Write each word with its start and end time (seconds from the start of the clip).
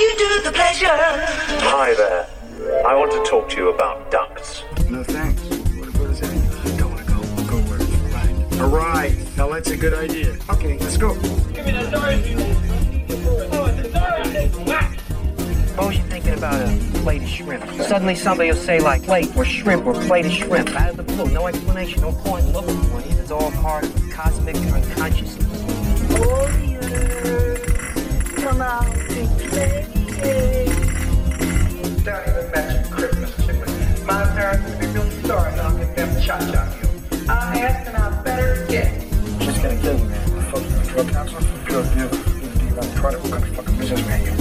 you 0.00 0.16
do 0.16 0.42
the 0.42 0.52
pleasure. 0.52 0.86
Hi 0.88 1.94
there. 1.94 2.26
I 2.86 2.94
want 2.94 3.12
to 3.12 3.22
talk 3.30 3.50
to 3.50 3.56
you 3.56 3.68
about 3.68 4.10
ducks. 4.10 4.62
No 4.88 5.04
thanks. 5.04 5.42
What, 5.42 5.94
what 5.98 6.10
is 6.10 6.20
that? 6.20 6.78
Don't 6.78 6.92
want 6.92 7.06
to 7.06 7.12
go. 7.12 7.20
Go 7.46 7.56
where 7.68 7.80
it's 7.80 7.90
right. 8.14 8.60
All 8.62 8.68
right. 8.68 9.36
Now 9.36 9.48
that's 9.50 9.70
a 9.70 9.76
good 9.76 9.92
idea. 9.92 10.38
Okay, 10.48 10.78
let's 10.78 10.96
go. 10.96 11.14
Give 11.14 11.66
me 11.66 11.72
the 11.72 11.90
Dorothy. 11.90 12.34
Oh, 13.52 13.66
it's 13.66 13.88
a 13.88 13.92
Dorothy. 13.92 14.48
Suppose 15.68 15.96
you're 15.96 16.06
thinking 16.06 16.34
about 16.34 16.54
a 16.54 16.68
plate 17.00 17.22
of 17.22 17.28
shrimp. 17.28 17.64
Suddenly 17.82 18.14
somebody 18.14 18.50
will 18.50 18.56
say 18.56 18.80
like 18.80 19.02
plate 19.02 19.36
or 19.36 19.44
shrimp 19.44 19.86
or 19.86 19.94
plate 19.94 20.24
of 20.24 20.32
shrimp 20.32 20.70
out 20.70 20.90
of 20.90 20.96
the 20.96 21.02
blue. 21.02 21.26
No 21.30 21.46
explanation, 21.46 22.00
no 22.00 22.12
point 22.12 22.46
in 22.46 22.52
looking 22.52 22.80
for 22.84 23.00
it. 23.00 23.06
It's 23.18 23.30
all 23.30 23.50
part 23.52 23.84
of 23.84 24.10
cosmic 24.10 24.56
unconsciousness. 24.56 25.49
Come 28.50 28.62
out 28.62 28.84
and 28.84 29.38
play. 29.38 29.86
Don't 32.02 32.28
even 32.28 32.50
mention 32.50 32.82
Christmas 32.90 33.36
to 33.46 33.52
me. 33.52 34.04
My 34.04 34.24
parents 34.34 34.68
would 34.68 34.80
be 34.80 34.86
real 34.88 35.08
sorry 35.24 35.54
knocking 35.54 35.94
them 35.94 36.20
cha-cha 36.20 36.64
heels. 36.72 37.28
I 37.28 37.60
asked 37.60 37.86
and 37.86 37.96
I 37.96 38.22
better 38.24 38.66
get. 38.66 39.02
She's 39.40 39.56
gonna 39.56 39.80
kill 39.80 39.96
you, 39.96 40.04
man. 40.04 40.50
Fuck 40.50 40.62
you, 40.64 40.90
drug 40.90 41.08
counselor? 41.10 41.42
Good 41.64 41.94
deal. 41.94 42.08
Good 42.08 42.58
deal. 42.58 42.80
I'm 42.80 42.90
trying 42.98 43.12
to 43.12 43.18
what 43.20 43.30
kind 43.30 43.44
of 43.44 43.54
fucking 43.54 43.78
businessman 43.78 44.20
you 44.24 44.32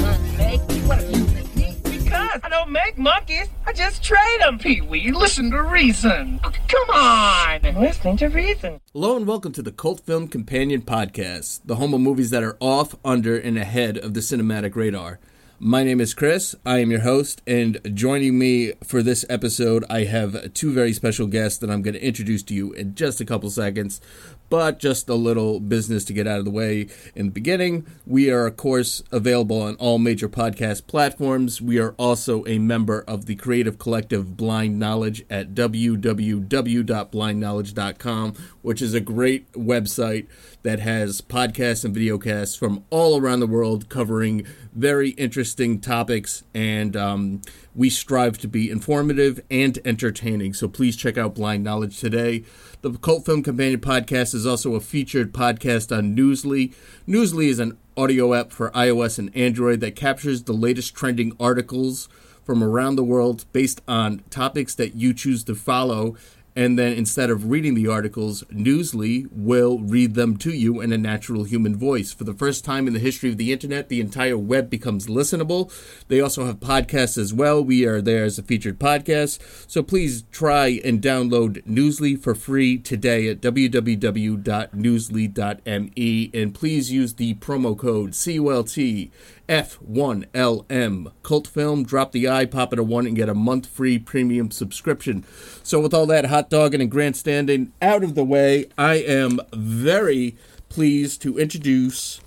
Because 1.83 2.39
I 2.43 2.49
don't 2.49 2.71
make 2.71 2.97
monkeys. 2.97 3.47
I 3.69 3.71
just 3.71 4.01
trade 4.03 4.39
them, 4.39 4.57
Pee 4.57 4.81
Wee. 4.81 5.11
Listen 5.11 5.51
to 5.51 5.61
reason. 5.61 6.39
Come 6.39 6.89
on. 6.89 7.61
Listening 7.79 8.17
to 8.17 8.27
reason. 8.27 8.81
Hello 8.93 9.15
and 9.15 9.27
welcome 9.27 9.51
to 9.51 9.61
the 9.61 9.71
Cult 9.71 9.99
Film 9.99 10.27
Companion 10.27 10.81
Podcast, 10.81 11.59
the 11.65 11.75
home 11.75 11.93
of 11.93 12.01
movies 12.01 12.31
that 12.31 12.41
are 12.41 12.57
off, 12.59 12.95
under, 13.05 13.37
and 13.37 13.59
ahead 13.59 13.99
of 13.99 14.15
the 14.15 14.21
cinematic 14.21 14.75
radar. 14.75 15.19
My 15.59 15.83
name 15.83 16.01
is 16.01 16.15
Chris. 16.15 16.55
I 16.65 16.79
am 16.79 16.89
your 16.89 17.01
host, 17.01 17.43
and 17.45 17.79
joining 17.93 18.39
me 18.39 18.73
for 18.83 19.03
this 19.03 19.23
episode, 19.29 19.85
I 19.87 20.05
have 20.05 20.55
two 20.55 20.71
very 20.73 20.91
special 20.91 21.27
guests 21.27 21.59
that 21.59 21.69
I'm 21.69 21.83
going 21.83 21.93
to 21.93 22.03
introduce 22.03 22.41
to 22.43 22.55
you 22.55 22.73
in 22.73 22.95
just 22.95 23.21
a 23.21 23.25
couple 23.25 23.51
seconds. 23.51 24.01
But 24.49 24.79
just 24.79 25.09
a 25.09 25.15
little 25.15 25.59
business 25.59 26.05
to 26.05 26.13
get 26.13 26.25
out 26.27 26.39
of 26.39 26.45
the 26.45 26.51
way 26.51 26.87
in 27.15 27.25
the 27.27 27.31
beginning. 27.31 27.85
We 28.05 28.31
are, 28.31 28.47
of 28.47 28.57
course, 28.57 29.03
available 29.11 29.61
on 29.61 29.75
all 29.75 29.99
major 29.99 30.27
podcast 30.27 30.87
platforms. 30.87 31.61
We 31.61 31.77
are 31.79 31.93
also 31.97 32.43
a 32.47 32.57
member 32.57 33.03
of 33.07 33.27
the 33.27 33.35
creative 33.35 33.77
collective 33.77 34.35
Blind 34.35 34.79
Knowledge 34.79 35.23
at 35.29 35.53
www.blindknowledge.com, 35.53 38.33
which 38.61 38.81
is 38.81 38.93
a 38.93 38.99
great 38.99 39.49
website 39.53 40.27
that 40.63 40.79
has 40.79 41.21
podcasts 41.21 41.85
and 41.85 41.95
videocasts 41.95 42.57
from 42.57 42.83
all 42.89 43.19
around 43.19 43.39
the 43.39 43.47
world 43.47 43.89
covering 43.89 44.45
very 44.73 45.09
interesting 45.11 45.79
topics. 45.79 46.43
And 46.53 46.95
um, 46.95 47.41
we 47.75 47.89
strive 47.89 48.37
to 48.39 48.47
be 48.47 48.69
informative 48.69 49.39
and 49.49 49.79
entertaining. 49.85 50.53
So 50.53 50.67
please 50.67 50.95
check 50.95 51.17
out 51.17 51.35
Blind 51.35 51.63
Knowledge 51.63 51.99
today. 51.99 52.43
The 52.81 52.93
Cult 52.93 53.25
Film 53.25 53.43
Companion 53.43 53.81
podcast 53.81 54.33
is 54.33 54.47
also 54.47 54.73
a 54.73 54.79
featured 54.79 55.33
podcast 55.33 55.93
on 55.93 56.15
Newsly. 56.15 56.73
Newsly 57.05 57.47
is 57.47 57.59
an 57.59 57.77
audio 57.97 58.33
app 58.33 58.53
for 58.53 58.71
iOS 58.71 59.19
and 59.19 59.35
Android 59.35 59.81
that 59.81 59.97
captures 59.97 60.43
the 60.43 60.53
latest 60.53 60.95
trending 60.95 61.35
articles 61.41 62.07
from 62.41 62.63
around 62.63 62.95
the 62.95 63.03
world 63.03 63.43
based 63.51 63.81
on 63.85 64.23
topics 64.29 64.75
that 64.75 64.95
you 64.95 65.13
choose 65.13 65.43
to 65.43 65.55
follow. 65.55 66.15
And 66.59 66.77
then 66.77 66.91
instead 66.91 67.29
of 67.29 67.49
reading 67.49 67.73
the 67.73 67.87
articles, 67.87 68.43
Newsly 68.51 69.29
will 69.31 69.79
read 69.79 70.15
them 70.15 70.35
to 70.39 70.51
you 70.51 70.81
in 70.81 70.91
a 70.91 70.97
natural 70.97 71.45
human 71.45 71.73
voice. 71.73 72.11
For 72.11 72.25
the 72.25 72.33
first 72.33 72.65
time 72.65 72.85
in 72.85 72.91
the 72.91 72.99
history 72.99 73.29
of 73.29 73.37
the 73.37 73.53
internet, 73.53 73.87
the 73.87 74.01
entire 74.01 74.37
web 74.37 74.69
becomes 74.69 75.07
listenable. 75.07 75.71
They 76.09 76.19
also 76.19 76.43
have 76.43 76.59
podcasts 76.59 77.17
as 77.17 77.33
well. 77.33 77.63
We 77.63 77.85
are 77.85 78.01
there 78.01 78.25
as 78.25 78.37
a 78.37 78.43
featured 78.43 78.77
podcast. 78.77 79.39
So 79.71 79.81
please 79.81 80.25
try 80.33 80.81
and 80.83 81.01
download 81.01 81.65
Newsly 81.65 82.21
for 82.21 82.35
free 82.35 82.77
today 82.77 83.29
at 83.29 83.39
www.newsly.me. 83.39 86.31
And 86.33 86.53
please 86.53 86.91
use 86.91 87.13
the 87.13 87.35
promo 87.35 87.77
code 87.77 88.11
CULT 88.11 89.09
F1LM 89.49 91.11
Cult 91.23 91.47
Film. 91.47 91.83
Drop 91.83 92.11
the 92.11 92.29
I, 92.29 92.45
pop 92.45 92.71
it 92.71 92.79
a 92.79 92.83
one, 92.83 93.07
and 93.07 93.15
get 93.15 93.27
a 93.27 93.33
month 93.33 93.65
free 93.65 93.97
premium 93.97 94.51
subscription. 94.51 95.25
So, 95.63 95.79
with 95.79 95.93
all 95.93 96.05
that 96.05 96.27
hot 96.27 96.51
dogging 96.51 96.81
and 96.81 96.91
grandstanding 96.91 97.73
out 97.81 98.03
of 98.03 98.13
the 98.13 98.23
way, 98.23 98.67
I 98.77 98.95
am 98.95 99.39
very 99.51 100.37
pleased 100.69 101.21
to 101.23 101.39
introduce 101.39 102.21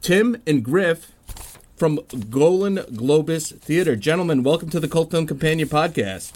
Tim 0.00 0.40
and 0.46 0.64
Griff 0.64 1.12
from 1.76 2.00
Golan 2.30 2.76
Globus 2.76 3.58
Theater. 3.60 3.94
Gentlemen, 3.94 4.42
welcome 4.42 4.70
to 4.70 4.80
the 4.80 4.88
Cult 4.88 5.10
Film 5.10 5.26
Companion 5.26 5.68
podcast. 5.68 6.32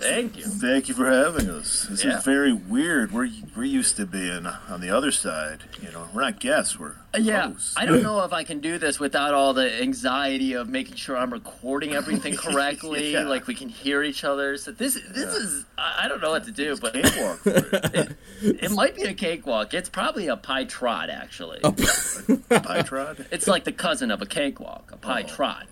Thank 0.00 0.36
you. 0.38 0.44
Thank 0.44 0.88
you 0.88 0.94
for 0.94 1.06
having 1.10 1.50
us. 1.50 1.86
This 1.90 2.04
Yeah. 2.04 2.18
is 2.18 2.24
very 2.24 2.52
weird. 2.52 3.12
We're 3.12 3.28
we're 3.56 3.64
used 3.64 3.96
to 3.96 4.06
being 4.06 4.46
on 4.46 4.80
the 4.80 4.90
other 4.90 5.10
side. 5.12 5.60
You 5.82 5.90
know, 5.92 6.08
we're 6.14 6.22
not 6.22 6.40
guests. 6.40 6.78
We're 6.78 6.94
uh, 7.14 7.18
Yeah, 7.18 7.48
hosts. 7.48 7.74
I 7.76 7.84
don't 7.86 8.02
know 8.02 8.22
if 8.24 8.32
I 8.32 8.44
can 8.44 8.60
do 8.60 8.78
this 8.78 8.98
without 8.98 9.34
all 9.34 9.52
the 9.52 9.80
anxiety 9.82 10.54
of 10.54 10.68
making 10.68 10.94
sure 10.96 11.16
I'm 11.16 11.32
recording 11.32 11.92
everything 11.92 12.34
correctly, 12.44 13.12
Yeah. 13.12 13.24
like 13.24 13.46
we 13.46 13.54
can 13.54 13.68
hear 13.68 14.02
each 14.02 14.24
other. 14.24 14.56
So 14.56 14.72
this 14.72 14.94
this 15.10 15.34
is 15.34 15.64
I 15.76 16.04
I 16.04 16.08
don't 16.08 16.20
know 16.22 16.30
what 16.30 16.44
to 16.44 16.52
do, 16.52 16.76
but 16.78 16.94
Cakewalk 16.94 17.38
for 17.40 17.50
it. 17.94 18.16
it 18.42 18.70
might 18.70 18.94
be 18.94 19.02
a 19.02 19.14
cakewalk. 19.14 19.74
It's 19.74 19.88
probably 19.90 20.28
a 20.28 20.36
pie 20.36 20.64
trot 20.64 21.10
actually. 21.10 21.60
Pie 21.60 22.82
trod. 22.82 23.26
It's 23.30 23.46
like 23.46 23.64
the 23.64 23.72
cousin 23.72 24.10
of 24.10 24.22
a 24.22 24.26
cakewalk, 24.26 24.90
a 24.92 24.96
pie 24.96 25.24
oh. 25.24 25.28
trot. 25.28 25.66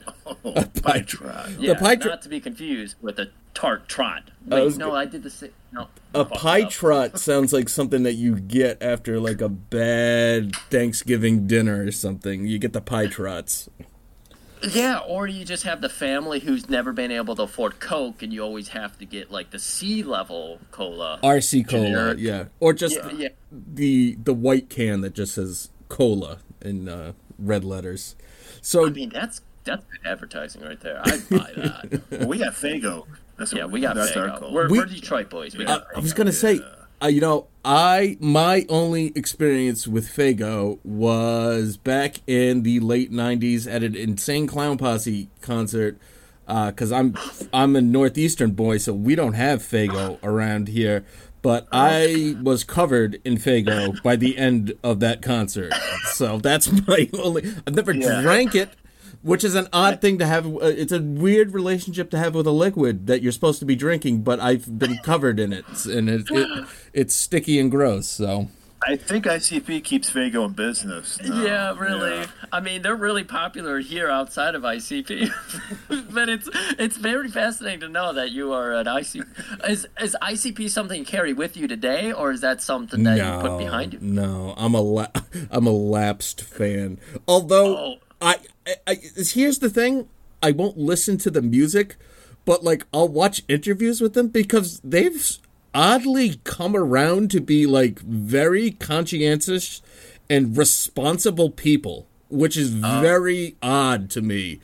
Oh, 0.44 0.52
pie 0.82 1.00
trod. 1.00 1.56
Yeah, 1.58 1.74
pie 1.78 1.96
tr- 1.96 2.08
not 2.08 2.22
to 2.22 2.28
be 2.28 2.40
confused 2.40 2.96
with 3.00 3.18
a 3.18 3.30
tart 3.58 3.88
trot. 3.88 4.30
I 4.50 4.54
Wait, 4.56 4.64
was 4.64 4.78
no, 4.78 4.90
go- 4.90 4.96
I 4.96 5.04
did 5.04 5.22
the 5.24 5.30
same. 5.30 5.50
No, 5.72 5.88
A 6.14 6.24
pie 6.24 6.64
trot 6.64 7.18
sounds 7.18 7.52
like 7.52 7.68
something 7.68 8.02
that 8.04 8.14
you 8.14 8.36
get 8.36 8.80
after 8.82 9.18
like 9.20 9.40
a 9.40 9.48
bad 9.48 10.54
Thanksgiving 10.70 11.46
dinner 11.46 11.84
or 11.84 11.90
something. 11.92 12.46
You 12.46 12.58
get 12.58 12.72
the 12.72 12.80
pie 12.80 13.08
trots. 13.08 13.68
Yeah, 14.62 14.98
or 14.98 15.26
you 15.26 15.44
just 15.44 15.64
have 15.64 15.80
the 15.80 15.88
family 15.88 16.40
who's 16.40 16.68
never 16.70 16.92
been 16.92 17.10
able 17.12 17.36
to 17.36 17.42
afford 17.42 17.78
Coke, 17.80 18.22
and 18.22 18.32
you 18.32 18.42
always 18.42 18.68
have 18.68 18.96
to 18.98 19.04
get 19.04 19.30
like 19.30 19.50
the 19.50 19.58
sea 19.58 20.02
level 20.02 20.58
cola. 20.70 21.18
RC 21.22 21.68
cola, 21.68 21.84
Generic. 21.86 22.18
yeah, 22.20 22.44
or 22.60 22.72
just 22.72 22.96
Yeah, 22.96 23.10
yeah. 23.12 23.28
the 23.52 24.16
the 24.22 24.32
white 24.34 24.68
can 24.70 25.00
that 25.02 25.14
just 25.14 25.34
says 25.34 25.70
cola 25.88 26.38
in 26.62 26.88
uh, 26.88 27.12
red 27.38 27.64
letters. 27.64 28.16
So 28.62 28.86
I 28.86 28.90
mean, 28.90 29.10
that's 29.10 29.42
that's 29.64 29.84
good 29.84 30.06
advertising 30.10 30.62
right 30.62 30.80
there. 30.80 31.02
I'd 31.04 31.28
buy 31.28 31.52
that. 31.56 32.26
We 32.26 32.38
got 32.38 32.54
Faygo. 32.54 33.06
That's 33.38 33.52
yeah, 33.52 33.64
what, 33.64 33.72
we 33.72 33.80
got 33.80 33.94
that's 33.96 34.16
our 34.16 34.28
Faygo. 34.28 34.38
call. 34.40 34.52
We're, 34.52 34.68
We- 34.68 34.78
we're 34.80 34.84
Detroit 34.86 35.30
boys. 35.30 35.56
We 35.56 35.64
I, 35.64 35.68
got 35.68 35.86
I 35.96 36.00
was 36.00 36.12
gonna 36.12 36.32
say, 36.32 36.60
uh, 37.02 37.06
you 37.06 37.20
know, 37.20 37.46
I 37.64 38.16
my 38.20 38.66
only 38.68 39.12
experience 39.14 39.86
with 39.86 40.08
Faygo 40.08 40.78
was 40.84 41.76
back 41.76 42.16
in 42.26 42.62
the 42.64 42.80
late 42.80 43.10
'90s 43.12 43.72
at 43.72 43.82
an 43.84 43.94
Insane 43.94 44.46
Clown 44.46 44.76
Posse 44.78 45.30
concert. 45.40 45.98
Because 46.46 46.90
I'm 46.92 47.14
I'm 47.52 47.76
a 47.76 47.82
northeastern 47.82 48.52
boy, 48.52 48.78
so 48.78 48.94
we 48.94 49.14
don't 49.14 49.34
have 49.34 49.60
Faygo 49.62 50.18
around 50.22 50.68
here. 50.68 51.04
But 51.42 51.68
I 51.70 52.36
was 52.42 52.64
covered 52.64 53.20
in 53.22 53.36
Faygo 53.36 54.02
by 54.02 54.16
the 54.16 54.38
end 54.38 54.72
of 54.82 55.00
that 55.00 55.20
concert. 55.20 55.72
So 56.12 56.38
that's 56.38 56.68
my 56.88 57.08
only. 57.18 57.52
I've 57.66 57.74
never 57.74 57.92
Yeah. 57.94 58.22
drank 58.22 58.54
it, 58.54 58.70
which 59.22 59.44
is 59.44 59.54
an 59.54 59.68
odd 59.72 60.00
thing 60.00 60.18
to 60.18 60.26
have. 60.26 60.46
uh, 60.46 60.58
It's 60.60 60.92
a 60.92 61.00
weird 61.00 61.52
relationship 61.52 62.10
to 62.10 62.18
have 62.18 62.34
with 62.34 62.46
a 62.46 62.52
liquid 62.52 63.06
that 63.06 63.22
you're 63.22 63.32
supposed 63.32 63.58
to 63.60 63.66
be 63.66 63.76
drinking, 63.76 64.22
but 64.22 64.40
I've 64.40 64.78
been 64.78 64.98
covered 64.98 65.38
in 65.40 65.52
it, 65.52 65.64
and 65.86 66.08
it, 66.08 66.26
it 66.30 66.66
it's 66.92 67.14
sticky 67.14 67.58
and 67.58 67.70
gross. 67.70 68.06
So 68.08 68.48
I 68.86 68.94
think 68.94 69.24
ICP 69.24 69.82
keeps 69.82 70.08
Faygo 70.08 70.46
in 70.46 70.52
business. 70.52 71.18
now. 71.22 71.42
Yeah, 71.42 71.76
really. 71.78 72.10
Yeah. 72.20 72.26
I 72.52 72.60
mean, 72.60 72.82
they're 72.82 72.94
really 72.94 73.24
popular 73.24 73.80
here 73.80 74.08
outside 74.08 74.54
of 74.54 74.62
ICP, 74.62 75.30
but 76.12 76.28
it's 76.28 76.48
it's 76.78 76.96
very 76.96 77.28
fascinating 77.28 77.80
to 77.80 77.88
know 77.88 78.12
that 78.12 78.30
you 78.30 78.52
are 78.52 78.72
an 78.74 78.86
ICP. 78.86 79.68
Is 79.68 79.88
is 80.00 80.16
ICP 80.22 80.70
something 80.70 80.98
you 81.00 81.04
carry 81.04 81.32
with 81.32 81.56
you 81.56 81.66
today, 81.66 82.12
or 82.12 82.30
is 82.30 82.40
that 82.42 82.62
something 82.62 83.02
that 83.02 83.16
you 83.18 83.40
put 83.48 83.58
behind 83.58 83.94
you? 83.94 83.98
No, 84.00 84.54
I'm 84.56 84.74
a 84.74 84.80
la- 84.80 85.08
I'm 85.50 85.66
a 85.66 85.72
lapsed 85.72 86.40
fan. 86.42 87.00
Although 87.26 87.76
Oh. 87.76 87.94
I, 88.20 88.36
I, 88.86 88.98
here's 89.16 89.58
the 89.58 89.70
thing, 89.70 90.08
I 90.42 90.52
won't 90.52 90.78
listen 90.78 91.18
to 91.18 91.30
the 91.30 91.42
music, 91.42 91.96
but 92.44 92.62
like 92.64 92.84
I'll 92.92 93.08
watch 93.08 93.42
interviews 93.48 94.00
with 94.00 94.14
them 94.14 94.28
because 94.28 94.80
they've 94.84 95.38
oddly 95.74 96.40
come 96.44 96.74
around 96.76 97.30
to 97.32 97.40
be 97.40 97.66
like 97.66 97.98
very 98.00 98.70
conscientious 98.72 99.82
and 100.30 100.56
responsible 100.56 101.50
people, 101.50 102.06
which 102.28 102.56
is 102.56 102.74
Oh. 102.82 103.00
very 103.00 103.56
odd 103.62 104.10
to 104.10 104.22
me. 104.22 104.60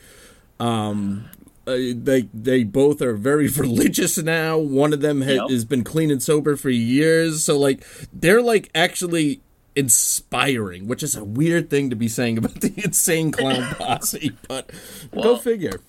Um, 0.61 1.25
uh, 1.67 1.77
they 1.95 2.29
they 2.35 2.63
both 2.63 3.01
are 3.01 3.15
very 3.15 3.49
religious 3.57 4.19
now. 4.19 4.59
One 4.59 4.93
of 4.93 5.01
them 5.01 5.23
ha- 5.23 5.31
Yep. 5.31 5.51
has 5.51 5.65
been 5.65 5.83
clean 5.85 6.11
and 6.11 6.23
sober 6.23 6.57
for 6.57 6.71
years, 6.71 7.43
so 7.45 7.59
like 7.59 7.85
they're 8.13 8.43
like 8.43 8.71
actually 8.75 9.41
inspiring, 9.77 10.87
which 10.87 11.03
is 11.03 11.17
a 11.17 11.25
weird 11.25 11.71
thing 11.71 11.91
to 11.91 11.97
be 11.97 12.09
saying 12.09 12.39
about 12.39 12.55
the 12.61 12.73
insane 12.85 13.31
clown 13.31 13.75
posse, 13.79 14.33
but 14.49 14.71
go 15.13 15.37
figure. 15.37 15.81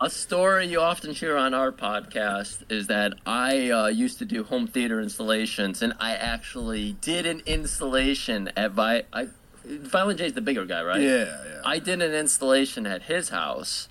A 0.00 0.10
story 0.10 0.66
you 0.66 0.80
often 0.80 1.12
hear 1.12 1.36
on 1.36 1.54
our 1.54 1.70
podcast 1.70 2.64
is 2.68 2.88
that 2.88 3.14
I 3.24 3.70
uh, 3.70 3.86
used 3.86 4.18
to 4.18 4.24
do 4.24 4.42
home 4.42 4.66
theater 4.66 5.00
installations, 5.00 5.80
and 5.80 5.92
I 6.00 6.14
actually 6.14 6.96
did 7.00 7.24
an 7.24 7.40
installation 7.46 8.50
at 8.56 8.72
Vi. 8.72 9.04
I, 9.12 9.28
Violent 9.64 10.18
J's 10.18 10.32
the 10.32 10.40
bigger 10.40 10.64
guy, 10.64 10.82
right? 10.82 11.00
Yeah, 11.00 11.24
yeah. 11.46 11.60
I 11.64 11.78
did 11.78 12.02
an 12.02 12.12
installation 12.12 12.84
at 12.84 13.02
his 13.02 13.28
house. 13.28 13.88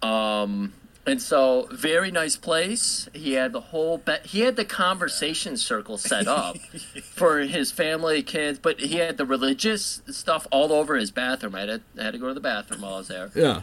Um, 0.00 0.74
and 1.06 1.20
so 1.20 1.68
very 1.72 2.10
nice 2.10 2.36
place. 2.36 3.08
He 3.12 3.32
had 3.32 3.52
the 3.52 3.60
whole 3.60 3.98
be- 3.98 4.18
he 4.24 4.40
had 4.40 4.56
the 4.56 4.64
conversation 4.64 5.56
circle 5.56 5.98
set 5.98 6.28
up 6.28 6.58
for 7.02 7.40
his 7.40 7.72
family, 7.72 8.22
kids, 8.22 8.58
but 8.58 8.80
he 8.80 8.96
had 8.96 9.16
the 9.16 9.26
religious 9.26 10.02
stuff 10.08 10.46
all 10.50 10.72
over 10.72 10.96
his 10.96 11.10
bathroom. 11.10 11.54
I 11.54 11.60
had 11.60 11.68
to, 11.68 12.00
I 12.00 12.04
had 12.04 12.12
to 12.12 12.18
go 12.18 12.28
to 12.28 12.34
the 12.34 12.40
bathroom 12.40 12.82
while 12.82 12.94
I 12.94 12.98
was 12.98 13.08
there. 13.08 13.30
Yeah. 13.34 13.62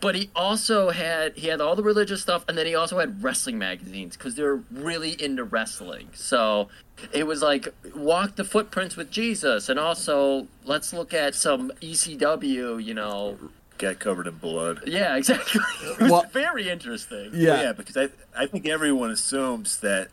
But 0.00 0.16
he 0.16 0.30
also 0.34 0.90
had 0.90 1.36
he 1.36 1.46
had 1.46 1.60
all 1.60 1.76
the 1.76 1.84
religious 1.84 2.20
stuff, 2.20 2.44
and 2.48 2.58
then 2.58 2.66
he 2.66 2.74
also 2.74 2.98
had 2.98 3.22
wrestling 3.22 3.56
magazines 3.56 4.16
because 4.16 4.34
they're 4.34 4.60
really 4.72 5.22
into 5.22 5.44
wrestling. 5.44 6.08
So 6.14 6.68
it 7.12 7.28
was 7.28 7.40
like 7.40 7.68
walk 7.94 8.34
the 8.34 8.42
footprints 8.42 8.96
with 8.96 9.12
Jesus, 9.12 9.68
and 9.68 9.78
also 9.78 10.48
let's 10.64 10.92
look 10.92 11.14
at 11.14 11.36
some 11.36 11.70
ECW. 11.80 12.82
You 12.82 12.94
know, 12.94 13.38
Got 13.82 13.98
covered 13.98 14.26
in 14.28 14.36
blood. 14.36 14.84
yeah, 14.86 15.16
exactly. 15.16 15.60
It 15.84 16.00
was 16.00 16.10
Well- 16.10 16.26
very 16.32 16.70
interesting. 16.70 17.30
Yeah. 17.34 17.62
Yeah, 17.62 17.72
because 17.72 17.96
I 17.96 18.08
I 18.36 18.46
think 18.46 18.66
everyone 18.68 19.10
assumes 19.10 19.80
that 19.80 20.08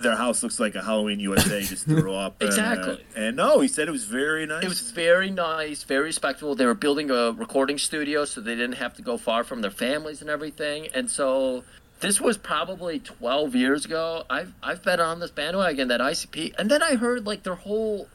their 0.00 0.14
house 0.14 0.44
looks 0.44 0.60
like 0.60 0.76
a 0.76 0.82
Halloween 0.82 1.18
USA 1.18 1.60
just 1.74 1.84
threw 1.84 2.14
up. 2.14 2.36
and, 2.40 2.48
uh, 2.50 2.52
Exactly. 2.52 3.04
and 3.16 3.36
no, 3.36 3.58
he 3.58 3.66
said 3.66 3.88
it 3.88 3.90
was 3.90 4.04
very 4.04 4.46
nice. 4.46 4.62
It 4.62 4.68
was 4.68 4.92
very 4.92 5.30
nice, 5.30 5.82
very 5.82 6.04
respectful. 6.04 6.54
They 6.54 6.66
were 6.66 6.74
building 6.86 7.10
a 7.10 7.32
recording 7.32 7.76
studio, 7.78 8.24
so 8.24 8.40
they 8.40 8.54
didn't 8.54 8.76
have 8.76 8.94
to 8.94 9.02
go 9.02 9.18
far 9.18 9.42
from 9.42 9.60
their 9.62 9.72
families 9.72 10.20
and 10.20 10.30
everything. 10.30 10.86
And 10.94 11.10
so 11.10 11.64
this 11.98 12.20
was 12.20 12.38
probably 12.38 13.00
12 13.00 13.56
years 13.56 13.84
ago. 13.84 14.22
I've 14.30 14.52
I've 14.62 14.84
been 14.84 15.00
on 15.00 15.18
this 15.18 15.32
bandwagon 15.32 15.88
that 15.88 16.00
ICP, 16.00 16.54
and 16.56 16.70
then 16.70 16.80
I 16.84 16.94
heard 16.94 17.26
like 17.26 17.42
their 17.42 17.56
whole 17.56 18.06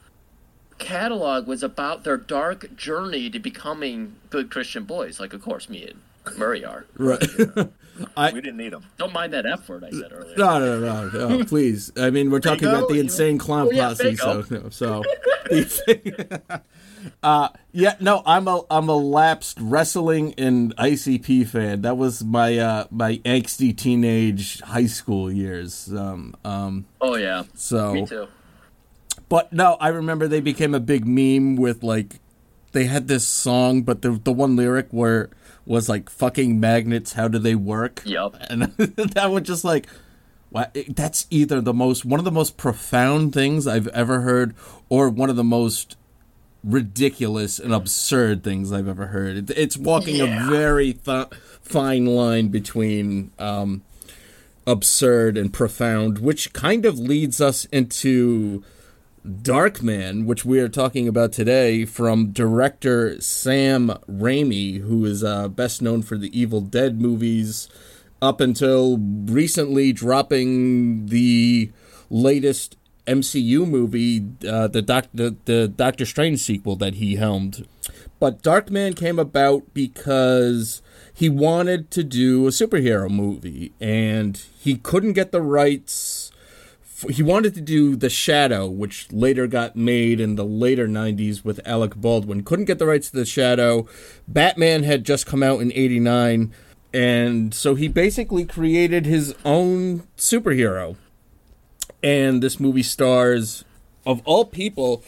catalog 0.78 1.46
was 1.46 1.62
about 1.62 2.04
their 2.04 2.16
dark 2.16 2.74
journey 2.76 3.30
to 3.30 3.38
becoming 3.38 4.16
good 4.30 4.50
Christian 4.50 4.84
boys. 4.84 5.20
Like, 5.20 5.32
of 5.32 5.42
course, 5.42 5.68
me 5.68 5.86
and 5.88 6.38
Murray 6.38 6.64
are. 6.64 6.86
Right. 6.96 7.26
we 8.34 8.40
didn't 8.40 8.56
need 8.56 8.72
them. 8.72 8.84
Don't 8.98 9.12
mind 9.12 9.32
that 9.34 9.46
F 9.46 9.68
word 9.68 9.84
I 9.84 9.90
said 9.90 10.12
earlier. 10.12 10.36
No, 10.36 10.58
no, 10.58 10.80
no, 10.80 11.08
no, 11.10 11.28
no, 11.38 11.44
please. 11.46 11.92
I 11.96 12.10
mean, 12.10 12.28
we're 12.30 12.40
talking 12.40 12.66
Faygo? 12.66 12.78
about 12.78 12.88
the 12.88 12.98
insane 12.98 13.38
clown 13.38 13.68
Oh, 13.68 13.70
yeah, 13.70 13.88
posse, 13.90 14.16
so 14.16 14.44
no, 14.50 14.68
so. 14.70 15.02
uh, 17.22 17.48
yeah, 17.72 17.94
no, 18.00 18.22
I'm 18.26 18.48
a 18.48 18.62
I'm 18.70 18.88
a 18.88 18.96
lapsed 18.96 19.58
wrestling 19.60 20.34
and 20.38 20.74
ICP 20.76 21.46
fan. 21.46 21.82
That 21.82 21.96
was 21.96 22.24
my 22.24 22.58
uh 22.58 22.86
my 22.90 23.18
angsty 23.18 23.76
teenage 23.76 24.60
high 24.62 24.86
school 24.86 25.30
years. 25.30 25.92
Um, 25.94 26.34
um, 26.44 26.86
Oh 27.00 27.14
yeah, 27.16 27.44
so 27.54 27.94
me 27.94 28.06
too. 28.06 28.26
But 29.28 29.52
no, 29.52 29.76
I 29.80 29.88
remember 29.88 30.28
they 30.28 30.40
became 30.40 30.74
a 30.74 30.80
big 30.80 31.06
meme 31.06 31.56
with 31.56 31.82
like 31.82 32.20
they 32.72 32.84
had 32.84 33.08
this 33.08 33.26
song, 33.26 33.82
but 33.82 34.02
the 34.02 34.20
the 34.22 34.32
one 34.32 34.56
lyric 34.56 34.88
where 34.90 35.30
was 35.64 35.88
like 35.88 36.10
"fucking 36.10 36.60
magnets, 36.60 37.14
how 37.14 37.28
do 37.28 37.38
they 37.38 37.54
work?" 37.54 38.02
Yep. 38.04 38.36
and 38.50 38.62
that 39.14 39.30
was 39.30 39.42
just 39.44 39.64
like, 39.64 39.86
wow, 40.50 40.66
that's 40.88 41.26
either 41.30 41.60
the 41.60 41.72
most 41.72 42.04
one 42.04 42.20
of 42.20 42.24
the 42.24 42.32
most 42.32 42.56
profound 42.56 43.32
things 43.32 43.66
I've 43.66 43.88
ever 43.88 44.20
heard, 44.20 44.54
or 44.88 45.08
one 45.08 45.30
of 45.30 45.36
the 45.36 45.44
most 45.44 45.96
ridiculous 46.62 47.58
and 47.58 47.72
absurd 47.74 48.42
things 48.42 48.72
I've 48.72 48.88
ever 48.88 49.08
heard. 49.08 49.36
It, 49.36 49.50
it's 49.56 49.76
walking 49.76 50.20
a 50.20 50.26
very 50.48 50.92
th- 50.92 51.28
fine 51.62 52.06
line 52.06 52.48
between. 52.48 53.30
Um, 53.38 53.82
absurd 54.66 55.36
and 55.36 55.52
profound, 55.52 56.18
which 56.18 56.52
kind 56.52 56.86
of 56.86 56.98
leads 56.98 57.38
us 57.40 57.66
into 57.66 58.64
Darkman, 59.26 60.26
which 60.26 60.44
we 60.44 60.60
are 60.60 60.68
talking 60.68 61.08
about 61.08 61.32
today, 61.32 61.86
from 61.86 62.30
director 62.30 63.20
Sam 63.22 63.88
Raimi, 64.08 64.80
who 64.80 65.04
is 65.06 65.24
uh, 65.24 65.48
best 65.48 65.80
known 65.80 66.02
for 66.02 66.18
the 66.18 66.38
Evil 66.38 66.60
Dead 66.60 67.00
movies, 67.00 67.68
up 68.20 68.40
until 68.40 68.98
recently 68.98 69.92
dropping 69.94 71.06
the 71.06 71.70
latest 72.10 72.76
MCU 73.06 73.66
movie, 73.66 74.26
uh, 74.46 74.68
the, 74.68 74.82
doc- 74.82 75.08
the 75.14 75.36
the 75.46 75.68
Doctor 75.68 76.04
Strange 76.04 76.40
sequel 76.40 76.76
that 76.76 76.94
he 76.94 77.16
helmed. 77.16 77.66
But 78.20 78.42
Darkman 78.42 78.96
came 78.96 79.18
about 79.18 79.74
because 79.74 80.82
he 81.12 81.28
wanted 81.28 81.90
to 81.92 82.04
do 82.04 82.46
a 82.46 82.50
superhero 82.50 83.10
movie, 83.10 83.72
and 83.80 84.36
he 84.58 84.76
couldn't 84.76 85.12
get 85.14 85.32
the 85.32 85.42
rights 85.42 86.23
he 87.10 87.22
wanted 87.22 87.54
to 87.54 87.60
do 87.60 87.96
The 87.96 88.08
Shadow, 88.08 88.66
which 88.68 89.10
later 89.12 89.46
got 89.46 89.74
made 89.74 90.20
in 90.20 90.36
the 90.36 90.44
later 90.44 90.86
90s 90.86 91.44
with 91.44 91.60
Alec 91.66 91.96
Baldwin. 91.96 92.44
Couldn't 92.44 92.66
get 92.66 92.78
the 92.78 92.86
rights 92.86 93.10
to 93.10 93.16
The 93.16 93.24
Shadow. 93.24 93.88
Batman 94.28 94.84
had 94.84 95.04
just 95.04 95.26
come 95.26 95.42
out 95.42 95.60
in 95.60 95.72
89, 95.72 96.52
and 96.92 97.52
so 97.52 97.74
he 97.74 97.88
basically 97.88 98.44
created 98.44 99.06
his 99.06 99.34
own 99.44 100.04
superhero. 100.16 100.96
And 102.02 102.42
this 102.42 102.60
movie 102.60 102.82
stars, 102.82 103.64
of 104.06 104.22
all 104.24 104.44
people, 104.44 105.02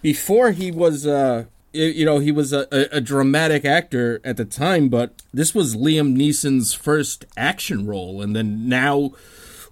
before 0.00 0.52
he 0.52 0.70
was, 0.70 1.06
uh, 1.06 1.46
you 1.72 2.04
know, 2.04 2.18
he 2.18 2.30
was 2.30 2.52
a, 2.52 2.66
a, 2.70 3.00
dramatic 3.00 3.64
actor 3.64 4.20
at 4.22 4.36
the 4.36 4.44
time, 4.44 4.88
but 4.88 5.22
this 5.32 5.54
was 5.54 5.74
Liam 5.74 6.14
Neeson's 6.14 6.74
first 6.74 7.24
action 7.36 7.86
role. 7.86 8.20
And 8.20 8.36
then 8.36 8.68
now 8.68 9.12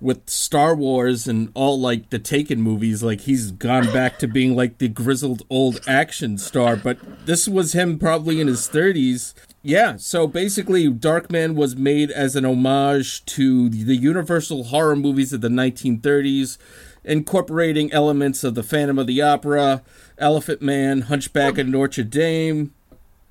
with 0.01 0.29
Star 0.29 0.75
Wars 0.75 1.27
and 1.27 1.51
all 1.55 1.79
like 1.79 2.11
the 2.11 2.19
Taken 2.19 2.61
movies, 2.61 3.03
like 3.03 3.23
he's 3.23 3.51
gone 3.51 3.93
back 3.93 4.19
to 4.19 4.29
being 4.29 4.57
like 4.57 4.79
the 4.79 4.89
grizzled 4.89 5.43
old 5.51 5.81
action 5.87 6.39
star. 6.39 6.77
But 6.77 6.99
this 7.27 7.47
was 7.47 7.73
him 7.73 7.99
probably 7.99 8.41
in 8.41 8.47
his 8.47 8.69
30s. 8.69 9.35
Yeah, 9.63 9.97
so 9.97 10.27
basically, 10.27 10.89
Darkman 10.89 11.55
was 11.55 11.77
made 11.77 12.11
as 12.11 12.35
an 12.35 12.47
homage 12.47 13.25
to 13.27 13.69
the 13.69 13.97
Universal 13.97 14.65
horror 14.65 14.97
movies 14.97 15.33
of 15.35 15.43
the 15.43 15.49
1930s, 15.49 16.57
incorporating 17.05 17.93
elements 17.93 18.43
of 18.43 18.55
the 18.55 18.63
Phantom 18.63 18.99
of 18.99 19.07
the 19.07 19.21
Opera, 19.21 19.83
Elephant 20.17 20.63
Man, 20.63 21.03
Hunchback 21.03 21.59
of 21.59 21.67
Notre 21.67 22.05
Dame, 22.05 22.73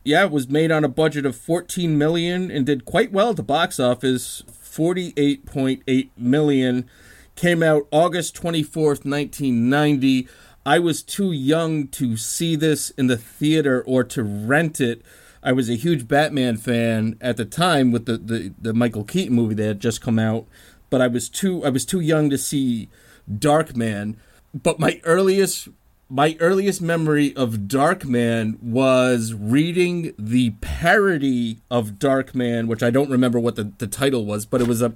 yeah, 0.04 0.26
it 0.26 0.32
was 0.32 0.50
made 0.50 0.72
on 0.72 0.84
a 0.84 0.90
budget 0.90 1.26
of 1.26 1.36
14 1.36 1.98
million 1.98 2.50
and 2.50 2.66
did 2.66 2.86
quite 2.86 3.12
well 3.12 3.32
at 3.32 3.36
the 3.36 3.44
box 3.44 3.80
office. 3.80 4.44
48.8 4.70 6.10
million. 6.18 6.90
Came 7.36 7.64
out 7.64 7.88
August 7.92 8.36
24th, 8.36 9.06
1990. 9.06 10.28
I 10.66 10.80
was 10.80 11.02
too 11.02 11.32
young 11.32 11.88
to 11.90 12.18
see 12.18 12.56
this 12.56 12.90
in 12.92 13.08
the 13.08 13.18
theater 13.18 13.82
or 13.86 14.04
to 14.06 14.24
rent 14.24 14.80
it. 14.80 15.02
I 15.42 15.54
was 15.54 15.70
a 15.70 15.76
huge 15.76 16.08
Batman 16.08 16.58
fan 16.58 17.18
at 17.22 17.38
the 17.38 17.46
time 17.46 17.92
with 17.92 18.06
the, 18.06 18.18
the, 18.18 18.54
the 18.60 18.74
Michael 18.74 19.06
Keaton 19.06 19.36
movie 19.36 19.56
that 19.56 19.66
had 19.66 19.80
just 19.80 20.02
come 20.02 20.20
out, 20.20 20.46
but 20.90 21.02
I 21.02 21.08
was 21.08 21.30
too 21.30 21.64
I 21.64 21.70
was 21.70 21.86
too 21.86 22.02
young 22.02 22.30
to 22.30 22.38
see 22.38 22.90
Darkman. 23.32 24.18
But 24.54 24.80
my 24.80 25.00
earliest 25.04 25.70
my 26.10 26.36
earliest 26.40 26.82
memory 26.82 27.36
of 27.36 27.52
Darkman 27.68 28.60
was 28.62 29.34
reading 29.34 30.14
the 30.18 30.52
parody 30.62 31.60
of 31.70 31.94
Darkman, 31.94 32.68
which 32.68 32.82
I 32.82 32.90
don't 32.90 33.10
remember 33.12 33.40
what 33.40 33.56
the, 33.56 33.72
the 33.78 33.88
title 33.88 34.26
was, 34.26 34.46
but 34.46 34.60
it 34.62 34.68
was 34.68 34.82
a 34.82 34.94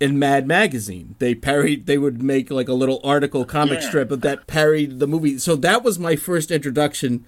in 0.00 0.18
Mad 0.18 0.46
Magazine. 0.46 1.14
They 1.18 1.34
parried 1.34 1.86
they 1.86 1.98
would 1.98 2.22
make 2.22 2.50
like 2.50 2.68
a 2.68 2.72
little 2.74 3.00
article 3.04 3.44
comic 3.44 3.80
Yeah. 3.80 3.88
strip 3.88 4.10
of 4.10 4.20
that 4.22 4.46
parried 4.46 4.98
the 5.00 5.06
movie. 5.08 5.38
So 5.38 5.56
that 5.56 5.82
was 5.82 5.98
my 5.98 6.14
first 6.16 6.50
introduction 6.50 7.24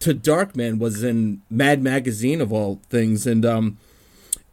to 0.00 0.14
Darkman 0.14 0.78
was 0.78 1.02
in 1.04 1.42
Mad 1.50 1.82
Magazine 1.82 2.40
of 2.40 2.52
all 2.52 2.80
things. 2.90 3.26
And 3.26 3.44
um 3.44 3.78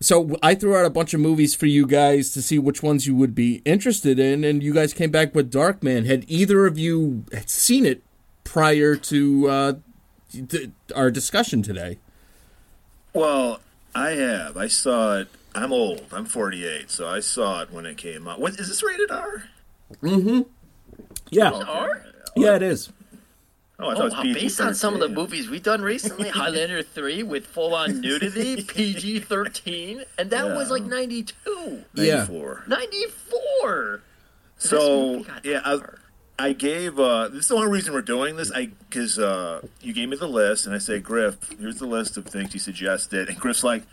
so 0.01 0.36
I 0.41 0.55
threw 0.55 0.75
out 0.75 0.86
a 0.86 0.89
bunch 0.89 1.13
of 1.13 1.20
movies 1.20 1.55
for 1.55 1.67
you 1.67 1.86
guys 1.86 2.31
to 2.31 2.41
see 2.41 2.60
which 2.60 2.81
ones 2.81 3.08
you 3.08 3.15
would 3.15 3.36
be 3.36 3.62
interested 3.65 4.20
in, 4.20 4.43
and 4.43 4.62
you 4.62 4.74
guys 4.74 4.93
came 4.93 5.12
back 5.12 5.34
with 5.34 5.51
Darkman. 5.51 6.05
Had 6.05 6.25
either 6.27 6.65
of 6.65 6.77
you 6.77 7.24
seen 7.46 7.86
it 7.86 8.03
prior 8.43 8.96
to 8.96 9.48
uh, 9.50 9.74
th- 10.31 10.72
our 10.96 11.12
discussion 11.12 11.62
today? 11.62 12.00
Well, 13.13 13.60
I 13.93 14.12
have. 14.12 14.58
I 14.58 14.67
saw 14.67 15.20
it. 15.20 15.27
I'm 15.53 15.72
old. 15.72 16.05
I'm 16.12 16.25
48, 16.25 16.89
so 16.89 17.08
I 17.08 17.20
saw 17.20 17.62
it 17.62 17.72
when 17.72 17.86
it 17.86 17.98
came 17.98 18.27
out. 18.27 18.39
What 18.39 18.60
is 18.60 18.70
this 18.70 18.81
rated 18.84 19.12
R? 19.12 19.43
Mm-hmm. 20.01 20.41
Yeah. 21.29 21.51
R? 21.51 22.05
Yeah, 22.36 22.55
it 22.55 22.63
is. 22.63 22.91
Oh, 23.81 23.89
I 23.89 23.93
thought 23.93 23.97
Oh, 23.97 24.01
it 24.01 24.03
was 24.05 24.13
wow. 24.13 24.21
PG. 24.23 24.33
Based 24.41 24.61
on 24.61 24.73
some 24.75 24.93
of 24.93 25.00
the 25.00 25.09
movies 25.09 25.50
we've 25.50 25.63
done 25.63 25.81
recently, 25.81 26.29
Highlander 26.29 26.83
3 26.83 27.23
with 27.23 27.45
full 27.47 27.73
on 27.73 28.01
nudity, 28.01 28.63
PG 28.67 29.19
13, 29.21 30.03
and 30.17 30.29
that 30.29 30.45
Yeah. 30.47 30.55
was 30.55 30.69
like 30.69 30.83
92. 30.83 31.83
Yeah. 31.95 32.15
94. 32.27 32.63
94! 32.67 34.01
So 34.57 35.25
yeah, 35.43 35.61
I, 35.65 35.79
I 36.38 36.53
gave. 36.53 37.00
Uh, 37.00 37.27
this 37.29 37.41
is 37.43 37.47
the 37.47 37.55
only 37.55 37.67
reason 37.71 37.93
we're 37.93 38.01
doing 38.03 38.35
this. 38.35 38.51
I 38.51 38.69
because 38.89 39.17
uh, 39.17 39.61
you 39.81 39.93
gave 39.93 40.09
me 40.09 40.17
the 40.17 40.27
list, 40.27 40.65
and 40.67 40.75
I 40.75 40.77
say, 40.77 41.00
Griff, 41.00 41.38
here's 41.59 41.77
the 41.77 41.88
list 41.88 42.15
of 42.17 42.25
things 42.25 42.53
you 42.53 42.59
suggested, 42.59 43.27
and 43.29 43.39
Griff's 43.39 43.63
like, 43.63 43.83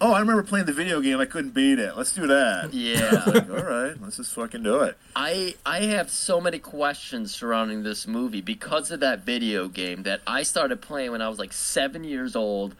Oh, 0.00 0.12
I 0.12 0.20
remember 0.20 0.44
playing 0.44 0.66
the 0.66 0.72
video 0.72 1.00
game. 1.00 1.18
I 1.18 1.24
couldn't 1.24 1.50
beat 1.50 1.80
it. 1.80 1.96
Let's 1.96 2.12
do 2.12 2.26
that. 2.26 2.72
Yeah. 2.72 3.24
Like, 3.28 3.50
all 3.50 3.64
right, 3.64 4.00
let's 4.00 4.16
just 4.16 4.32
fucking 4.32 4.62
do 4.62 4.80
it. 4.80 4.96
I 5.14 5.54
I 5.66 5.80
have 5.80 6.10
so 6.10 6.40
many 6.40 6.58
questions 6.58 7.34
surrounding 7.34 7.82
this 7.82 8.06
movie 8.06 8.40
because 8.40 8.90
of 8.90 9.00
that 9.00 9.20
video 9.24 9.68
game 9.68 10.04
that 10.04 10.20
I 10.26 10.44
started 10.44 10.80
playing 10.80 11.10
when 11.10 11.20
I 11.20 11.28
was 11.28 11.38
like 11.38 11.52
seven 11.52 12.04
years 12.04 12.34
old, 12.34 12.74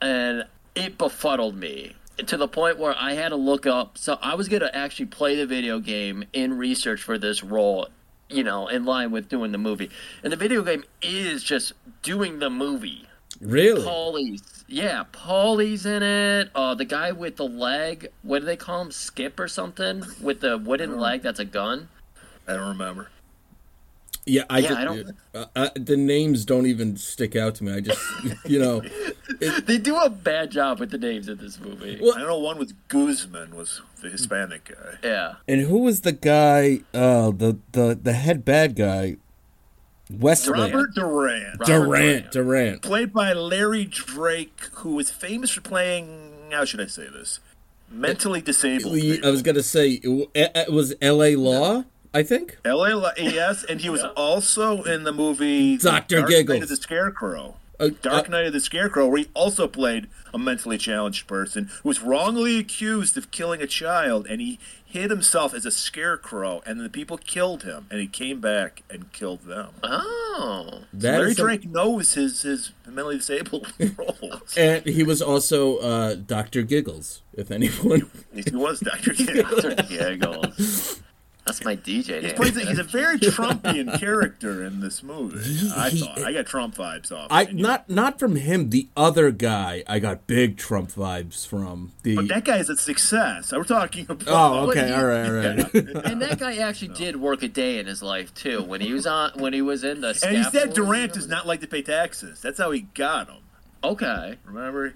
and 0.00 0.44
it 0.74 0.98
befuddled 0.98 1.56
me 1.56 1.94
to 2.26 2.36
the 2.36 2.48
point 2.48 2.78
where 2.78 2.94
I 2.98 3.14
had 3.14 3.30
to 3.30 3.36
look 3.36 3.66
up. 3.66 3.96
So 3.96 4.18
I 4.20 4.34
was 4.34 4.48
gonna 4.48 4.70
actually 4.72 5.06
play 5.06 5.36
the 5.36 5.46
video 5.46 5.78
game 5.78 6.24
in 6.32 6.58
research 6.58 7.02
for 7.02 7.16
this 7.16 7.42
role, 7.42 7.88
you 8.28 8.44
know, 8.44 8.68
in 8.68 8.84
line 8.84 9.10
with 9.10 9.28
doing 9.28 9.52
the 9.52 9.58
movie. 9.58 9.90
And 10.22 10.32
the 10.32 10.36
video 10.36 10.62
game 10.62 10.84
is 11.00 11.42
just 11.42 11.72
doing 12.02 12.40
the 12.40 12.50
movie. 12.50 13.07
Really? 13.40 13.82
Paulie's, 13.84 14.64
yeah, 14.66 15.04
Paulie's 15.12 15.86
in 15.86 16.02
it. 16.02 16.50
Uh, 16.54 16.74
the 16.74 16.84
guy 16.84 17.12
with 17.12 17.36
the 17.36 17.46
leg, 17.46 18.08
what 18.22 18.40
do 18.40 18.46
they 18.46 18.56
call 18.56 18.82
him? 18.82 18.90
Skip 18.90 19.38
or 19.38 19.48
something 19.48 20.02
with 20.20 20.40
the 20.40 20.58
wooden 20.58 20.98
leg 20.98 21.22
that's 21.22 21.38
a 21.40 21.44
gun. 21.44 21.88
I 22.46 22.54
don't 22.54 22.68
remember. 22.68 23.10
Yeah, 24.26 24.42
I, 24.50 24.58
Yeah, 24.58 24.68
could- 24.68 24.76
I 24.76 24.84
don't- 24.84 25.16
uh, 25.34 25.44
uh, 25.56 25.68
the 25.74 25.96
names 25.96 26.44
don't 26.44 26.66
even 26.66 26.96
stick 26.96 27.34
out 27.36 27.54
to 27.56 27.64
me. 27.64 27.72
I 27.74 27.80
just, 27.80 28.00
you 28.44 28.58
know, 28.58 28.82
They 29.64 29.78
do 29.78 29.96
a 29.96 30.10
bad 30.10 30.50
job 30.50 30.80
with 30.80 30.90
the 30.90 30.98
names 30.98 31.28
in 31.28 31.38
this 31.38 31.58
movie. 31.60 31.98
Well- 32.02 32.14
I 32.18 32.22
know 32.22 32.38
one 32.38 32.58
was 32.58 32.72
Guzman 32.88 33.54
was 33.54 33.80
the 34.02 34.10
Hispanic 34.10 34.64
guy. 34.74 35.08
yeah, 35.08 35.34
and 35.46 35.62
who 35.62 35.78
was 35.78 36.00
the 36.02 36.12
guy? 36.12 36.80
Uh, 36.92 37.30
the 37.30 37.58
the 37.72 37.98
the 38.02 38.12
head 38.14 38.44
bad 38.44 38.74
guy, 38.76 39.16
Wesley 40.10 40.52
Robert 40.52 40.94
Durant, 40.94 41.60
Durant. 41.64 42.30
Durant. 42.32 42.82
played 42.82 43.12
by 43.12 43.32
Larry 43.32 43.84
Drake, 43.84 44.60
who 44.74 44.94
was 44.94 45.10
famous 45.10 45.50
for 45.50 45.60
playing. 45.60 46.32
How 46.50 46.64
should 46.64 46.80
I 46.80 46.86
say 46.86 47.08
this? 47.08 47.40
Mentally 47.90 48.40
disabled. 48.40 48.96
I 49.24 49.30
was 49.30 49.42
gonna 49.42 49.62
say 49.62 50.00
it, 50.02 50.28
it 50.34 50.72
was 50.72 50.94
L.A. 51.00 51.36
Law. 51.36 51.84
I 52.14 52.22
think. 52.22 52.56
L.A. 52.64 52.94
Li- 52.96 53.12
Yes, 53.18 53.64
and 53.64 53.80
he 53.82 53.90
was 53.90 54.02
also 54.02 54.82
in 54.82 55.04
the 55.04 55.12
movie 55.12 55.76
Dr. 55.76 56.16
Dark 56.20 56.30
Giggles. 56.30 56.56
Night 56.56 56.62
of 56.62 56.68
the 56.70 56.76
Scarecrow. 56.76 57.56
Uh, 57.78 57.90
Dark 58.02 58.28
uh, 58.28 58.32
Night 58.32 58.46
of 58.46 58.52
the 58.54 58.60
Scarecrow, 58.60 59.06
where 59.06 59.18
he 59.18 59.28
also 59.34 59.68
played 59.68 60.08
a 60.34 60.38
mentally 60.38 60.78
challenged 60.78 61.26
person 61.26 61.70
who 61.82 61.88
was 61.88 62.00
wrongly 62.00 62.58
accused 62.58 63.16
of 63.16 63.30
killing 63.30 63.60
a 63.62 63.66
child, 63.66 64.26
and 64.26 64.40
he 64.40 64.58
hid 64.90 65.10
himself 65.10 65.52
as 65.52 65.66
a 65.66 65.70
scarecrow, 65.70 66.62
and 66.64 66.80
the 66.80 66.88
people 66.88 67.18
killed 67.18 67.62
him, 67.62 67.86
and 67.90 68.00
he 68.00 68.06
came 68.06 68.40
back 68.40 68.82
and 68.90 69.12
killed 69.12 69.42
them. 69.42 69.68
oh, 69.82 70.80
that 70.94 71.18
Larry 71.18 71.30
is 71.32 71.38
a- 71.38 71.42
Drake 71.42 71.68
knows 71.68 72.14
his 72.14 72.42
his 72.42 72.72
mentally 72.86 73.18
disabled 73.18 73.70
roles. 73.98 74.56
and 74.56 74.84
he 74.86 75.02
was 75.02 75.20
also 75.20 75.76
uh, 75.78 76.14
Doctor 76.14 76.62
Giggles. 76.62 77.22
If 77.34 77.50
anyone, 77.50 78.10
he 78.34 78.44
was 78.56 78.80
Doctor 78.80 79.12
Giggles. 79.12 79.62
Dr. 79.62 79.82
Giggles. 79.84 81.02
That's 81.48 81.64
my 81.64 81.76
DJ 81.76 82.20
He 82.20 82.26
name. 82.28 82.34
plays 82.36 82.56
a, 82.56 82.60
he's 82.64 82.78
a 82.78 82.82
very 82.98 83.18
Trumpian 83.18 83.98
character 83.98 84.64
in 84.64 84.80
this 84.80 85.02
movie. 85.02 85.38
I 85.74 85.90
he- 85.90 86.00
thought 86.00 86.18
I 86.22 86.32
got 86.32 86.46
Trump 86.46 86.76
vibes 86.76 87.10
off. 87.10 87.28
I 87.30 87.42
it. 87.42 87.54
not 87.54 87.90
not 87.90 88.18
from 88.18 88.36
him. 88.36 88.70
The 88.70 88.88
other 88.96 89.30
guy, 89.30 89.82
I 89.88 89.98
got 89.98 90.26
big 90.26 90.56
Trump 90.56 90.92
vibes 90.92 91.46
from. 91.46 91.92
The 92.02 92.16
But 92.16 92.28
that 92.28 92.44
guy's 92.44 92.68
a 92.68 92.76
success. 92.76 93.50
We're 93.52 93.64
talking 93.64 94.06
about. 94.08 94.28
oh, 94.28 94.68
okay, 94.68 94.80
But 94.82 94.88
he- 94.88 94.94
all 94.94 95.04
right, 95.06 95.26
all 95.26 95.32
right. 95.34 95.74
and 96.06 96.22
that 96.22 96.38
guy 96.38 96.56
actually 96.58 96.94
did 96.94 97.16
work 97.16 97.42
a 97.42 97.48
day 97.48 97.78
in 97.78 97.86
his 97.86 98.02
life 98.02 98.32
too. 98.34 98.62
When 98.62 98.80
he 98.80 98.92
was 98.92 99.06
on, 99.06 99.32
when 99.36 99.52
he 99.52 99.62
was 99.62 99.82
in 99.84 100.00
the. 100.00 100.18
And 100.24 100.36
he 100.36 100.44
said 100.44 100.74
Durant 100.74 101.14
does 101.14 101.28
not 101.28 101.46
like 101.46 101.60
to 101.60 101.66
pay 101.66 101.82
taxes. 101.82 102.40
That's 102.40 102.58
how 102.58 102.70
he 102.70 102.82
got 102.82 103.28
him. 103.28 103.42
Okay, 103.82 104.36
Remember? 104.44 104.94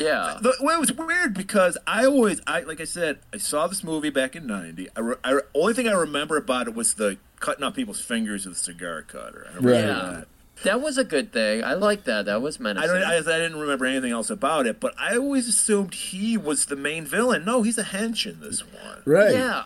Yeah. 0.00 0.38
The, 0.40 0.54
well, 0.60 0.76
it 0.76 0.80
was 0.80 0.92
weird 0.92 1.34
because 1.34 1.76
I 1.86 2.04
always, 2.06 2.40
I 2.46 2.60
like 2.60 2.80
I 2.80 2.84
said, 2.84 3.18
I 3.32 3.38
saw 3.38 3.66
this 3.66 3.82
movie 3.84 4.10
back 4.10 4.34
in 4.36 4.46
'90. 4.46 4.88
I, 4.96 5.00
re, 5.00 5.14
I 5.24 5.40
only 5.54 5.74
thing 5.74 5.88
I 5.88 5.92
remember 5.92 6.36
about 6.36 6.68
it 6.68 6.74
was 6.74 6.94
the 6.94 7.18
cutting 7.40 7.64
off 7.64 7.74
people's 7.74 8.00
fingers 8.00 8.46
with 8.46 8.56
a 8.56 8.58
cigar 8.58 9.02
cutter. 9.02 9.46
I 9.50 9.56
remember 9.56 9.70
Right. 9.70 9.80
Yeah. 9.84 10.10
that. 10.12 10.26
That 10.62 10.80
was 10.80 10.96
a 10.98 11.04
good 11.04 11.32
thing. 11.32 11.64
I 11.64 11.74
like 11.74 12.04
that. 12.04 12.26
That 12.26 12.40
was 12.40 12.60
I 12.60 12.72
don't. 12.86 13.02
I, 13.02 13.16
I 13.16 13.20
didn't 13.20 13.56
remember 13.58 13.86
anything 13.86 14.12
else 14.12 14.30
about 14.30 14.66
it, 14.66 14.78
but 14.78 14.94
I 14.98 15.16
always 15.16 15.48
assumed 15.48 15.94
he 15.94 16.36
was 16.36 16.66
the 16.66 16.76
main 16.76 17.04
villain. 17.04 17.44
No, 17.44 17.62
he's 17.62 17.76
a 17.76 17.82
hench 17.82 18.24
in 18.24 18.40
this 18.40 18.60
one. 18.60 19.02
right. 19.04 19.32
yeah. 19.32 19.64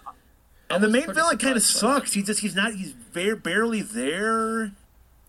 And 0.70 0.82
the 0.82 0.88
main 0.88 1.12
villain 1.12 1.38
kind 1.38 1.56
of 1.56 1.62
surprised 1.62 1.82
by 1.82 1.88
that. 1.94 2.00
sucks. 2.00 2.12
He 2.14 2.22
just 2.22 2.40
he's 2.40 2.54
not. 2.54 2.74
He's 2.74 2.92
very 2.92 3.36
barely 3.36 3.82
there. 3.82 4.72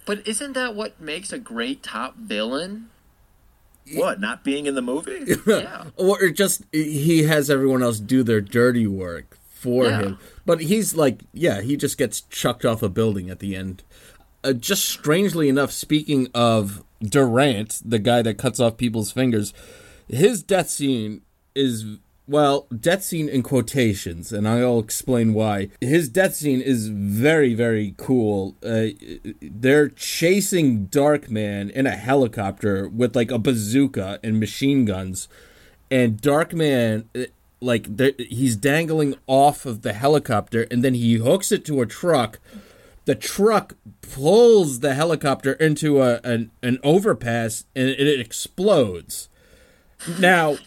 But 0.05 0.27
isn't 0.27 0.53
that 0.53 0.75
what 0.75 0.99
makes 0.99 1.31
a 1.31 1.37
great 1.37 1.83
top 1.83 2.15
villain? 2.15 2.89
What? 3.95 4.19
Not 4.19 4.43
being 4.43 4.65
in 4.65 4.75
the 4.75 4.81
movie? 4.81 5.35
Yeah. 5.47 5.85
or 5.97 6.29
just 6.29 6.63
he 6.71 7.23
has 7.23 7.49
everyone 7.49 7.81
else 7.83 7.99
do 7.99 8.23
their 8.23 8.41
dirty 8.41 8.85
work 8.87 9.37
for 9.49 9.85
Yeah. 9.85 10.01
him. 10.01 10.19
But 10.45 10.61
he's 10.61 10.95
like, 10.95 11.21
yeah, 11.33 11.61
he 11.61 11.75
just 11.77 11.97
gets 11.97 12.21
chucked 12.21 12.65
off 12.65 12.81
a 12.83 12.89
building 12.89 13.29
at 13.29 13.39
the 13.39 13.55
end. 13.55 13.83
Uh, 14.43 14.53
just 14.53 14.85
strangely 14.85 15.49
enough, 15.49 15.71
speaking 15.71 16.27
of 16.33 16.83
Durant, 17.03 17.81
the 17.83 17.99
guy 17.99 18.21
that 18.21 18.37
cuts 18.37 18.59
off 18.59 18.77
people's 18.77 19.11
fingers, 19.11 19.53
his 20.07 20.41
death 20.43 20.69
scene 20.69 21.21
is 21.55 21.85
well, 22.29 22.67
death 22.79 23.03
scene 23.03 23.27
in 23.27 23.41
quotations, 23.41 24.31
and 24.31 24.47
I'll 24.47 24.77
explain 24.77 25.33
why. 25.33 25.69
His 25.81 26.07
death 26.07 26.35
scene 26.35 26.61
is 26.61 26.87
very, 26.87 27.55
very 27.55 27.95
cool. 27.97 28.55
Uh, 28.63 28.89
they're 29.41 29.89
chasing 29.89 30.87
Darkman 30.89 31.71
in 31.71 31.87
a 31.87 31.95
helicopter 31.95 32.87
with 32.87 33.15
like 33.15 33.31
a 33.31 33.39
bazooka 33.39 34.19
and 34.23 34.39
machine 34.39 34.85
guns, 34.85 35.27
and 35.89 36.21
Darkman, 36.21 37.05
uh, 37.15 37.25
like, 37.61 37.99
he's 38.19 38.55
dangling 38.55 39.15
off 39.25 39.65
of 39.65 39.81
the 39.81 39.93
helicopter, 39.93 40.67
and 40.69 40.83
then 40.83 40.93
he 40.93 41.15
hooks 41.15 41.51
it 41.51 41.65
to 41.65 41.81
a 41.81 41.87
truck. 41.87 42.39
The 43.05 43.15
truck 43.15 43.75
pulls 44.01 44.81
the 44.81 44.93
helicopter 44.93 45.53
into 45.53 45.99
a 46.03 46.19
an, 46.23 46.51
an 46.61 46.77
overpass, 46.83 47.65
and 47.75 47.89
it 47.89 48.19
explodes. 48.19 49.29
Now, 50.19 50.57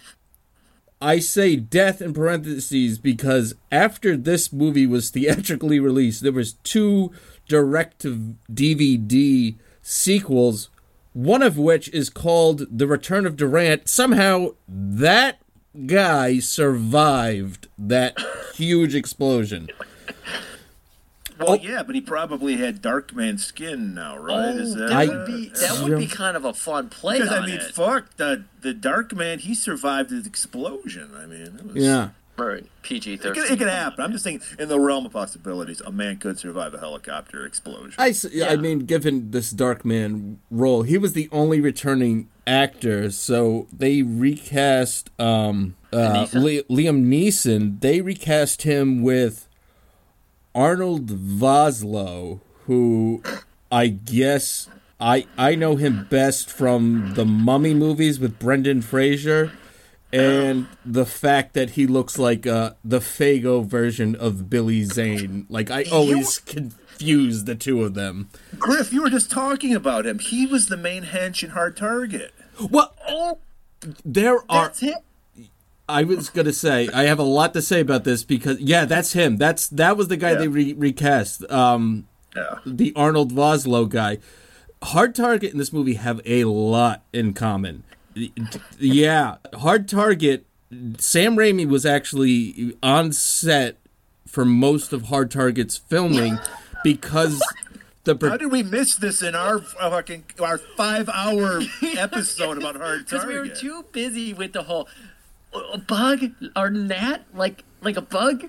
I 1.02 1.18
say 1.18 1.56
death 1.56 2.00
in 2.00 2.14
parentheses 2.14 2.96
because 2.96 3.56
after 3.72 4.16
this 4.16 4.52
movie 4.52 4.86
was 4.86 5.10
theatrically 5.10 5.80
released, 5.80 6.22
there 6.22 6.30
was 6.30 6.52
two 6.62 7.10
direct 7.48 8.04
DVD 8.04 9.56
sequels, 9.82 10.70
one 11.12 11.42
of 11.42 11.58
which 11.58 11.88
is 11.88 12.08
called 12.08 12.66
The 12.70 12.86
Return 12.86 13.26
of 13.26 13.36
Durant. 13.36 13.88
Somehow 13.88 14.50
that 14.68 15.40
guy 15.86 16.38
survived 16.38 17.66
that 17.76 18.16
huge 18.54 18.94
explosion. 18.94 19.68
Well, 21.46 21.56
yeah, 21.56 21.82
but 21.82 21.94
he 21.94 22.00
probably 22.00 22.56
had 22.56 22.82
Darkman 22.82 23.38
skin 23.40 23.94
now, 23.94 24.16
right? 24.18 24.54
Oh, 24.54 24.58
Is 24.58 24.74
that, 24.74 24.88
that, 24.90 25.08
would 25.08 25.26
be 25.26 25.48
that 25.48 25.80
would 25.82 25.98
be 25.98 26.06
kind 26.06 26.36
of 26.36 26.44
a 26.44 26.52
fun 26.54 26.88
play 26.88 27.18
Because 27.18 27.32
on 27.32 27.42
I 27.44 27.46
mean, 27.46 27.56
it. 27.56 27.74
fuck 27.74 28.16
the 28.16 28.44
the 28.60 28.74
Darkman. 28.74 29.40
He 29.40 29.54
survived 29.54 30.10
the 30.10 30.18
explosion. 30.28 31.10
I 31.16 31.26
mean, 31.26 31.40
it 31.42 31.66
was, 31.66 31.76
Yeah. 31.76 32.10
Right, 32.38 32.64
PG 32.80 33.12
It 33.12 33.20
could, 33.20 33.36
thirteen. 33.36 33.52
it 33.52 33.58
could 33.58 33.68
happen. 33.68 34.02
I'm 34.02 34.10
just 34.10 34.24
saying, 34.24 34.40
in 34.58 34.68
the 34.68 34.80
realm 34.80 35.04
of 35.04 35.12
possibilities, 35.12 35.82
a 35.82 35.92
man 35.92 36.16
could 36.16 36.38
survive 36.38 36.72
a 36.72 36.78
helicopter 36.78 37.44
explosion. 37.44 37.92
I 37.98 38.14
I 38.48 38.56
mean, 38.56 38.80
given 38.80 39.32
this 39.32 39.50
Dark 39.50 39.84
Man 39.84 40.38
role, 40.50 40.82
he 40.82 40.96
was 40.96 41.12
the 41.12 41.28
only 41.30 41.60
returning 41.60 42.30
actor, 42.46 43.10
so 43.10 43.66
they 43.70 44.02
recast 44.02 45.10
um, 45.20 45.76
uh, 45.92 46.24
Neeson? 46.24 46.42
Li- 46.42 46.62
Liam 46.70 47.04
Neeson. 47.04 47.80
They 47.80 48.00
recast 48.00 48.62
him 48.62 49.02
with 49.02 49.46
Arnold 50.54 51.06
Vosloo, 51.06 52.40
who 52.66 53.22
I 53.70 53.88
guess 53.88 54.68
I 55.00 55.26
I 55.36 55.54
know 55.54 55.76
him 55.76 56.06
best 56.10 56.50
from 56.50 57.14
the 57.14 57.24
Mummy 57.24 57.74
movies 57.74 58.20
with 58.20 58.38
Brendan 58.38 58.82
Fraser. 58.82 59.52
And 60.14 60.66
the 60.84 61.06
fact 61.06 61.54
that 61.54 61.70
he 61.70 61.86
looks 61.86 62.18
like 62.18 62.46
uh, 62.46 62.74
the 62.84 62.98
Faygo 62.98 63.64
version 63.64 64.14
of 64.14 64.50
Billy 64.50 64.84
Zane. 64.84 65.46
Like, 65.48 65.70
I 65.70 65.84
always 65.84 66.38
confuse 66.38 67.44
the 67.44 67.54
two 67.54 67.82
of 67.82 67.94
them. 67.94 68.28
Griff, 68.58 68.92
you 68.92 69.00
were 69.00 69.08
just 69.08 69.30
talking 69.30 69.74
about 69.74 70.04
him. 70.04 70.18
He 70.18 70.44
was 70.44 70.66
the 70.66 70.76
main 70.76 71.04
hench 71.04 71.42
in 71.42 71.50
Hard 71.50 71.78
Target. 71.78 72.34
Well, 72.60 73.40
there 74.04 74.40
are. 74.50 74.66
That's 74.66 74.82
it. 74.82 74.98
I 75.92 76.02
was 76.04 76.28
gonna 76.30 76.52
say 76.52 76.88
I 76.92 77.04
have 77.04 77.18
a 77.18 77.22
lot 77.24 77.52
to 77.54 77.62
say 77.62 77.80
about 77.80 78.04
this 78.04 78.24
because 78.24 78.58
yeah, 78.60 78.84
that's 78.84 79.12
him. 79.12 79.36
That's 79.36 79.68
that 79.68 79.96
was 79.96 80.08
the 80.08 80.16
guy 80.16 80.32
Yeah. 80.32 80.38
they 80.38 80.48
re- 80.48 80.72
recast. 80.74 81.48
Um, 81.50 82.06
Yeah. 82.34 82.58
the 82.66 82.92
Arnold 82.96 83.32
Vosloo 83.32 83.88
guy. 83.88 84.18
Hard 84.82 85.14
Target 85.14 85.52
and 85.52 85.60
this 85.60 85.72
movie 85.72 85.94
have 85.94 86.20
a 86.24 86.44
lot 86.44 87.04
in 87.12 87.34
common. 87.34 87.84
Yeah, 88.78 89.36
Hard 89.54 89.88
Target. 89.88 90.46
Sam 90.98 91.36
Raimi 91.36 91.66
was 91.68 91.84
actually 91.84 92.74
on 92.82 93.12
set 93.12 93.76
for 94.26 94.44
most 94.44 94.92
of 94.92 95.04
Hard 95.04 95.30
Target's 95.30 95.76
filming 95.76 96.38
because 96.82 97.42
the 98.04 98.14
pro- 98.14 98.30
How 98.30 98.36
did 98.38 98.50
we 98.50 98.62
miss 98.62 98.96
this 98.96 99.22
in 99.22 99.34
our 99.34 99.58
fucking 99.60 100.24
our 100.40 100.58
five 100.58 101.08
hour 101.10 101.60
episode 101.96 102.56
about 102.58 102.76
hard 102.76 103.06
Target? 103.06 103.10
Because 103.10 103.26
we 103.26 103.38
were 103.38 103.48
too 103.54 103.84
busy 103.92 104.32
with 104.32 104.52
the 104.54 104.62
whole 104.64 104.88
a 105.72 105.78
bug 105.78 106.24
or 106.56 106.70
gnat, 106.70 107.24
like 107.34 107.64
like 107.80 107.96
a 107.96 108.02
bug. 108.02 108.44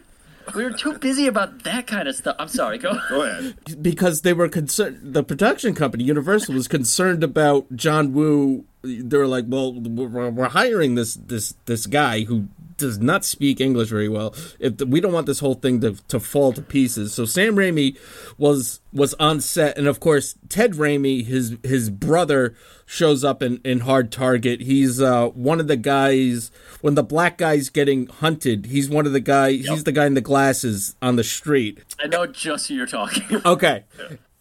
We 0.54 0.66
were 0.66 0.72
too 0.72 0.98
busy 0.98 1.28
about 1.28 1.64
that 1.64 1.88
kind 1.88 2.08
of 2.08 2.16
stuff. 2.16 2.36
I'm 2.38 2.50
sorry. 2.50 2.78
Go. 2.78 3.00
Go 3.10 3.22
ahead. 3.24 3.82
because 3.82 4.22
they 4.22 4.34
were 4.34 4.50
concerned. 4.50 5.14
The 5.14 5.24
production 5.24 5.74
company 5.74 6.04
Universal 6.04 6.56
was 6.56 6.68
concerned 6.68 7.24
about 7.24 7.74
John 7.76 8.14
Woo. 8.14 8.66
They 8.84 9.18
were 9.18 9.28
like, 9.28 9.46
"Well, 9.48 9.74
we're, 9.74 10.50
hiring 10.50 10.96
this 10.96 11.14
this 11.14 11.56
this 11.66 11.86
guy 11.86 12.24
who 12.24 12.48
does 12.76 13.00
not 13.00 13.24
speak 13.24 13.62
English 13.62 13.90
very 13.90 14.10
well. 14.10 14.36
If 14.60 14.78
the, 14.78 14.86
we 14.86 15.00
don't 15.00 15.14
want 15.14 15.26
this 15.26 15.40
whole 15.40 15.54
thing 15.54 15.80
to 15.82 15.96
to 16.10 16.20
fall 16.20 16.52
to 16.54 16.62
pieces." 16.62 17.14
So 17.14 17.24
Sam 17.26 17.56
Raimi 17.56 17.98
was 18.38 18.82
was 18.92 19.14
on 19.16 19.40
set, 19.40 19.78
and 19.78 19.88
of 19.88 20.00
course 20.00 20.36
Ted 20.50 20.74
Raimi, 20.74 21.26
his 21.26 21.56
his 21.64 21.90
brother, 21.90 22.56
shows 22.86 23.24
up 23.24 23.42
in 23.42 23.62
in 23.64 23.82
Hard 23.82 24.12
Target. 24.12 24.62
He's 24.62 25.02
uh, 25.02 25.30
one 25.30 25.60
of 25.60 25.68
the 25.68 25.78
guys 25.78 26.52
when 26.82 26.96
the 26.96 27.04
black 27.04 27.38
guy's 27.38 27.70
getting 27.70 28.08
hunted. 28.08 28.66
He's 28.66 28.90
one 28.90 29.06
of 29.06 29.14
the 29.14 29.22
guy. 29.22 29.54
He's 29.54 29.86
the 29.86 29.94
guy 29.94 30.06
in 30.06 30.14
the 30.14 30.22
glasses 30.22 30.96
on 31.02 31.16
the 31.16 31.24
street. 31.24 31.80
I 32.00 32.08
know 32.08 32.26
just 32.28 32.68
who 32.68 32.74
you're 32.74 32.86
talking. 32.86 33.24
about. 33.36 33.46
Okay. 33.46 33.84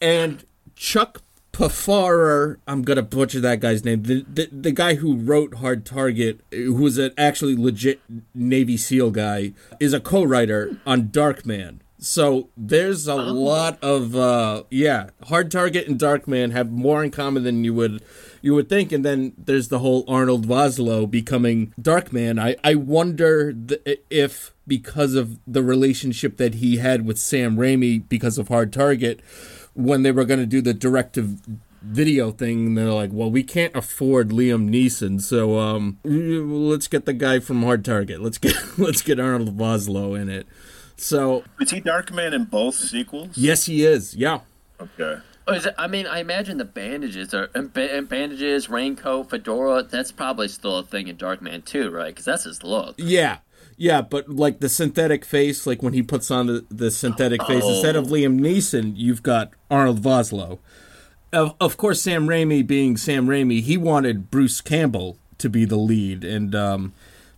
And 0.00 0.44
Chuck 0.74 1.22
Pafarer, 1.52 2.58
I'm 2.66 2.82
gonna 2.82 3.02
butcher 3.02 3.38
that 3.40 3.60
guy's 3.60 3.84
name. 3.84 4.02
The, 4.04 4.24
the 4.26 4.48
the 4.50 4.72
guy 4.72 4.94
who 4.94 5.16
wrote 5.16 5.56
Hard 5.56 5.84
Target, 5.84 6.40
who 6.50 6.74
was 6.74 6.96
an 6.96 7.12
actually 7.18 7.56
legit 7.56 8.00
Navy 8.34 8.78
SEAL 8.78 9.10
guy, 9.10 9.52
is 9.78 9.92
a 9.92 10.00
co-writer 10.00 10.78
on 10.86 11.08
Darkman. 11.08 11.80
So 11.98 12.48
there's 12.56 13.06
a 13.06 13.14
lot 13.14 13.78
of 13.82 14.16
uh 14.16 14.64
yeah, 14.70 15.10
Hard 15.24 15.50
Target 15.50 15.86
and 15.86 16.00
Darkman 16.00 16.52
have 16.52 16.72
more 16.72 17.04
in 17.04 17.10
common 17.10 17.44
than 17.44 17.62
you 17.64 17.74
would 17.74 18.02
you 18.40 18.54
would 18.54 18.70
think. 18.70 18.90
And 18.90 19.04
then 19.04 19.34
there's 19.36 19.68
the 19.68 19.78
whole 19.80 20.04
Arnold 20.08 20.48
Vosloo 20.48 21.08
becoming 21.08 21.74
Darkman. 21.80 22.40
I 22.40 22.56
I 22.64 22.74
wonder 22.76 23.52
th- 23.52 24.00
if 24.10 24.54
because 24.66 25.14
of 25.14 25.38
the 25.46 25.62
relationship 25.62 26.38
that 26.38 26.54
he 26.54 26.78
had 26.78 27.04
with 27.04 27.18
Sam 27.18 27.56
Raimi 27.56 28.08
because 28.08 28.38
of 28.38 28.48
Hard 28.48 28.72
Target 28.72 29.20
when 29.74 30.02
they 30.02 30.10
were 30.12 30.24
going 30.24 30.40
to 30.40 30.46
do 30.46 30.60
the 30.60 30.74
directive 30.74 31.36
video 31.84 32.30
thing 32.30 32.74
they're 32.76 32.92
like 32.92 33.10
well 33.12 33.28
we 33.30 33.42
can't 33.42 33.74
afford 33.74 34.28
liam 34.28 34.70
neeson 34.70 35.20
so 35.20 35.58
um 35.58 35.98
let's 36.04 36.86
get 36.86 37.06
the 37.06 37.12
guy 37.12 37.40
from 37.40 37.62
hard 37.64 37.84
target 37.84 38.20
let's 38.22 38.38
get 38.38 38.54
let's 38.78 39.02
get 39.02 39.18
arnold 39.18 39.56
vosloo 39.58 40.16
in 40.20 40.28
it 40.28 40.46
so 40.96 41.42
Is 41.60 41.72
he 41.72 41.80
Darkman 41.80 42.32
in 42.34 42.44
both 42.44 42.76
sequels? 42.76 43.36
yes 43.36 43.64
he 43.64 43.84
is 43.84 44.14
yeah 44.14 44.40
Okay. 44.80 45.18
Oh, 45.46 45.52
is 45.54 45.66
it, 45.66 45.74
I 45.78 45.86
mean, 45.88 46.06
I 46.06 46.18
imagine 46.20 46.58
the 46.58 46.64
bandages 46.64 47.32
are 47.34 47.50
and 47.54 47.72
bandages, 47.72 48.68
raincoat, 48.68 49.30
fedora. 49.30 49.82
That's 49.84 50.10
probably 50.12 50.46
still 50.48 50.78
a 50.78 50.84
thing 50.84 51.06
in 51.08 51.16
Darkman 51.16 51.64
too, 51.64 51.90
right? 51.90 52.08
Because 52.08 52.24
that's 52.24 52.44
his 52.44 52.62
look. 52.64 52.94
yeah 52.98 53.38
yeah 53.76 54.00
but 54.02 54.28
like 54.28 54.60
the 54.60 54.68
synthetic 54.68 55.24
face 55.24 55.66
like 55.66 55.82
when 55.82 55.92
he 55.92 56.02
puts 56.02 56.30
on 56.30 56.46
the, 56.46 56.64
the 56.70 56.90
synthetic 56.90 57.42
face 57.44 57.64
instead 57.64 57.96
of 57.96 58.06
liam 58.06 58.40
neeson 58.40 58.92
you've 58.96 59.22
got 59.22 59.50
arnold 59.70 60.00
vosloo 60.02 60.58
of, 61.32 61.54
of 61.60 61.76
course 61.76 62.00
sam 62.02 62.26
raimi 62.26 62.66
being 62.66 62.96
sam 62.96 63.26
raimi 63.26 63.60
he 63.62 63.76
wanted 63.76 64.30
bruce 64.30 64.60
campbell 64.60 65.18
to 65.38 65.48
be 65.48 65.64
the 65.64 65.76
lead 65.76 66.24
and 66.24 66.54
um 66.54 66.92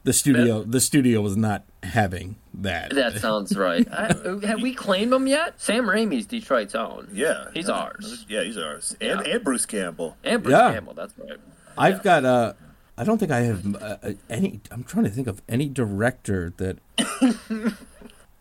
the 0.04 0.12
studio 0.12 0.62
the 0.62 0.80
studio 0.80 1.20
was 1.20 1.36
not 1.36 1.64
having 1.82 2.36
that 2.54 2.90
That 2.94 3.18
sounds 3.20 3.56
right. 3.56 3.86
I, 3.90 4.14
have 4.46 4.62
we 4.62 4.74
claimed 4.74 5.12
him 5.12 5.26
yet? 5.26 5.60
Sam 5.60 5.86
Raimi's 5.86 6.24
Detroit's 6.26 6.74
own. 6.76 7.08
Yeah. 7.12 7.46
He's 7.52 7.66
yeah. 7.68 7.74
ours. 7.74 8.24
Yeah, 8.28 8.44
he's 8.44 8.56
ours. 8.56 8.96
And 9.00 9.26
Yeah. 9.26 9.34
and 9.34 9.44
Bruce 9.44 9.66
Campbell. 9.66 10.16
And 10.22 10.42
Bruce 10.42 10.52
Yeah. 10.52 10.72
Campbell. 10.72 10.94
That's 10.94 11.12
right. 11.18 11.38
I've 11.76 12.02
got 12.04 12.24
uh 12.24 12.52
I 12.96 13.04
don't 13.04 13.18
think 13.18 13.32
I 13.32 13.40
have 13.40 13.74
uh, 13.76 13.96
uh, 14.02 14.12
any 14.30 14.60
I'm 14.70 14.84
trying 14.84 15.04
to 15.04 15.10
think 15.10 15.26
of 15.26 15.42
any 15.48 15.68
director 15.68 16.52
that 16.58 16.78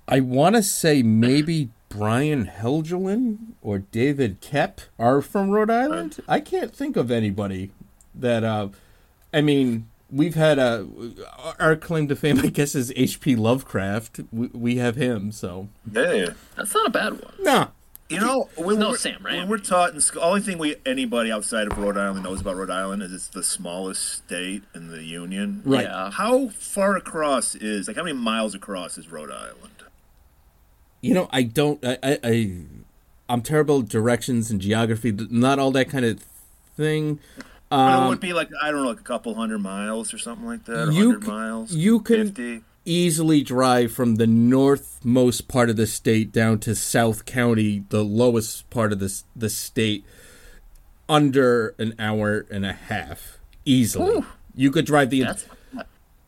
I 0.07 0.19
want 0.19 0.55
to 0.55 0.63
say 0.63 1.01
maybe 1.01 1.69
Brian 1.89 2.45
Helgeland 2.45 3.53
or 3.61 3.79
David 3.79 4.41
Koepp 4.41 4.79
are 4.99 5.21
from 5.21 5.49
Rhode 5.49 5.71
Island. 5.71 6.19
I 6.27 6.39
can't 6.39 6.75
think 6.75 6.95
of 6.95 7.09
anybody 7.11 7.71
that 8.13 8.43
uh 8.43 8.69
I 9.33 9.41
mean 9.41 9.89
we've 10.11 10.35
had 10.35 10.59
a 10.59 10.87
our 11.59 11.75
claim 11.75 12.07
to 12.09 12.15
fame 12.15 12.39
I 12.39 12.47
guess 12.47 12.75
is 12.75 12.91
HP 12.91 13.37
Lovecraft. 13.37 14.19
We, 14.31 14.47
we 14.47 14.75
have 14.75 14.95
him, 14.95 15.31
so 15.31 15.69
Yeah. 15.91 16.29
That's 16.55 16.73
not 16.75 16.87
a 16.87 16.91
bad 16.91 17.13
one. 17.13 17.33
nah. 17.39 17.67
You 18.09 18.19
know, 18.19 18.49
when 18.57 18.77
No 18.79 18.89
we're, 18.91 18.97
Sam 18.97 19.19
Raimi. 19.21 19.37
when 19.37 19.47
we're 19.49 19.57
taught 19.57 19.93
in 19.93 20.01
school, 20.01 20.21
only 20.23 20.41
thing 20.41 20.57
we 20.59 20.75
anybody 20.85 21.31
outside 21.31 21.67
of 21.71 21.77
Rhode 21.77 21.97
Island 21.97 22.23
knows 22.23 22.41
about 22.41 22.55
Rhode 22.57 22.69
Island 22.69 23.01
is 23.01 23.11
it's 23.11 23.27
the 23.27 23.41
smallest 23.41 24.07
state 24.07 24.63
in 24.75 24.89
the 24.89 25.03
union. 25.03 25.61
Right. 25.65 25.85
Yeah. 25.85 26.11
How 26.11 26.49
far 26.49 26.95
across 26.95 27.55
is 27.55 27.87
like 27.87 27.97
how 27.97 28.03
many 28.03 28.15
miles 28.17 28.53
across 28.53 28.97
is 28.97 29.09
Rhode 29.11 29.31
Island? 29.31 29.57
You 31.01 31.13
know, 31.15 31.27
I 31.31 31.43
don't. 31.43 31.83
I, 31.83 31.97
I, 32.03 32.19
I 32.23 32.57
I'm 33.29 33.41
terrible 33.41 33.79
at 33.79 33.89
directions 33.89 34.51
and 34.51 34.61
geography. 34.61 35.11
Not 35.11 35.57
all 35.57 35.71
that 35.71 35.89
kind 35.89 36.05
of 36.05 36.19
thing. 36.77 37.19
But 37.69 37.75
it 37.89 37.93
Um, 38.03 38.07
would 38.09 38.19
be 38.19 38.33
like 38.33 38.49
I 38.61 38.69
don't 38.69 38.83
know, 38.83 38.89
like 38.89 38.99
a 38.99 39.03
couple 39.03 39.33
hundred 39.33 39.59
miles 39.59 40.13
or 40.13 40.17
something 40.19 40.45
like 40.45 40.65
that. 40.65 40.93
You 40.93 41.05
hundred 41.13 41.23
c- 41.23 41.27
miles. 41.31 41.73
you 41.73 41.99
can- 42.01 42.27
50. 42.27 42.61
Easily 42.85 43.41
drive 43.41 43.91
from 43.91 44.15
the 44.15 44.27
northmost 44.27 45.47
part 45.47 45.69
of 45.69 45.75
the 45.75 45.87
state 45.87 46.31
down 46.31 46.59
to 46.59 46.75
South 46.75 47.25
County, 47.25 47.83
the 47.89 48.03
lowest 48.03 48.69
part 48.69 48.91
of 48.91 48.99
the 48.99 49.21
the 49.35 49.49
state, 49.49 50.05
under 51.07 51.75
an 51.77 51.93
hour 51.99 52.45
and 52.49 52.65
a 52.65 52.73
half. 52.73 53.39
Easily, 53.65 54.23
you 54.55 54.71
could 54.71 54.85
drive 54.85 55.09
the. 55.09 55.25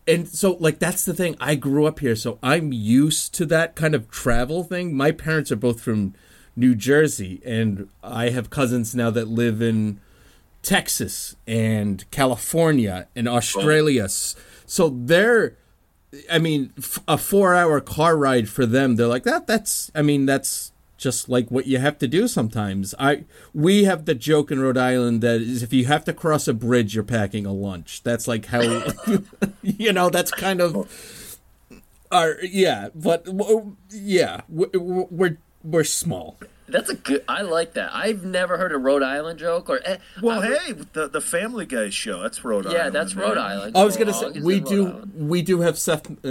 And 0.08 0.28
so 0.28 0.56
like 0.60 0.80
that's 0.80 1.04
the 1.04 1.14
thing. 1.14 1.36
I 1.40 1.56
grew 1.56 1.86
up 1.86 2.00
here 2.00 2.16
so 2.16 2.38
i'm 2.44 2.72
used 2.72 3.34
to 3.36 3.46
that 3.48 3.76
kind 3.76 3.96
of 3.96 4.10
travel 4.12 4.64
thing. 4.64 4.96
My 4.96 5.12
parents 5.12 5.52
are 5.52 5.56
both 5.56 5.82
from 5.82 6.14
new 6.56 6.74
jersey 6.76 7.42
and 7.44 7.90
i 8.02 8.30
have 8.30 8.50
cousins 8.50 8.96
now 8.96 9.10
that 9.10 9.28
live 9.28 9.62
in 9.62 10.00
texas 10.62 11.36
and 11.46 12.10
california 12.12 13.08
and 13.16 13.28
australia. 13.28 14.08
So 14.08 14.90
they're 14.90 15.58
i 16.32 16.40
mean 16.40 16.74
a 17.08 17.18
four 17.18 17.54
hour 17.54 17.82
car 17.82 18.18
ride 18.18 18.48
for 18.50 18.66
them 18.66 18.96
they're 18.96 19.08
like 19.08 19.24
that 19.24 19.48
that's 19.48 19.92
i 19.96 20.02
mean 20.02 20.26
that's 20.26 20.72
just 20.98 21.28
like 21.28 21.52
what 21.52 21.68
you 21.68 21.78
have 21.78 21.98
to 22.00 22.08
do 22.08 22.28
sometimes. 22.28 22.96
I 22.98 23.26
we 23.54 23.84
have 23.84 24.06
the 24.06 24.16
joke 24.16 24.50
in 24.52 24.60
rhode 24.60 24.78
island 24.78 25.22
that 25.22 25.42
is 25.42 25.62
if 25.62 25.74
you 25.74 25.86
have 25.86 26.06
to 26.06 26.14
cross 26.14 26.48
a 26.48 26.54
bridge 26.54 26.96
you're 26.96 27.04
packing 27.04 27.46
a 27.46 27.54
lunch. 27.54 28.02
That's 28.04 28.28
like 28.28 28.46
how 28.46 28.62
you 29.62 29.92
know 29.94 30.10
that's 30.10 30.32
kind 30.32 30.62
of 30.62 31.38
our 32.12 32.38
yeah 32.44 32.90
but 32.96 33.28
yeah 33.90 34.42
w- 34.50 34.72
w- 34.72 35.08
we're 35.12 35.38
we're 35.64 35.84
small 35.84 36.38
that's 36.68 36.90
a 36.90 36.96
good. 36.96 37.24
I 37.28 37.42
like 37.44 37.74
that. 37.74 37.92
I've 37.94 38.24
never 38.24 38.58
heard 38.58 38.72
a 38.72 38.78
Rhode 38.78 39.04
Island 39.04 39.38
joke 39.40 39.70
or. 39.70 39.80
eh, 39.86 39.98
Well, 40.22 40.42
I- 40.42 40.48
hey, 40.58 40.74
the 40.94 41.08
the 41.08 41.22
Family 41.22 41.66
Guy 41.66 41.90
show. 41.90 42.22
That's 42.22 42.44
Rhode 42.44 42.66
Island. 42.66 42.78
Yeah, 42.84 42.90
that's 42.90 43.16
Rhode 43.16 43.36
man. 43.36 43.46
Island. 43.46 43.78
i 43.78 43.84
was 43.84 43.98
gonna 43.98 44.14
say 44.14 44.40
we 44.42 44.60
do 44.60 44.88
Island. 44.88 45.12
we 45.30 45.42
do 45.42 45.62
have 45.62 45.78
seth 45.78 46.10
uh, 46.26 46.28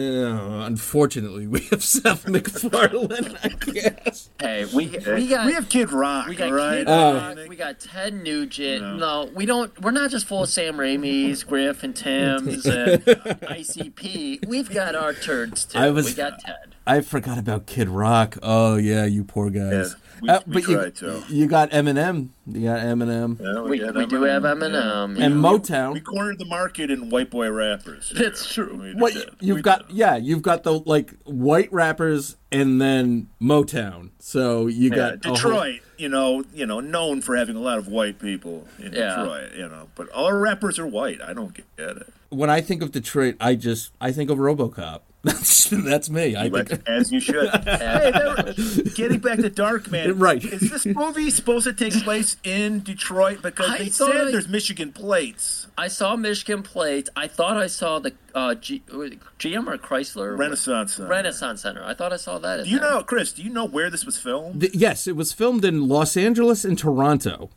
unfortunately 0.66 1.46
we 1.46 1.60
have 1.70 1.82
seth 1.84 2.26
macfarlane 2.28 3.36
i 3.42 3.48
guess 3.48 4.30
Hey, 4.40 4.64
we 4.74 4.86
we 4.88 5.28
got 5.28 5.46
we 5.46 5.52
have 5.52 5.68
Kid 5.68 5.90
Rock, 5.92 6.28
We 6.28 6.36
got 6.36 6.50
right? 6.52 6.78
Kid 6.78 6.88
Oh. 6.88 7.14
Rock, 7.14 7.38
we 7.48 7.56
got 7.56 7.80
Ted 7.80 8.14
Nugent. 8.14 8.98
No. 8.98 9.30
we 9.34 9.46
don't. 9.46 9.78
We're 9.80 9.90
not 9.90 10.10
just 10.10 10.26
full 10.26 10.42
of 10.42 10.48
Sam 10.48 10.76
Raimi's, 10.76 11.44
Griff, 11.44 11.82
and 11.82 11.94
Tim's, 12.04 12.66
and 12.66 13.04
ICP. 13.04 14.46
We've 14.46 14.72
got 14.72 14.94
our 14.94 15.12
turds 15.12 15.64
too. 15.64 15.78
I 15.78 15.90
was- 15.90 16.06
we 16.06 16.14
got 16.14 16.38
Ted. 16.40 16.73
I 16.86 17.00
forgot 17.00 17.38
about 17.38 17.66
Kid 17.66 17.88
Rock. 17.88 18.36
Oh 18.42 18.76
yeah, 18.76 19.04
you 19.06 19.24
poor 19.24 19.48
guys. 19.50 19.96
Yeah, 20.22 20.22
we- 20.22 20.28
uh, 20.28 20.40
we 20.46 20.52
but 20.54 20.68
you, 20.68 20.74
tried 20.76 20.94
to. 20.96 21.22
you 21.28 21.46
got 21.46 21.70
Eminem. 21.70 22.28
You 22.46 22.64
got 22.64 22.80
Eminem 22.80 23.40
Yeah, 23.40 23.62
We, 23.62 23.78
got 23.78 23.94
we 23.94 24.06
do 24.06 24.20
Eminem, 24.20 24.30
have 24.30 24.44
yeah. 24.44 24.50
Eminem. 24.68 25.18
and 25.24 25.34
Motown. 25.36 25.92
We 25.94 26.00
Motown. 26.00 26.04
cornered 26.04 26.38
the 26.38 26.44
market 26.44 26.90
in 26.90 27.08
white 27.10 27.30
boy 27.30 27.50
rappers. 27.50 28.12
That's 28.16 28.52
true. 28.52 28.92
What 28.96 29.14
did. 29.14 29.30
you've 29.40 29.56
We 29.56 29.62
got? 29.62 29.88
did. 29.88 29.96
Yeah, 29.96 30.16
you've 30.16 30.42
got 30.42 30.62
the 30.62 30.72
like 30.80 31.14
white 31.24 31.72
rappers 31.72 32.36
and 32.52 32.80
then 32.80 33.28
Motown. 33.40 34.10
So 34.18 34.66
you 34.66 34.90
Yeah, 34.90 34.96
got 34.96 35.12
a 35.14 35.28
whole- 35.28 35.34
Detroit, 35.36 35.80
you 35.96 36.08
know, 36.10 36.44
you 36.54 36.66
know, 36.66 36.80
known 36.80 37.20
for 37.22 37.34
having 37.36 37.56
a 37.56 37.60
lot 37.60 37.78
of 37.78 37.88
white 37.88 38.18
people 38.18 38.68
in 38.78 38.92
Yeah. 38.92 39.16
Detroit, 39.16 39.52
you 39.56 39.68
know, 39.68 39.88
but 39.94 40.08
all 40.10 40.32
rappers 40.32 40.78
are 40.78 40.86
white. 40.86 41.20
I 41.22 41.32
don't 41.32 41.54
get 41.54 41.64
it. 41.78 42.12
When 42.34 42.50
I 42.50 42.60
think 42.60 42.82
of 42.82 42.92
Detroit, 42.92 43.36
I 43.40 43.54
just 43.54 43.92
I 44.00 44.12
think 44.12 44.30
of 44.30 44.38
RoboCop. 44.38 45.00
That's 45.24 45.70
that's 45.70 46.10
me. 46.10 46.36
I 46.36 46.50
think 46.50 46.86
as 46.86 47.10
you 47.10 47.18
should. 47.18 47.48
hey, 47.64 48.12
there- 48.12 48.52
getting 48.94 49.20
back 49.20 49.38
to 49.38 49.48
Dark 49.48 49.90
Man, 49.90 50.18
Right. 50.18 50.44
Is 50.44 50.68
this 50.70 50.84
movie 50.84 51.30
supposed 51.30 51.64
to 51.64 51.72
take 51.72 51.94
place 52.04 52.36
in 52.44 52.82
Detroit 52.82 53.40
because 53.40 53.70
I 53.70 53.78
they 53.78 53.88
said 53.88 54.10
I- 54.14 54.30
there's 54.30 54.48
Michigan 54.48 54.92
plates. 54.92 55.66
I 55.78 55.88
saw 55.88 56.14
Michigan 56.16 56.62
plates. 56.62 57.08
I 57.16 57.26
thought 57.26 57.56
I 57.56 57.68
saw 57.68 58.00
the 58.00 58.12
uh, 58.34 58.54
G, 58.56 58.82
GM 58.90 59.66
or 59.66 59.78
Chrysler 59.78 60.36
Renaissance 60.38 60.96
Center. 60.96 61.08
Renaissance 61.08 61.62
Center. 61.62 61.82
I 61.82 61.94
thought 61.94 62.12
I 62.12 62.16
saw 62.16 62.38
that. 62.40 62.64
Do 62.64 62.68
you 62.70 62.78
there. 62.78 62.90
know, 62.90 63.02
Chris? 63.02 63.32
Do 63.32 63.42
you 63.42 63.48
know 63.50 63.64
where 63.66 63.88
this 63.88 64.04
was 64.04 64.18
filmed? 64.18 64.60
Th- 64.60 64.74
yes, 64.74 65.06
it 65.06 65.16
was 65.16 65.32
filmed 65.32 65.64
in 65.64 65.88
Los 65.88 66.18
Angeles 66.18 66.66
and 66.66 66.78
Toronto. 66.78 67.48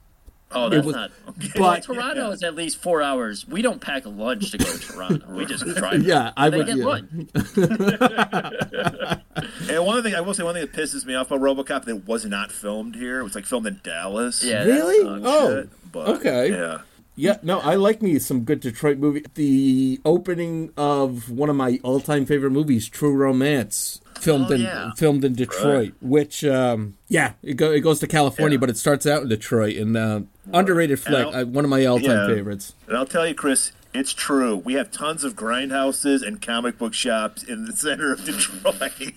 Oh, 0.52 0.70
that's 0.70 0.86
was- 0.86 0.96
not. 0.96 1.12
but- 1.26 1.60
well, 1.60 1.82
Toronto 1.82 2.32
is 2.32 2.42
at 2.44 2.56
least 2.56 2.78
four 2.78 3.02
hours. 3.02 3.46
We 3.48 3.62
don't 3.62 3.82
pack 3.82 4.06
a 4.06 4.10
lunch 4.10 4.52
to 4.52 4.58
go 4.58 4.66
to 4.66 4.80
Toronto. 4.80 5.30
We 5.34 5.46
just 5.46 5.66
drive. 5.76 6.04
Yeah, 6.04 6.32
I 6.38 6.50
would- 6.50 6.66
get 6.68 6.78
yeah. 6.78 6.86
lunch. 6.86 7.10
And 9.70 9.86
one 9.86 10.02
thing 10.02 10.16
I 10.16 10.22
will 10.22 10.34
say, 10.34 10.44
one 10.44 10.56
thing 10.56 10.66
that 10.66 10.74
pisses 10.74 11.06
me 11.06 11.14
off 11.14 11.30
about 11.30 11.42
RoboCop 11.42 11.86
that 11.86 12.08
was 12.08 12.26
not 12.26 12.52
filmed 12.52 12.96
here. 12.96 13.20
It 13.20 13.24
was 13.24 13.36
like 13.36 13.46
filmed 13.46 13.68
in 13.68 13.80
Dallas. 13.84 14.44
Yeah, 14.44 14.64
Really? 14.64 15.22
Oh, 15.24 15.62
Shit, 15.62 15.70
but, 15.92 16.08
okay. 16.08 16.50
Yeah. 16.52 16.80
Yeah, 17.20 17.38
no, 17.44 17.60
I 17.60 17.76
like 17.76 18.02
me 18.02 18.18
some 18.20 18.42
good 18.44 18.60
Detroit 18.60 18.98
movie. 19.00 19.26
The 19.34 20.00
opening 20.06 20.72
of 20.78 21.30
one 21.32 21.50
of 21.50 21.56
my 21.56 21.80
all-time 21.84 22.26
favorite 22.28 22.52
movies, 22.52 22.88
True 22.88 23.14
Romance, 23.16 24.00
filmed 24.18 24.52
Oh, 24.52 24.56
in 24.56 24.62
yeah. 24.62 24.92
filmed 24.98 25.24
in 25.24 25.34
Detroit. 25.34 25.94
Which, 26.02 26.44
um, 26.44 26.96
yeah, 27.08 27.34
it, 27.44 27.56
go, 27.56 27.72
it 27.72 27.80
goes 27.82 28.00
to 28.00 28.08
California, 28.08 28.56
Yeah. 28.58 28.60
but 28.62 28.70
it 28.70 28.78
starts 28.78 29.06
out 29.06 29.24
in 29.24 29.30
Detroit. 29.30 29.76
And 29.78 29.96
uh, 29.98 30.22
underrated 30.54 31.00
flick, 31.00 31.28
I'll- 31.28 31.36
uh, 31.36 31.46
one 31.46 31.64
of 31.64 31.70
my 31.70 31.86
all-time 31.86 32.30
Yeah. 32.30 32.36
favorites. 32.36 32.74
And 32.88 32.98
I'll 32.98 33.06
tell 33.06 33.28
you, 33.28 33.34
Chris, 33.36 33.72
it's 33.94 34.14
true. 34.14 34.56
We 34.58 34.74
have 34.76 34.92
tons 34.92 35.24
of 35.24 35.36
grindhouses 35.36 36.26
and 36.26 36.42
comic 36.42 36.78
book 36.78 36.94
shops 36.94 37.42
in 37.44 37.66
the 37.66 37.76
center 37.76 38.12
of 38.14 38.24
Detroit. 38.26 39.14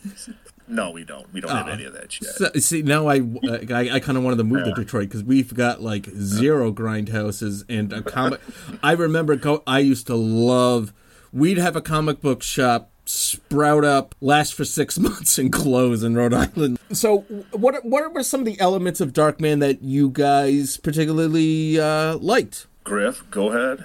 no, 0.69 0.91
we 0.93 1.05
don't. 1.05 1.31
We 1.33 1.41
don't 1.41 1.51
have 1.51 1.69
any 1.69 1.85
of 1.85 1.93
that 1.95 2.13
shit. 2.13 2.29
So, 2.29 2.51
see, 2.55 2.83
now 2.83 3.07
I 3.09 3.19
uh, 3.21 3.59
I, 3.71 3.91
I 3.97 4.01
kind 4.01 4.17
of 4.17 4.23
wanted 4.25 4.37
to 4.37 4.45
move 4.45 4.65
to 4.65 4.73
Detroit 4.73 5.09
because 5.09 5.25
we've 5.25 5.53
got 5.53 5.83
like 5.83 6.07
zero 6.17 6.73
grindhouses 6.73 7.65
and 7.69 7.93
a 7.93 8.03
comic. 8.03 8.41
I 8.83 8.93
remember 8.93 9.35
go, 9.37 9.63
I 9.67 9.81
used 9.81 10.07
to 10.07 10.15
love. 10.15 10.93
We'd 11.33 11.59
have 11.59 11.77
a 11.77 11.81
comic 11.83 12.21
book 12.21 12.43
shop 12.43 12.91
sprout 13.11 13.85
up, 13.85 14.15
last 14.21 14.55
for 14.55 14.65
six 14.65 14.99
months, 14.99 15.39
and 15.39 15.53
close 15.53 16.03
in 16.03 16.15
Rhode 16.15 16.35
Island. 16.35 16.79
So, 16.93 17.19
what 17.53 17.85
what 17.85 18.13
were 18.13 18.23
some 18.23 18.41
of 18.41 18.47
the 18.47 18.59
elements 18.61 19.01
of 19.01 19.13
Darkman 19.13 19.61
that 19.61 19.83
you 19.83 20.11
guys 20.11 20.77
particularly 20.77 21.79
uh, 21.79 22.17
liked? 22.19 22.67
Griff, 22.85 23.29
go 23.31 23.51
ahead. 23.51 23.85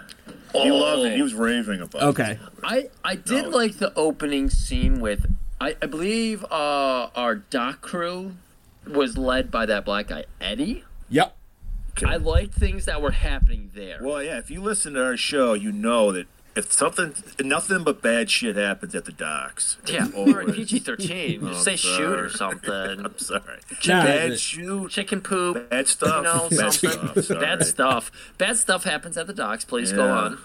He 0.54 0.72
loved 0.72 1.06
it. 1.06 1.16
He 1.16 1.22
was 1.22 1.34
raving 1.34 1.82
about 1.82 2.02
it. 2.02 2.06
Okay, 2.06 2.40
I 2.64 2.90
I 3.04 3.16
did 3.16 3.50
like 3.50 3.78
the 3.78 3.94
opening 3.96 4.50
scene 4.50 5.00
with 5.02 5.26
I, 5.60 5.76
I 5.82 5.86
believe 5.86 6.44
uh, 6.46 7.10
our 7.16 7.36
dock 7.36 7.82
crew 7.82 8.36
was 8.88 9.18
led 9.18 9.52
by 9.52 9.66
that 9.66 9.86
black 9.86 10.08
guy 10.08 10.26
Eddie. 10.40 10.84
yep. 11.10 11.36
I 12.06 12.18
liked 12.18 12.54
things 12.54 12.86
that 12.86 13.02
were 13.02 13.12
happening 13.12 13.72
there. 13.74 14.00
Well, 14.02 14.22
yeah, 14.22 14.38
if 14.38 14.52
you 14.52 14.62
listen 14.62 14.96
to 14.96 15.04
our 15.06 15.16
show, 15.16 15.54
you 15.54 15.72
know 15.72 16.12
that 16.12 16.28
if 16.56 16.72
something, 16.72 17.14
nothing 17.44 17.84
but 17.84 18.02
bad 18.02 18.30
shit 18.32 18.56
happens 18.56 18.96
at 18.96 19.06
the 19.06 19.12
docks. 19.12 19.78
yeah, 19.88 20.08
or 20.16 20.26
we're 20.26 20.42
in 20.42 20.54
PG 20.54 20.80
thirteen. 20.80 21.42
Oh, 21.48 21.54
Say 21.54 21.76
shoot 21.76 22.18
or 22.20 22.30
something. 22.44 23.06
I'm 23.06 23.18
sorry. 23.18 23.60
Nah, 23.88 24.04
bad 24.04 24.40
shoot. 24.40 24.90
Chicken 24.92 25.22
poop. 25.22 25.70
Bad 25.70 25.88
stuff. 25.88 26.18
You 26.18 26.22
know, 26.24 26.50
Bad 26.50 26.74
something. 26.74 27.22
stuff. 27.24 27.40
Bad 27.40 27.64
stuff. 27.66 28.12
Bad 28.38 28.58
stuff 28.58 28.84
happens 28.84 29.18
at 29.18 29.28
the 29.28 29.34
docks. 29.34 29.66
Please 29.66 29.92
go 29.92 30.10
on. 30.10 30.38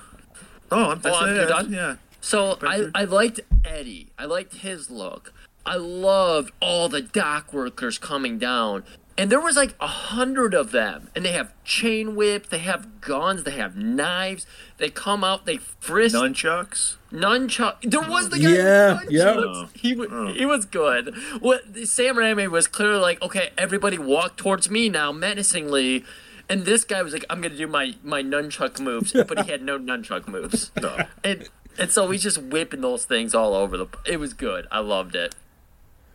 Oh, 0.70 0.90
I'm 0.90 1.00
Oh, 1.04 1.14
I'm- 1.14 1.34
you're 1.36 1.46
done? 1.46 1.72
Yeah. 1.72 1.96
So 2.20 2.58
I, 2.62 2.88
I 2.94 3.04
liked 3.04 3.40
Eddie. 3.64 4.08
I 4.18 4.26
liked 4.26 4.56
his 4.56 4.90
look. 4.90 5.32
I 5.64 5.76
loved 5.76 6.52
all 6.60 6.88
the 6.88 7.00
dock 7.02 7.52
workers 7.52 7.98
coming 7.98 8.38
down. 8.38 8.84
And 9.20 9.30
there 9.30 9.40
was 9.40 9.54
like 9.56 9.74
a 9.80 9.86
hundred 9.86 10.54
of 10.54 10.70
them. 10.72 11.10
And 11.14 11.24
they 11.24 11.32
have 11.32 11.52
chain 11.62 12.16
whip, 12.16 12.48
they 12.48 12.58
have 12.60 13.00
guns, 13.02 13.42
they 13.44 13.50
have 13.52 13.76
knives. 13.76 14.46
They 14.78 14.88
come 14.88 15.22
out, 15.22 15.44
they 15.44 15.58
frisk 15.58 16.14
Nunchucks. 16.16 16.96
nunchuck. 17.12 17.76
There 17.82 18.00
was 18.00 18.30
the 18.30 18.38
guy 18.38 18.48
Yeah, 18.50 19.00
with 19.00 19.10
yeah. 19.10 19.24
nunchucks. 19.24 19.44
Oh. 19.64 19.68
He 19.74 19.94
wa- 19.94 20.06
oh. 20.10 20.32
he 20.32 20.46
was 20.46 20.64
good. 20.64 21.14
What 21.40 21.62
Sam 21.86 22.16
Raimi 22.16 22.48
was 22.50 22.66
clearly 22.66 22.98
like, 23.00 23.20
okay, 23.22 23.50
everybody 23.58 23.98
walk 23.98 24.36
towards 24.38 24.70
me 24.70 24.88
now, 24.88 25.12
menacingly. 25.12 26.04
And 26.48 26.64
this 26.64 26.84
guy 26.84 27.02
was 27.02 27.12
like, 27.12 27.24
I'm 27.30 27.40
gonna 27.42 27.56
do 27.56 27.66
my 27.66 27.94
my 28.02 28.22
nunchuck 28.22 28.80
moves, 28.80 29.12
but 29.12 29.44
he 29.44 29.50
had 29.50 29.62
no 29.62 29.78
nunchuck 29.90 30.26
moves. 30.28 30.72
No. 30.80 30.96
And 31.22 31.48
and 31.78 31.90
so 31.90 32.10
he's 32.10 32.22
just 32.22 32.38
whipping 32.42 32.80
those 32.80 33.04
things 33.04 33.34
all 33.34 33.54
over 33.54 33.76
the. 33.76 33.86
It 34.06 34.18
was 34.18 34.32
good. 34.32 34.66
I 34.72 34.80
loved 34.80 35.14
it. 35.14 35.34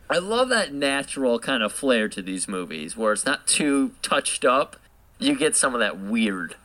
I 0.08 0.18
love 0.18 0.48
that 0.50 0.72
natural 0.72 1.38
kind 1.38 1.62
of 1.62 1.72
flair 1.72 2.08
to 2.08 2.22
these 2.22 2.46
movies, 2.48 2.96
where 2.96 3.12
it's 3.12 3.24
not 3.26 3.46
too 3.46 3.92
touched 4.02 4.44
up. 4.44 4.76
You 5.18 5.36
get 5.36 5.56
some 5.56 5.74
of 5.74 5.80
that 5.80 5.98
weird. 5.98 6.56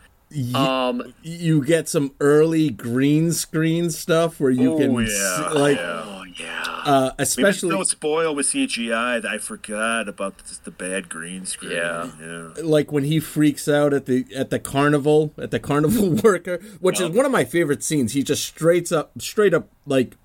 Um, 0.55 1.13
You 1.23 1.61
get 1.63 1.89
some 1.89 2.13
early 2.21 2.69
green 2.69 3.33
screen 3.33 3.89
stuff 3.89 4.39
where 4.39 4.51
you 4.51 4.73
Oh, 4.73 4.77
can 4.77 4.93
yeah, 4.93 5.01
s- 5.47 5.53
like, 5.55 5.77
yeah. 5.77 6.03
oh 6.05 6.23
yeah. 6.39 6.63
uh, 6.85 7.01
We've 7.17 7.23
especially 7.23 7.69
been 7.71 7.79
so 7.79 7.83
spoiled 7.83 8.37
with 8.37 8.45
CGI 8.45 9.25
I 9.25 9.37
forgot 9.39 10.07
about 10.07 10.37
the, 10.37 10.57
the 10.63 10.71
bad 10.71 11.09
green 11.09 11.45
screen. 11.45 11.73
Yeah. 11.73 12.11
yeah. 12.21 12.49
like 12.63 12.93
when 12.93 13.03
he 13.03 13.19
freaks 13.19 13.67
out 13.67 13.93
at 13.93 14.05
the 14.05 14.25
at 14.33 14.51
the 14.51 14.59
carnival 14.59 15.33
at 15.37 15.51
the 15.51 15.59
carnival 15.69 16.11
worker, 16.11 16.59
which 16.79 17.01
is 17.01 17.09
one 17.09 17.25
of 17.25 17.31
my 17.33 17.43
favorite 17.43 17.83
scenes. 17.83 18.13
He 18.13 18.23
just 18.23 18.45
straight 18.45 18.89
up 18.93 19.11
straight 19.19 19.53
up 19.53 19.67
like 19.85 20.15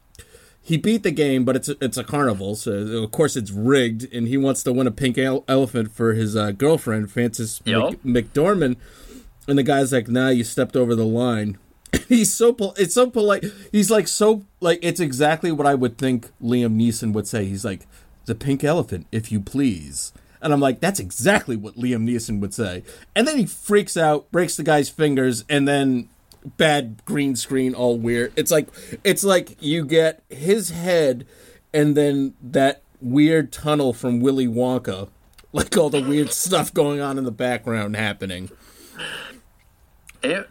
he 0.66 0.76
beat 0.76 1.04
the 1.04 1.12
game, 1.12 1.44
but 1.44 1.54
it's 1.54 1.68
a, 1.68 1.76
it's 1.80 1.96
a 1.96 2.02
carnival, 2.02 2.56
so 2.56 2.72
of 2.72 3.12
course 3.12 3.36
it's 3.36 3.52
rigged, 3.52 4.12
and 4.12 4.26
he 4.26 4.36
wants 4.36 4.64
to 4.64 4.72
win 4.72 4.88
a 4.88 4.90
pink 4.90 5.16
ele- 5.16 5.44
elephant 5.46 5.92
for 5.92 6.12
his 6.14 6.34
uh, 6.34 6.50
girlfriend 6.50 7.08
Frances. 7.12 7.62
Mc, 7.64 8.02
McDormand, 8.02 8.74
and 9.46 9.56
the 9.56 9.62
guy's 9.62 9.92
like, 9.92 10.08
"Nah, 10.08 10.30
you 10.30 10.42
stepped 10.42 10.74
over 10.74 10.96
the 10.96 11.06
line." 11.06 11.56
He's 12.08 12.34
so 12.34 12.52
pol- 12.52 12.74
it's 12.76 12.94
so 12.94 13.08
polite. 13.08 13.44
He's 13.70 13.92
like 13.92 14.08
so 14.08 14.42
like 14.58 14.80
it's 14.82 14.98
exactly 14.98 15.52
what 15.52 15.68
I 15.68 15.76
would 15.76 15.98
think 15.98 16.30
Liam 16.42 16.74
Neeson 16.74 17.12
would 17.12 17.28
say. 17.28 17.44
He's 17.44 17.64
like, 17.64 17.86
"The 18.24 18.34
pink 18.34 18.64
elephant, 18.64 19.06
if 19.12 19.30
you 19.30 19.38
please." 19.38 20.12
And 20.42 20.52
I'm 20.52 20.60
like, 20.60 20.80
that's 20.80 21.00
exactly 21.00 21.56
what 21.56 21.76
Liam 21.76 22.08
Neeson 22.08 22.40
would 22.40 22.52
say. 22.52 22.82
And 23.14 23.26
then 23.26 23.38
he 23.38 23.46
freaks 23.46 23.96
out, 23.96 24.30
breaks 24.30 24.56
the 24.56 24.62
guy's 24.62 24.88
fingers, 24.88 25.44
and 25.48 25.66
then 25.66 26.08
bad 26.56 27.04
green 27.04 27.36
screen, 27.36 27.74
all 27.74 27.98
weird. 27.98 28.32
It's 28.36 28.50
like 28.50 28.68
it's 29.04 29.24
like 29.24 29.56
you 29.60 29.84
get 29.84 30.22
his 30.28 30.70
head, 30.70 31.26
and 31.72 31.96
then 31.96 32.34
that 32.42 32.82
weird 33.00 33.52
tunnel 33.52 33.92
from 33.92 34.20
Willy 34.20 34.46
Wonka, 34.46 35.08
like 35.52 35.76
all 35.76 35.90
the 35.90 36.02
weird 36.02 36.32
stuff 36.32 36.72
going 36.72 37.00
on 37.00 37.18
in 37.18 37.24
the 37.24 37.32
background 37.32 37.96
happening. 37.96 38.50
It, 40.22 40.48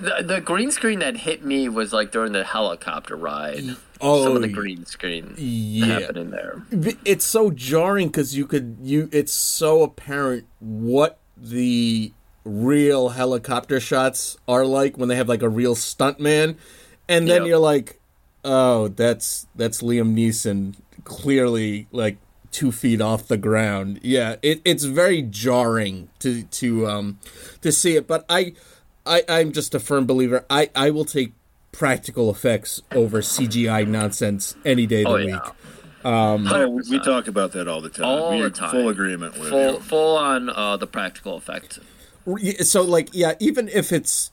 the, 0.00 0.22
the 0.22 0.40
green 0.40 0.70
screen 0.70 1.00
that 1.00 1.16
hit 1.16 1.44
me 1.44 1.68
was 1.68 1.92
like 1.92 2.10
during 2.12 2.32
the 2.32 2.44
helicopter 2.44 3.16
ride. 3.16 3.76
Oh, 4.00 4.24
Some 4.24 4.36
of 4.36 4.42
the 4.42 4.48
green 4.48 4.84
screen 4.86 5.34
yeah. 5.36 6.00
happening 6.00 6.30
there. 6.30 6.62
it's 6.70 7.24
so 7.24 7.50
jarring 7.50 8.08
because 8.08 8.36
you 8.36 8.46
could 8.46 8.78
you 8.82 9.08
it's 9.12 9.32
so 9.32 9.82
apparent 9.82 10.46
what 10.58 11.18
the 11.36 12.12
real 12.44 13.10
helicopter 13.10 13.80
shots 13.80 14.36
are 14.46 14.66
like 14.66 14.96
when 14.98 15.08
they 15.08 15.16
have 15.16 15.28
like 15.28 15.42
a 15.42 15.48
real 15.48 15.74
stuntman 15.74 16.56
and 17.08 17.26
then 17.28 17.42
Yep. 17.42 17.48
you're 17.48 17.58
like 17.58 17.98
oh 18.44 18.88
that's 18.88 19.46
that's 19.56 19.80
liam 19.80 20.14
neeson 20.14 20.74
clearly 21.04 21.86
like 21.90 22.18
two 22.50 22.70
feet 22.70 23.00
off 23.00 23.28
the 23.28 23.36
ground 23.38 23.98
yeah 24.02 24.36
it, 24.42 24.60
it's 24.64 24.84
very 24.84 25.22
jarring 25.22 26.08
to 26.18 26.42
to 26.44 26.86
um 26.86 27.18
to 27.62 27.72
see 27.72 27.96
it 27.96 28.06
but 28.06 28.24
i 28.28 28.52
i 29.06 29.22
i'm 29.28 29.50
just 29.52 29.74
a 29.74 29.80
firm 29.80 30.04
believer 30.06 30.44
i 30.50 30.68
i 30.76 30.90
will 30.90 31.04
take 31.06 31.32
practical 31.72 32.30
effects 32.30 32.80
over 32.92 33.20
cgi 33.22 33.88
nonsense 33.88 34.54
any 34.64 34.86
day 34.86 35.02
of 35.02 35.04
the 35.04 35.10
Oh, 35.12 35.16
yeah. 35.16 35.40
week 35.44 35.52
Oh, 36.06 36.68
we, 36.68 36.82
we 36.90 36.98
talk 37.00 37.28
about 37.28 37.52
that 37.52 37.66
all 37.66 37.80
the 37.80 37.88
time. 37.88 38.04
All 38.04 38.32
we 38.36 38.42
the 38.42 38.50
time. 38.50 38.70
Full 38.72 38.90
agreement 38.90 39.38
with 39.38 39.48
Full 39.48 39.72
you. 39.72 39.80
full 39.80 40.18
on 40.18 40.50
uh, 40.50 40.76
the 40.76 40.86
practical 40.86 41.34
effect. 41.38 41.78
So 42.62 42.82
like 42.82 43.10
yeah 43.12 43.34
even 43.40 43.68
if 43.68 43.92
it's 43.92 44.30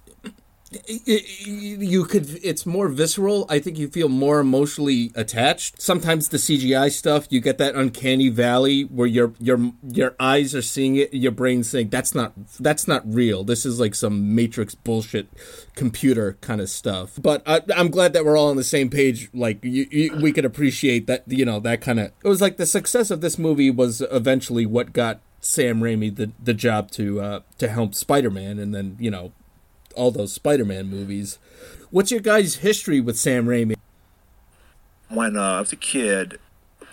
you 0.88 2.06
could 2.06 2.39
it's 2.43 2.65
more 2.65 2.88
visceral. 2.88 3.45
I 3.49 3.60
think 3.60 3.77
you 3.77 3.89
feel 3.89 4.08
more 4.08 4.39
emotionally 4.39 5.12
attached. 5.15 5.82
Sometimes 5.82 6.30
the 6.30 6.38
cgi 6.38 6.91
stuff 6.91 7.27
you 7.30 7.41
get 7.41 7.58
that 7.58 7.75
uncanny 7.75 8.30
valley 8.30 8.84
where 8.84 9.08
your 9.08 9.34
your 9.39 9.73
your 9.84 10.15
eyes 10.19 10.56
are 10.56 10.62
seeing 10.62 10.95
it 10.95 11.13
your 11.13 11.34
brain's 11.34 11.69
saying 11.69 11.89
that's 11.89 12.15
not 12.15 12.34
that's 12.60 12.88
not 12.88 13.04
real. 13.06 13.43
This 13.43 13.65
is 13.65 13.80
like 13.80 13.95
some 13.95 14.34
matrix 14.34 14.73
bullshit 14.73 15.27
computer 15.75 16.38
kind 16.39 16.62
of 16.62 16.69
stuff. 16.69 17.19
But 17.21 17.43
I, 17.45 17.62
i'm 17.75 17.89
glad 17.89 18.13
that 18.13 18.23
we're 18.23 18.38
all 18.38 18.49
on 18.49 18.56
the 18.58 18.63
same 18.63 18.89
page. 18.89 19.30
Like 19.34 19.63
you, 19.63 19.88
you, 19.91 20.15
we 20.21 20.32
could 20.32 20.45
appreciate 20.45 21.06
that 21.08 21.23
you 21.27 21.43
know 21.43 21.60
that 21.60 21.82
kind 21.82 21.99
of 21.99 22.13
it 22.23 22.27
was 22.27 22.39
like 22.39 22.56
the 22.56 22.65
success 22.65 23.12
of 23.12 23.19
this 23.19 23.38
movie 23.38 23.71
was 23.71 24.01
eventually 24.10 24.65
what 24.65 24.93
got 24.93 25.19
Sam 25.41 25.82
Raimi 25.82 26.15
the 26.15 26.32
the 26.41 26.54
job 26.54 26.91
to 26.91 27.19
uh, 27.21 27.39
to 27.58 27.67
help 27.67 27.95
Spider 27.95 28.30
Man, 28.30 28.60
and 28.60 28.73
then 28.73 28.95
you 28.99 29.12
know 29.12 29.32
all 29.95 30.12
those 30.12 30.32
Spider 30.34 30.63
Man 30.65 30.88
movies. 30.88 31.39
What's 31.89 32.12
your 32.12 32.21
guys' 32.21 32.56
history 32.56 33.01
with 33.01 33.17
Sam 33.17 33.45
Raimi? 33.47 33.75
When 35.10 35.36
uh, 35.36 35.41
I 35.41 35.60
was 35.60 35.73
a 35.73 35.77
kid, 35.77 36.39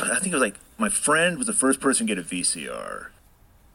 I 0.00 0.18
think 0.18 0.28
it 0.28 0.32
was 0.34 0.40
like 0.42 0.56
my 0.76 0.88
friend 0.88 1.38
was 1.38 1.46
the 1.46 1.52
first 1.52 1.78
person 1.80 2.06
to 2.06 2.14
get 2.14 2.24
a 2.24 2.26
VCR. 2.26 3.08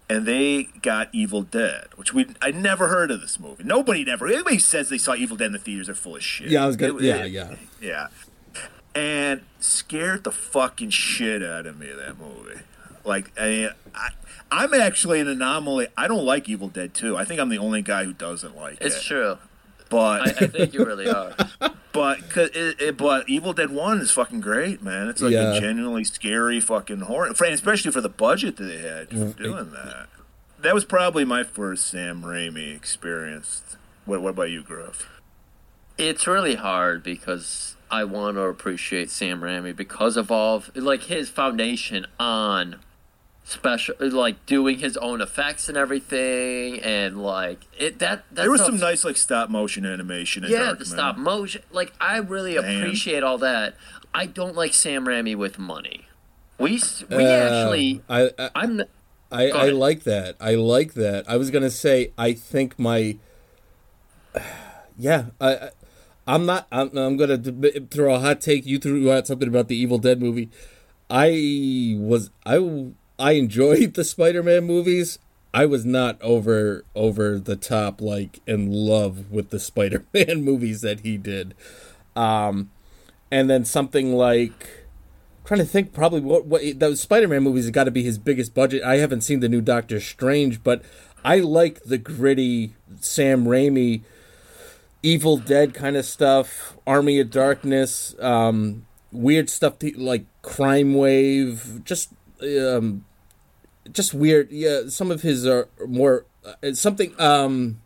and 0.10 0.26
they 0.26 0.64
got 0.82 1.08
Evil 1.14 1.44
Dead, 1.44 1.88
which 1.96 2.14
we 2.14 2.26
I 2.42 2.52
never 2.52 2.88
heard 2.90 3.10
of 3.12 3.22
this 3.22 3.40
movie. 3.40 3.64
Nobody 3.64 4.04
never. 4.04 4.28
Anybody 4.28 4.60
says 4.60 4.90
they 4.90 4.98
saw 4.98 5.16
Evil 5.16 5.38
Dead 5.38 5.46
in 5.48 5.52
the 5.54 5.60
theaters, 5.60 5.86
they're 5.88 5.96
full 5.96 6.18
of 6.18 6.24
shit. 6.24 6.50
Yeah, 6.50 6.64
I 6.64 6.68
was 6.68 6.76
gonna. 6.76 6.98
It- 6.98 7.04
Yeah, 7.04 7.24
it- 7.24 7.32
yeah. 7.32 7.56
yeah. 7.80 8.08
And 8.96 9.42
scared 9.60 10.24
the 10.24 10.32
fucking 10.32 10.92
shit 10.92 11.42
out 11.42 11.66
of 11.66 11.80
me 11.80 11.88
that 11.92 12.20
movie. 12.20 12.60
Like 13.06 13.32
I, 13.40 13.70
I, 13.94 14.10
I'm 14.52 14.74
actually 14.74 15.20
an 15.20 15.28
anomaly. 15.28 15.88
I 15.98 16.08
don't 16.08 16.26
like 16.26 16.48
Evil 16.48 16.70
Dead 16.70 16.94
2. 16.94 17.18
I 17.18 17.26
think 17.26 17.40
I'm 17.40 17.50
the 17.50 17.58
only 17.58 17.82
guy 17.82 18.04
who 18.06 18.14
doesn't 18.14 18.56
like 18.56 18.74
It's 18.82 18.96
it. 18.96 18.98
It's 18.98 19.04
true. 19.04 19.38
But 19.90 20.22
I, 20.22 20.46
I 20.46 20.48
think 20.48 20.74
you 20.74 20.86
really 20.86 21.08
are. 21.10 21.36
but 21.92 22.28
'cause 22.30 22.50
it, 22.56 22.82
it, 22.82 22.98
but 22.98 23.30
Evil 23.30 23.54
Dead 23.54 23.70
One 23.70 24.00
is 24.00 24.10
fucking 24.12 24.42
great, 24.42 24.82
man. 24.82 25.08
It's 25.10 25.22
like 25.22 25.34
Yeah. 25.34 25.54
a 25.54 25.60
genuinely 25.60 26.04
scary 26.04 26.60
fucking 26.60 27.02
horror, 27.02 27.34
for- 27.36 27.46
especially 27.46 27.92
for 27.92 28.02
the 28.02 28.10
budget 28.10 28.56
that 28.58 28.64
they 28.64 28.80
had 28.80 29.10
for 29.10 29.16
mm, 29.16 29.38
doing 29.38 29.72
that. 29.72 30.08
That 30.62 30.74
was 30.74 30.86
probably 30.86 31.26
my 31.26 31.44
first 31.44 31.86
Sam 31.88 32.22
Raimi 32.24 32.76
experience. 32.76 33.76
What, 34.06 34.22
what 34.22 34.30
about 34.32 34.50
you, 34.50 34.64
Gruff? 34.64 35.10
It's 35.98 36.26
really 36.26 36.56
hard 36.56 37.04
because 37.04 37.76
I 37.92 38.04
want 38.06 38.38
to 38.38 38.42
appreciate 38.44 39.12
Sam 39.12 39.42
Raimi 39.42 39.76
because 39.76 40.18
of 40.18 40.32
all 40.32 40.56
of, 40.56 40.76
like 40.76 41.04
his 41.04 41.30
foundation 41.30 42.08
on 42.20 42.80
special 43.46 43.94
like 44.00 44.46
doing 44.46 44.80
his 44.80 44.96
own 44.98 45.20
effects 45.22 45.68
and 45.68 45.78
everything 45.78 46.80
and 46.82 47.22
like 47.22 47.60
it 47.78 48.00
that 48.00 48.24
that 48.30 48.44
There 48.44 48.52
was 48.52 48.62
some 48.62 48.80
nice 48.80 49.04
like 49.04 49.18
stop 49.18 49.50
motion 49.50 49.86
animation. 49.86 50.46
In 50.46 50.52
yeah 50.52 50.60
Dark 50.60 50.80
the 50.80 50.86
Man. 50.86 50.94
stop 50.94 51.18
motion 51.18 51.62
like 51.72 51.92
I 52.00 52.18
really 52.18 52.54
Damn. 52.54 52.64
appreciate 52.82 53.22
all 53.24 53.38
that 53.40 53.76
I 54.14 54.26
don't 54.28 54.56
like 54.56 54.74
Sam 54.74 55.06
Raimi 55.06 55.36
with 55.36 55.60
money 55.60 56.08
we 56.58 56.82
we 57.10 57.16
Uh, 57.26 57.30
actually 57.30 58.02
I, 58.08 58.30
I 58.40 58.50
I'm 58.56 58.82
I, 59.32 59.50
I 59.50 59.70
like 59.70 60.04
that. 60.04 60.36
I 60.40 60.54
like 60.54 60.94
that. 60.94 61.28
I 61.28 61.38
was 61.38 61.50
gonna 61.50 61.72
say. 61.72 62.12
I 62.20 62.34
think 62.34 62.78
my. 62.78 63.18
Yeah, 64.96 65.26
I, 65.42 65.56
I 65.56 65.70
I'm 66.28 66.46
not. 66.46 66.68
I'm, 66.72 66.96
I'm 66.96 67.18
gonna 67.18 67.40
throw 67.90 68.14
a 68.14 68.20
hot 68.20 68.42
take. 68.42 68.66
You 68.68 68.78
threw 68.78 69.12
out 69.12 69.26
something 69.26 69.48
about 69.48 69.68
the 69.70 69.76
Evil 69.76 69.98
Dead 69.98 70.22
movie. 70.22 70.50
I 71.10 71.96
was 72.00 72.30
I 72.46 72.60
I 73.20 73.34
enjoyed 73.34 73.94
the 73.94 74.04
Spider-Man 74.04 74.66
movies. 74.66 75.20
I 75.54 75.66
was 75.66 75.86
not 75.86 76.20
over 76.22 76.84
over 76.96 77.38
the 77.38 77.56
top 77.56 78.02
like 78.02 78.40
in 78.48 78.72
love 78.72 79.32
with 79.32 79.50
the 79.50 79.60
Spider-Man 79.72 80.44
movies 80.44 80.82
that 80.82 81.02
he 81.02 81.18
did. 81.18 81.54
Um, 82.16 82.72
and 83.32 83.50
then 83.50 83.66
something 83.66 84.14
like 84.14 84.86
trying 85.46 85.60
to 85.60 85.66
think 85.66 85.94
probably 85.94 86.22
what 86.22 86.46
what 86.46 86.80
those 86.80 87.02
Spider-Man 87.02 87.44
movies 87.44 87.70
got 87.70 87.86
to 87.86 87.92
be 87.92 88.04
his 88.04 88.18
biggest 88.18 88.54
budget. 88.54 88.84
I 88.84 88.98
haven't 88.98 89.22
seen 89.22 89.40
the 89.40 89.50
new 89.50 89.62
Doctor 89.62 90.00
Strange, 90.00 90.64
but 90.64 90.82
I 91.24 91.40
like 91.40 91.84
the 91.84 91.98
gritty 91.98 92.74
Sam 93.00 93.46
Raimi 93.46 94.02
Evil 95.02 95.38
Dead 95.38 95.74
kind 95.74 95.96
of 95.96 96.06
stuff, 96.06 96.78
Army 96.88 97.20
of 97.20 97.30
Darkness, 97.30 98.16
um, 98.20 98.86
weird 99.12 99.50
stuff 99.50 99.80
to, 99.80 99.92
like 99.98 100.26
Crime 100.42 100.94
Wave, 100.94 101.82
just 101.84 102.10
um, 102.44 103.06
just 103.92 104.14
weird. 104.14 104.52
Yeah, 104.52 104.84
some 104.88 105.12
of 105.12 105.22
his 105.22 105.46
are 105.46 105.68
more 105.88 106.26
uh, 106.46 106.74
something. 106.74 107.14
Um, 107.20 107.80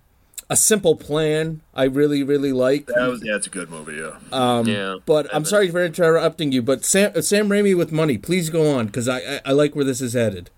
a 0.50 0.56
simple 0.56 0.96
plan. 0.96 1.62
I 1.74 1.84
really 1.84 2.24
really 2.24 2.54
like. 2.54 2.86
That 2.88 3.10
was 3.10 3.24
yeah, 3.24 3.36
it's 3.36 3.48
a 3.48 3.50
good 3.50 3.70
movie. 3.70 3.96
Yeah. 3.96 4.18
Um, 4.32 4.66
Yeah. 4.68 4.96
But 5.06 5.28
I'm 5.36 5.44
sorry 5.46 5.70
for 5.70 5.84
interrupting 5.84 6.52
you. 6.54 6.62
But 6.62 6.86
Sam 6.86 7.12
uh, 7.16 7.22
Sam 7.22 7.50
Raimi 7.50 7.76
with 7.76 7.92
money, 7.92 8.18
please 8.18 8.50
go 8.50 8.74
on 8.74 8.86
because 8.86 9.10
I, 9.10 9.18
I 9.20 9.42
I 9.48 9.52
like 9.52 9.76
where 9.76 9.86
this 9.86 10.00
is 10.02 10.14
headed. 10.14 10.50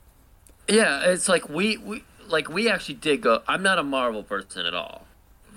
yeah 0.68 1.02
it's 1.10 1.28
like 1.28 1.50
we 1.50 1.78
we 1.78 2.04
like 2.28 2.48
we 2.50 2.70
actually 2.70 2.94
did 2.96 3.22
go 3.22 3.42
I'm 3.48 3.64
not 3.64 3.80
a 3.80 3.84
Marvel 3.84 4.22
person 4.22 4.68
at 4.68 4.76
all 4.76 5.06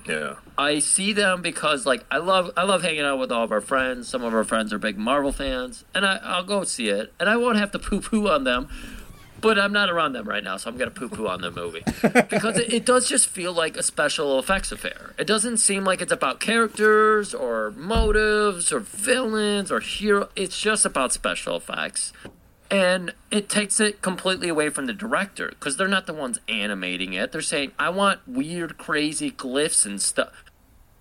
yeah. 0.06 0.36
I 0.58 0.78
see 0.80 1.12
them 1.12 1.42
because 1.42 1.86
like 1.86 2.04
I 2.10 2.18
love 2.18 2.50
I 2.56 2.64
love 2.64 2.82
hanging 2.82 3.02
out 3.02 3.18
with 3.18 3.32
all 3.32 3.44
of 3.44 3.52
our 3.52 3.60
friends. 3.60 4.08
Some 4.08 4.24
of 4.24 4.34
our 4.34 4.44
friends 4.44 4.72
are 4.72 4.78
big 4.78 4.98
Marvel 4.98 5.32
fans, 5.32 5.84
and 5.94 6.04
I, 6.04 6.16
I'll 6.22 6.44
go 6.44 6.64
see 6.64 6.88
it, 6.88 7.12
and 7.18 7.28
I 7.28 7.36
won't 7.36 7.58
have 7.58 7.70
to 7.72 7.78
poo 7.78 8.00
poo 8.00 8.28
on 8.28 8.44
them. 8.44 8.68
But 9.40 9.58
I'm 9.58 9.72
not 9.72 9.90
around 9.90 10.12
them 10.12 10.28
right 10.28 10.44
now, 10.44 10.56
so 10.56 10.70
I'm 10.70 10.76
gonna 10.76 10.92
poo 10.92 11.08
poo 11.08 11.26
on 11.26 11.40
the 11.40 11.50
movie 11.50 11.82
because 12.30 12.58
it, 12.58 12.72
it 12.72 12.86
does 12.86 13.08
just 13.08 13.26
feel 13.26 13.52
like 13.52 13.76
a 13.76 13.82
special 13.82 14.38
effects 14.38 14.70
affair. 14.70 15.14
It 15.18 15.26
doesn't 15.26 15.56
seem 15.56 15.84
like 15.84 16.00
it's 16.00 16.12
about 16.12 16.38
characters 16.38 17.34
or 17.34 17.72
motives 17.72 18.72
or 18.72 18.78
villains 18.78 19.72
or 19.72 19.80
hero. 19.80 20.28
It's 20.36 20.60
just 20.60 20.86
about 20.86 21.12
special 21.12 21.56
effects. 21.56 22.12
And 22.72 23.12
it 23.30 23.50
takes 23.50 23.80
it 23.80 24.00
completely 24.00 24.48
away 24.48 24.70
from 24.70 24.86
the 24.86 24.94
director 24.94 25.48
because 25.50 25.76
they're 25.76 25.86
not 25.86 26.06
the 26.06 26.14
ones 26.14 26.40
animating 26.48 27.12
it. 27.12 27.30
They're 27.30 27.42
saying, 27.42 27.72
I 27.78 27.90
want 27.90 28.26
weird, 28.26 28.78
crazy 28.78 29.30
glyphs 29.30 29.84
and 29.84 30.00
stuff. 30.00 30.32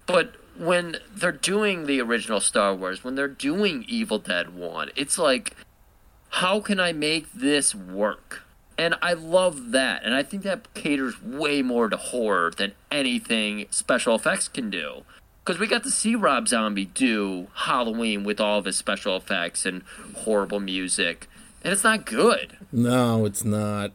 But 0.06 0.36
when 0.58 0.98
they're 1.16 1.32
doing 1.32 1.86
the 1.86 2.02
original 2.02 2.42
Star 2.42 2.76
Wars, 2.76 3.06
when 3.06 3.16
they're 3.16 3.30
doing 3.30 3.86
Evil 3.88 4.20
Dead 4.20 4.54
1, 4.54 4.90
it's 4.98 5.18
like, 5.18 5.56
how 6.30 6.60
can 6.60 6.78
I 6.78 6.92
make 6.92 7.32
this 7.32 7.74
work? 7.74 8.44
And 8.78 8.96
I 9.02 9.14
love 9.14 9.72
that. 9.72 10.04
And 10.04 10.14
I 10.14 10.24
think 10.24 10.44
that 10.44 10.74
caters 10.74 11.22
way 11.24 11.62
more 11.62 11.88
to 11.88 11.96
horror 11.96 12.52
than 12.52 12.74
anything 12.92 13.68
special 13.70 14.16
effects 14.16 14.50
can 14.50 14.70
do. 14.70 15.04
Because 15.46 15.58
we 15.58 15.68
got 15.68 15.84
to 15.84 15.92
see 15.92 16.16
Rob 16.16 16.50
Zombie 16.50 16.86
do 16.86 17.48
Halloween 17.54 18.26
with 18.26 18.42
all 18.42 18.60
of 18.60 18.66
his 18.66 18.78
special 18.78 19.16
effects 19.16 19.66
and 19.66 19.84
horrible 20.18 20.60
music. 20.60 21.28
And 21.64 21.72
it's 21.74 21.84
not 21.84 22.06
good. 22.06 22.58
No, 22.72 23.26
it's 23.26 23.44
not. 23.46 23.92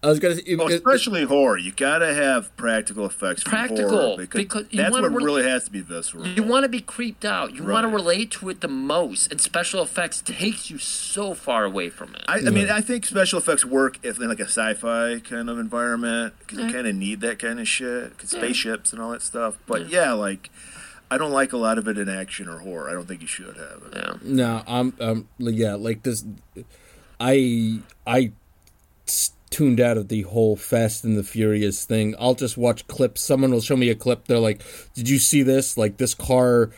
I 0.00 0.06
was 0.06 0.20
gonna. 0.20 0.36
Say, 0.36 0.54
Well, 0.54 0.68
it- 0.68 0.74
especially 0.74 1.24
horror, 1.24 1.58
you 1.58 1.72
gotta 1.72 2.14
have 2.14 2.56
practical 2.56 3.04
effects. 3.04 3.42
For 3.42 3.48
Practical, 3.50 3.90
horror 3.90 4.16
because, 4.16 4.42
because 4.42 4.66
that's 4.72 4.92
what 4.92 5.02
re- 5.12 5.24
really 5.24 5.42
has 5.42 5.64
to 5.64 5.72
be 5.72 5.80
visceral. 5.80 6.24
You 6.24 6.44
want 6.44 6.62
to 6.62 6.68
be 6.68 6.80
creeped 6.80 7.24
out. 7.24 7.52
You 7.52 7.64
want 7.64 7.82
to 7.84 7.88
relate 7.88 8.30
to 8.32 8.48
it 8.48 8.60
the 8.60 8.68
most. 8.68 9.32
And 9.32 9.40
special 9.40 9.82
effects 9.82 10.22
takes 10.24 10.70
you 10.70 10.78
so 10.78 11.34
far 11.34 11.64
away 11.64 11.88
from 11.90 12.14
it. 12.14 12.22
I, 12.28 12.36
I 12.38 12.50
mean, 12.50 12.70
I 12.70 12.80
think 12.80 13.06
special 13.06 13.40
effects 13.40 13.64
work 13.64 13.98
if 14.04 14.20
in 14.20 14.28
like 14.28 14.38
a 14.38 14.44
sci-fi 14.44 15.18
kind 15.18 15.50
of 15.50 15.58
environment 15.58 16.34
because 16.38 16.58
you 16.64 16.72
kind 16.72 16.86
of 16.86 16.94
need 16.94 17.20
that 17.22 17.40
kind 17.40 17.58
of 17.58 17.66
shit, 17.66 18.16
'cause 18.18 18.30
spaceships 18.30 18.92
and 18.92 19.02
all 19.02 19.10
that 19.10 19.22
stuff. 19.22 19.56
But 19.66 19.88
yeah. 19.90 20.12
like 20.12 20.48
I 21.10 21.18
don't 21.18 21.32
like 21.32 21.52
a 21.52 21.56
lot 21.56 21.76
of 21.76 21.88
it 21.88 21.98
in 21.98 22.08
action 22.08 22.48
or 22.48 22.58
horror. 22.58 22.88
I 22.88 22.92
don't 22.92 23.08
think 23.08 23.20
you 23.20 23.26
should 23.26 23.56
have 23.56 23.82
it. 23.90 23.94
yeah. 23.96 24.12
no, 24.22 24.62
I'm 24.68 24.92
um 25.00 25.26
yeah 25.38 25.74
like 25.74 26.04
this. 26.04 26.24
I 27.20 27.80
I 28.06 28.32
tuned 29.50 29.80
out 29.80 29.96
of 29.96 30.08
the 30.08 30.22
whole 30.22 30.56
Fast 30.56 31.04
and 31.04 31.16
the 31.16 31.24
Furious 31.24 31.84
thing. 31.84 32.14
I'll 32.18 32.34
just 32.34 32.56
watch 32.56 32.86
clips. 32.86 33.22
Someone 33.22 33.50
will 33.50 33.60
show 33.60 33.76
me 33.76 33.88
a 33.88 33.94
clip. 33.94 34.26
They're 34.26 34.38
like, 34.38 34.62
"Did 34.94 35.08
you 35.08 35.18
see 35.18 35.42
this? 35.42 35.76
Like 35.76 35.96
this 35.96 36.14
car." 36.14 36.70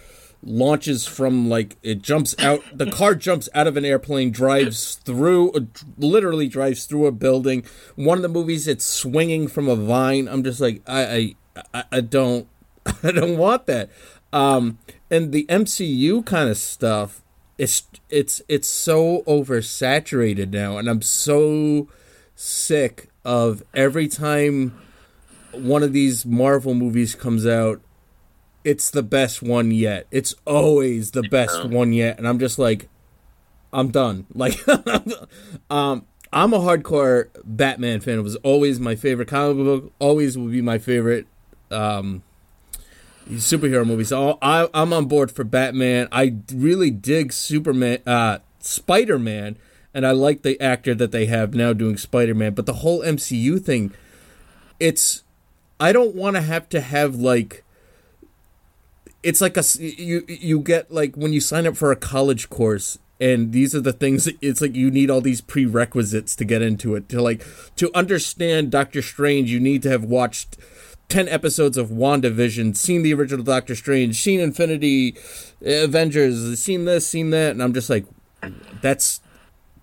launches 0.42 1.06
from 1.06 1.50
like 1.50 1.76
it 1.82 2.00
jumps 2.00 2.34
out 2.38 2.62
the 2.72 2.90
car 2.90 3.14
jumps 3.14 3.46
out 3.54 3.66
of 3.66 3.76
an 3.76 3.84
airplane 3.84 4.30
drives 4.30 4.94
through 4.94 5.52
uh, 5.52 5.60
literally 5.98 6.48
drives 6.48 6.86
through 6.86 7.04
a 7.06 7.12
building 7.12 7.62
one 7.94 8.16
of 8.16 8.22
the 8.22 8.28
movies 8.28 8.66
it's 8.66 8.86
swinging 8.86 9.46
from 9.46 9.68
a 9.68 9.76
vine 9.76 10.26
i'm 10.28 10.42
just 10.42 10.58
like 10.58 10.80
i 10.86 11.34
i, 11.74 11.84
I 11.92 12.00
don't 12.00 12.48
i 13.02 13.12
don't 13.12 13.36
want 13.36 13.66
that 13.66 13.90
um 14.32 14.78
and 15.10 15.30
the 15.30 15.44
mcu 15.50 16.24
kind 16.24 16.48
of 16.48 16.56
stuff 16.56 17.20
it's 17.60 17.82
it's 18.08 18.40
it's 18.48 18.68
so 18.68 19.22
oversaturated 19.22 20.50
now 20.50 20.78
and 20.78 20.88
i'm 20.88 21.02
so 21.02 21.86
sick 22.34 23.10
of 23.24 23.62
every 23.74 24.08
time 24.08 24.80
one 25.52 25.82
of 25.82 25.92
these 25.92 26.24
marvel 26.24 26.74
movies 26.74 27.14
comes 27.14 27.46
out 27.46 27.80
it's 28.64 28.90
the 28.90 29.02
best 29.02 29.42
one 29.42 29.70
yet. 29.70 30.06
It's 30.10 30.34
always 30.46 31.12
the 31.12 31.22
best 31.22 31.64
one 31.64 31.92
yet, 31.92 32.18
and 32.18 32.28
I'm 32.28 32.38
just 32.38 32.58
like, 32.58 32.88
I'm 33.72 33.90
done. 33.90 34.26
Like, 34.34 34.58
um, 35.70 36.06
I'm 36.32 36.52
a 36.52 36.58
hardcore 36.58 37.28
Batman 37.44 38.00
fan. 38.00 38.18
It 38.18 38.22
was 38.22 38.36
always 38.36 38.78
my 38.78 38.94
favorite 38.94 39.28
comic 39.28 39.56
book. 39.56 39.92
Always 39.98 40.36
will 40.36 40.48
be 40.48 40.62
my 40.62 40.78
favorite 40.78 41.26
um, 41.70 42.22
superhero 43.28 43.86
movies. 43.86 44.08
So 44.08 44.38
I, 44.42 44.68
I'm 44.74 44.92
on 44.92 45.06
board 45.06 45.30
for 45.30 45.44
Batman. 45.44 46.08
I 46.12 46.36
really 46.52 46.90
dig 46.90 47.32
Superman, 47.32 47.98
uh, 48.06 48.38
Spider 48.60 49.18
Man, 49.18 49.56
and 49.94 50.06
I 50.06 50.12
like 50.12 50.42
the 50.42 50.60
actor 50.60 50.94
that 50.94 51.12
they 51.12 51.26
have 51.26 51.54
now 51.54 51.72
doing 51.72 51.96
Spider 51.96 52.34
Man. 52.34 52.54
But 52.54 52.66
the 52.66 52.74
whole 52.74 53.02
MCU 53.02 53.62
thing, 53.62 53.92
it's 54.78 55.24
I 55.78 55.92
don't 55.92 56.14
want 56.14 56.36
to 56.36 56.42
have 56.42 56.68
to 56.70 56.80
have 56.80 57.16
like 57.16 57.64
it's 59.22 59.40
like 59.40 59.56
a 59.56 59.64
you 59.78 60.24
you 60.28 60.60
get 60.60 60.90
like 60.90 61.14
when 61.16 61.32
you 61.32 61.40
sign 61.40 61.66
up 61.66 61.76
for 61.76 61.92
a 61.92 61.96
college 61.96 62.48
course 62.50 62.98
and 63.20 63.52
these 63.52 63.74
are 63.74 63.80
the 63.80 63.92
things 63.92 64.28
it's 64.40 64.60
like 64.60 64.74
you 64.74 64.90
need 64.90 65.10
all 65.10 65.20
these 65.20 65.40
prerequisites 65.40 66.34
to 66.34 66.44
get 66.44 66.62
into 66.62 66.94
it 66.94 67.08
to 67.08 67.20
like 67.20 67.44
to 67.76 67.90
understand 67.94 68.70
Doctor 68.70 69.02
Strange 69.02 69.50
you 69.50 69.60
need 69.60 69.82
to 69.82 69.90
have 69.90 70.04
watched 70.04 70.56
10 71.10 71.28
episodes 71.28 71.76
of 71.76 71.88
WandaVision 71.88 72.76
seen 72.76 73.02
the 73.02 73.12
original 73.12 73.44
Doctor 73.44 73.74
Strange 73.74 74.20
seen 74.20 74.40
Infinity 74.40 75.16
eh, 75.64 75.84
Avengers 75.84 76.58
seen 76.60 76.84
this 76.86 77.06
seen 77.06 77.30
that 77.30 77.50
and 77.52 77.62
I'm 77.62 77.74
just 77.74 77.90
like 77.90 78.06
that's 78.80 79.20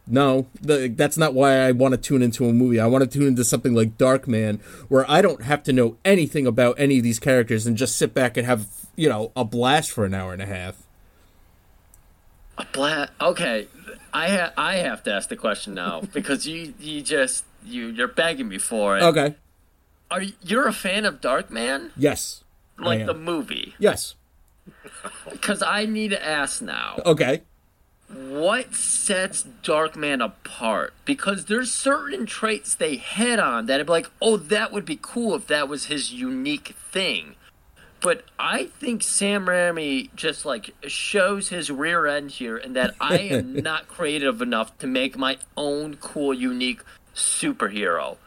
No, 0.10 0.48
that's 0.62 1.18
not 1.18 1.34
why 1.34 1.58
I 1.60 1.74
want 1.74 1.92
to 1.94 1.98
tune 1.98 2.22
into 2.22 2.46
a 2.46 2.54
movie. 2.54 2.80
I 2.80 2.88
want 2.88 3.04
to 3.04 3.10
tune 3.10 3.28
into 3.28 3.44
something 3.44 3.76
like 3.76 3.98
Darkman, 3.98 4.62
where 4.88 5.06
I 5.12 5.22
don't 5.22 5.44
have 5.44 5.64
to 5.64 5.74
know 5.74 5.98
anything 6.06 6.48
about 6.48 6.80
any 6.80 7.00
of 7.00 7.04
these 7.04 7.20
characters 7.20 7.68
and 7.68 7.76
just 7.76 7.98
sit 7.98 8.14
back 8.14 8.38
and 8.38 8.46
have 8.48 8.68
you 8.96 9.10
know 9.10 9.34
a 9.36 9.44
blast 9.44 9.92
for 9.92 10.06
an 10.06 10.14
hour 10.14 10.32
and 10.32 10.42
a 10.42 10.46
half. 10.46 10.76
A 12.58 12.66
bla- 12.72 13.10
Okay, 13.20 13.68
I 14.14 14.30
ha- 14.30 14.54
I 14.58 14.78
have 14.78 15.04
to 15.04 15.14
ask 15.14 15.28
the 15.28 15.36
question 15.36 15.74
now 15.74 16.02
because 16.14 16.48
you 16.48 16.74
you 16.80 17.02
just 17.02 17.44
you 17.66 17.88
you're 17.88 18.08
begging 18.08 18.48
me 18.48 18.58
for 18.60 18.98
it. 18.98 19.04
Okay. 19.04 19.36
Are 20.10 20.22
you, 20.22 20.34
you're 20.42 20.68
a 20.68 20.74
fan 20.74 21.06
of 21.06 21.22
Dark 21.22 21.50
Man? 21.52 21.92
Yes. 21.98 22.44
Like 22.78 23.06
the 23.06 23.14
movie? 23.14 23.76
Yes. 23.80 24.16
Because 25.32 25.62
I 25.62 25.86
need 25.86 26.10
to 26.10 26.26
ask 26.26 26.62
now. 26.62 27.00
Okay. 27.06 27.42
What 28.14 28.74
sets 28.74 29.46
Darkman 29.64 30.24
apart? 30.24 30.94
Because 31.06 31.46
there's 31.46 31.72
certain 31.72 32.26
traits 32.26 32.74
they 32.76 32.96
hit 32.96 33.40
on 33.40 33.66
that 33.66 33.80
I'd 33.80 33.86
be 33.86 33.92
like, 33.92 34.10
oh, 34.22 34.38
that 34.38 34.72
would 34.72 34.86
be 34.86 35.00
cool 35.02 35.36
if 35.36 35.48
that 35.48 35.68
was 35.68 35.86
his 35.86 36.14
unique 36.14 36.76
thing. 36.92 37.36
But 38.00 38.24
I 38.40 38.66
think 38.66 39.04
Sam 39.04 39.46
Raimi 39.46 40.14
just 40.16 40.46
like 40.46 40.74
shows 40.88 41.50
his 41.50 41.70
rear 41.72 42.06
end 42.06 42.32
here, 42.32 42.58
and 42.58 42.76
that 42.76 42.94
I 43.02 43.18
am 43.18 43.54
not 43.62 43.88
creative 43.88 44.42
enough 44.42 44.78
to 44.80 44.88
make 44.88 45.18
my 45.18 45.38
own 45.58 45.96
cool, 45.98 46.34
unique 46.34 46.82
superhero. 47.16 48.18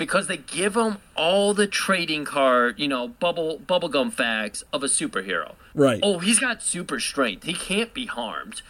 Because 0.00 0.26
they 0.26 0.38
give 0.38 0.76
him 0.76 0.96
all 1.14 1.54
the 1.54 1.66
trading 1.66 2.24
card, 2.24 2.80
you 2.80 2.88
know, 2.88 3.08
bubble 3.08 3.58
bubblegum 3.58 4.12
facts 4.12 4.64
of 4.72 4.82
a 4.82 4.86
superhero. 4.86 5.54
Right. 5.74 6.00
Oh, 6.02 6.18
he's 6.18 6.38
got 6.38 6.62
super 6.62 6.98
strength. 6.98 7.44
He 7.44 7.54
can't 7.54 7.92
be 7.92 8.06
harmed. 8.06 8.62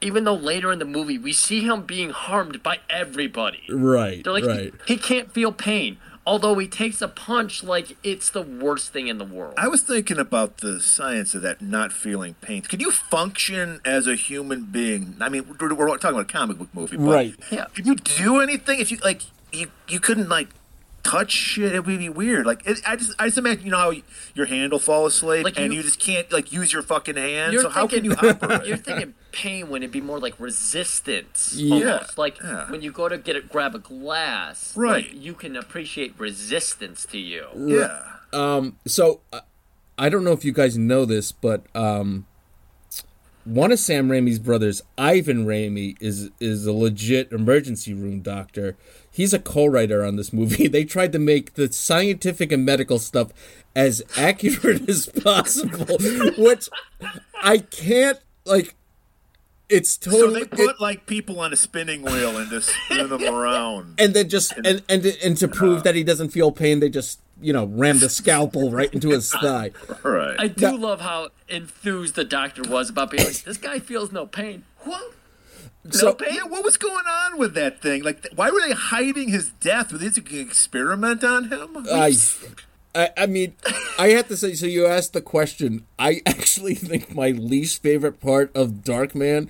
Even 0.00 0.24
though 0.24 0.34
later 0.34 0.72
in 0.72 0.80
the 0.80 0.84
movie 0.84 1.18
we 1.18 1.32
see 1.32 1.60
him 1.62 1.82
being 1.82 2.10
harmed 2.10 2.62
by 2.62 2.80
everybody. 2.90 3.62
Right. 3.70 4.24
They're 4.24 4.32
like, 4.32 4.44
right. 4.44 4.74
he, 4.86 4.94
he 4.94 4.98
can't 4.98 5.32
feel 5.32 5.52
pain. 5.52 5.98
Although 6.24 6.56
he 6.58 6.68
takes 6.68 7.02
a 7.02 7.08
punch 7.08 7.64
like 7.64 7.96
it's 8.04 8.30
the 8.30 8.42
worst 8.42 8.92
thing 8.92 9.08
in 9.08 9.18
the 9.18 9.24
world. 9.24 9.54
I 9.56 9.66
was 9.66 9.82
thinking 9.82 10.18
about 10.18 10.58
the 10.58 10.80
science 10.80 11.34
of 11.34 11.42
that 11.42 11.60
not 11.60 11.92
feeling 11.92 12.34
pain. 12.40 12.62
Can 12.62 12.78
you 12.78 12.92
function 12.92 13.80
as 13.84 14.06
a 14.06 14.14
human 14.14 14.64
being? 14.66 15.16
I 15.20 15.28
mean, 15.28 15.56
we're, 15.60 15.74
we're 15.74 15.88
talking 15.98 16.10
about 16.10 16.30
a 16.30 16.32
comic 16.32 16.58
book 16.58 16.68
movie, 16.72 16.96
but 16.96 17.04
Right. 17.04 17.34
Yeah. 17.50 17.66
Can 17.74 17.86
you 17.86 17.96
do 17.96 18.40
anything 18.40 18.80
if 18.80 18.90
you 18.90 18.98
like? 18.98 19.22
You 19.52 19.66
you 19.88 20.00
couldn't 20.00 20.28
like 20.28 20.48
touch 21.02 21.30
shit. 21.32 21.74
It 21.74 21.84
would 21.84 21.98
be 21.98 22.08
weird. 22.08 22.46
Like 22.46 22.66
it, 22.66 22.80
I 22.86 22.96
just 22.96 23.12
I 23.18 23.26
just 23.26 23.38
imagine 23.38 23.64
you 23.64 23.70
know 23.70 23.78
how 23.78 23.92
your 24.34 24.46
hand 24.46 24.72
will 24.72 24.78
fall 24.78 25.06
asleep 25.06 25.44
Like 25.44 25.58
and 25.58 25.72
you- 25.72 25.78
you, 25.78 25.82
just 25.82 25.98
can't 26.00 26.30
like 26.32 26.52
use 26.52 26.72
your 26.72 26.82
fucking 26.82 27.16
hand. 27.16 27.56
So 27.60 27.68
how 27.68 27.86
can 27.86 28.04
you 28.04 28.12
operate? 28.12 28.66
You're 28.66 28.76
thinking 28.76 29.14
pain 29.32 29.68
when 29.68 29.82
it'd 29.82 29.92
be 29.92 30.00
more 30.00 30.18
like 30.18 30.38
resistance. 30.38 31.54
Yeah. 31.56 31.74
Almost. 31.94 32.18
Like 32.18 32.40
Yeah. 32.42 32.70
when 32.70 32.82
you 32.82 32.92
go 32.92 33.08
to 33.08 33.18
get 33.18 33.36
it, 33.36 33.48
grab 33.48 33.74
a 33.74 33.78
glass. 33.78 34.76
Right. 34.76 35.04
like, 35.10 35.14
you 35.14 35.34
can 35.34 35.56
appreciate 35.56 36.14
resistance 36.18 37.04
to 37.06 37.18
you. 37.18 37.46
yeah. 37.56 38.02
Um. 38.32 38.78
So 38.86 39.20
uh, 39.32 39.40
I 39.98 40.08
don't 40.08 40.24
know 40.24 40.32
if 40.32 40.44
you 40.44 40.52
guys 40.52 40.78
know 40.78 41.04
this, 41.04 41.32
but 41.32 41.64
um, 41.74 42.26
one 43.44 43.72
of 43.72 43.78
Sam 43.78 44.08
Raimi's 44.08 44.38
brothers, 44.38 44.82
Ivan 44.96 45.44
Raimi, 45.46 45.96
is 46.00 46.30
is 46.40 46.64
a 46.66 46.72
legit 46.72 47.30
emergency 47.32 47.92
room 47.92 48.20
doctor. 48.20 48.76
He's 49.12 49.34
a 49.34 49.38
co-writer 49.38 50.04
on 50.04 50.16
this 50.16 50.32
movie. 50.32 50.68
They 50.72 50.84
tried 50.84 51.12
to 51.12 51.18
make 51.18 51.54
the 51.54 51.70
scientific 51.70 52.50
and 52.50 52.64
medical 52.64 52.98
stuff 52.98 53.28
as 53.76 54.02
accurate 54.16 54.88
as 54.88 55.06
possible, 55.06 55.98
which 56.38 56.68
I 57.42 57.58
can't 57.58 58.18
like. 58.46 58.74
It's 59.68 59.98
totally. 59.98 60.20
So 60.20 60.26
totally. 60.26 60.44
they 60.44 60.66
put 60.66 60.80
like 60.80 61.06
people 61.06 61.40
on 61.40 61.52
a 61.52 61.56
spinning 61.56 62.02
wheel 62.02 62.38
and 62.38 62.48
just 62.48 62.70
spin 62.84 63.08
them 63.10 63.22
around. 63.24 63.94
and 63.98 64.14
then 64.14 64.28
just 64.30 64.52
and 64.64 64.82
and 64.88 65.04
and 65.04 65.36
to 65.36 65.48
prove 65.48 65.80
uh. 65.80 65.82
that 65.82 65.94
he 65.94 66.04
doesn't 66.04 66.30
feel 66.30 66.50
pain, 66.52 66.80
they 66.80 66.88
just 66.88 67.20
you 67.40 67.52
know 67.52 67.66
ram 67.66 67.98
the 67.98 68.08
scalpel 68.08 68.70
right 68.70 68.92
into 68.94 69.10
his 69.10 69.30
thigh. 69.30 69.72
Right. 70.02 70.36
I 70.38 70.48
do 70.48 70.76
love 70.76 71.02
how 71.02 71.28
enthused 71.48 72.14
the 72.14 72.24
doctor 72.24 72.62
was 72.62 72.88
about 72.88 73.10
being 73.10 73.24
like, 73.24 73.42
this 73.42 73.58
guy 73.58 73.78
feels 73.78 74.10
no 74.10 74.26
pain. 74.26 74.64
What? 74.84 75.12
So- 75.90 76.16
no 76.20 76.46
what 76.48 76.64
was 76.64 76.76
going 76.76 77.04
on 77.06 77.38
with 77.38 77.54
that 77.54 77.80
thing? 77.80 78.02
Like, 78.02 78.28
why 78.34 78.50
were 78.50 78.60
they 78.60 78.72
hiding 78.72 79.28
his 79.28 79.50
death? 79.60 79.92
Were 79.92 79.98
an 80.30 80.38
experiment 80.40 81.24
on 81.24 81.48
him? 81.48 81.86
I, 81.90 82.14
I, 82.94 83.10
I 83.16 83.26
mean, 83.26 83.54
I 83.98 84.08
have 84.10 84.28
to 84.28 84.36
say. 84.36 84.54
So 84.54 84.66
you 84.66 84.86
asked 84.86 85.12
the 85.12 85.20
question. 85.20 85.84
I 85.98 86.20
actually 86.26 86.74
think 86.74 87.14
my 87.14 87.30
least 87.30 87.82
favorite 87.82 88.20
part 88.20 88.54
of 88.54 88.84
Dark 88.84 89.14
Man 89.14 89.48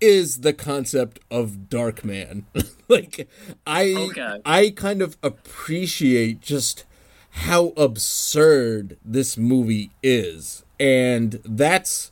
is 0.00 0.40
the 0.40 0.52
concept 0.54 1.20
of 1.30 1.68
Dark 1.68 2.04
Man. 2.04 2.46
like, 2.88 3.28
I, 3.66 3.94
Okay. 3.96 4.40
I 4.44 4.70
kind 4.70 5.02
of 5.02 5.16
appreciate 5.22 6.40
just 6.40 6.84
how 7.30 7.68
absurd 7.76 8.96
this 9.04 9.36
movie 9.36 9.90
is, 10.02 10.64
and 10.80 11.38
that's 11.44 12.10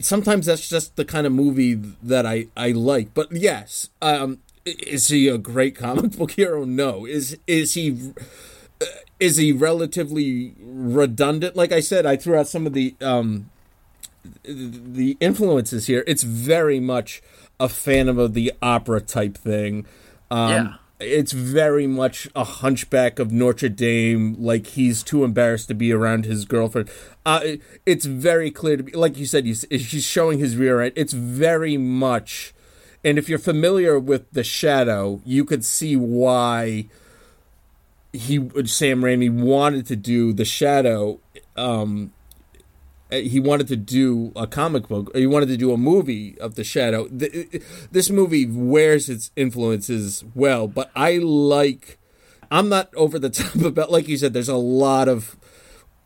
sometimes 0.00 0.46
that's 0.46 0.68
just 0.68 0.96
the 0.96 1.04
kind 1.04 1.26
of 1.26 1.32
movie 1.32 1.74
that 1.74 2.26
I, 2.26 2.46
I 2.56 2.72
like. 2.72 3.14
But 3.14 3.32
yes, 3.32 3.90
um, 4.02 4.38
is 4.64 5.08
he 5.08 5.28
a 5.28 5.38
great 5.38 5.76
comic 5.84 6.16
book 6.16 6.32
hero? 6.32 6.64
No. 6.64 7.06
Is 7.06 7.38
is 7.46 7.74
he 7.74 8.12
uh, 8.80 8.86
is 9.20 9.36
he 9.36 9.52
relatively 9.52 10.54
redundant? 10.60 11.56
Like 11.56 11.72
I 11.72 11.80
said, 11.80 12.06
I 12.06 12.16
threw 12.16 12.36
out 12.36 12.48
some 12.48 12.66
of 12.66 12.72
the 12.72 12.94
um, 13.00 13.50
the 14.42 15.16
influences 15.20 15.86
here. 15.86 16.04
It's 16.06 16.22
very 16.22 16.80
much 16.80 17.22
a 17.60 17.68
Phantom 17.68 18.18
of 18.18 18.34
the 18.34 18.52
Opera 18.60 19.00
type 19.00 19.36
thing. 19.36 19.86
Um, 20.30 20.50
Yeah. 20.50 20.74
It's 21.00 21.32
very 21.32 21.86
much 21.86 22.28
a 22.36 22.44
hunchback 22.44 23.18
of 23.18 23.32
Notre 23.32 23.68
Dame, 23.68 24.36
like 24.38 24.68
he's 24.68 25.02
too 25.02 25.24
embarrassed 25.24 25.68
to 25.68 25.74
be 25.74 25.92
around 25.92 26.24
his 26.24 26.44
girlfriend. 26.44 26.88
Uh, 27.26 27.40
it- 27.42 27.62
it's 27.84 28.04
very 28.06 28.50
clear 28.50 28.76
to 28.76 28.82
be, 28.82 28.92
like 28.92 29.18
you 29.18 29.26
said, 29.26 29.44
he's, 29.44 29.62
he's 29.70 30.04
showing 30.04 30.38
his 30.38 30.56
rear 30.56 30.80
end. 30.80 30.92
It's 30.94 31.12
very 31.12 31.76
much, 31.76 32.54
and 33.02 33.18
if 33.18 33.28
you're 33.28 33.38
familiar 33.40 33.98
with 33.98 34.30
The 34.32 34.44
Shadow, 34.44 35.20
you 35.26 35.44
could 35.44 35.64
see 35.64 35.96
why 35.96 36.86
he 38.12 38.48
Sam 38.66 39.02
Raimi 39.02 39.30
wanted 39.30 39.86
to 39.86 39.96
do 39.96 40.32
The 40.32 40.44
Shadow. 40.44 41.18
Um, 41.56 42.12
Uh, 43.14 43.20
he 43.20 43.38
wanted 43.40 43.68
to 43.68 43.76
do 43.76 44.32
a 44.34 44.46
comic 44.46 44.88
book. 44.88 45.14
He 45.14 45.26
wanted 45.26 45.46
to 45.46 45.56
do 45.56 45.72
a 45.72 45.76
movie 45.76 46.36
of 46.40 46.54
the 46.56 46.64
Shadow. 46.64 47.06
Th- 47.08 47.48
uh, 47.54 47.58
This 47.92 48.10
movie 48.10 48.46
wears 48.46 49.08
its 49.08 49.30
influences 49.36 50.24
well, 50.34 50.66
but 50.68 50.90
I 50.96 51.18
like. 51.18 51.98
I'm 52.50 52.68
not 52.68 52.92
over 52.94 53.18
the 53.18 53.30
top 53.40 53.54
about, 53.56 53.90
like 53.90 54.08
you 54.08 54.16
said. 54.16 54.32
There's 54.32 54.48
a 54.48 54.56
lot 54.56 55.08
of, 55.08 55.36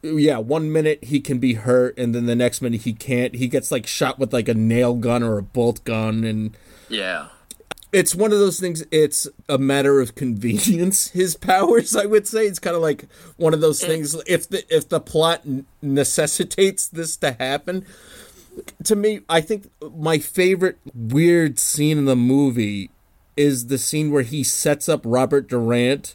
yeah. 0.03 0.39
One 0.39 0.73
minute 0.73 1.03
he 1.05 1.21
can 1.21 1.39
be 1.39 1.55
hurt, 1.55 1.99
and 1.99 2.15
then 2.15 2.27
the 2.27 2.37
next 2.37 2.61
minute 2.63 2.83
he 2.83 2.93
can't. 2.93 3.35
He 3.35 3.49
gets 3.49 3.71
like 3.71 3.87
shot 3.87 4.19
with 4.19 4.33
like 4.33 4.49
a 4.49 4.55
nail 4.55 4.95
gun 4.95 5.23
or 5.23 5.39
a 5.39 5.43
bolt 5.43 5.85
gun, 5.85 6.25
and 6.25 6.57
Yeah. 6.89 7.29
It's 7.93 8.15
one 8.15 8.33
of 8.33 8.39
those 8.39 8.61
things 8.61 8.85
it's 8.91 9.27
a 9.49 9.59
matter 9.59 10.01
of 10.01 10.15
convenience 10.15 11.09
his 11.13 11.37
powers 11.37 11.97
i 11.97 12.05
would 12.05 12.27
say. 12.27 12.47
It's 12.47 12.59
kind 12.59 12.77
of 12.77 12.83
like 12.83 13.07
one 13.37 13.55
of 13.55 13.61
those 13.61 13.83
eh. 13.83 13.87
things 13.87 14.15
if 14.27 14.49
the 14.49 14.65
if 14.75 14.89
the 14.89 15.01
plot 15.01 15.43
necessitates 15.81 16.89
this 16.89 17.17
to 17.19 17.33
happen 17.33 17.87
to 18.85 18.97
me 18.97 19.21
i 19.29 19.41
think 19.41 19.71
my 19.97 20.19
favorite 20.19 20.79
weird 20.95 21.59
scene 21.59 21.99
in 21.99 22.05
the 22.05 22.17
movie 22.17 22.91
is 23.37 23.69
the 23.69 23.79
scene 23.79 24.11
where 24.11 24.23
he 24.23 24.43
sets 24.43 24.89
up 24.89 25.01
robert 25.05 25.49
durant 25.49 26.15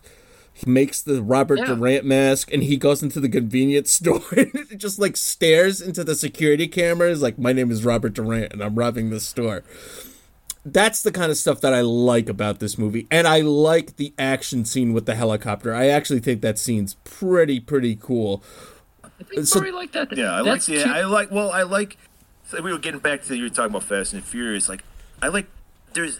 he 0.53 0.69
makes 0.69 1.01
the 1.01 1.23
robert 1.23 1.59
Yeah. 1.59 1.65
durant 1.73 2.05
mask 2.05 2.51
and 2.53 2.63
he 2.63 2.75
goes 2.77 3.01
into 3.01 3.19
the 3.19 3.29
convenience 3.29 3.91
store 3.99 4.21
and 4.35 4.77
just 4.77 4.99
like 4.99 5.15
stares 5.17 5.81
into 5.81 6.03
the 6.03 6.15
security 6.15 6.67
cameras 6.67 7.21
like 7.21 7.39
my 7.39 7.53
name 7.53 7.71
is 7.71 7.85
robert 7.85 8.13
durant 8.13 8.51
and 8.51 8.61
i'm 8.61 8.75
robbing 8.75 9.09
this 9.09 9.25
store 9.25 9.63
that's 10.65 11.01
the 11.03 11.11
kind 11.11 11.31
of 11.31 11.37
stuff 11.37 11.61
that 11.61 11.73
I 11.73 11.81
like 11.81 12.29
about 12.29 12.59
this 12.59 12.77
movie, 12.77 13.07
and 13.11 13.27
I 13.27 13.41
like 13.41 13.97
the 13.97 14.13
action 14.17 14.65
scene 14.65 14.93
with 14.93 15.05
the 15.05 15.15
helicopter. 15.15 15.73
I 15.73 15.87
actually 15.89 16.19
think 16.19 16.41
that 16.41 16.57
scene's 16.57 16.95
pretty 17.03 17.59
pretty 17.59 17.95
cool. 17.95 18.43
I 19.03 19.23
think 19.23 19.45
So- 19.45 19.59
Murray 19.59 19.71
like 19.71 19.91
that. 19.93 20.15
Yeah, 20.15 20.31
I 20.33 20.37
like. 20.41 20.45
That's 20.45 20.69
Yeah, 20.69 20.83
too- 20.85 20.91
I 20.91 21.03
like. 21.03 21.31
Well, 21.31 21.51
I 21.51 21.63
like. 21.63 21.97
So 22.49 22.61
we 22.61 22.71
were 22.71 22.79
getting 22.79 22.99
back 22.99 23.23
to 23.23 23.35
you 23.35 23.43
were 23.43 23.49
talking 23.49 23.71
about 23.71 23.83
Fast 23.83 24.13
and 24.13 24.23
Furious. 24.23 24.69
Like, 24.69 24.83
I 25.21 25.27
like. 25.29 25.47
There's 25.93 26.19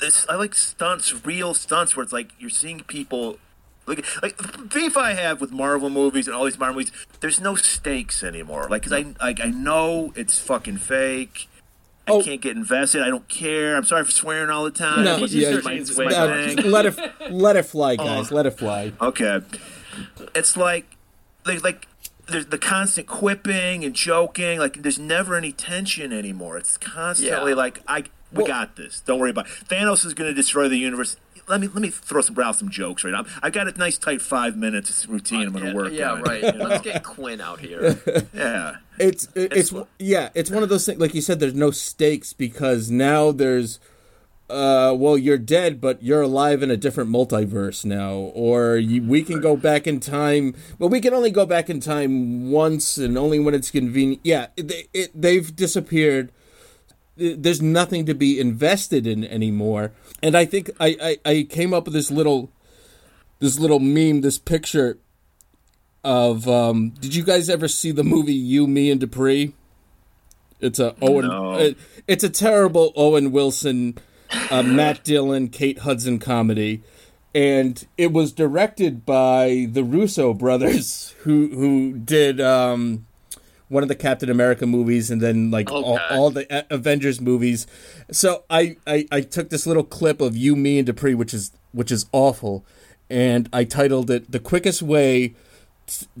this. 0.00 0.26
I 0.28 0.34
like 0.36 0.54
stunts, 0.54 1.24
real 1.26 1.54
stunts, 1.54 1.96
where 1.96 2.04
it's 2.04 2.12
like 2.12 2.32
you're 2.38 2.50
seeing 2.50 2.80
people. 2.80 3.38
Like, 3.86 4.04
like 4.22 4.36
the 4.36 4.58
beef 4.58 4.98
I 4.98 5.14
have 5.14 5.40
with 5.40 5.50
Marvel 5.50 5.88
movies 5.88 6.26
and 6.26 6.36
all 6.36 6.44
these 6.44 6.58
Marvel 6.58 6.74
movies. 6.76 6.92
There's 7.20 7.40
no 7.40 7.54
stakes 7.54 8.22
anymore. 8.22 8.66
Like, 8.70 8.82
cause 8.82 8.92
I 8.92 9.06
like 9.20 9.40
I 9.40 9.46
know 9.46 10.12
it's 10.14 10.38
fucking 10.38 10.76
fake. 10.76 11.48
I 12.08 12.12
Oh. 12.12 12.22
can't 12.22 12.40
get 12.40 12.56
invested. 12.56 13.02
I 13.02 13.08
don't 13.08 13.28
care. 13.28 13.76
I'm 13.76 13.84
sorry 13.84 14.04
for 14.04 14.10
swearing 14.10 14.50
all 14.50 14.64
the 14.64 14.70
time. 14.70 15.04
No, 15.04 15.22
It's 15.22 15.32
yeah, 15.34 15.58
my, 15.62 15.72
it's 15.74 15.90
it's 15.90 15.98
my 15.98 16.06
Uh, 16.06 16.62
let 16.64 16.86
it 16.86 17.30
let 17.30 17.56
it 17.56 17.64
fly, 17.64 17.96
guys. 17.96 18.30
Let 18.32 18.46
it 18.46 18.58
fly. 18.58 18.92
Okay. 19.00 19.40
It's 20.34 20.56
like, 20.56 20.86
like, 21.46 21.62
like 21.64 21.86
there's 22.26 22.46
the 22.46 22.58
constant 22.58 23.06
quipping 23.06 23.84
and 23.84 23.94
joking. 23.94 24.58
Like, 24.58 24.82
there's 24.82 24.98
never 24.98 25.34
any 25.36 25.52
tension 25.52 26.12
anymore. 26.12 26.56
It's 26.58 26.76
constantly 26.76 27.52
Yeah. 27.52 27.56
like, 27.56 27.82
I, 27.88 28.04
We 28.32 28.44
got 28.44 28.76
this. 28.76 29.00
Don't 29.00 29.18
worry 29.18 29.30
about 29.30 29.46
it. 29.46 29.52
Thanos 29.68 30.04
is 30.04 30.12
going 30.14 30.28
to 30.30 30.34
destroy 30.34 30.68
the 30.68 30.76
universe. 30.76 31.16
Let 31.48 31.62
me 31.62 31.66
let 31.68 31.80
me 31.80 31.88
throw 31.88 32.20
some 32.20 32.38
out 32.38 32.56
some 32.56 32.68
jokes 32.68 33.02
right 33.04 33.10
now. 33.12 33.24
I've 33.42 33.54
got 33.54 33.68
a 33.68 33.72
nice 33.78 33.96
tight 33.96 34.20
five 34.20 34.54
minutes 34.54 35.06
routine. 35.08 35.46
I'm 35.46 35.52
going 35.52 35.64
to 35.64 35.74
work. 35.74 35.92
Yeah, 35.94 36.12
on. 36.12 36.22
right. 36.22 36.42
Let's 36.54 36.84
get 36.84 37.02
Quinn 37.14 37.40
out 37.40 37.60
here. 37.60 37.98
Yeah. 38.34 38.76
It's 39.00 39.28
it's, 39.34 39.72
yeah, 39.98 40.30
it's 40.34 40.50
one 40.50 40.62
of 40.62 40.68
those 40.68 40.86
things. 40.86 41.00
Like 41.00 41.14
you 41.14 41.20
said, 41.20 41.40
there's 41.40 41.54
no 41.54 41.70
stakes 41.70 42.32
because 42.32 42.90
now 42.90 43.32
there's. 43.32 43.80
Uh, 44.50 44.94
well, 44.96 45.18
you're 45.18 45.36
dead, 45.36 45.78
but 45.78 46.02
you're 46.02 46.22
alive 46.22 46.62
in 46.62 46.70
a 46.70 46.76
different 46.76 47.10
multiverse 47.10 47.84
now, 47.84 48.14
or 48.14 48.76
you, 48.78 49.02
we 49.02 49.22
can 49.22 49.42
go 49.42 49.58
back 49.58 49.86
in 49.86 50.00
time. 50.00 50.54
But 50.78 50.88
we 50.88 51.02
can 51.02 51.12
only 51.12 51.30
go 51.30 51.44
back 51.44 51.68
in 51.68 51.80
time 51.80 52.50
once, 52.50 52.96
and 52.96 53.18
only 53.18 53.38
when 53.38 53.54
it's 53.54 53.70
convenient. 53.70 54.22
Yeah, 54.24 54.46
it, 54.56 54.88
it, 54.94 55.10
they've 55.14 55.54
disappeared. 55.54 56.32
There's 57.16 57.60
nothing 57.60 58.06
to 58.06 58.14
be 58.14 58.40
invested 58.40 59.06
in 59.06 59.22
anymore. 59.22 59.92
And 60.22 60.34
I 60.34 60.46
think 60.46 60.70
I, 60.80 61.18
I, 61.26 61.30
I 61.30 61.42
came 61.42 61.74
up 61.74 61.84
with 61.84 61.92
this 61.92 62.10
little, 62.10 62.50
this 63.40 63.58
little 63.58 63.80
meme, 63.80 64.22
this 64.22 64.38
picture 64.38 64.96
of. 66.04 66.48
Um, 66.48 66.90
did 67.00 67.14
you 67.14 67.22
guys 67.24 67.48
ever 67.48 67.68
see 67.68 67.90
the 67.90 68.04
movie 68.04 68.32
You, 68.34 68.66
Me, 68.66 68.90
and 68.90 69.00
Dupree? 69.00 69.52
It's 70.60 70.78
a 70.78 70.94
Owen. 71.00 71.26
No. 71.28 71.54
it- 71.54 71.76
it's 72.06 72.24
a 72.24 72.30
terrible 72.30 72.92
Owen 72.96 73.32
Wilson, 73.32 73.98
uh, 74.50 74.62
Matt 74.66 75.04
Dillon, 75.04 75.48
Kate 75.48 75.80
Hudson 75.80 76.18
comedy, 76.18 76.82
and 77.34 77.86
it 77.98 78.12
was 78.12 78.32
directed 78.32 79.04
by 79.04 79.68
the 79.70 79.84
Russo 79.84 80.32
brothers, 80.34 81.14
who 81.20 81.48
who 81.48 81.92
did 81.98 82.40
um, 82.40 83.06
one 83.68 83.82
of 83.82 83.88
the 83.90 83.94
Captain 83.94 84.30
America 84.30 84.66
movies, 84.66 85.10
and 85.10 85.20
then 85.20 85.50
like 85.50 85.70
all, 85.70 85.98
all 86.10 86.30
the 86.30 86.46
A- 86.50 86.74
Avengers 86.74 87.20
movies. 87.20 87.66
So 88.10 88.44
I, 88.48 88.78
I 88.86 89.06
I 89.12 89.20
took 89.20 89.50
this 89.50 89.66
little 89.66 89.84
clip 89.84 90.20
of 90.22 90.34
you, 90.36 90.56
me, 90.56 90.78
and 90.78 90.86
Dupree, 90.86 91.14
which 91.14 91.34
is 91.34 91.52
which 91.72 91.92
is 91.92 92.06
awful, 92.12 92.64
and 93.10 93.48
I 93.52 93.64
titled 93.64 94.10
it 94.10 94.32
"The 94.32 94.40
Quickest 94.40 94.80
Way." 94.82 95.34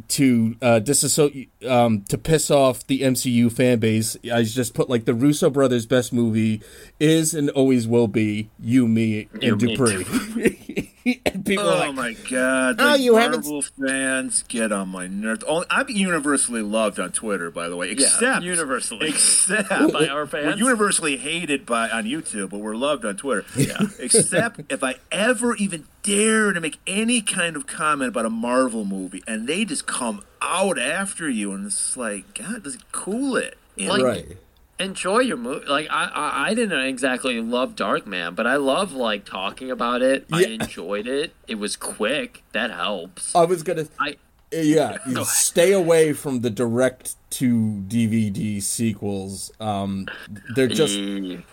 To 0.08 0.56
uh, 0.62 0.78
disassociate 0.78 1.50
um, 1.66 2.02
to 2.08 2.18
piss 2.18 2.50
off 2.50 2.86
the 2.86 3.00
MCU 3.02 3.50
fan 3.50 3.78
base. 3.78 4.16
I 4.32 4.42
just 4.44 4.74
put 4.74 4.88
like 4.88 5.04
the 5.04 5.14
Russo 5.14 5.50
brothers' 5.50 5.86
best 5.86 6.12
movie 6.12 6.62
is 7.00 7.34
and 7.34 7.50
always 7.50 7.86
will 7.88 8.08
be 8.08 8.50
you, 8.60 8.86
me, 8.88 9.28
and 9.34 9.42
You, 9.42 9.56
me, 9.56 9.76
Dupree. 9.76 10.92
and 11.26 11.44
people 11.44 11.64
Oh 11.64 11.70
are 11.74 11.86
like, 11.88 11.94
my 11.94 12.12
god! 12.30 12.76
Oh, 12.78 12.92
the 12.96 13.02
you 13.02 13.16
haven't- 13.16 13.44
Marvel 13.44 13.62
fans 13.62 14.44
get 14.48 14.70
on 14.72 14.88
my 14.90 15.06
nerves. 15.06 15.42
Only, 15.44 15.66
I'm 15.70 15.88
universally 15.88 16.62
loved 16.62 17.00
on 17.00 17.12
Twitter, 17.12 17.50
by 17.50 17.68
the 17.68 17.76
way. 17.76 17.90
Except 17.90 18.42
universally. 18.44 19.08
except 19.08 19.68
By 19.92 20.08
our 20.08 20.26
fans? 20.26 20.60
We're 20.60 20.66
universally 20.68 21.16
hated 21.16 21.64
by 21.66 21.88
on 21.90 22.04
YouTube, 22.04 22.50
but 22.50 22.58
we're 22.58 22.76
loved 22.76 23.04
on 23.04 23.16
Twitter. 23.16 23.44
Yeah. 23.56 23.78
except 23.98 24.60
if 24.70 24.84
I 24.84 24.96
ever 25.10 25.54
even 25.56 25.86
dare 26.02 26.52
to 26.52 26.60
make 26.60 26.78
any 26.86 27.20
kind 27.20 27.56
of 27.56 27.66
comment 27.66 28.08
about 28.10 28.26
a 28.26 28.30
Marvel 28.30 28.84
movie, 28.84 29.22
and 29.26 29.46
they 29.48 29.64
just 29.64 29.86
come 29.86 30.22
out 30.40 30.78
after 30.78 31.28
you, 31.28 31.52
and 31.52 31.66
it's 31.66 31.96
like, 31.96 32.34
God, 32.34 32.64
just 32.64 32.90
cool 32.92 33.36
it. 33.36 33.56
You? 33.76 33.88
Like, 33.90 34.02
right. 34.02 34.36
enjoy 34.78 35.20
your 35.20 35.36
movie. 35.36 35.66
Like 35.66 35.88
I, 35.90 36.04
I, 36.06 36.48
I 36.48 36.54
didn't 36.54 36.80
exactly 36.80 37.40
love 37.40 37.76
Dark 37.76 38.06
Man, 38.06 38.34
but 38.34 38.46
I 38.46 38.56
love 38.56 38.92
like 38.92 39.24
talking 39.24 39.70
about 39.70 40.02
it. 40.02 40.26
I 40.32 40.44
enjoyed 40.44 41.06
it. 41.06 41.34
It 41.46 41.56
was 41.56 41.76
quick. 41.76 42.42
That 42.52 42.70
helps. 42.70 43.34
I 43.34 43.44
was 43.44 43.62
gonna. 43.62 43.86
I 44.00 44.16
Yeah, 44.50 44.98
you 45.06 45.24
stay 45.24 45.72
away 45.72 46.12
from 46.12 46.40
the 46.40 46.50
direct 46.50 47.14
to 47.30 47.84
DVD 47.88 48.62
sequels. 48.62 49.52
Um, 49.60 50.06
they're 50.54 50.66
just 50.66 50.98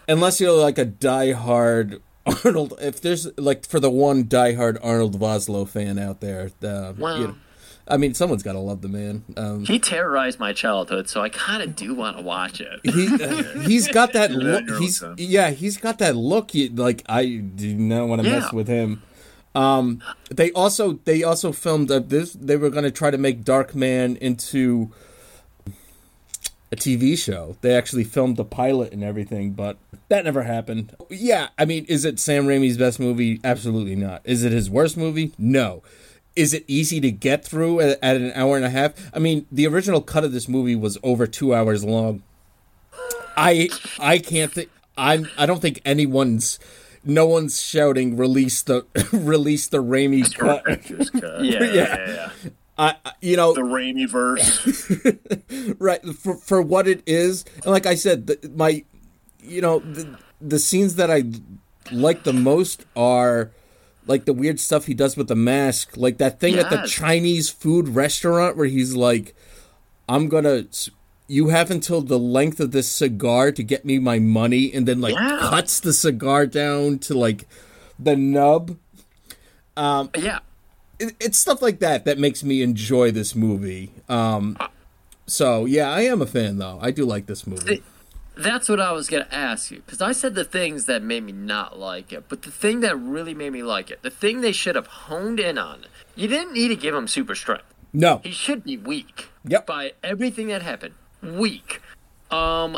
unless 0.07 0.39
you're 0.39 0.51
like 0.59 0.77
a 0.77 0.85
diehard 0.85 1.99
Arnold. 2.45 2.73
If 2.81 3.01
there's 3.01 3.27
like 3.37 3.65
for 3.67 3.79
the 3.79 3.91
one 3.91 4.23
diehard 4.25 4.77
Arnold 4.81 5.19
Vosloo 5.19 5.67
fan 5.67 5.99
out 5.99 6.21
there, 6.21 6.49
uh, 6.63 6.93
Well- 6.97 7.19
you 7.19 7.27
know, 7.27 7.35
I 7.87 7.97
mean, 7.97 8.15
someone's 8.15 8.41
got 8.41 8.53
to 8.53 8.59
love 8.59 8.81
the 8.81 8.87
man. 8.87 9.23
Um, 9.37 9.65
he 9.65 9.77
terrorized 9.79 10.39
my 10.39 10.53
childhood, 10.53 11.07
so 11.07 11.21
I 11.21 11.29
kind 11.29 11.61
of 11.61 11.75
do 11.75 11.93
want 11.93 12.17
to 12.17 12.23
watch 12.23 12.59
it. 12.59 12.79
he 12.83 13.07
uh, 13.23 13.59
he's 13.67 13.87
got 13.87 14.13
that 14.13 14.31
look. 14.31 14.61
in 14.61 14.67
your 14.67 14.75
own 14.77 14.81
He's 14.81 15.03
yeah, 15.17 15.51
he's 15.51 15.77
got 15.77 15.99
that 15.99 16.15
look. 16.15 16.55
You, 16.55 16.69
like 16.69 17.03
I 17.07 17.25
do 17.25 17.75
not 17.75 18.07
want 18.07 18.23
to 18.23 18.29
mess 18.29 18.51
with 18.51 18.67
him. 18.67 19.03
Um, 19.53 20.01
they 20.29 20.51
also 20.51 20.93
they 21.05 21.23
also 21.23 21.51
filmed 21.51 21.91
uh, 21.91 21.99
this. 21.99 22.33
They 22.33 22.57
were 22.57 22.69
going 22.69 22.83
to 22.83 22.91
try 22.91 23.11
to 23.11 23.17
make 23.17 23.43
Dark 23.43 23.75
Man 23.75 24.15
into 24.17 24.91
a 26.71 26.75
TV 26.75 27.17
show. 27.17 27.55
They 27.61 27.75
actually 27.75 28.03
filmed 28.03 28.37
the 28.37 28.45
pilot 28.45 28.91
and 28.93 29.03
everything, 29.03 29.51
but 29.51 29.77
that 30.09 30.25
never 30.25 30.43
happened. 30.43 30.95
Yeah, 31.09 31.49
I 31.57 31.65
mean, 31.65 31.85
is 31.85 32.03
it 32.03 32.19
Sam 32.19 32.45
Raimi's 32.45 32.77
best 32.77 32.99
movie? 32.99 33.39
Absolutely 33.43 33.95
not. 33.95 34.21
Is 34.23 34.43
it 34.43 34.51
his 34.51 34.69
worst 34.69 34.97
movie? 34.97 35.33
No. 35.37 35.83
Is 36.35 36.53
it 36.53 36.65
easy 36.67 36.99
to 37.01 37.11
get 37.11 37.45
through 37.45 37.79
at, 37.79 37.97
at 38.01 38.17
an 38.17 38.31
hour 38.35 38.57
and 38.57 38.65
a 38.65 38.69
half? 38.69 38.93
I 39.13 39.19
mean, 39.19 39.45
the 39.51 39.67
original 39.67 40.01
cut 40.01 40.23
of 40.23 40.31
this 40.33 40.47
movie 40.49 40.75
was 40.75 40.97
over 41.03 41.27
two 41.27 41.53
hours 41.55 41.83
long. 41.85 42.23
I 43.37 43.69
I 43.99 44.17
can't 44.19 44.51
think. 44.51 44.69
I'm. 44.97 45.27
I 45.37 45.45
don't 45.45 45.61
think 45.61 45.81
anyone's. 45.85 46.59
No 47.03 47.25
one's 47.27 47.61
shouting 47.61 48.17
release 48.17 48.61
the 48.63 48.85
release 49.13 49.67
the 49.67 49.83
Raimi 49.83 50.33
cut. 50.35 50.63
Cut. 50.65 50.81
Yeah, 51.43 51.59
yeah, 51.59 51.63
Yeah. 51.63 51.71
yeah. 51.73 52.07
yeah. 52.43 52.49
I, 52.77 52.95
I- 53.05 53.11
you 53.21 53.37
know, 53.37 53.53
The 53.53 53.61
Raimi 53.61 54.09
verse. 54.09 54.91
right 55.79 56.03
for 56.15 56.35
for 56.37 56.61
what 56.61 56.87
it 56.87 57.01
is 57.05 57.45
and 57.55 57.67
like 57.67 57.85
i 57.85 57.95
said 57.95 58.27
the, 58.27 58.51
my 58.55 58.83
you 59.41 59.61
know 59.61 59.79
the, 59.79 60.17
the 60.41 60.59
scenes 60.59 60.95
that 60.95 61.09
i 61.11 61.23
like 61.91 62.23
the 62.23 62.33
most 62.33 62.85
are 62.95 63.51
like 64.07 64.25
the 64.25 64.33
weird 64.33 64.59
stuff 64.59 64.85
he 64.85 64.93
does 64.93 65.17
with 65.17 65.27
the 65.27 65.35
mask 65.35 65.95
like 65.97 66.17
that 66.17 66.39
thing 66.39 66.55
at 66.55 66.69
the 66.69 66.87
chinese 66.87 67.49
food 67.49 67.89
restaurant 67.89 68.55
where 68.57 68.67
he's 68.67 68.95
like 68.95 69.35
i'm 70.07 70.27
gonna 70.29 70.65
you 71.27 71.47
have 71.49 71.71
until 71.71 72.01
the 72.01 72.19
length 72.19 72.59
of 72.59 72.71
this 72.71 72.87
cigar 72.87 73.51
to 73.51 73.63
get 73.63 73.83
me 73.85 73.97
my 73.97 74.19
money 74.19 74.71
and 74.73 74.87
then 74.87 75.01
like 75.01 75.15
Yeah. 75.15 75.39
cuts 75.41 75.79
the 75.79 75.93
cigar 75.93 76.45
down 76.45 76.99
to 76.99 77.17
like 77.17 77.47
the 77.97 78.15
nub 78.15 78.77
yeah. 80.15 80.39
it, 80.99 81.15
it's 81.19 81.37
stuff 81.37 81.61
like 81.61 81.79
that 81.79 82.05
that 82.05 82.17
makes 82.17 82.43
me 82.43 82.61
enjoy 82.61 83.11
this 83.11 83.35
movie. 83.35 83.91
Um, 84.07 84.57
so 85.27 85.65
yeah, 85.65 85.89
I 85.89 86.01
am 86.01 86.21
a 86.21 86.25
fan 86.25 86.57
though. 86.59 86.79
I 86.81 86.91
do 86.91 87.05
like 87.05 87.25
this 87.25 87.45
movie. 87.45 87.83
That's 88.37 88.67
what 88.67 88.79
I 88.79 88.91
was 88.91 89.07
gonna 89.09 89.27
ask 89.31 89.71
you 89.71 89.81
because 89.85 90.01
I 90.01 90.11
said 90.11 90.35
the 90.35 90.43
things 90.43 90.85
that 90.85 91.01
made 91.01 91.23
me 91.23 91.31
not 91.31 91.79
like 91.79 92.11
it, 92.11 92.25
but 92.27 92.41
the 92.43 92.51
thing 92.51 92.81
that 92.81 92.97
really 92.97 93.33
made 93.33 93.51
me 93.53 93.63
like 93.63 93.89
it, 93.89 94.01
the 94.01 94.09
thing 94.09 94.41
they 94.41 94.51
should 94.51 94.75
have 94.75 94.87
honed 94.87 95.39
in 95.39 95.57
on, 95.57 95.85
you 96.15 96.27
didn't 96.27 96.53
need 96.53 96.67
to 96.69 96.75
give 96.75 96.93
him 96.93 97.07
super 97.07 97.35
strength. 97.35 97.63
No, 97.93 98.19
He 98.23 98.31
should 98.31 98.63
be 98.65 98.75
weak. 98.77 99.29
Yep. 99.45 99.65
By 99.67 99.93
everything 100.03 100.47
that 100.49 100.61
happened, 100.63 100.95
weak. 101.21 101.81
Um, 102.29 102.77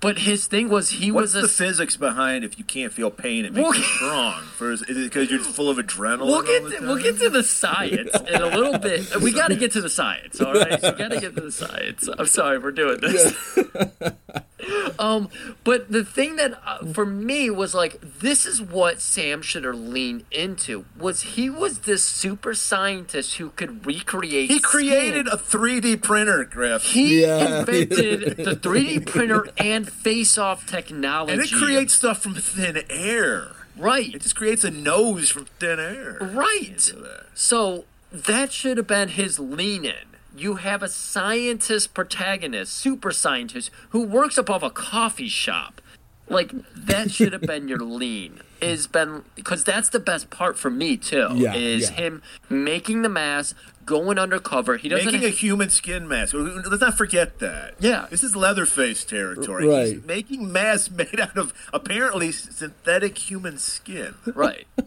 but 0.00 0.18
his 0.20 0.46
thing 0.46 0.68
was 0.70 0.90
he 0.90 1.10
What's 1.10 1.34
was 1.34 1.42
the 1.42 1.48
physics 1.48 1.96
behind 1.96 2.44
if 2.44 2.58
you 2.58 2.64
can't 2.64 2.92
feel 2.92 3.10
pain, 3.10 3.44
it 3.44 3.52
makes 3.52 3.64
We'll- 3.68 3.76
you 3.76 3.82
strong? 3.82 4.42
First, 4.56 4.88
is 4.88 4.96
it 4.96 5.04
because 5.04 5.30
you're 5.30 5.40
full 5.40 5.68
of 5.68 5.76
adrenaline? 5.76 6.26
We'll 6.26 6.42
get 6.42 6.62
all 6.62 6.70
to, 6.70 6.76
the 6.80 6.86
we'll 6.86 7.02
get 7.02 7.18
to 7.18 7.28
the 7.28 7.42
science 7.42 8.12
in 8.28 8.40
a 8.40 8.46
little 8.46 8.78
bit. 8.78 9.14
We 9.22 9.32
got 9.32 9.48
to 9.48 9.56
get 9.56 9.72
to 9.72 9.80
the 9.82 9.90
science, 9.90 10.40
all 10.40 10.54
right? 10.54 10.80
We 10.82 10.90
got 10.92 11.10
to 11.10 11.20
get 11.20 11.34
to 11.34 11.40
the 11.42 11.52
science. 11.52 12.08
I'm 12.18 12.26
sorry 12.26 12.58
we're 12.58 12.70
doing 12.72 13.00
this. 13.00 13.58
um, 14.98 15.28
but 15.64 15.90
the 15.92 16.04
thing 16.04 16.36
that 16.36 16.58
uh, 16.64 16.86
for 16.86 17.04
me 17.04 17.50
was 17.50 17.74
like, 17.74 18.00
this 18.20 18.46
is 18.46 18.60
what 18.62 19.00
Sam 19.00 19.42
should 19.42 19.64
have 19.64 19.74
leaned 19.74 20.24
into. 20.30 20.86
Was 20.98 21.22
he 21.22 21.50
was 21.50 21.80
this 21.80 22.02
super 22.02 22.54
scientist 22.54 23.36
who 23.36 23.50
could 23.50 23.84
recreate? 23.84 24.48
He 24.50 24.58
skin. 24.58 24.62
created 24.70 25.26
a 25.28 25.36
3D 25.36 26.02
printer, 26.02 26.44
Griff. 26.44 26.84
He 26.84 27.20
Yeah. 27.22 27.58
invented 27.60 28.36
the 28.38 28.56
3D 28.56 29.00
printer 29.06 29.48
and 29.58 29.90
face-off 29.90 30.66
technology. 30.66 31.32
and 31.34 31.42
it 31.42 31.52
creates 31.52 31.92
stuff 31.94 32.22
from 32.22 32.34
thin 32.34 32.82
air. 32.88 33.48
right. 33.76 34.14
It 34.14 34.22
just 34.22 34.36
creates 34.36 34.64
a 34.64 34.70
nose 34.70 35.28
from 35.28 35.44
thin 35.58 35.78
air. 35.78 36.16
Right. 36.20 36.78
That. 36.78 37.26
So 37.34 37.84
that 38.10 38.52
should 38.52 38.78
have 38.78 38.86
been 38.86 39.10
his 39.10 39.38
lean 39.38 39.84
in. 39.84 40.15
You 40.36 40.56
have 40.56 40.82
a 40.82 40.88
scientist 40.88 41.94
protagonist, 41.94 42.72
super 42.72 43.12
scientist, 43.12 43.70
who 43.90 44.02
works 44.02 44.36
above 44.36 44.62
a 44.62 44.70
coffee 44.70 45.28
shop. 45.28 45.80
Like 46.28 46.52
that 46.74 47.10
should 47.12 47.32
have 47.32 47.42
been 47.42 47.68
your 47.68 47.78
lean. 47.78 48.40
Is 48.60 48.86
been 48.86 49.22
because 49.34 49.64
that's 49.64 49.90
the 49.90 50.00
best 50.00 50.30
part 50.30 50.58
for 50.58 50.70
me 50.70 50.96
too. 50.96 51.28
Yeah, 51.34 51.54
is 51.54 51.90
yeah. 51.90 51.96
him 51.96 52.22
making 52.48 53.02
the 53.02 53.10
mask, 53.10 53.54
going 53.86 54.18
undercover. 54.18 54.76
He 54.76 54.88
doesn't. 54.88 55.06
Making 55.06 55.26
a 55.26 55.30
human 55.30 55.70
skin 55.70 56.06
mask. 56.06 56.34
Let's 56.34 56.80
not 56.80 56.98
forget 56.98 57.38
that. 57.38 57.74
Yeah. 57.78 58.06
This 58.10 58.22
is 58.22 58.36
Leatherface 58.36 59.04
territory. 59.04 59.66
Right. 59.66 59.94
He's 59.94 60.04
making 60.04 60.52
masks 60.52 60.90
made 60.90 61.18
out 61.18 61.38
of 61.38 61.54
apparently 61.72 62.32
synthetic 62.32 63.16
human 63.16 63.56
skin. 63.58 64.16
right. 64.34 64.66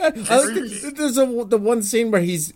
I 0.00 0.10
like 0.10 0.20
the, 0.20 0.92
there's 0.94 1.18
a, 1.18 1.26
the 1.46 1.58
one 1.58 1.82
scene 1.82 2.10
where 2.10 2.22
he's. 2.22 2.54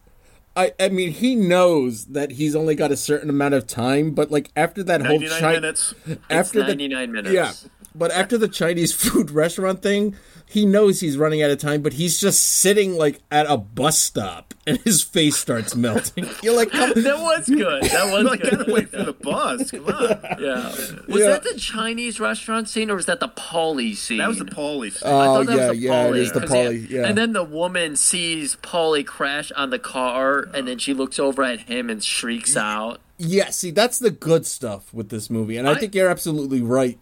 I, 0.56 0.72
I 0.80 0.88
mean, 0.88 1.12
he 1.12 1.36
knows 1.36 2.06
that 2.06 2.32
he's 2.32 2.56
only 2.56 2.74
got 2.74 2.90
a 2.90 2.96
certain 2.96 3.30
amount 3.30 3.54
of 3.54 3.66
time, 3.66 4.10
but 4.12 4.30
like 4.30 4.50
after 4.56 4.82
that 4.82 5.00
whole 5.06 5.20
99 5.20 5.40
Chi- 5.40 5.52
minutes. 5.52 5.94
after 6.28 6.38
it's 6.38 6.52
the 6.52 6.62
99 6.64 7.12
minutes. 7.12 7.32
yeah, 7.34 7.52
but 7.94 8.10
after 8.10 8.38
the 8.38 8.48
Chinese 8.48 8.92
food 9.00 9.30
restaurant 9.30 9.82
thing, 9.82 10.14
he 10.46 10.66
knows 10.66 10.98
he's 11.00 11.16
running 11.16 11.42
out 11.42 11.50
of 11.52 11.58
time, 11.58 11.80
but 11.80 11.92
he's 11.92 12.18
just 12.20 12.44
sitting 12.44 12.96
like 12.96 13.20
at 13.30 13.46
a 13.48 13.56
bus 13.56 13.98
stop, 14.00 14.52
and 14.66 14.78
his 14.78 15.00
face 15.00 15.36
starts 15.36 15.76
melting. 15.76 16.26
You're 16.42 16.56
like, 16.56 16.70
come, 16.72 16.92
That 16.96 17.18
was 17.20 17.46
good. 17.48 17.84
That 17.84 18.12
was 18.12 18.24
like, 18.24 18.40
good. 18.42 18.58
gotta 18.58 18.72
wait 18.72 18.88
for 18.88 19.04
the 19.04 19.12
bus. 19.12 19.70
Come 19.70 19.86
on. 19.86 20.18
Yeah. 20.40 20.66
Was 21.06 21.20
Yeah. 21.20 21.28
that 21.28 21.44
the 21.44 21.54
Chinese 21.54 22.18
restaurant 22.18 22.68
scene 22.68 22.90
or 22.90 22.96
was 22.96 23.06
that 23.06 23.20
the 23.20 23.28
Paulie 23.28 23.94
scene? 23.94 24.18
That 24.18 24.28
was 24.28 24.38
the 24.38 24.44
Paulie. 24.46 24.92
scene. 24.92 25.08
I 25.08 25.26
Oh 25.26 25.34
thought 25.36 25.46
that 25.46 25.56
yeah, 25.56 25.68
was 25.70 25.78
the 25.78 25.82
yeah, 25.84 26.04
it 26.06 26.10
Paulie, 26.12 26.16
is 26.16 26.32
the 26.32 26.40
'cause, 26.40 26.50
Polly. 26.50 26.86
Yeah, 26.90 27.06
And 27.06 27.16
then 27.16 27.32
the 27.32 27.44
woman 27.44 27.94
sees 27.94 28.56
Paulie 28.56 29.06
crash 29.06 29.52
on 29.52 29.70
the 29.70 29.78
car, 29.78 30.48
and 30.52 30.66
then 30.66 30.78
she 30.78 30.94
looks 30.94 31.20
over 31.20 31.44
at 31.44 31.60
him 31.60 31.88
and 31.88 32.02
shrieks 32.02 32.56
out. 32.56 32.98
yeah. 33.18 33.50
See, 33.50 33.70
that's 33.70 34.00
the 34.00 34.10
good 34.10 34.46
stuff 34.46 34.92
with 34.92 35.10
this 35.10 35.30
movie, 35.30 35.56
and 35.58 35.68
I, 35.68 35.72
I- 35.72 35.78
think 35.78 35.94
you're 35.94 36.10
absolutely 36.10 36.60
right. 36.60 36.98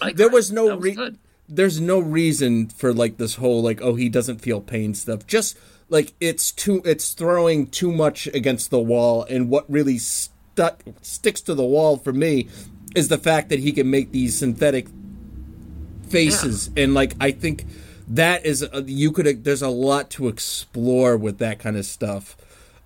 I 0.00 0.12
There 0.12 0.28
was 0.30 0.50
no 0.50 0.68
That 0.68 0.80
re- 0.80 1.16
there's 1.48 1.80
no 1.80 1.98
reason 1.98 2.68
for 2.68 2.94
like 2.94 3.18
this 3.18 3.34
whole 3.36 3.62
like 3.62 3.80
oh 3.82 3.94
he 3.94 4.08
doesn't 4.08 4.38
feel 4.40 4.60
pain 4.60 4.94
stuff. 4.94 5.26
Just 5.26 5.58
like 5.88 6.14
it's 6.20 6.50
too 6.52 6.82
it's 6.84 7.12
throwing 7.12 7.66
too 7.66 7.92
much 7.92 8.26
against 8.28 8.70
the 8.70 8.80
wall, 8.80 9.24
and 9.24 9.50
what 9.50 9.70
really 9.70 9.98
stuck 9.98 10.82
sticks 11.02 11.40
to 11.42 11.54
the 11.54 11.64
wall 11.64 11.96
for 11.96 12.12
me 12.12 12.48
is 12.94 13.08
the 13.08 13.18
fact 13.18 13.48
that 13.50 13.58
he 13.58 13.72
can 13.72 13.90
make 13.90 14.12
these 14.12 14.36
synthetic 14.36 14.88
faces, 16.08 16.70
and 16.76 16.94
like 16.94 17.14
I 17.20 17.30
think 17.30 17.66
that 18.08 18.44
is 18.44 18.62
uh, 18.62 18.82
you 18.86 19.12
could 19.12 19.44
there's 19.44 19.62
a 19.62 19.68
lot 19.68 20.10
to 20.10 20.28
explore 20.28 21.16
with 21.16 21.38
that 21.38 21.58
kind 21.58 21.76
of 21.76 21.86
stuff. 21.86 22.36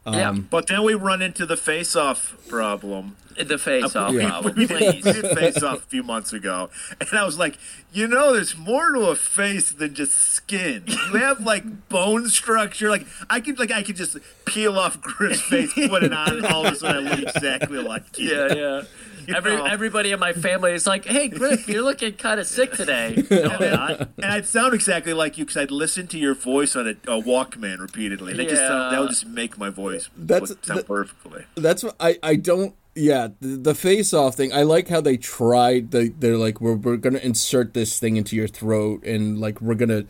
yeah, 0.07 0.33
But 0.33 0.69
then 0.69 0.83
we 0.85 0.95
run 0.95 1.23
into 1.23 1.47
the 1.47 1.57
face-off 1.57 2.37
problem. 2.49 3.17
The 3.45 3.59
face 3.59 3.95
off. 3.97 4.13
Yeah. 4.17 4.29
problem, 4.31 4.55
we, 4.57 4.67
please. 4.67 5.05
we 5.05 5.13
did 5.13 5.37
face-off 5.37 5.79
a 5.79 5.87
few 5.87 6.03
months 6.03 6.33
ago, 6.33 6.71
and 7.01 7.09
I 7.19 7.25
was 7.25 7.39
like, 7.39 7.59
you 7.93 8.07
know, 8.09 8.33
there's 8.33 8.57
more 8.57 8.93
to 8.93 9.01
a 9.09 9.17
face 9.17 9.71
than 9.73 9.95
just 9.95 10.13
skin. 10.15 10.85
You 10.87 11.19
have 11.19 11.41
like 11.41 11.89
bone 11.89 12.29
structure. 12.29 12.89
Like 12.89 13.07
I 13.29 13.41
could, 13.41 13.59
like 13.59 13.71
I 13.71 13.83
could 13.83 13.97
just 13.97 14.17
peel 14.47 14.79
off 14.79 15.01
Griff's 15.01 15.41
face, 15.43 15.73
put 15.75 16.03
it 16.03 16.13
on, 16.13 16.37
and 16.39 16.47
all 16.47 16.67
of 16.67 16.73
a 16.73 16.77
sudden 16.77 17.07
I 17.09 17.11
look 17.11 17.35
exactly 17.35 17.79
like 17.79 18.19
you. 18.19 18.31
Yeah, 18.31 18.55
yeah. 18.55 18.83
You 19.27 19.35
Every, 19.35 19.57
know. 19.57 19.65
everybody 19.65 20.13
in 20.13 20.21
my 20.21 20.33
family 20.33 20.73
is 20.73 20.87
like, 20.87 21.05
"Hey, 21.05 21.27
Griff, 21.27 21.69
you're 21.69 21.83
looking 21.83 22.13
kind 22.13 22.39
of 22.39 22.47
sick 22.47 22.73
today." 22.75 23.25
No, 23.31 23.43
I'm 23.49 23.71
not. 23.73 24.01
And 24.19 24.27
I'd 24.27 24.47
sound 24.47 24.73
exactly 24.73 25.13
like 25.13 25.37
you 25.37 25.45
because 25.45 25.57
I'd 25.61 25.73
listen 25.73 26.07
to 26.09 26.19
your 26.19 26.35
voice 26.35 26.77
on 26.77 26.87
a, 26.87 26.91
a 27.11 27.21
Walkman 27.21 27.81
repeatedly. 27.81 28.33
And 28.33 28.41
it 28.41 28.49
just 28.49 28.61
sound, 28.63 28.95
that 28.95 29.01
would 29.01 29.09
just 29.11 29.27
make 29.27 29.59
my 29.59 29.69
voice 29.69 30.09
That's- 30.17 30.51
sound 30.63 30.79
that- 30.81 30.87
perfectly. 30.87 31.45
That's 31.57 31.83
what 31.83 31.97
I 31.99 32.19
I 32.23 32.37
don't. 32.37 32.75
Yeah, 32.97 33.29
the, 33.41 33.49
the 33.59 33.75
face 33.75 34.15
off 34.15 34.37
thing. 34.37 34.53
I 34.55 34.63
like 34.63 34.89
how 34.89 35.03
they 35.03 35.19
tried. 35.19 35.91
They 35.91 36.09
they're 36.09 36.39
like 36.39 36.61
we're 36.63 36.75
we're 36.77 36.97
gonna 36.97 37.19
insert 37.19 37.75
this 37.75 37.99
thing 37.99 38.17
into 38.17 38.35
your 38.35 38.49
throat 38.49 39.05
and 39.05 39.39
like 39.39 39.61
we're 39.61 39.75
gonna 39.75 40.07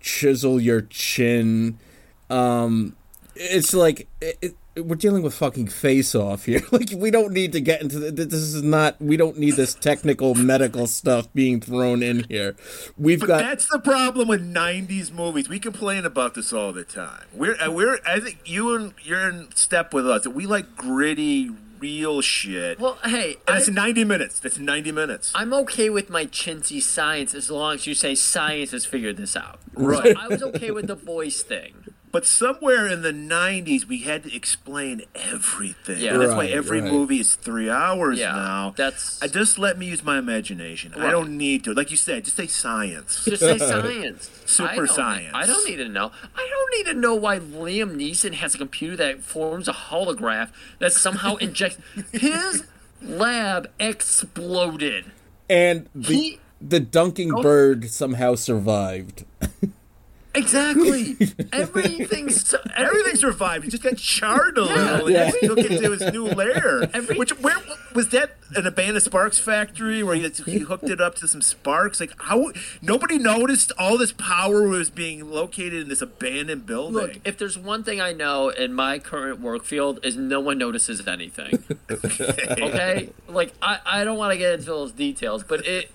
chisel 0.00 0.60
your 0.60 0.82
chin. 0.82 1.78
Um, 2.28 2.94
it's 3.34 3.72
like 3.72 4.06
it, 4.20 4.38
it, 4.42 4.84
we're 4.84 4.96
dealing 4.96 5.22
with 5.22 5.32
fucking 5.34 5.68
face 5.68 6.14
off 6.14 6.44
here. 6.44 6.60
Like 6.72 6.90
we 6.94 7.10
don't 7.10 7.32
need 7.32 7.52
to 7.52 7.60
get 7.60 7.80
into 7.80 7.98
the, 7.98 8.10
this. 8.10 8.34
Is 8.34 8.62
not. 8.62 9.00
We 9.00 9.16
don't 9.16 9.38
need 9.38 9.52
this 9.52 9.72
technical 9.72 10.34
medical 10.34 10.86
stuff 10.86 11.32
being 11.32 11.60
thrown 11.60 12.02
in 12.02 12.24
here. 12.28 12.54
We've 12.98 13.20
But 13.20 13.28
got 13.28 13.38
that's 13.38 13.66
the 13.70 13.78
problem 13.78 14.28
with 14.28 14.42
'90s 14.42 15.10
movies. 15.10 15.48
We 15.48 15.58
complain 15.58 16.04
about 16.04 16.34
this 16.34 16.52
all 16.52 16.74
the 16.74 16.84
time. 16.84 17.24
We're 17.32 17.56
we're 17.70 17.98
I 18.06 18.20
think 18.20 18.40
you 18.44 18.74
and 18.74 18.92
you're 19.02 19.26
in 19.26 19.48
step 19.54 19.94
with 19.94 20.06
us. 20.06 20.26
We 20.26 20.44
like 20.46 20.76
gritty, 20.76 21.50
real 21.78 22.20
shit. 22.20 22.78
Well, 22.78 22.98
hey, 23.04 23.36
it's 23.48 23.68
90 23.68 24.04
minutes. 24.04 24.40
That's 24.40 24.58
90 24.58 24.92
minutes. 24.92 25.32
I'm 25.34 25.52
okay 25.54 25.90
with 25.90 26.10
my 26.10 26.26
chintzy 26.26 26.82
science 26.82 27.34
as 27.34 27.50
long 27.50 27.74
as 27.74 27.86
you 27.86 27.94
say 27.94 28.14
science 28.14 28.72
has 28.72 28.86
figured 28.86 29.16
this 29.16 29.36
out. 29.36 29.60
Right. 29.74 30.16
I 30.16 30.28
was 30.28 30.42
okay 30.42 30.70
with 30.70 30.86
the 30.86 30.94
voice 30.94 31.42
thing. 31.42 31.74
But 32.16 32.24
somewhere 32.24 32.86
in 32.86 33.02
the 33.02 33.12
90s, 33.12 33.84
we 33.86 33.98
had 33.98 34.22
to 34.22 34.34
explain 34.34 35.02
everything. 35.14 35.98
Yeah. 35.98 36.14
And 36.14 36.22
that's 36.22 36.32
why 36.34 36.46
every 36.46 36.80
right. 36.80 36.90
movie 36.90 37.20
is 37.20 37.34
three 37.34 37.68
hours 37.68 38.18
Yeah, 38.18 38.32
now. 38.32 38.72
that's- 38.74 39.18
I 39.20 39.26
just 39.28 39.58
let 39.58 39.76
me 39.76 39.84
use 39.84 40.02
my 40.02 40.16
imagination. 40.16 40.94
I 40.96 41.10
don't 41.10 41.36
need 41.36 41.62
to. 41.64 41.74
Like 41.74 41.90
you 41.90 41.98
said, 41.98 42.24
just 42.24 42.38
say 42.38 42.46
science. 42.46 43.26
Just 43.26 43.42
say 43.42 43.58
science. 43.58 44.30
Super 44.46 44.70
I 44.70 44.76
don't- 44.76 44.88
science. 44.88 45.30
I 45.34 45.44
don't 45.44 45.68
need 45.68 45.76
to 45.76 45.90
know. 45.90 46.10
I 46.34 46.48
don't 46.48 46.70
need 46.78 46.92
to 46.94 46.98
know 46.98 47.14
why 47.14 47.38
Liam 47.38 47.94
Neeson 47.96 48.32
has 48.32 48.54
a 48.54 48.58
computer 48.58 48.96
that 48.96 49.22
forms 49.22 49.68
a 49.68 49.74
holograph 49.74 50.48
that 50.78 50.92
somehow 50.94 51.36
injects. 51.46 51.76
His 52.12 52.64
lab 53.02 53.68
exploded. 53.78 55.04
and 55.50 55.86
the 55.94 56.14
He- 56.14 56.40
the 56.58 56.80
dunking 56.80 57.34
Oh. 57.34 57.42
bird 57.42 57.90
somehow 57.90 58.34
survived. 58.36 59.26
Exactly. 60.36 61.16
Everything's 61.52 62.54
Everything 62.76 63.16
survived. 63.16 63.64
He 63.64 63.70
just 63.70 63.82
got 63.82 63.96
charred 63.96 64.58
a 64.58 64.62
little. 64.62 65.10
Yeah. 65.10 65.24
And 65.24 65.34
he 65.34 65.46
took 65.46 65.58
it 65.58 65.80
to 65.80 65.90
his 65.92 66.12
new 66.12 66.26
lair. 66.26 66.88
Every- 66.94 67.16
Which 67.16 67.38
where 67.40 67.56
was 67.94 68.08
that? 68.10 68.32
An 68.54 68.66
abandoned 68.66 69.02
sparks 69.02 69.38
factory 69.38 70.02
where 70.04 70.14
he, 70.14 70.28
he 70.44 70.58
hooked 70.60 70.88
it 70.88 71.00
up 71.00 71.16
to 71.16 71.26
some 71.26 71.42
sparks. 71.42 71.98
Like 71.98 72.12
how 72.18 72.52
nobody 72.80 73.18
noticed 73.18 73.72
all 73.78 73.98
this 73.98 74.12
power 74.12 74.68
was 74.68 74.88
being 74.88 75.30
located 75.30 75.74
in 75.74 75.88
this 75.88 76.00
abandoned 76.00 76.64
building. 76.66 76.94
Look, 76.94 77.20
if 77.24 77.38
there's 77.38 77.58
one 77.58 77.82
thing 77.82 78.00
I 78.00 78.12
know 78.12 78.50
in 78.50 78.72
my 78.72 78.98
current 79.00 79.40
work 79.40 79.64
field 79.64 79.98
is 80.04 80.16
no 80.16 80.40
one 80.40 80.58
notices 80.58 81.06
anything. 81.06 81.64
okay. 81.90 82.46
okay? 82.50 83.10
Like 83.28 83.52
I, 83.60 83.80
I 83.84 84.04
don't 84.04 84.18
want 84.18 84.32
to 84.32 84.38
get 84.38 84.52
into 84.54 84.66
those 84.66 84.92
details, 84.92 85.42
but 85.42 85.66
it 85.66 85.90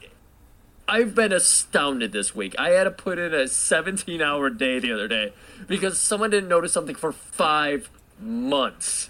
I've 0.92 1.16
been 1.16 1.32
astounded 1.32 2.12
this 2.12 2.36
week. 2.36 2.54
I 2.60 2.72
had 2.72 2.84
to 2.84 2.92
put 2.92 3.18
in 3.18 3.34
a 3.34 3.48
17 3.48 4.22
hour 4.22 4.50
day 4.50 4.78
the 4.78 4.92
other 4.92 5.08
day 5.08 5.32
because 5.66 5.98
someone 5.98 6.30
didn't 6.30 6.50
notice 6.50 6.74
something 6.74 6.96
for 6.96 7.14
five 7.14 7.90
months. 8.20 9.10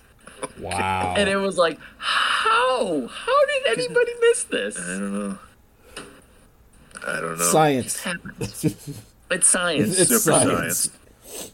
Wow. 0.60 1.16
And 1.18 1.28
it 1.28 1.38
was 1.38 1.58
like, 1.58 1.80
how? 1.98 3.08
How 3.08 3.46
did 3.46 3.80
anybody 3.80 4.12
miss 4.22 4.44
this? 4.44 4.78
I 4.80 5.00
don't 5.00 5.14
know. 5.14 5.40
I 7.08 7.20
don't 7.20 7.40
know. 7.40 7.46
Science. 7.46 8.06
It's 9.32 9.48
science. 9.48 10.00
It's 10.00 10.10
Super 10.10 10.20
science. 10.20 10.92
science. 10.92 11.52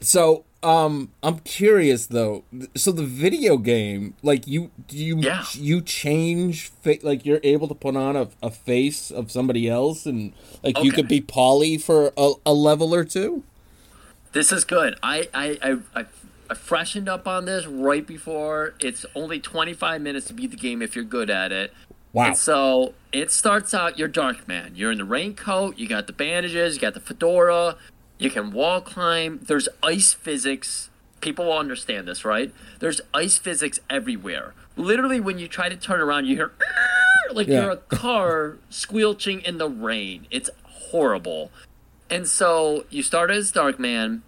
So, 0.00 0.44
um, 0.62 1.10
I'm 1.22 1.38
curious 1.40 2.06
though. 2.06 2.44
So 2.76 2.92
the 2.92 3.04
video 3.04 3.56
game, 3.56 4.14
like 4.22 4.46
you, 4.46 4.70
do 4.88 4.96
you 4.96 5.18
Yeah. 5.18 5.44
you 5.54 5.80
change, 5.80 6.68
fa- 6.82 6.98
like 7.02 7.24
you're 7.24 7.40
able 7.42 7.68
to 7.68 7.74
put 7.74 7.96
on 7.96 8.16
a, 8.16 8.28
a 8.42 8.50
face 8.50 9.10
of 9.10 9.30
somebody 9.30 9.68
else, 9.68 10.06
and 10.06 10.32
like 10.62 10.82
you 10.82 10.92
could 10.92 11.08
be 11.08 11.20
Polly 11.20 11.78
for 11.78 12.12
a, 12.16 12.32
a 12.44 12.52
level 12.52 12.94
or 12.94 13.04
two. 13.04 13.42
This 14.32 14.52
is 14.52 14.64
good. 14.64 14.96
I, 15.02 15.28
I, 15.34 15.58
I, 15.62 16.00
I, 16.00 16.04
I 16.50 16.54
freshened 16.54 17.08
up 17.08 17.26
on 17.26 17.46
this 17.46 17.66
right 17.66 18.06
before. 18.06 18.74
It's 18.80 19.04
only 19.14 19.40
25 19.40 20.00
minutes 20.00 20.26
to 20.28 20.34
beat 20.34 20.50
the 20.52 20.56
game 20.56 20.82
if 20.82 20.94
you're 20.94 21.04
good 21.04 21.30
at 21.30 21.50
it. 21.52 21.72
Wow. 22.12 22.26
And 22.26 22.36
so 22.36 22.94
it 23.12 23.30
starts 23.30 23.72
out, 23.74 23.98
you're 23.98 24.08
Dark 24.08 24.46
Man. 24.46 24.72
You're 24.74 24.92
in 24.92 24.98
the 24.98 25.04
raincoat, 25.04 25.78
you 25.78 25.88
got 25.88 26.06
the 26.06 26.12
bandages, 26.12 26.74
you 26.74 26.80
got 26.80 26.94
the 26.94 27.00
fedora, 27.00 27.76
you 28.20 28.30
can 28.30 28.52
wall 28.52 28.80
climb. 28.80 29.40
There's 29.42 29.68
ice 29.82 30.12
physics. 30.12 30.90
People 31.20 31.46
will 31.46 31.58
understand 31.58 32.06
this, 32.06 32.24
right? 32.24 32.52
There's 32.78 33.00
ice 33.12 33.38
physics 33.38 33.80
everywhere. 33.88 34.54
Literally, 34.76 35.20
when 35.20 35.38
you 35.38 35.48
try 35.48 35.68
to 35.68 35.76
turn 35.76 36.00
around, 36.00 36.26
you 36.26 36.36
hear 36.36 36.52
like 37.32 37.48
Yeah. 37.48 37.62
you're 37.62 37.70
a 37.72 37.76
car 37.76 38.58
squelching 38.70 39.40
in 39.40 39.58
the 39.58 39.68
rain. 39.68 40.26
It's 40.30 40.50
horrible. 40.64 41.50
And 42.08 42.28
so 42.28 42.84
you 42.90 43.02
start 43.02 43.30
as 43.30 43.50
Dark 43.52 43.78
Man, 43.78 44.22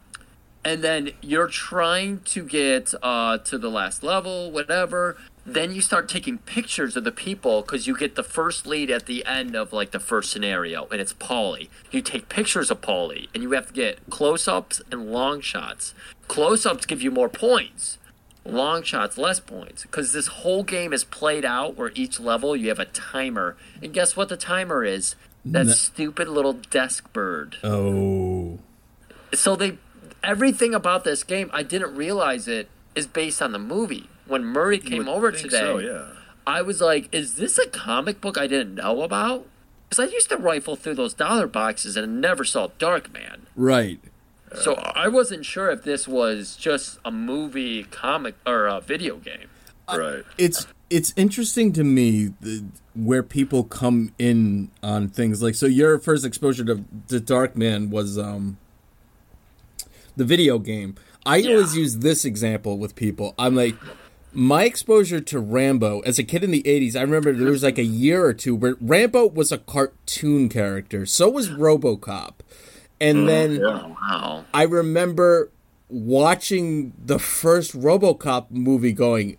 and 0.64 0.82
then 0.82 1.10
you're 1.20 1.48
trying 1.48 2.20
to 2.20 2.44
get 2.44 2.94
uh, 3.02 3.38
to 3.38 3.58
the 3.58 3.70
last 3.70 4.02
level, 4.02 4.50
whatever. 4.50 5.16
Then 5.44 5.72
you 5.72 5.80
start 5.80 6.08
taking 6.08 6.38
pictures 6.38 6.96
of 6.96 7.04
the 7.04 7.12
people 7.12 7.62
because 7.62 7.86
you 7.86 7.96
get 7.96 8.14
the 8.14 8.22
first 8.22 8.66
lead 8.66 8.90
at 8.90 9.06
the 9.06 9.26
end 9.26 9.56
of 9.56 9.72
like 9.72 9.90
the 9.90 10.00
first 10.00 10.30
scenario, 10.30 10.86
and 10.90 11.00
it's 11.00 11.12
Polly. 11.12 11.68
You 11.90 12.00
take 12.00 12.28
pictures 12.28 12.70
of 12.70 12.80
Polly, 12.80 13.28
and 13.34 13.42
you 13.42 13.50
have 13.52 13.68
to 13.68 13.72
get 13.72 13.98
close-ups 14.08 14.82
and 14.90 15.10
long 15.10 15.40
shots. 15.40 15.94
Close-ups 16.28 16.86
give 16.86 17.02
you 17.02 17.10
more 17.10 17.28
points. 17.28 17.98
Long 18.44 18.82
shots, 18.82 19.18
less 19.18 19.40
points. 19.40 19.82
Because 19.82 20.12
this 20.12 20.28
whole 20.28 20.62
game 20.62 20.92
is 20.92 21.04
played 21.04 21.44
out 21.44 21.76
where 21.76 21.92
each 21.94 22.18
level 22.20 22.56
you 22.56 22.68
have 22.68 22.78
a 22.80 22.84
timer. 22.84 23.56
And 23.82 23.92
guess 23.92 24.16
what 24.16 24.28
the 24.28 24.36
timer 24.36 24.84
is? 24.84 25.16
That 25.44 25.68
stupid 25.70 26.28
little 26.28 26.52
desk 26.52 27.12
bird 27.12 27.56
Oh, 27.64 28.60
so 29.34 29.56
they 29.56 29.76
everything 30.22 30.72
about 30.72 31.02
this 31.02 31.24
game 31.24 31.50
i 31.52 31.64
didn't 31.64 31.96
realize 31.96 32.46
it 32.46 32.68
is 32.94 33.08
based 33.08 33.42
on 33.42 33.50
the 33.50 33.58
movie 33.58 34.08
when 34.32 34.44
murray 34.44 34.78
came 34.78 35.08
over 35.08 35.30
think 35.30 35.44
today 35.44 35.58
So 35.60 35.78
yeah. 35.78 36.06
i 36.46 36.60
was 36.62 36.80
like 36.80 37.08
is 37.14 37.34
this 37.34 37.58
a 37.58 37.68
comic 37.68 38.20
book 38.20 38.36
i 38.38 38.46
didn't 38.46 38.74
know 38.74 39.02
about 39.02 39.46
because 39.88 40.00
i 40.08 40.10
used 40.12 40.28
to 40.30 40.36
rifle 40.36 40.74
through 40.76 40.94
those 40.94 41.14
dollar 41.14 41.46
boxes 41.46 41.96
and 41.96 42.20
never 42.20 42.44
saw 42.44 42.68
dark 42.78 43.12
man 43.12 43.46
right. 43.54 44.00
so 44.54 44.74
i 44.74 45.06
wasn't 45.08 45.44
sure 45.44 45.70
if 45.70 45.84
this 45.84 46.08
was 46.08 46.56
just 46.56 46.98
a 47.04 47.10
movie 47.12 47.84
comic 47.84 48.34
or 48.46 48.66
a 48.66 48.80
video 48.80 49.16
game 49.16 49.48
right. 49.94 50.24
It's 50.38 50.66
it's 50.88 51.12
interesting 51.16 51.72
to 51.74 51.84
me 51.84 52.32
the, 52.40 52.64
where 52.94 53.22
people 53.22 53.64
come 53.64 54.12
in 54.18 54.70
on 54.82 55.08
things 55.08 55.42
like 55.42 55.54
so 55.54 55.66
your 55.66 55.98
first 55.98 56.24
exposure 56.24 56.64
to 56.64 56.84
the 57.08 57.18
Dark 57.20 57.56
Man 57.56 57.88
was 57.90 58.18
um 58.18 58.56
the 60.16 60.24
video 60.24 60.58
game. 60.58 60.94
I 61.24 61.36
Yeah. 61.36 61.50
always 61.52 61.76
use 61.76 61.98
this 61.98 62.24
example 62.24 62.78
with 62.78 62.94
people. 62.94 63.34
I'm 63.38 63.54
like 63.54 63.74
my 64.32 64.64
exposure 64.64 65.20
to 65.20 65.38
Rambo 65.38 66.00
as 66.00 66.18
a 66.18 66.24
kid 66.24 66.42
in 66.44 66.50
the 66.50 66.62
80s, 66.62 66.96
I 66.96 67.02
remember 67.02 67.32
there 67.32 67.50
was 67.50 67.62
like 67.62 67.78
a 67.78 67.84
year 67.84 68.24
or 68.24 68.32
two 68.32 68.54
where 68.54 68.76
Rambo 68.80 69.28
was 69.28 69.52
a 69.52 69.58
cartoon 69.58 70.48
character. 70.48 71.06
So 71.06 71.28
was 71.30 71.50
RoboCop. 71.50 72.34
And 73.00 73.28
then 73.28 73.62
Oh, 73.62 73.96
wow. 74.00 74.44
I 74.54 74.62
remember 74.62 75.50
watching 75.88 76.92
the 77.04 77.18
first 77.18 77.72
RoboCop 77.72 78.50
movie 78.50 78.92
going 78.92 79.36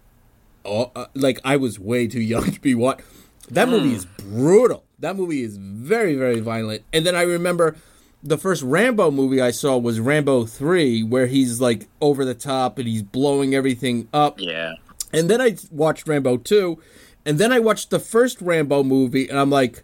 oh, 0.66 0.92
uh, 0.96 1.08
like 1.14 1.40
I 1.44 1.58
was 1.58 1.80
way 1.80 2.08
too 2.08 2.22
young 2.22 2.52
to 2.52 2.62
be 2.62 2.76
what 2.76 3.02
that 3.50 3.68
movie 3.70 3.94
is 3.94 4.06
brutal. 4.06 4.84
That 5.00 5.16
movie 5.16 5.42
is 5.42 5.58
very 5.58 6.16
very 6.16 6.40
violent. 6.40 6.84
And 6.94 7.06
then 7.06 7.16
I 7.16 7.24
remember 7.24 7.76
the 8.22 8.38
first 8.38 8.64
Rambo 8.64 9.12
movie 9.12 9.42
I 9.42 9.52
saw 9.52 9.78
was 9.78 10.00
Rambo 10.00 10.46
3 10.46 11.04
where 11.04 11.28
he's 11.28 11.60
like 11.60 11.88
over 12.00 12.24
the 12.24 12.34
top 12.36 12.78
and 12.78 12.88
he's 12.88 13.02
blowing 13.04 13.54
everything 13.54 14.08
up. 14.14 14.40
Yeah. 14.40 14.76
And 15.14 15.30
then 15.30 15.40
I 15.40 15.56
watched 15.72 16.08
Rambo 16.08 16.38
2, 16.38 16.78
and 17.26 17.38
then 17.38 17.54
I 17.54 17.60
watched 17.60 17.92
the 17.92 18.00
first 18.00 18.42
Rambo 18.42 18.84
movie, 18.84 19.30
and 19.30 19.40
I'm 19.40 19.50
like, 19.52 19.84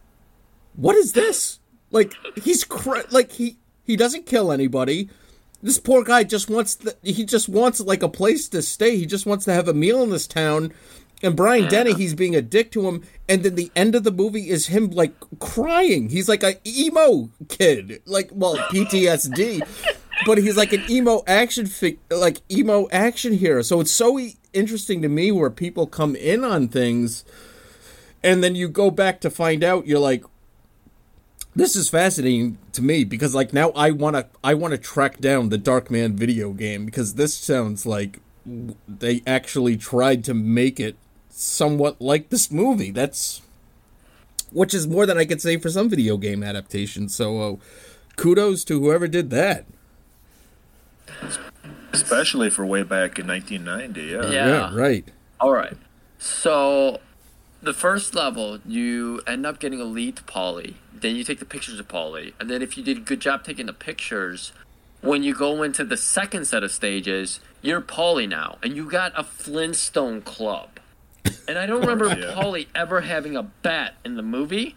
what 0.76 0.96
is 0.96 1.14
this? 1.14 1.60
Like, 1.92 2.14
he's 2.44 2.64
cra- 2.64 3.06
like 3.12 3.32
he 3.34 3.58
he 3.84 3.96
doesn't 3.96 4.26
kill 4.26 4.52
anybody. 4.52 5.10
This 5.62 5.80
poor 5.80 6.04
guy 6.04 6.24
just 6.24 6.50
wants 6.50 6.76
the, 6.76 6.96
he 7.02 7.26
just 7.26 7.50
wants 7.50 7.80
like 7.80 8.04
a 8.04 8.10
place 8.10 8.48
to 8.50 8.62
stay. 8.62 8.98
He 8.98 9.06
just 9.06 9.26
wants 9.26 9.46
to 9.46 9.54
have 9.54 9.68
a 9.68 9.74
meal 9.74 10.04
in 10.04 10.10
this 10.10 10.28
town. 10.28 10.72
And 11.22 11.36
Brian 11.36 11.68
Dennehy, 11.68 11.96
he's 11.96 12.14
being 12.14 12.36
a 12.36 12.42
dick 12.42 12.72
to 12.72 12.88
him. 12.88 13.04
And 13.28 13.44
then 13.44 13.56
the 13.56 13.72
end 13.76 13.94
of 13.96 14.04
the 14.04 14.12
movie 14.12 14.50
is 14.50 14.68
him 14.68 14.90
like 14.92 15.14
crying. 15.40 16.10
He's 16.10 16.30
like 16.30 16.44
an 16.44 16.56
emo 16.66 17.30
kid, 17.50 18.02
like 18.06 18.30
well 18.32 18.56
PTSD, 18.56 19.62
but 20.26 20.38
he's 20.38 20.56
like 20.56 20.72
an 20.72 20.84
emo 20.90 21.24
action 21.28 21.66
fig, 21.66 22.00
like 22.10 22.38
emo 22.50 22.88
action 22.92 23.34
hero. 23.34 23.62
So 23.62 23.82
it's 23.82 23.92
so 23.92 24.18
e- 24.18 24.38
interesting 24.54 25.02
to 25.02 25.10
me 25.10 25.32
where 25.32 25.50
people 25.50 25.88
come 25.88 26.16
in 26.16 26.44
on 26.44 26.68
things, 26.68 27.26
and 28.24 28.44
then 28.44 28.56
you 28.56 28.68
go 28.68 28.92
back 28.92 29.22
to 29.22 29.30
find 29.30 29.64
out. 29.64 29.88
You're 29.88 30.00
like, 30.00 30.24
this 31.56 31.76
is 31.76 31.90
fascinating 31.90 32.58
to 32.74 32.82
me 32.82 33.04
because 33.04 33.36
like 33.36 33.54
now 33.54 33.72
I 33.72 33.92
want 33.92 34.16
to 34.16 34.28
I 34.44 34.54
want 34.54 34.72
to 34.72 34.78
track 34.78 35.20
down 35.20 35.50
the 35.50 35.58
Darkman 35.58 36.14
video 36.14 36.52
game 36.54 36.86
because 36.86 37.16
this 37.16 37.34
sounds 37.34 37.86
like 37.86 38.20
they 38.88 39.22
actually 39.28 39.78
tried 39.78 40.24
to 40.26 40.34
make 40.34 40.80
it 40.80 40.96
somewhat 41.30 42.02
like 42.02 42.30
this 42.30 42.52
movie. 42.52 42.92
That's 42.92 43.42
which 44.52 44.74
is 44.74 44.88
more 44.88 45.06
than 45.06 45.18
I 45.18 45.26
could 45.26 45.42
say 45.42 45.58
for 45.58 45.70
some 45.70 45.90
video 45.90 46.18
game 46.18 46.44
adaptations. 46.44 47.16
So 47.16 47.42
uh, 47.42 47.56
kudos 48.16 48.64
to 48.66 48.80
whoever 48.80 49.08
did 49.08 49.30
that. 49.30 49.66
Especially 52.04 52.50
for 52.50 52.66
way 52.66 52.84
back 52.84 53.20
in 53.20 53.28
1990. 53.28 54.02
Yeah. 54.02 54.32
Yeah. 54.32 54.76
right. 54.76 55.08
All 55.40 55.52
right. 55.52 55.76
So 56.18 57.00
the 57.62 57.74
first 57.74 58.14
level, 58.16 58.60
you 58.66 59.22
end 59.28 59.46
up 59.46 59.60
getting 59.60 59.80
a 59.82 59.86
lead 59.86 60.16
to 60.18 60.24
Polly. 60.24 60.76
Then 60.94 61.16
you 61.16 61.24
take 61.24 61.40
the 61.40 61.46
pictures 61.46 61.80
of 61.80 61.88
Polly, 61.88 62.34
and 62.40 62.50
then 62.50 62.62
if 62.62 62.78
you 62.78 62.84
did 62.84 62.98
a 62.98 63.02
good 63.02 63.22
job 63.22 63.44
taking 63.46 63.68
the 63.68 63.74
pictures, 63.74 64.52
when 65.02 65.24
you 65.24 65.34
go 65.34 65.64
into 65.64 65.86
the 65.86 65.96
second 65.96 66.46
set 66.46 66.62
of 66.64 66.72
stages, 66.72 67.40
you're 67.62 67.80
Polly 67.80 68.28
now, 68.28 68.58
and 68.62 68.76
you 68.76 68.90
got 68.90 69.14
a 69.18 69.24
Flintstone 69.24 70.22
club. 70.22 70.70
And 71.48 71.58
I 71.58 71.66
don't 71.66 71.80
remember 71.82 72.08
Yeah. 72.20 72.34
Polly 72.34 72.68
ever 72.76 73.02
having 73.02 73.36
a 73.38 73.44
bat 73.44 73.96
in 74.04 74.16
the 74.16 74.22
movie, 74.22 74.76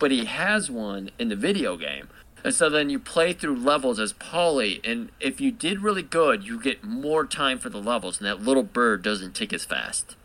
but 0.00 0.10
he 0.10 0.24
has 0.24 0.70
one 0.70 1.10
in 1.18 1.28
the 1.28 1.36
video 1.36 1.76
game. 1.76 2.08
And 2.42 2.54
so 2.54 2.70
then 2.70 2.90
you 2.90 2.98
play 2.98 3.32
through 3.32 3.56
levels 3.56 3.98
as 3.98 4.12
Polly, 4.12 4.80
and 4.84 5.10
if 5.20 5.40
you 5.40 5.50
did 5.50 5.80
really 5.80 6.02
good, 6.02 6.44
you 6.44 6.60
get 6.60 6.82
more 6.82 7.26
time 7.26 7.58
for 7.58 7.68
the 7.68 7.80
levels, 7.80 8.18
and 8.18 8.26
that 8.26 8.42
little 8.42 8.62
bird 8.62 9.02
doesn't 9.02 9.34
tick 9.34 9.52
as 9.52 9.64
fast. 9.64 10.16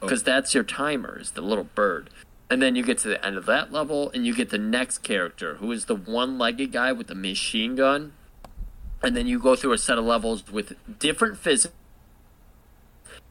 Oh. 0.00 0.06
Because 0.06 0.22
that's 0.22 0.54
your 0.54 0.64
timer, 0.64 1.18
is 1.18 1.32
the 1.32 1.42
little 1.42 1.64
bird. 1.64 2.10
And 2.50 2.60
then 2.60 2.74
you 2.74 2.82
get 2.82 2.98
to 2.98 3.08
the 3.08 3.24
end 3.24 3.36
of 3.36 3.46
that 3.46 3.72
level, 3.72 4.10
and 4.12 4.26
you 4.26 4.34
get 4.34 4.50
the 4.50 4.58
next 4.58 4.98
character, 4.98 5.54
who 5.56 5.70
is 5.70 5.84
the 5.84 5.94
one 5.94 6.38
legged 6.38 6.72
guy 6.72 6.90
with 6.92 7.06
the 7.06 7.14
machine 7.14 7.76
gun. 7.76 8.12
And 9.02 9.16
then 9.16 9.26
you 9.26 9.38
go 9.38 9.54
through 9.54 9.72
a 9.72 9.78
set 9.78 9.96
of 9.98 10.04
levels 10.04 10.50
with 10.50 10.74
different 10.98 11.38
physics. 11.38 11.72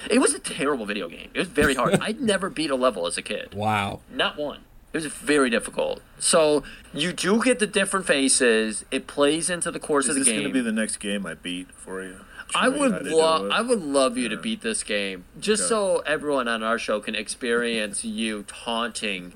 It 0.10 0.20
was 0.20 0.34
a 0.34 0.40
terrible 0.40 0.86
video 0.86 1.10
game. 1.10 1.30
It 1.34 1.40
was 1.40 1.50
very 1.50 1.76
hard. 1.76 1.96
I'd 2.02 2.22
never 2.22 2.50
beat 2.50 2.72
a 2.72 2.76
level 2.76 3.06
as 3.06 3.18
a 3.18 3.22
kid. 3.22 3.54
Wow. 3.54 4.00
Not 4.10 4.38
one. 4.38 4.62
It 4.92 4.98
was 4.98 5.06
very 5.06 5.50
difficult. 5.50 6.02
So 6.18 6.64
you 6.94 7.14
do 7.14 7.44
get 7.44 7.60
the 7.60 7.68
different 7.68 8.06
faces. 8.08 8.86
It 8.90 9.06
plays 9.06 9.50
into 9.50 9.70
the 9.72 9.80
course 9.80 10.06
Is 10.06 10.10
of 10.10 10.16
the 10.16 10.22
game. 10.24 10.36
this 10.36 10.42
going 10.44 10.54
to 10.54 10.60
be 10.60 10.62
the 10.62 10.72
next 10.72 10.98
game 10.98 11.26
I 11.26 11.36
beat 11.36 11.72
for 11.74 12.02
you? 12.04 12.16
I 12.56 12.66
Show 12.66 12.74
you 12.74 12.74
how 12.74 12.80
would 12.80 13.08
love? 13.12 13.52
I 13.52 13.62
would 13.62 13.82
love 13.84 14.18
you 14.18 14.30
to 14.30 14.38
beat 14.38 14.62
this 14.62 14.82
game 14.84 15.26
just 15.40 15.64
Okay. 15.64 15.70
so 15.70 16.00
everyone 16.00 16.48
on 16.48 16.64
our 16.64 16.80
show 16.80 17.00
can 17.00 17.14
experience 17.14 18.04
you 18.04 18.44
taunting 18.48 19.34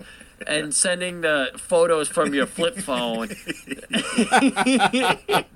and 0.47 0.73
sending 0.73 1.21
the 1.21 1.51
photos 1.57 2.07
from 2.07 2.33
your 2.33 2.45
flip 2.45 2.77
phone. 2.77 3.29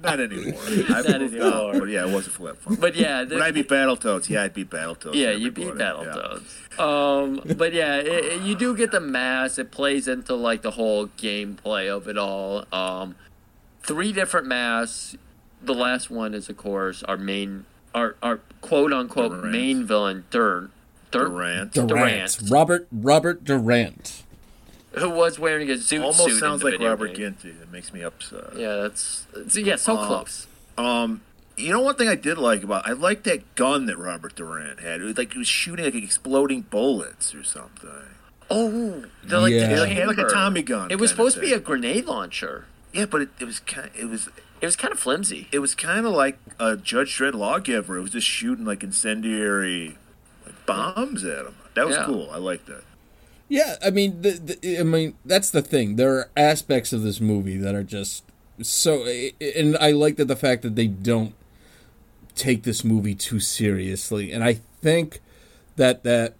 Not 0.03 0.19
anymore. 0.19 0.59
I 0.89 1.01
Not 1.01 1.05
anymore. 1.21 1.73
up, 1.73 1.79
but 1.79 1.89
yeah, 1.89 2.07
it 2.07 2.13
was 2.13 2.27
a 2.27 2.29
flip 2.29 2.57
phone. 2.57 2.75
But 2.75 2.95
yeah, 2.95 3.23
the- 3.23 3.35
Would 3.35 3.43
I 3.43 3.51
beat 3.51 3.67
Battletoads? 3.69 4.29
Yeah, 4.29 4.43
I'd 4.43 4.53
beat 4.53 4.69
Battletoads. 4.69 5.15
yeah, 5.15 5.31
you 5.31 5.51
beat 5.51 5.67
everybody. 5.67 6.05
Yeah. 6.07 6.13
Battletoads. 6.13 6.79
Um, 6.79 7.41
but 7.57 7.73
yeah, 7.73 7.95
it, 7.97 8.07
it- 8.07 8.41
you 8.41 8.55
do 8.55 8.75
get 8.75 8.91
the 8.91 8.99
mass. 8.99 9.57
It 9.57 9.71
plays 9.71 10.07
into 10.07 10.35
like 10.35 10.61
the 10.61 10.71
whole 10.71 11.07
gameplay 11.07 11.89
of 11.93 12.07
it 12.07 12.17
all. 12.17 12.65
Um, 12.71 13.15
three 13.83 14.13
different 14.13 14.47
mass. 14.47 15.15
The 15.61 15.73
last 15.73 16.09
one 16.09 16.33
is, 16.33 16.49
of 16.49 16.57
course, 16.57 17.01
our 17.03 17.17
main, 17.17 17.65
our 17.95 18.15
our 18.21 18.39
quote 18.61 18.93
unquote 18.93 19.31
Durant. 19.31 19.51
main 19.51 19.85
villain, 19.85 20.25
Dur, 20.29 20.69
Dur, 21.11 21.25
Durant. 21.29 21.73
Durant. 21.73 21.89
Durant. 21.89 22.39
Robert 22.49 22.87
Robert 22.91 23.43
Durant. 23.43 24.23
who 25.01 25.09
was 25.09 25.37
wearing 25.39 25.69
a 25.69 25.73
zoot 25.73 26.01
Almost 26.01 26.23
suit. 26.25 26.39
sounds 26.39 26.61
in 26.61 26.65
the 26.65 26.71
like 26.71 26.79
video 26.79 26.89
Robert 26.89 27.07
game. 27.15 27.35
Ginty. 27.41 27.51
That 27.51 27.71
makes 27.71 27.93
me 27.93 28.01
upset. 28.03 28.55
Yeah, 28.55 28.75
that's 28.77 29.25
it's- 29.35 29.55
yeah, 29.57 29.75
so 29.75 29.97
Uh, 29.97 30.07
close. 30.07 30.47
Um, 30.77 31.21
you 31.55 31.71
know 31.71 31.81
one 31.81 31.95
thing 31.95 32.07
I 32.07 32.15
did 32.15 32.37
like 32.37 32.63
about 32.63 32.87
I 32.87 32.91
liked 32.93 33.23
that 33.23 33.55
gun 33.55 33.85
that 33.87 33.97
Robert 33.97 34.35
Durant 34.35 34.79
had. 34.79 35.01
It 35.01 35.05
was 35.05 35.17
like 35.17 35.33
he 35.33 35.39
was 35.39 35.47
shooting 35.47 35.85
like 35.85 35.95
exploding 35.95 36.61
bullets 36.61 37.33
or 37.33 37.43
something. 37.43 37.89
Oh, 38.49 39.03
the, 39.23 39.41
like, 39.41 39.51
Yeah. 39.51 39.67
the 39.75 39.81
Like, 40.05 40.17
like 40.17 40.27
a. 40.27 40.29
Tommy 40.29 40.61
gun. 40.61 40.89
It 40.91 40.99
was 40.99 41.09
supposed 41.09 41.35
to 41.35 41.41
be 41.41 41.51
a 41.53 41.59
grenade 41.59 42.05
launcher. 42.05 42.65
yeah, 42.93 43.05
but 43.05 43.21
it, 43.21 43.29
it 43.39 43.45
was 43.45 43.59
kind. 43.59 43.89
It 43.97 44.05
was 44.05 44.29
It 44.61 44.65
was 44.65 44.75
kind 44.77 44.91
of 44.93 44.99
flimsy. 44.99 45.47
it 45.51 45.59
was 45.59 45.75
kind 45.75 46.05
of 46.05 46.13
like 46.13 46.37
a 46.59 46.77
Judge 46.77 47.17
Dredd 47.17 47.33
lawgiver. 47.33 47.97
It 47.97 48.01
was 48.01 48.11
just 48.11 48.27
shooting 48.27 48.63
like 48.65 48.83
incendiary 48.83 49.97
like 50.45 50.65
bombs 50.65 51.23
at 51.25 51.45
him. 51.45 51.55
That 51.73 51.87
was 51.87 51.95
Yeah. 51.97 52.05
cool. 52.05 52.29
I 52.31 52.37
liked 52.37 52.67
that. 52.67 52.83
Yeah, 53.49 53.75
I 53.83 53.91
mean, 53.91 54.21
the, 54.21 54.31
the, 54.31 54.79
I 54.79 54.83
mean, 54.83 55.15
that's 55.25 55.49
the 55.49 55.61
thing. 55.61 55.95
There 55.95 56.15
are 56.15 56.29
aspects 56.35 56.91
of 56.91 57.01
this 57.01 57.21
movie 57.21 57.57
that 57.57 57.75
are 57.75 57.83
just 57.83 58.23
so, 58.61 59.05
and 59.39 59.77
I 59.77 59.91
like 59.91 60.17
that 60.17 60.27
the 60.27 60.35
fact 60.35 60.63
that 60.63 60.75
they 60.75 60.87
don't 60.87 61.33
take 62.35 62.63
this 62.63 62.83
movie 62.83 63.15
too 63.15 63.39
seriously. 63.39 64.31
And 64.31 64.43
I 64.43 64.55
think 64.81 65.21
that 65.75 66.03
that 66.03 66.35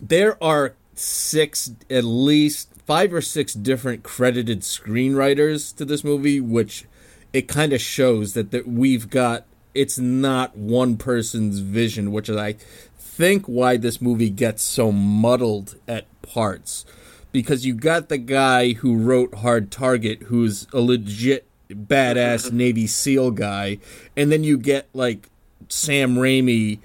there 0.00 0.42
are 0.42 0.74
six, 0.94 1.72
at 1.88 2.04
least 2.04 2.68
five 2.86 3.14
or 3.14 3.22
six 3.22 3.54
different 3.54 4.02
credited 4.02 4.60
screenwriters 4.60 5.74
to 5.76 5.84
this 5.84 6.04
movie, 6.04 6.40
which 6.40 6.84
it 7.32 7.48
kind 7.48 7.72
of 7.72 7.80
shows 7.80 8.34
that 8.34 8.50
that 8.50 8.66
we've 8.66 9.08
got. 9.08 9.46
It's 9.72 10.00
not 10.00 10.56
one 10.56 10.96
person's 10.96 11.60
vision, 11.60 12.10
which 12.10 12.28
is 12.28 12.36
I 12.36 12.56
think 12.98 13.46
why 13.46 13.76
this 13.76 14.00
movie 14.00 14.30
gets 14.30 14.64
so 14.64 14.90
muddled 14.90 15.76
at 15.86 16.06
parts. 16.30 16.84
Because 17.32 17.64
you 17.64 17.74
got 17.74 18.08
the 18.08 18.18
guy 18.18 18.72
who 18.72 18.96
wrote 18.96 19.36
Hard 19.36 19.70
Target, 19.70 20.24
who's 20.24 20.66
a 20.72 20.80
legit 20.80 21.46
badass 21.70 22.50
Navy 22.52 22.86
SEAL 22.86 23.32
guy, 23.32 23.78
and 24.16 24.32
then 24.32 24.42
you 24.42 24.58
get 24.58 24.88
like 24.92 25.28
Sam 25.68 26.16
Raimi 26.16 26.80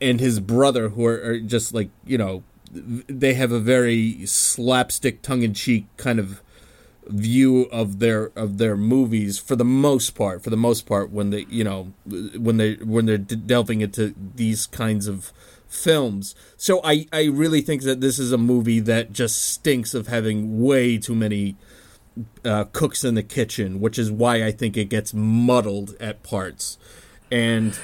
and 0.00 0.20
his 0.20 0.40
brother, 0.40 0.90
who 0.90 1.04
are, 1.04 1.22
are 1.22 1.40
just 1.40 1.74
like 1.74 1.90
you 2.06 2.16
know, 2.16 2.42
they 2.72 3.34
have 3.34 3.52
a 3.52 3.60
very 3.60 4.24
slapstick, 4.24 5.20
tongue 5.20 5.42
in 5.42 5.52
cheek 5.52 5.86
kind 5.98 6.18
of 6.18 6.40
view 7.08 7.62
of 7.72 7.98
their 7.98 8.30
of 8.36 8.58
their 8.58 8.76
movies 8.76 9.38
for 9.38 9.56
the 9.56 9.64
most 9.64 10.10
part 10.10 10.42
for 10.42 10.50
the 10.50 10.56
most 10.56 10.84
part 10.84 11.10
when 11.10 11.30
they 11.30 11.46
you 11.48 11.64
know 11.64 11.92
when 12.36 12.58
they 12.58 12.74
when 12.74 13.06
they're 13.06 13.16
delving 13.16 13.80
into 13.80 14.14
these 14.34 14.66
kinds 14.66 15.06
of 15.06 15.32
films 15.68 16.34
so 16.56 16.80
i 16.82 17.06
i 17.12 17.24
really 17.24 17.60
think 17.60 17.82
that 17.82 18.00
this 18.00 18.18
is 18.18 18.32
a 18.32 18.38
movie 18.38 18.80
that 18.80 19.12
just 19.12 19.42
stinks 19.42 19.94
of 19.94 20.06
having 20.08 20.62
way 20.62 20.96
too 20.98 21.14
many 21.14 21.56
uh, 22.44 22.64
cooks 22.72 23.04
in 23.04 23.14
the 23.14 23.22
kitchen 23.22 23.78
which 23.80 23.98
is 23.98 24.10
why 24.10 24.44
i 24.44 24.50
think 24.50 24.76
it 24.76 24.86
gets 24.86 25.12
muddled 25.14 25.94
at 26.00 26.22
parts 26.22 26.78
and 27.30 27.78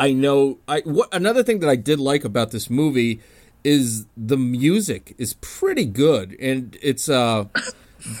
I 0.00 0.14
know. 0.14 0.58
I 0.66 0.80
what 0.80 1.12
another 1.12 1.42
thing 1.42 1.60
that 1.60 1.68
I 1.68 1.76
did 1.76 2.00
like 2.00 2.24
about 2.24 2.52
this 2.52 2.70
movie 2.70 3.20
is 3.62 4.06
the 4.16 4.38
music 4.38 5.14
is 5.18 5.34
pretty 5.34 5.84
good, 5.84 6.34
and 6.40 6.76
it's 6.82 7.10
uh 7.10 7.44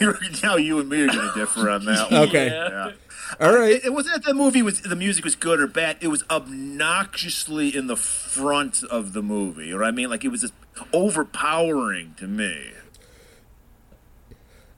now 0.42 0.56
you 0.56 0.78
and 0.78 0.90
me 0.90 1.02
are 1.02 1.06
going 1.06 1.32
to 1.32 1.34
differ 1.34 1.70
on 1.70 1.86
that. 1.86 2.10
one. 2.10 2.28
okay. 2.28 2.48
Yeah. 2.48 2.92
All 3.38 3.54
right. 3.54 3.72
It, 3.72 3.84
it 3.86 3.92
wasn't 3.92 4.16
that 4.16 4.24
the 4.24 4.34
movie 4.34 4.62
was 4.62 4.80
the 4.82 4.96
music 4.96 5.24
was 5.24 5.36
good 5.36 5.60
or 5.60 5.66
bad. 5.66 5.98
It 6.00 6.08
was 6.08 6.24
obnoxiously 6.30 7.74
in 7.76 7.86
the 7.86 7.96
front 7.96 8.82
of 8.84 9.12
the 9.12 9.22
movie. 9.22 9.66
You 9.66 9.74
know 9.74 9.80
what 9.80 9.88
I 9.88 9.92
mean? 9.92 10.10
Like 10.10 10.24
it 10.24 10.28
was 10.28 10.40
just 10.40 10.54
overpowering 10.92 12.14
to 12.18 12.26
me. 12.26 12.72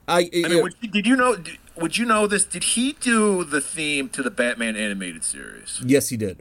I, 0.09 0.28
I 0.34 0.48
mean, 0.48 0.62
would, 0.62 0.74
did 0.80 1.07
you 1.07 1.16
know? 1.16 1.36
Would 1.76 1.96
you 1.96 2.05
know 2.05 2.26
this? 2.26 2.44
Did 2.44 2.64
he 2.64 2.92
do 2.94 3.44
the 3.44 3.61
theme 3.61 4.09
to 4.11 4.22
the 4.22 4.30
Batman 4.30 4.76
animated 4.76 5.24
series? 5.24 5.80
yes, 5.84 6.09
he 6.09 6.16
did. 6.16 6.40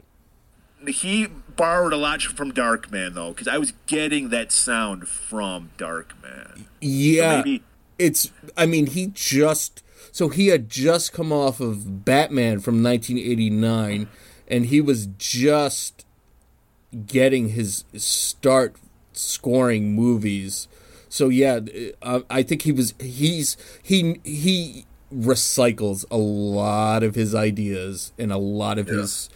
He 0.86 1.26
borrowed 1.26 1.92
a 1.92 1.96
lot 1.96 2.22
from 2.22 2.52
Darkman 2.52 3.14
though, 3.14 3.30
because 3.30 3.46
I 3.46 3.56
was 3.58 3.72
getting 3.86 4.30
that 4.30 4.50
sound 4.50 5.06
from 5.08 5.70
Darkman. 5.78 6.64
Yeah, 6.80 7.36
maybe- 7.36 7.62
it's. 7.98 8.30
I 8.56 8.66
mean, 8.66 8.86
he 8.88 9.06
just 9.06 9.82
so 10.12 10.28
he 10.28 10.48
had 10.48 10.68
just 10.68 11.14
come 11.14 11.32
off 11.32 11.58
of 11.58 12.04
Batman 12.04 12.60
from 12.60 12.82
1989, 12.82 14.08
and 14.46 14.66
he 14.66 14.80
was 14.82 15.06
just 15.18 16.04
getting 17.06 17.48
his 17.48 17.84
start 17.96 18.76
scoring 19.14 19.94
movies. 19.94 20.68
So 21.08 21.30
yeah, 21.30 21.60
uh, 22.02 22.20
I 22.28 22.42
think 22.42 22.62
he 22.62 22.72
was. 22.72 22.94
He's 23.00 23.56
he 23.82 24.20
he 24.22 24.84
recycles 25.12 26.04
a 26.10 26.16
lot 26.16 27.02
of 27.02 27.14
his 27.14 27.34
ideas 27.34 28.12
and 28.18 28.32
a 28.32 28.38
lot 28.38 28.78
of 28.78 28.88
his 28.88 29.30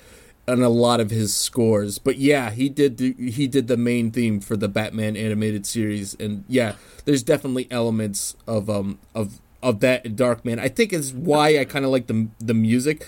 and 0.47 0.63
a 0.63 0.69
lot 0.69 1.01
of 1.01 1.11
his 1.11 1.35
scores. 1.35 1.99
But 1.99 2.19
yeah, 2.19 2.51
he 2.51 2.69
did 2.69 2.99
the, 2.99 3.15
he 3.15 3.47
did 3.47 3.67
the 3.67 3.77
main 3.77 4.11
theme 4.11 4.41
for 4.41 4.57
the 4.57 4.69
Batman 4.69 5.17
animated 5.17 5.67
series, 5.67 6.15
and 6.21 6.45
yeah, 6.49 6.75
there's 7.07 7.23
definitely 7.23 7.67
elements 7.71 8.37
of 8.47 8.69
um 8.69 8.99
of 9.15 9.41
of 9.67 9.81
that 9.81 10.07
in 10.07 10.15
Darkman. 10.15 10.61
I 10.61 10.69
think 10.69 10.93
is 10.93 11.13
why 11.13 11.59
I 11.59 11.65
kind 11.65 11.85
of 11.85 11.91
like 11.91 12.07
the 12.07 12.29
the 12.39 12.55
music, 12.55 13.07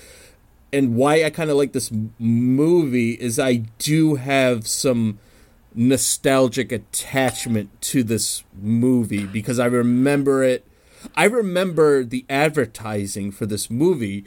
and 0.72 0.96
why 0.96 1.24
I 1.24 1.30
kind 1.30 1.50
of 1.50 1.56
like 1.56 1.72
this 1.72 1.90
movie 2.18 3.12
is 3.12 3.38
I 3.38 3.62
do 3.78 4.16
have 4.16 4.66
some 4.66 5.20
nostalgic 5.74 6.72
attachment 6.72 7.80
to 7.80 8.02
this 8.02 8.42
movie 8.60 9.24
because 9.24 9.60
I 9.60 9.66
remember 9.66 10.42
it. 10.42 10.66
I 11.14 11.24
remember 11.24 12.02
the 12.02 12.26
advertising 12.28 13.30
for 13.30 13.46
this 13.46 13.70
movie 13.70 14.24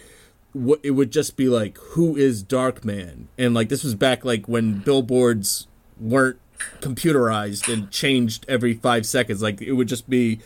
it 0.84 0.92
would 0.92 1.12
just 1.12 1.38
be 1.38 1.48
like 1.48 1.78
who 1.78 2.18
is 2.18 2.44
darkman 2.44 3.24
and 3.38 3.54
like 3.54 3.70
this 3.70 3.86
was 3.86 3.96
back 3.96 4.26
like 4.26 4.50
when 4.50 4.80
billboards 4.80 5.66
weren't 5.98 6.38
computerized 6.82 7.72
and 7.72 7.90
changed 7.90 8.46
every 8.50 8.74
five 8.74 9.06
seconds 9.06 9.42
like 9.42 9.62
it 9.62 9.72
would 9.72 9.88
just 9.88 10.10
be 10.10 10.42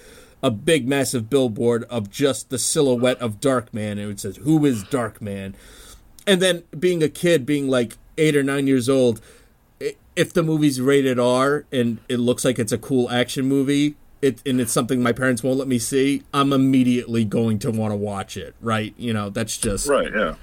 a 0.46 0.52
big 0.52 0.88
massive 0.88 1.30
billboard 1.30 1.84
of 1.86 2.10
just 2.12 2.50
the 2.50 2.60
silhouette 2.60 3.20
of 3.20 3.40
darkman 3.40 3.94
and 3.94 4.02
it 4.12 4.20
says 4.20 4.36
say 4.36 4.42
who 4.44 4.64
is 4.66 4.84
darkman 4.86 5.54
and 6.28 6.42
then 6.42 6.62
being 6.78 7.02
a 7.02 7.10
kid 7.10 7.46
being 7.46 7.68
like 7.68 7.98
eight 8.18 8.36
or 8.36 8.44
nine 8.44 8.68
years 8.68 8.88
old 8.88 9.20
if 10.16 10.34
the 10.34 10.44
movie's 10.44 10.80
rated 10.80 11.18
r 11.20 11.66
and 11.72 11.98
it 12.08 12.18
looks 12.18 12.46
like 12.46 12.60
it's 12.60 12.72
a 12.72 12.78
cool 12.78 13.10
action 13.10 13.46
movie 13.46 13.96
it, 14.22 14.42
and 14.46 14.62
it's 14.62 14.72
something 14.72 15.02
my 15.04 15.12
parents 15.12 15.42
won't 15.44 15.58
let 15.58 15.68
me 15.68 15.80
see 15.80 16.22
i'm 16.34 16.54
immediately 16.54 17.26
going 17.26 17.58
to 17.60 17.72
want 17.72 17.92
to 17.92 17.98
watch 17.98 18.38
it 18.38 18.54
right 18.62 18.94
you 18.98 19.12
know 19.14 19.30
that's 19.30 19.58
just 19.58 19.88
Right. 19.88 20.12
Yeah. 20.16 20.36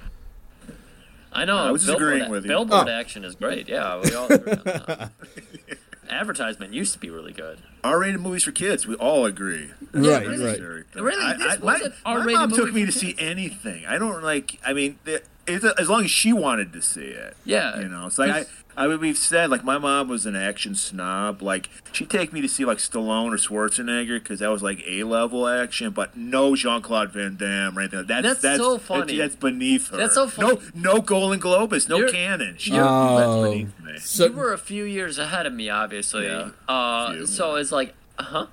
I 1.35 1.45
know. 1.45 1.57
I 1.57 1.71
was 1.71 1.85
billboard, 1.87 2.13
agreeing 2.13 2.29
with 2.29 2.43
you. 2.45 2.49
Billboard 2.49 2.87
Oh. 2.87 2.91
action 2.91 3.25
is 3.25 3.33
great. 3.33 3.67
Yeah, 3.67 3.99
we 4.03 4.13
all 4.13 4.31
agree 4.31 4.51
on 4.53 4.61
that. 4.65 5.11
Advertisement 6.09 6.73
used 6.73 6.93
to 6.93 6.99
be 6.99 7.09
really 7.09 7.33
good. 7.33 7.59
R-rated 7.83 8.19
movies 8.21 8.43
for 8.43 8.51
kids. 8.51 8.87
We 8.87 8.95
all 8.95 9.25
agree. 9.25 9.71
Right, 9.91 10.03
That's 10.03 10.07
right. 10.07 10.27
necessary. 10.39 10.83
Really, 10.95 11.23
I- 11.23 11.33
this 11.33 11.47
I- 11.47 11.55
was 11.57 11.59
my, 11.61 11.77
my 11.79 11.93
R-rated 12.19 12.33
mom 12.39 12.51
took 12.51 12.73
me 12.73 12.85
for 12.85 12.91
to 12.91 12.97
see 12.97 13.15
anything. 13.19 13.85
I 13.85 13.97
don't 13.97 14.23
like. 14.23 14.59
I 14.65 14.73
mean, 14.73 14.99
the- 15.03 15.21
it's 15.47 15.65
as 15.65 15.89
long 15.89 16.05
as 16.05 16.11
she 16.11 16.31
wanted 16.33 16.71
to 16.73 16.81
see 16.81 17.01
it. 17.01 17.35
Yeah. 17.45 17.79
you 17.79 17.87
know. 17.89 18.05
It's 18.07 18.17
like 18.17 18.31
I. 18.31 18.45
I 18.75 18.87
mean, 18.87 18.99
we've 19.01 19.17
said 19.19 19.51
like 19.51 19.63
my 19.63 19.77
mom 19.77 20.07
was 20.07 20.25
an 20.25 20.35
action 20.35 20.73
snob. 20.73 21.43
Like 21.43 21.69
she'd 21.91 22.09
take 22.09 22.33
me 22.33 22.41
to 22.41 22.47
see 22.49 22.65
like 22.65 22.79
Stallone 22.79 23.31
or 23.31 23.37
Schwarzenegger 23.37 24.17
because 24.17 24.39
that 24.39 24.49
was 24.49 24.63
like 24.63 24.83
A 24.87 25.03
level 25.03 25.47
action, 25.47 25.91
but 25.91 26.17
no 26.17 26.55
Jean 26.55 26.81
Claude 26.81 27.11
Van 27.11 27.35
Damme 27.35 27.77
or 27.77 27.81
anything. 27.81 27.99
like 27.99 28.07
that. 28.07 28.23
That's 28.23 28.41
That's 28.41 28.57
so 28.59 28.79
funny. 28.79 29.15
That's, 29.17 29.35
beneath 29.35 29.89
her. 29.89 29.97
That's 29.97 30.15
so 30.15 30.27
funny. 30.27 30.59
No, 30.73 30.93
no 30.95 31.01
Golan 31.01 31.39
Globus, 31.39 31.87
no 31.87 31.97
You're- 31.97 32.11
Cannon. 32.11 32.55
She, 32.57 32.71
you're- 32.71 32.81
that's 32.83 32.91
Oh. 33.27 33.43
beneath 33.51 33.79
me. 33.79 33.99
so 33.99 34.25
you 34.25 34.33
were 34.33 34.53
a 34.53 34.57
few 34.57 34.85
years 34.85 35.19
ahead 35.19 35.45
of 35.45 35.53
me, 35.53 35.69
obviously. 35.69 36.25
Yeah, 36.25 36.49
uh, 36.67 37.27
so 37.27 37.55
it's 37.57 37.71
like, 37.71 37.93
uh 38.17 38.23
huh. 38.23 38.45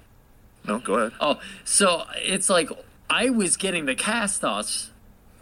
No, 0.66 0.80
go 0.80 0.94
ahead. 0.96 1.12
Oh, 1.18 1.40
so 1.64 2.04
it's 2.16 2.50
like 2.50 2.68
I 3.08 3.30
was 3.30 3.56
getting 3.56 3.86
the 3.86 3.94
cast 3.94 4.44
offs 4.44 4.89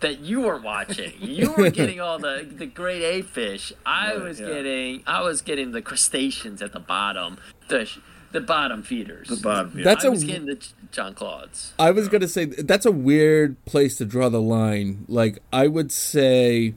that 0.01 0.21
you 0.21 0.41
were 0.43 0.59
watching. 0.61 1.13
You 1.21 1.53
were 1.53 1.71
getting 1.71 2.01
all 2.01 2.19
the 2.19 2.47
the 2.51 2.67
grade 2.67 3.03
A 3.03 3.23
fish. 3.23 3.73
I 3.87 4.15
Right, 4.15 4.23
was 4.23 4.41
yeah. 4.41 4.47
getting 4.47 5.03
I 5.07 5.23
was 5.23 5.43
getting 5.43 5.73
the 5.73 5.83
crustaceans 5.83 6.63
at 6.63 6.73
the 6.73 6.81
bottom, 6.81 7.39
the 7.69 7.91
the 8.31 8.41
bottom 8.41 8.83
feeders. 8.83 9.29
The 9.29 9.37
bottom. 9.37 9.73
Yeah. 9.77 9.85
That's 9.85 10.05
I 10.05 10.09
a- 10.09 10.11
was 10.11 10.25
getting 10.25 10.47
the 10.47 10.65
John 10.93 11.15
Claude's. 11.15 11.73
I 11.79 11.91
was 11.91 12.09
gonna 12.09 12.29
say 12.29 12.45
that's 12.47 12.87
a 12.87 12.93
weird 12.93 13.63
place 13.65 13.97
to 13.97 14.05
draw 14.05 14.29
the 14.29 14.41
line. 14.41 15.05
Like 15.09 15.39
I 15.53 15.67
would 15.67 15.91
say, 15.93 16.75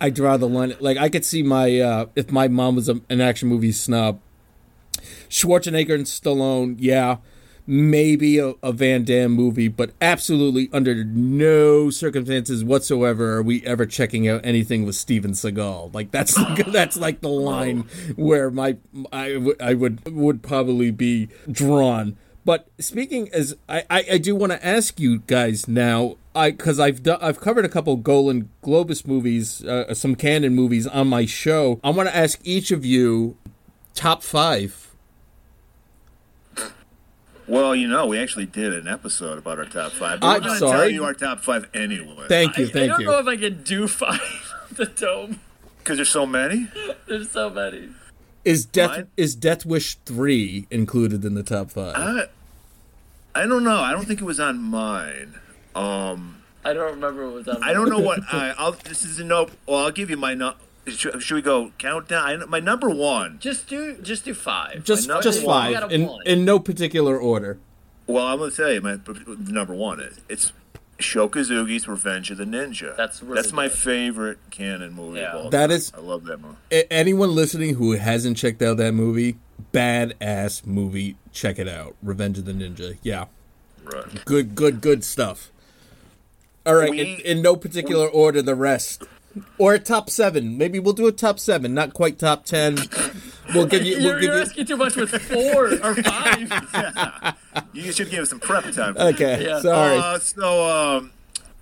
I 0.00 0.10
draw 0.10 0.36
the 0.36 0.48
line. 0.48 0.74
Like 0.80 0.96
I 0.98 1.08
could 1.08 1.24
see 1.24 1.42
my 1.42 1.78
uh, 1.80 2.06
if 2.16 2.30
my 2.32 2.48
mom 2.48 2.76
was 2.76 2.88
a, 2.88 3.00
an 3.08 3.20
action 3.20 3.48
movie 3.48 3.72
snob, 3.72 4.20
Schwarzenegger 5.28 5.94
and 5.94 6.04
Stallone, 6.04 6.76
yeah, 6.78 7.18
maybe 7.66 8.38
a, 8.38 8.54
a 8.62 8.72
Van 8.72 9.04
Damme 9.04 9.32
movie, 9.32 9.68
but 9.68 9.92
absolutely 10.00 10.68
under 10.72 11.04
no 11.04 11.90
circumstances 11.90 12.64
whatsoever 12.64 13.34
are 13.36 13.42
we 13.42 13.64
ever 13.66 13.86
checking 13.86 14.28
out 14.28 14.40
anything 14.44 14.84
with 14.84 14.94
Steven 14.94 15.32
Seagal. 15.32 15.94
Like 15.94 16.10
that's 16.10 16.34
that's 16.68 16.96
like 16.96 17.20
the 17.20 17.28
line 17.28 17.88
where 18.16 18.50
my 18.50 18.76
I, 19.12 19.32
w- 19.34 19.56
I 19.60 19.74
would 19.74 20.14
would 20.14 20.42
probably 20.42 20.90
be 20.90 21.28
drawn. 21.50 22.16
But 22.44 22.68
speaking 22.78 23.28
as 23.32 23.56
I, 23.68 23.84
I, 23.90 24.04
I 24.12 24.18
do 24.18 24.36
want 24.36 24.52
to 24.52 24.64
ask 24.64 25.00
you 25.00 25.18
guys 25.18 25.66
now, 25.66 26.16
I 26.32 26.52
because 26.52 26.78
I've 26.78 27.00
I've 27.20 27.40
covered 27.40 27.64
a 27.64 27.68
couple 27.68 27.96
Golan 27.96 28.50
Globus 28.62 29.04
movies, 29.04 29.64
uh, 29.64 29.92
some 29.94 30.14
Cannon 30.14 30.54
movies 30.54 30.86
on 30.86 31.08
my 31.08 31.26
show. 31.26 31.80
I 31.82 31.90
want 31.90 32.08
to 32.08 32.16
ask 32.16 32.38
each 32.44 32.70
of 32.70 32.84
you 32.84 33.36
top 33.94 34.22
five. 34.22 34.85
Well, 37.48 37.76
you 37.76 37.86
know, 37.86 38.06
we 38.06 38.18
actually 38.18 38.46
did 38.46 38.72
an 38.72 38.88
episode 38.88 39.38
about 39.38 39.58
our 39.58 39.64
top 39.66 39.92
five. 39.92 40.20
But 40.20 40.26
I'm 40.26 40.34
we're 40.34 40.40
going 40.40 40.52
to 40.52 40.58
sorry. 40.58 40.78
tell 40.78 40.88
you 40.90 41.04
our 41.04 41.14
top 41.14 41.40
five 41.40 41.68
anyway. 41.74 42.26
Thank 42.28 42.58
you, 42.58 42.66
Thank 42.66 42.74
you. 42.74 42.80
I, 42.80 42.84
I 42.84 42.88
don't 42.88 43.00
you. 43.00 43.06
know 43.06 43.18
if 43.18 43.26
I 43.26 43.36
can 43.36 43.62
do 43.62 43.86
five 43.88 44.54
of 44.70 44.76
the 44.76 44.86
dome. 44.86 45.40
Because 45.78 45.98
there's 45.98 46.08
so 46.08 46.26
many. 46.26 46.68
There's 47.06 47.30
so 47.30 47.48
many. 47.48 47.90
Is 48.44 48.64
Death 48.64 48.90
Mine? 48.90 49.08
is 49.16 49.34
Death 49.36 49.64
Wish 49.64 49.94
three 50.04 50.66
included 50.70 51.24
in 51.24 51.34
the 51.34 51.42
top 51.44 51.70
five? 51.70 51.94
I, 51.96 52.26
I 53.42 53.46
don't 53.46 53.62
know. 53.64 53.78
I 53.80 53.92
don't 53.92 54.04
think 54.06 54.20
it 54.20 54.24
was 54.24 54.40
on 54.40 54.58
mine. 54.58 55.34
Um, 55.74 56.42
I 56.64 56.72
don't 56.72 56.94
remember 56.94 57.26
what 57.26 57.34
was 57.34 57.48
on. 57.48 57.62
I 57.62 57.72
don't 57.72 57.88
know 57.88 58.00
what 58.00 58.20
I. 58.32 58.54
I'll, 58.58 58.72
this 58.72 59.04
is 59.04 59.20
a 59.20 59.24
no. 59.24 59.48
Well, 59.66 59.78
I'll 59.84 59.90
give 59.92 60.10
you 60.10 60.16
my. 60.16 60.34
No, 60.34 60.54
should, 60.88 61.22
should 61.22 61.34
we 61.34 61.42
go 61.42 61.72
countdown? 61.78 62.42
I, 62.42 62.44
my 62.46 62.60
number 62.60 62.88
one. 62.90 63.38
Just 63.40 63.68
do 63.68 63.96
just 64.02 64.24
do 64.24 64.34
five. 64.34 64.84
just 64.84 65.08
number 65.08 65.22
just 65.22 65.44
one. 65.44 65.74
Five 65.74 65.92
in 65.92 66.10
in 66.24 66.44
no 66.44 66.58
particular 66.58 67.18
order. 67.18 67.58
Well, 68.06 68.26
I'm 68.26 68.38
going 68.38 68.50
to 68.52 68.56
tell 68.56 68.72
you 68.72 68.80
my 68.80 68.98
number 69.50 69.74
one 69.74 70.00
is 70.00 70.20
it's 70.28 70.52
Sho 70.98 71.28
Kosugi's 71.28 71.88
Revenge 71.88 72.30
of 72.30 72.38
the 72.38 72.44
Ninja. 72.44 72.96
That's 72.96 73.20
really 73.22 73.34
that's 73.34 73.52
my 73.52 73.68
good. 73.68 73.76
favorite 73.76 74.38
Cannon 74.50 74.92
movie. 74.92 75.18
Yeah. 75.20 75.32
Of 75.32 75.44
all 75.46 75.50
That 75.50 75.66
time. 75.68 75.76
is- 75.76 75.92
I 75.94 76.00
love 76.00 76.24
that 76.26 76.38
movie. 76.40 76.56
Anyone 76.90 77.34
listening 77.34 77.74
who 77.74 77.92
hasn't 77.92 78.36
checked 78.36 78.62
out 78.62 78.76
that 78.76 78.94
movie, 78.94 79.36
badass 79.72 80.64
movie. 80.64 81.16
Check 81.32 81.58
it 81.58 81.68
out. 81.68 81.96
Revenge 82.02 82.38
of 82.38 82.44
the 82.46 82.52
Ninja. 82.52 82.96
Yeah, 83.02 83.24
Right. 83.84 84.24
good, 84.24 84.54
good, 84.54 84.80
good 84.80 85.04
stuff. 85.04 85.50
All 86.64 86.74
right, 86.76 86.90
We- 86.90 87.00
in, 87.00 87.20
in 87.38 87.42
no 87.42 87.56
particular 87.56 88.06
order, 88.08 88.40
the 88.40 88.54
rest. 88.54 89.02
Or 89.58 89.74
a 89.74 89.78
top 89.78 90.08
seven. 90.10 90.56
Maybe 90.58 90.78
we'll 90.78 90.92
do 90.94 91.06
a 91.06 91.12
top 91.12 91.38
seven, 91.38 91.74
not 91.74 91.92
quite 91.94 92.18
top 92.18 92.44
ten. 92.44 92.76
We'll 93.54 93.66
give 93.66 93.84
you. 93.84 93.96
We'll 93.98 94.02
You're, 94.04 94.14
give 94.20 94.22
you're 94.24 94.36
you. 94.36 94.42
asking 94.42 94.66
too 94.66 94.76
much 94.76 94.96
with 94.96 95.10
four 95.10 95.66
or 95.82 95.94
five. 95.94 97.36
You 97.72 97.92
should 97.92 98.10
give 98.10 98.20
us 98.20 98.30
some 98.30 98.40
prep 98.40 98.70
time. 98.72 98.96
Okay, 98.98 99.44
Yeah. 99.46 99.60
sorry. 99.60 99.96
Uh, 99.98 100.18
so 100.18 100.68
um, 100.98 101.12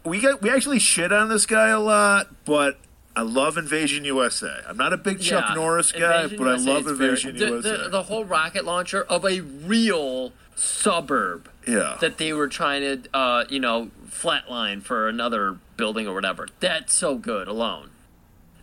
we 0.04 0.20
got 0.20 0.42
we 0.42 0.50
actually 0.50 0.78
shit 0.80 1.12
on 1.12 1.28
this 1.28 1.46
guy 1.46 1.68
a 1.68 1.78
lot, 1.80 2.28
but 2.44 2.78
I 3.16 3.22
love 3.22 3.56
Invasion 3.56 4.04
USA. 4.04 4.60
I'm 4.68 4.76
not 4.76 4.92
a 4.92 4.96
big 4.96 5.20
Chuck 5.20 5.44
Yeah. 5.50 5.54
Norris 5.54 5.92
guy, 5.92 6.24
Invasion 6.24 6.38
but 6.38 6.48
I 6.48 6.56
love 6.56 6.86
is 6.88 6.98
very- 6.98 7.10
Invasion 7.10 7.36
the, 7.36 7.46
USA. 7.46 7.82
The, 7.84 7.88
the 7.90 8.02
whole 8.04 8.24
rocket 8.24 8.64
launcher 8.64 9.02
of 9.04 9.24
a 9.24 9.40
real 9.40 10.32
suburb 10.56 11.48
yeah, 11.66 11.96
that 12.00 12.18
they 12.18 12.32
were 12.32 12.48
trying 12.48 13.02
to, 13.02 13.16
uh, 13.16 13.44
you 13.48 13.60
know, 13.60 13.90
flatline 14.08 14.82
for 14.82 15.08
another 15.08 15.58
building 15.76 16.06
or 16.06 16.14
whatever. 16.14 16.48
That's 16.60 16.92
so 16.94 17.16
good 17.16 17.48
alone. 17.48 17.90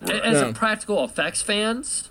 As 0.02 0.10
Yeah. 0.42 0.48
a 0.50 0.54
practical 0.54 1.04
effects 1.04 1.42
fans, 1.42 2.08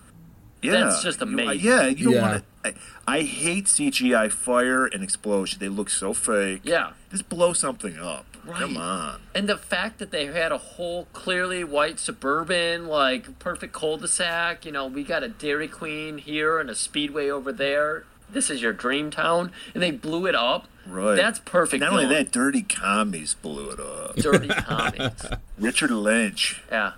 Yeah, 0.62 0.72
That's 0.72 1.02
just 1.02 1.20
You- 1.20 1.26
uh, 1.26 1.30
amazing. 1.30 1.60
yeah, 1.66 1.86
you 1.86 2.04
don't 2.04 2.12
Yeah. 2.12 2.20
want 2.32 2.44
to. 2.64 2.74
I, 3.08 3.16
I 3.16 3.20
hate 3.22 3.66
CGI 3.66 4.28
fire 4.28 4.84
and 4.84 5.02
explosion. 5.02 5.58
They 5.58 5.70
look 5.70 5.88
so 5.88 6.12
fake. 6.12 6.60
yeah. 6.64 6.90
Just 7.10 7.30
blow 7.30 7.54
something 7.54 7.98
up. 7.98 8.26
Come 8.46 8.76
on. 8.76 9.20
And 9.34 9.48
the 9.48 9.56
fact 9.56 9.98
that 10.00 10.10
they 10.10 10.26
had 10.26 10.52
a 10.52 10.58
whole 10.58 11.06
clearly 11.14 11.64
white 11.64 11.98
suburban, 11.98 12.88
like 12.88 13.38
perfect 13.38 13.72
cul-de-sac, 13.72 14.66
you 14.66 14.72
know, 14.72 14.86
we 14.86 15.02
got 15.02 15.22
a 15.22 15.28
Dairy 15.28 15.66
Queen 15.66 16.18
here 16.18 16.58
and 16.58 16.68
a 16.68 16.74
Speedway 16.74 17.30
over 17.30 17.52
there. 17.52 18.04
This 18.32 18.50
is 18.50 18.62
your 18.62 18.72
dream 18.72 19.10
town, 19.10 19.52
and 19.74 19.82
they 19.82 19.90
blew 19.90 20.26
it 20.26 20.34
up. 20.34 20.66
Right. 20.86 21.14
That's 21.16 21.38
perfect. 21.40 21.80
Not 21.82 21.92
only 21.92 22.06
that, 22.06 22.32
dirty 22.32 22.62
commies 22.62 23.34
blew 23.34 23.70
it 23.70 23.78
up. 23.80 24.16
dirty 24.16 24.48
commies. 24.48 25.24
Richard 25.58 25.90
Lynch. 25.90 26.62
Yeah, 26.70 26.92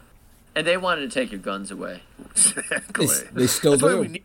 and 0.55 0.67
they 0.67 0.77
wanted 0.77 1.11
to 1.11 1.15
take 1.21 1.31
your 1.33 1.41
guns 1.41 1.71
away. 1.71 2.03
Exactly. 2.31 3.07
They, 3.07 3.23
they 3.33 3.47
still 3.47 3.73
That's 3.73 3.83
why 3.83 3.89
do. 3.91 4.01
we 4.01 4.09
need 4.09 4.25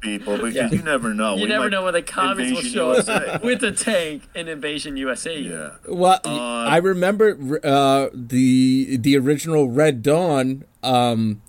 people 0.00 0.36
because 0.38 0.54
Yeah. 0.54 0.70
you 0.70 0.82
never 0.82 1.12
know. 1.14 1.34
You 1.36 1.42
We 1.42 1.48
never 1.48 1.64
might- 1.64 1.70
know 1.70 1.84
when 1.84 1.94
the 1.94 2.02
commies 2.02 2.52
will 2.52 2.62
show 2.62 2.92
up 2.92 3.42
with 3.44 3.62
a 3.62 3.72
tank 3.72 4.22
in 4.34 4.48
Invasion 4.48 4.96
USA. 4.96 5.38
Yeah. 5.38 5.70
Well, 5.88 6.20
I 6.24 6.78
remember 6.78 7.60
uh, 7.62 8.08
the 8.14 8.96
the 8.96 9.16
original 9.18 9.68
Red 9.70 10.02
Dawn 10.02 10.64
um, 10.82 11.42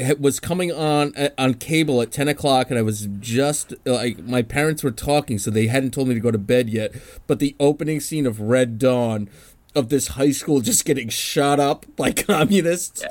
it 0.00 0.20
was 0.20 0.40
coming 0.40 0.72
on 0.72 1.14
uh, 1.16 1.28
on 1.38 1.54
cable 1.54 2.00
at 2.02 2.10
ten 2.12 2.28
o'clock, 2.28 2.70
and 2.70 2.78
I 2.78 2.82
was 2.82 3.08
just 3.20 3.74
like 3.84 4.18
my 4.20 4.42
parents 4.42 4.82
were 4.82 4.90
talking, 4.90 5.38
so 5.38 5.50
they 5.50 5.66
hadn't 5.68 5.92
told 5.92 6.08
me 6.08 6.14
to 6.14 6.20
go 6.20 6.30
to 6.30 6.38
bed 6.38 6.68
yet. 6.70 6.92
But 7.26 7.38
the 7.38 7.54
opening 7.60 8.00
scene 8.00 8.26
of 8.26 8.40
Red 8.40 8.78
Dawn 8.78 9.28
of 9.74 9.88
this 9.88 10.08
high 10.08 10.32
school 10.32 10.60
just 10.60 10.84
getting 10.84 11.08
shot 11.08 11.60
up 11.60 11.86
by 11.96 12.10
communists, 12.28 13.04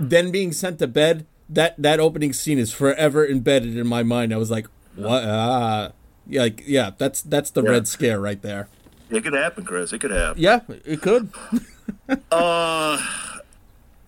then 0.00 0.30
being 0.30 0.52
sent 0.52 0.78
to 0.80 0.86
bed. 0.86 1.26
That 1.48 1.74
that 1.82 1.98
opening 2.00 2.32
scene 2.32 2.58
is 2.58 2.72
forever 2.72 3.26
embedded 3.26 3.76
in 3.76 3.86
my 3.86 4.02
mind. 4.02 4.32
I 4.32 4.36
was 4.36 4.50
like, 4.50 4.66
what? 4.96 5.24
Ah. 5.26 5.92
Yeah, 6.26 6.42
like 6.42 6.62
yeah, 6.66 6.90
that's 6.96 7.22
that's 7.22 7.50
the 7.50 7.62
Yeah. 7.62 7.70
red 7.70 7.88
scare 7.88 8.20
right 8.20 8.40
there. 8.40 8.68
It 9.10 9.24
could 9.24 9.32
happen, 9.32 9.64
Chris. 9.64 9.92
It 9.92 9.98
could 10.00 10.12
happen. 10.12 10.40
Yeah, 10.40 10.60
it 10.84 11.00
could. 11.02 11.30
Uh, 12.30 12.98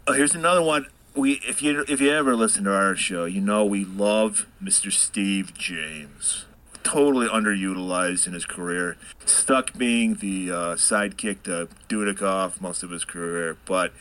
oh, 0.06 0.12
here's 0.12 0.34
another 0.34 0.62
one. 0.62 0.86
We 1.14 1.32
if 1.46 1.62
you 1.62 1.84
if 1.88 2.00
you 2.00 2.10
ever 2.10 2.34
listen 2.34 2.64
to 2.64 2.74
our 2.74 2.96
show, 2.96 3.26
you 3.26 3.40
know 3.40 3.64
we 3.64 3.84
love 3.84 4.46
Mr. 4.62 4.90
Steve 4.90 5.52
James. 5.52 6.46
Totally 6.82 7.28
underutilized 7.28 8.26
in 8.26 8.32
his 8.32 8.46
career. 8.46 8.96
Stuck 9.24 9.76
being 9.76 10.14
the 10.14 10.50
uh, 10.50 10.74
sidekick 10.74 11.42
to 11.44 11.68
Dudikoff 11.88 12.60
most 12.60 12.82
of 12.82 12.90
his 12.90 13.04
career, 13.04 13.56
but 13.66 13.92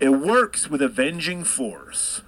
it 0.00 0.08
works 0.08 0.68
with 0.68 0.80
Avenging 0.80 1.44
Force. 1.44 2.22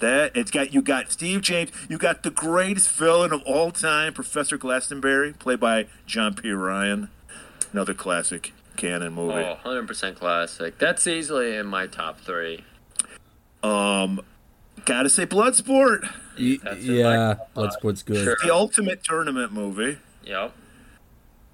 That 0.00 0.34
it's 0.34 0.50
got 0.50 0.72
you 0.72 0.80
got 0.80 1.12
Steve 1.12 1.42
James, 1.42 1.70
you 1.88 1.98
got 1.98 2.22
the 2.22 2.30
greatest 2.30 2.90
villain 2.90 3.32
of 3.32 3.42
all 3.42 3.70
time, 3.70 4.14
Professor 4.14 4.56
Glastenbury, 4.56 5.38
played 5.38 5.60
by 5.60 5.86
John 6.06 6.32
P. 6.32 6.50
Ryan. 6.50 7.10
Another 7.72 7.92
classic 7.92 8.54
Cannon 8.76 9.12
movie. 9.12 9.34
Oh, 9.34 9.58
100% 9.64 10.16
classic. 10.16 10.78
That's 10.78 11.06
easily 11.06 11.54
in 11.56 11.66
my 11.66 11.86
top 11.86 12.18
three. 12.18 12.64
Um, 13.62 14.20
gotta 14.84 15.10
say, 15.10 15.26
Bloodsport, 15.26 16.02
Y- 16.38 16.58
That's 16.62 16.84
in 16.84 16.94
yeah, 16.94 17.34
my- 17.54 17.62
Bloodsport's 17.66 18.02
good. 18.02 18.24
Sure. 18.24 18.36
the 18.42 18.52
ultimate 18.54 19.02
tournament 19.04 19.52
movie. 19.52 19.98
Yep. 20.24 20.54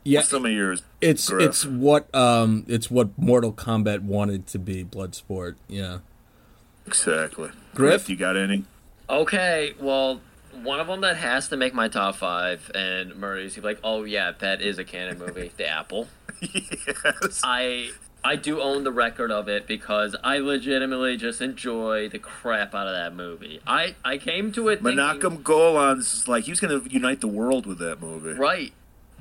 Yeah, 0.04 0.22
Some 0.22 0.46
of 0.46 0.52
yours, 0.52 0.84
it's 1.00 1.28
Griff. 1.28 1.48
it's 1.48 1.66
what 1.66 2.14
um 2.14 2.64
it's 2.68 2.88
what 2.88 3.18
Mortal 3.18 3.52
Kombat 3.52 4.02
wanted 4.02 4.46
to 4.48 4.59
be. 4.61 4.84
Bloodsport. 4.84 5.57
Yeah. 5.66 5.98
exactly. 6.86 7.50
Griff? 7.74 8.09
you 8.09 8.14
got 8.14 8.36
any? 8.36 8.64
Okay, 9.11 9.74
well, 9.80 10.20
one 10.62 10.78
of 10.78 10.86
them 10.86 11.00
that 11.00 11.16
has 11.16 11.48
to 11.48 11.57
make 11.57 11.74
my 11.74 11.88
top 11.88 12.14
five, 12.14 12.70
and 12.74 13.16
Murray's 13.16 13.59
like, 13.59 13.80
oh 13.82 14.04
yeah, 14.04 14.30
that 14.38 14.62
is 14.62 14.78
a 14.78 14.84
Cannon 14.84 15.18
movie, 15.18 15.50
The 15.57 15.66
Apple. 15.68 16.07
yes. 16.40 17.40
I 17.42 17.90
I 18.27 18.35
do 18.35 18.61
own 18.61 18.83
the 18.83 18.91
record 18.91 19.31
of 19.31 19.49
it 19.49 19.68
because 19.68 20.16
I 20.24 20.39
legitimately 20.39 21.16
just 21.16 21.41
enjoy 21.41 22.09
the 22.09 22.18
crap 22.18 22.74
out 22.74 22.89
of 22.89 22.95
that 22.95 23.14
movie. 23.14 23.61
I 23.66 23.95
I 24.05 24.18
came 24.18 24.51
to 24.53 24.68
it 24.68 24.83
thinking, 24.83 24.99
Menachem 24.99 25.45
Golan's 25.45 26.27
like 26.27 26.45
he 26.45 26.51
was 26.51 26.59
gonna 26.59 26.83
unite 26.91 27.20
the 27.20 27.29
world 27.29 27.66
with 27.66 27.79
that 27.79 28.01
movie. 28.01 28.33
right. 28.39 28.72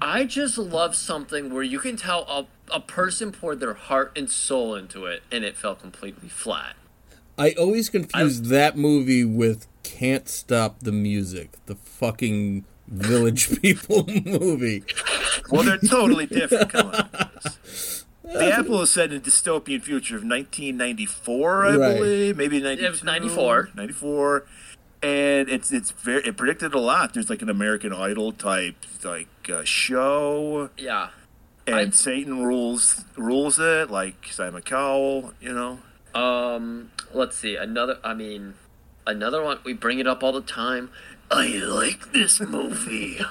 I 0.01 0.25
just 0.25 0.57
love 0.57 0.95
something 0.95 1.53
where 1.53 1.63
you 1.63 1.79
can 1.79 1.97
tell 1.97 2.23
a 2.23 2.47
a 2.75 2.79
person 2.79 3.31
poured 3.31 3.59
their 3.59 3.75
heart 3.75 4.11
and 4.17 4.27
soul 4.27 4.73
into 4.73 5.05
it, 5.05 5.21
and 5.31 5.45
it 5.45 5.55
fell 5.55 5.75
completely 5.75 6.27
flat. 6.27 6.75
I 7.37 7.51
always 7.51 7.89
confuse 7.89 8.41
that 8.43 8.75
movie 8.75 9.23
with 9.23 9.67
Can't 9.83 10.27
Stop 10.27 10.79
the 10.79 10.91
Music, 10.91 11.51
the 11.67 11.75
fucking 11.75 12.65
Village 12.87 13.61
People 13.61 14.05
movie. 14.25 14.83
Well, 15.51 15.61
they're 15.63 15.77
totally 15.77 16.25
different. 16.25 16.71
Come 16.71 16.87
on. 16.87 17.09
Chris. 18.25 18.37
The 18.37 18.53
Apple 18.53 18.81
is 18.81 18.91
set 18.91 19.11
in 19.11 19.17
a 19.17 19.21
dystopian 19.21 19.81
future 19.81 20.15
of 20.15 20.23
1994, 20.23 21.65
I 21.65 21.75
Right. 21.75 21.97
believe, 21.97 22.37
maybe 22.37 22.59
92, 22.59 22.85
It 22.85 22.89
was 22.91 23.03
94. 23.03 23.69
94. 23.75 24.45
And 25.03 25.49
it's 25.49 25.71
it's 25.71 25.91
very 25.91 26.23
it 26.25 26.35
predicted 26.37 26.73
a 26.73 26.79
lot. 26.79 27.13
There's 27.13 27.29
like 27.29 27.41
an 27.43 27.49
American 27.49 27.93
Idol 27.93 28.31
type 28.31 28.75
like 29.03 29.27
uh, 29.53 29.63
show, 29.63 30.71
Yeah. 30.77 31.09
and 31.67 31.75
I- 31.75 31.89
Satan 31.91 32.43
rules 32.43 33.05
rules 33.15 33.59
it, 33.59 33.91
like 33.91 34.27
Simon 34.31 34.63
Cowell, 34.63 35.33
you 35.39 35.53
know. 35.53 35.79
Um, 36.19 36.89
let's 37.13 37.37
see. 37.37 37.55
Another. 37.55 37.99
I 38.03 38.13
mean, 38.15 38.55
another 39.05 39.43
one. 39.43 39.59
We 39.63 39.73
bring 39.73 39.99
it 39.99 40.07
up 40.07 40.23
all 40.23 40.31
the 40.31 40.41
time. 40.41 40.89
I 41.29 41.47
like 41.49 42.11
this 42.13 42.39
movie. 42.39 43.19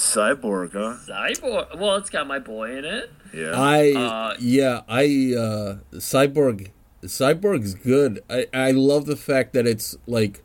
Cyborg, 0.00 0.72
huh? 0.72 0.96
Cyborg. 1.06 1.78
Well, 1.78 1.96
it's 1.96 2.08
got 2.08 2.26
my 2.26 2.38
boy 2.38 2.76
in 2.78 2.84
it. 2.86 3.12
Yeah. 3.34 3.52
I 3.54 3.92
Uh, 3.92 4.36
yeah, 4.40 4.80
I 4.88 5.04
uh 5.36 5.76
Cyborg 5.92 6.70
Cyborg's 7.02 7.74
good. 7.74 8.20
I 8.30 8.46
I 8.54 8.70
love 8.70 9.04
the 9.04 9.16
fact 9.16 9.52
that 9.52 9.66
it's 9.66 9.98
like 10.06 10.42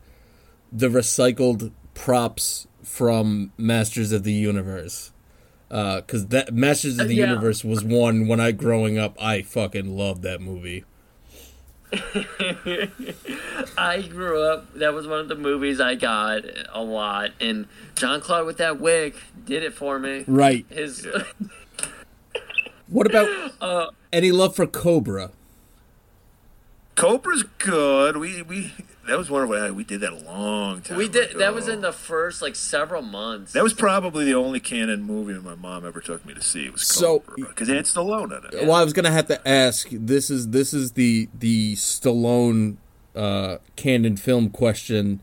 the 0.70 0.88
recycled 0.88 1.72
props 1.94 2.66
from 2.82 3.52
Masters 3.56 4.12
of 4.12 4.24
the 4.24 4.32
Universe. 4.34 5.12
Uh 5.70 6.02
cuz 6.02 6.26
that 6.26 6.52
Masters 6.52 6.98
of 6.98 7.08
the 7.08 7.14
yeah. 7.14 7.28
Universe 7.30 7.64
was 7.64 7.82
one 7.82 8.28
when 8.28 8.40
I 8.40 8.52
growing 8.52 8.98
up 8.98 9.16
I 9.20 9.40
fucking 9.40 9.96
loved 9.96 10.22
that 10.22 10.42
movie. 10.42 10.84
I 13.78 14.02
grew 14.02 14.42
up. 14.42 14.72
That 14.74 14.92
was 14.94 15.06
one 15.06 15.20
of 15.20 15.28
the 15.28 15.34
movies 15.34 15.80
I 15.80 15.94
got 15.94 16.42
a 16.72 16.82
lot, 16.82 17.30
and 17.40 17.66
John 17.94 18.20
Claude 18.20 18.46
with 18.46 18.58
that 18.58 18.80
wig 18.80 19.16
did 19.44 19.62
it 19.62 19.74
for 19.74 19.98
me. 19.98 20.24
Right. 20.26 20.66
His 20.70 21.06
What 22.88 23.06
about 23.06 23.52
Uh, 23.60 23.86
any 24.12 24.30
love 24.30 24.54
for 24.54 24.66
Cobra? 24.66 25.30
Cobra's 26.94 27.44
good. 27.58 28.16
We 28.16 28.42
we 28.42 28.72
that 29.06 29.18
was 29.18 29.30
one 29.30 29.42
of 29.42 29.50
our, 29.50 29.72
we 29.72 29.84
did 29.84 30.00
that 30.00 30.12
a 30.12 30.16
long 30.16 30.80
time. 30.82 30.98
we 30.98 31.08
did. 31.08 31.38
That 31.38 31.54
was 31.54 31.68
in 31.68 31.80
the 31.80 31.92
first 31.92 32.42
like 32.42 32.54
several 32.56 33.02
months. 33.02 33.52
That 33.52 33.62
was 33.62 33.72
probably 33.74 34.24
the 34.24 34.34
only 34.34 34.60
Cannon 34.60 35.02
movie 35.02 35.34
my 35.34 35.54
mom 35.54 35.86
ever 35.86 36.00
took 36.00 36.24
me 36.26 36.34
to 36.34 36.42
see. 36.42 36.66
It 36.66 36.72
was 36.72 36.82
So- 36.86 37.22
because 37.36 37.68
it 37.68 37.76
had 37.76 37.84
Stallone 37.84 38.36
in 38.38 38.58
it. 38.60 38.66
Well, 38.66 38.74
I 38.76 38.84
was 38.84 38.92
gonna 38.92 39.10
have 39.10 39.26
to 39.28 39.46
ask. 39.48 39.88
This 39.90 40.30
is 40.30 40.48
this 40.50 40.72
is 40.74 40.92
the 40.92 41.28
the 41.38 41.74
Stallone 41.76 42.76
uh, 43.14 43.58
Cannon 43.76 44.16
film 44.16 44.50
question: 44.50 45.20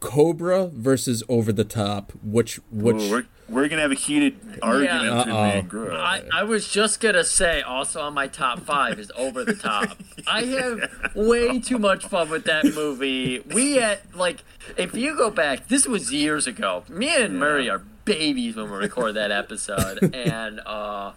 Cobra 0.00 0.66
versus 0.66 1.22
Over 1.28 1.52
the 1.52 1.64
Top. 1.64 2.12
Which 2.22 2.60
which? 2.70 2.96
Ooh, 3.02 3.24
we're 3.50 3.60
we're 3.62 3.68
gonna 3.68 3.82
have 3.82 3.90
a 3.92 3.94
heated 3.94 4.36
argument 4.62 5.04
Yeah. 5.04 5.16
between 5.24 5.34
me 5.42 5.50
and 5.58 5.68
Griff. 5.68 5.92
I, 5.94 6.22
I 6.32 6.42
was 6.44 6.68
just 6.68 7.00
gonna 7.00 7.24
say 7.24 7.62
also 7.62 8.00
on 8.00 8.14
my 8.14 8.26
top 8.26 8.60
five 8.60 8.98
is 8.98 9.12
over 9.16 9.44
the 9.44 9.54
top. 9.54 9.98
I 10.26 10.42
have 10.44 11.14
way 11.14 11.58
too 11.60 11.78
much 11.78 12.06
fun 12.06 12.30
with 12.30 12.44
that 12.44 12.64
movie. 12.74 13.40
We 13.40 13.78
at 13.78 14.16
like 14.16 14.42
if 14.76 14.94
you 14.94 15.16
go 15.16 15.30
back, 15.30 15.68
this 15.68 15.86
was 15.86 16.12
years 16.12 16.46
ago. 16.46 16.84
Me 16.88 17.14
and 17.22 17.38
Murray 17.38 17.68
are 17.68 17.82
babies 18.04 18.56
when 18.56 18.70
we 18.70 18.76
record 18.78 19.14
that 19.14 19.30
episode, 19.30 20.14
and 20.14 20.60
uh, 20.66 21.12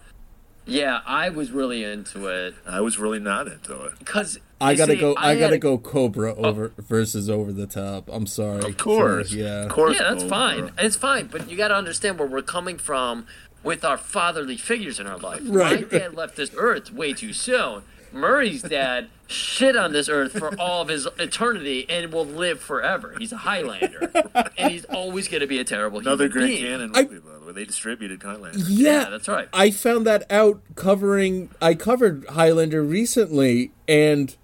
yeah, 0.66 1.02
I 1.06 1.30
was 1.30 1.52
really 1.52 1.84
into 1.84 2.28
it 2.28 2.56
I 2.66 2.82
was 2.82 2.98
really 3.00 3.20
not 3.20 3.48
into 3.48 3.84
it. 3.86 4.00
because 4.00 4.40
I 4.64 4.76
gotta 4.76 4.96
go. 4.96 5.16
I, 5.18 5.36
gotta 5.36 5.54
had, 5.54 5.62
go. 5.62 5.78
Cobra 5.78 6.34
oh. 6.36 6.46
over 6.46 6.74
versus 6.78 7.30
Over 7.30 7.52
the 7.52 7.68
Top. 7.68 8.10
I'm 8.12 8.28
sorry. 8.28 8.64
Of 8.64 8.78
course, 8.78 9.32
For- 9.32 9.38
yeah. 9.38 9.64
of 9.64 9.70
course. 9.72 9.98
Yeah, 10.00 10.10
that's 10.10 10.24
Cobra. 10.24 10.38
fine. 10.38 10.72
It's 10.80 10.96
fine, 10.96 11.28
but 11.28 11.50
you 11.50 11.58
got 11.58 11.70
to 11.70 11.76
understand 11.76 12.20
where 12.20 12.28
we're 12.28 12.42
coming 12.42 12.78
from 12.78 13.28
with 13.64 13.86
our 13.86 13.98
fatherly 13.98 14.58
figures 14.58 15.00
in 15.00 15.08
our 15.08 15.18
life. 15.18 15.42
Right. 15.44 15.90
My 15.92 16.00
dad 16.00 16.14
left 16.16 16.36
this 16.36 16.52
earth 16.58 16.92
way 16.92 17.14
too 17.14 17.34
soon. 17.34 17.84
Murray's 18.12 18.62
dad 18.62 19.08
shit 19.26 19.76
on 19.76 19.92
this 19.92 20.08
earth 20.08 20.34
for 20.34 20.56
all 20.60 20.84
of 20.84 20.90
his 20.90 21.08
eternity 21.18 21.88
and 21.90 22.14
will 22.14 22.26
live 22.26 22.60
forever. 22.60 23.16
He's 23.18 23.32
a 23.32 23.38
Highlander, 23.38 24.12
and 24.56 24.72
he's 24.72 24.86
always 24.86 25.28
going 25.28 25.42
to 25.42 25.48
be 25.48 25.58
a 25.60 25.64
terrible 25.64 25.98
Another 26.00 26.26
human 26.26 26.32
great 26.40 26.48
being. 26.48 26.64
Cannon 26.64 26.92
I- 26.94 27.04
movie, 27.04 27.20
by 27.20 27.34
the 27.40 27.46
way. 27.48 27.54
They 27.54 27.66
distributed 27.66 28.22
Highlander. 28.22 28.60
Yeah, 28.60 29.02
Yeah, 29.04 29.10
that's 29.10 29.28
right. 29.28 29.48
I 29.52 29.72
found 29.72 30.06
that 30.06 30.30
out 30.32 30.62
covering. 30.76 31.50
I 31.62 31.74
covered 31.74 32.26
Highlander 32.30 32.84
recently, 32.84 33.72
and 33.88 34.36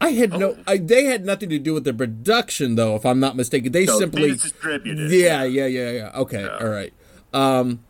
I 0.00 0.10
had 0.10 0.30
no. 0.38 0.56
I, 0.66 0.76
they 0.76 1.04
had 1.04 1.24
nothing 1.24 1.48
to 1.50 1.58
do 1.58 1.72
with 1.74 1.84
the 1.84 1.94
production, 1.94 2.74
though, 2.74 2.96
if 2.96 3.06
I'm 3.06 3.18
not 3.18 3.34
mistaken. 3.36 3.72
They 3.72 3.86
No, 3.86 3.98
simply 3.98 4.32
distributed. 4.32 5.10
Yeah, 5.10 5.42
yeah, 5.44 5.66
yeah, 5.66 5.90
yeah. 5.90 6.10
Okay, 6.14 6.46
all 6.46 6.68
right. 6.68 6.92
Um, 7.32 7.82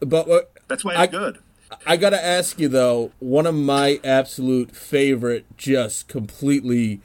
but 0.00 0.26
what? 0.26 0.52
That's 0.68 0.84
why 0.84 0.94
I- 0.94 1.04
it's 1.04 1.10
good. 1.12 1.38
I 1.84 1.96
gotta 1.96 2.24
ask 2.24 2.60
you 2.60 2.68
though, 2.68 3.10
one 3.18 3.44
of 3.44 3.54
my 3.54 4.00
absolute 4.04 4.70
favorite, 4.74 5.44
just 5.56 6.06
completely, 6.06 7.00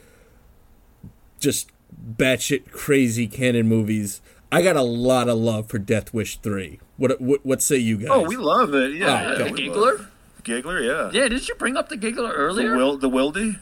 just 1.40 1.72
batshit 2.16 2.72
crazy 2.72 3.28
Cannon 3.28 3.68
movies. 3.68 4.22
I 4.52 4.62
got 4.62 4.76
a 4.76 4.82
lot 4.84 5.30
of 5.30 5.38
love 5.40 5.68
for 5.68 5.80
Death 5.80 6.14
Wish 6.14 6.38
three. 6.38 6.80
What 6.98 7.20
what, 7.20 7.44
what 7.46 7.62
say 7.62 7.78
you 7.78 7.98
guys? 7.98 8.10
Oh, 8.12 8.22
we 8.28 8.38
love 8.38 8.74
it. 8.76 8.92
Yeah, 8.94 9.08
Oh, 9.08 9.32
yeah. 9.32 9.44
The 9.46 9.52
Giggler? 9.52 10.08
Giggler, 10.44 10.80
yeah. 10.82 11.10
Yeah, 11.12 11.28
did 11.28 11.48
you 11.48 11.56
bring 11.56 11.76
up 11.78 11.90
the 11.90 11.98
Giggler 11.98 12.30
The 12.30 12.36
earlier? 12.36 12.76
will 12.76 12.98
the 12.98 13.10
Wildy. 13.10 13.60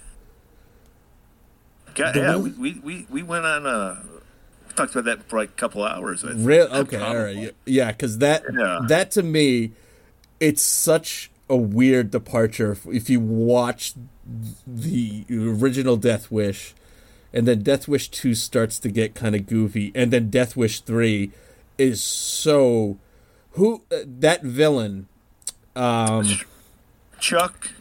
God, 1.99 2.15
yeah, 2.15 2.37
we, 2.37 2.51
we, 2.51 2.79
we, 2.81 3.07
we 3.09 3.23
went 3.23 3.45
on. 3.45 3.65
a 3.65 4.01
we 4.67 4.73
talked 4.73 4.95
about 4.95 5.03
that 5.05 5.29
for 5.29 5.39
like 5.39 5.49
a 5.49 5.53
couple 5.53 5.83
hours. 5.83 6.21
Think. 6.21 6.39
Okay, 6.47 6.97
all 6.97 7.17
right, 7.17 7.53
yeah, 7.65 7.91
because 7.91 8.19
that 8.19 8.43
Yeah. 8.57 8.79
that 8.87 9.11
to 9.11 9.23
me, 9.23 9.73
it's 10.39 10.61
such 10.61 11.29
a 11.49 11.57
weird 11.57 12.09
departure 12.11 12.77
if, 12.87 13.09
you 13.09 13.19
watch 13.19 13.95
the 14.65 15.25
original 15.29 15.97
Death 15.97 16.31
Wish, 16.31 16.73
and 17.33 17.45
then 17.45 17.63
Death 17.63 17.87
Wish 17.87 18.09
two 18.09 18.33
starts 18.33 18.79
to 18.79 18.89
get 18.89 19.13
kind 19.13 19.35
of 19.35 19.45
goofy, 19.45 19.91
and 19.93 20.11
then 20.11 20.29
Death 20.29 20.55
Wish 20.55 20.79
three 20.79 21.31
is 21.77 22.01
so 22.01 22.97
who 23.51 23.81
uh, 23.91 23.97
that 24.05 24.43
villain. 24.43 25.07
Um, 25.75 26.25
Chuck, 27.19 27.71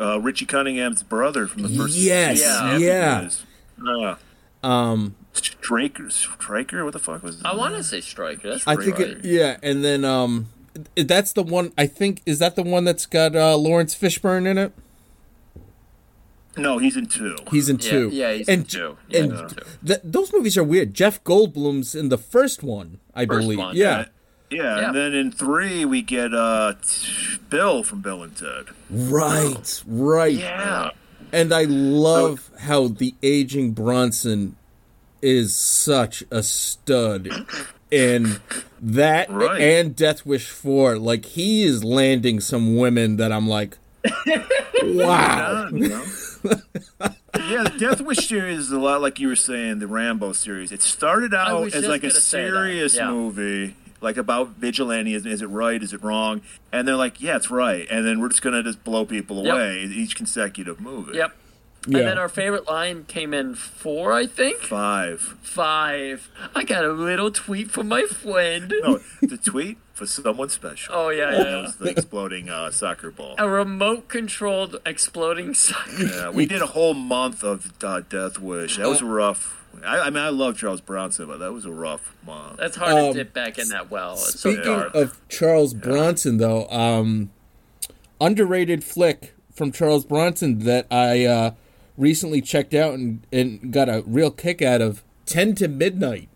uh, 0.00 0.20
Richie 0.20 0.46
Cunningham's 0.46 1.02
brother 1.04 1.46
from 1.46 1.62
the 1.62 1.68
first. 1.68 1.96
Yes, 1.96 2.38
season. 2.40 2.80
yeah. 2.80 3.28
It 3.78 3.82
is. 3.82 4.16
Uh, 4.62 4.66
um, 4.66 5.14
Straker, 5.32 6.10
Striker, 6.10 6.84
what 6.84 6.92
the 6.92 6.98
fuck 6.98 7.22
was? 7.22 7.36
His 7.36 7.44
I 7.44 7.54
want 7.54 7.74
to 7.76 7.84
say 7.84 8.00
Striker. 8.00 8.50
That's 8.50 8.66
I 8.66 8.74
right. 8.74 8.84
think 8.84 8.98
it, 9.00 9.24
yeah, 9.24 9.56
and 9.62 9.84
then 9.84 10.04
um, 10.04 10.48
that's 10.96 11.32
the 11.32 11.42
one. 11.42 11.72
I 11.78 11.86
think 11.86 12.22
is 12.26 12.38
that 12.40 12.56
the 12.56 12.62
one 12.64 12.84
that's 12.84 13.06
got 13.06 13.36
uh, 13.36 13.56
Laurence 13.56 13.94
Fishburne 13.94 14.46
in 14.46 14.58
it. 14.58 14.72
No, 16.56 16.78
he's 16.78 16.96
in 16.96 17.06
two. 17.06 17.36
He's 17.52 17.68
in 17.68 17.76
Yeah, 17.78 17.90
two. 17.90 18.10
yeah, 18.12 18.32
he's 18.32 18.48
and, 18.48 18.62
in 18.62 18.66
two. 18.66 18.96
Yeah, 19.08 19.20
and 19.20 19.32
he's 19.32 19.40
in 19.42 19.48
two. 19.48 19.64
th- 19.86 20.00
those 20.02 20.32
movies 20.32 20.56
are 20.58 20.64
weird. 20.64 20.92
Jeff 20.92 21.22
Goldblum's 21.22 21.94
in 21.94 22.08
the 22.08 22.18
first 22.18 22.64
one, 22.64 22.98
I 23.14 23.26
First 23.26 23.40
believe. 23.42 23.58
one, 23.58 23.76
yeah. 23.76 24.06
Yeah, 24.50 24.62
Yeah. 24.80 24.86
and 24.88 24.96
then 24.96 25.14
in 25.14 25.30
three 25.30 25.84
we 25.84 26.02
get 26.02 26.34
uh, 26.34 26.72
Bill 27.48 27.84
from 27.84 28.00
Bill 28.00 28.24
and 28.24 28.34
Ted. 28.36 28.64
Right, 28.90 29.82
right. 29.86 30.32
Yeah. 30.32 30.90
And 31.32 31.52
I 31.52 31.64
love 31.64 32.50
how 32.60 32.88
the 32.88 33.14
aging 33.22 33.72
Bronson 33.72 34.56
is 35.22 35.54
such 35.54 36.24
a 36.30 36.42
stud. 36.42 37.28
And 37.90 38.40
that 38.80 39.30
Right. 39.30 39.60
and 39.60 39.96
Death 39.96 40.24
Wish 40.26 40.48
4, 40.48 40.98
like 40.98 41.24
he 41.24 41.64
is 41.64 41.82
landing 41.84 42.40
some 42.40 42.76
women 42.76 43.16
that 43.16 43.32
I'm 43.32 43.48
like, 43.48 43.78
wow. 44.82 45.68
Yeah, 45.72 45.78
you 45.78 45.88
know? 45.88 46.04
yeah, 47.48 47.62
the 47.64 47.74
Death 47.78 48.00
Wish 48.00 48.28
series 48.28 48.58
is 48.58 48.70
a 48.72 48.78
lot 48.78 49.00
like 49.00 49.18
you 49.18 49.28
were 49.28 49.36
saying, 49.36 49.78
the 49.80 49.86
Rambo 49.86 50.32
series. 50.32 50.70
It 50.70 50.82
started 50.82 51.34
out 51.34 51.66
as 51.74 51.86
like 51.86 52.00
a 52.04 52.08
gonna 52.08 52.14
say 52.14 52.44
that, 52.44 52.50
serious 52.50 52.96
yeah. 52.96 53.10
movie, 53.10 53.74
like 54.00 54.16
about 54.16 54.50
vigilante. 54.56 55.14
Is, 55.14 55.26
is 55.26 55.42
it 55.42 55.46
right? 55.48 55.82
Is 55.82 55.92
it 55.92 56.02
wrong? 56.02 56.42
And 56.72 56.86
they're 56.86 56.96
like, 56.96 57.20
yeah, 57.20 57.36
it's 57.36 57.50
right. 57.50 57.86
And 57.90 58.06
then 58.06 58.20
we're 58.20 58.28
just 58.28 58.42
gonna 58.42 58.62
just 58.62 58.84
blow 58.84 59.04
people 59.04 59.44
Yep. 59.44 59.54
away 59.54 59.82
each 59.84 60.16
consecutive 60.16 60.80
movie. 60.80 61.16
Yep. 61.16 61.32
Yeah. 61.86 61.98
And 61.98 62.08
then 62.08 62.18
our 62.18 62.28
favorite 62.28 62.68
line 62.68 63.04
came 63.04 63.32
in 63.32 63.54
four, 63.54 64.12
I 64.12 64.26
think. 64.26 64.58
Five. 64.58 65.20
Five. 65.42 66.28
I 66.54 66.64
got 66.64 66.84
a 66.84 66.92
little 66.92 67.30
tweet 67.30 67.70
from 67.70 67.88
my 67.88 68.02
friend. 68.02 68.74
No, 68.82 69.00
the 69.22 69.38
tweet 69.38 69.78
for 69.94 70.04
someone 70.06 70.48
special. 70.50 70.94
Oh, 70.94 71.08
yeah, 71.08 71.30
yeah, 71.30 71.36
That 71.38 71.46
yeah. 71.50 71.62
was 71.62 71.76
the 71.76 71.88
exploding 71.90 72.50
uh, 72.50 72.70
soccer 72.72 73.10
ball. 73.10 73.36
A 73.38 73.48
remote 73.48 74.08
controlled 74.08 74.76
exploding 74.84 75.54
soccer. 75.54 76.04
Yeah, 76.04 76.30
we 76.30 76.46
did 76.46 76.60
a 76.62 76.66
whole 76.66 76.94
month 76.94 77.42
of 77.42 77.72
uh, 77.82 78.00
Death 78.08 78.38
Wish. 78.38 78.76
That 78.76 78.88
was 78.88 79.00
rough. 79.00 79.57
I, 79.84 80.00
I 80.06 80.10
mean, 80.10 80.22
I 80.22 80.28
love 80.30 80.56
Charles 80.58 80.80
Bronson, 80.80 81.26
but 81.26 81.38
that 81.38 81.52
was 81.52 81.64
a 81.64 81.70
rough 81.72 82.14
month. 82.26 82.56
That's 82.58 82.76
hard 82.76 82.92
Um, 82.92 83.12
to 83.12 83.24
dip 83.24 83.32
back 83.32 83.58
in 83.58 83.68
that 83.68 83.90
well. 83.90 84.14
It's 84.14 84.40
so 84.40 84.52
Speaking 84.52 84.64
dark. 84.64 84.94
of 84.94 85.20
Charles 85.28 85.74
Bronson, 85.74 86.38
though, 86.38 86.68
um, 86.68 87.30
underrated 88.20 88.84
flick 88.84 89.34
from 89.52 89.72
Charles 89.72 90.04
Bronson 90.04 90.60
that 90.60 90.86
I 90.90 91.24
uh, 91.24 91.50
recently 91.96 92.40
checked 92.40 92.74
out 92.74 92.94
and, 92.94 93.26
and 93.32 93.72
got 93.72 93.88
a 93.88 94.02
real 94.06 94.30
kick 94.30 94.62
out 94.62 94.80
of 94.80 95.02
10 95.26 95.54
to 95.56 95.68
Midnight. 95.68 96.28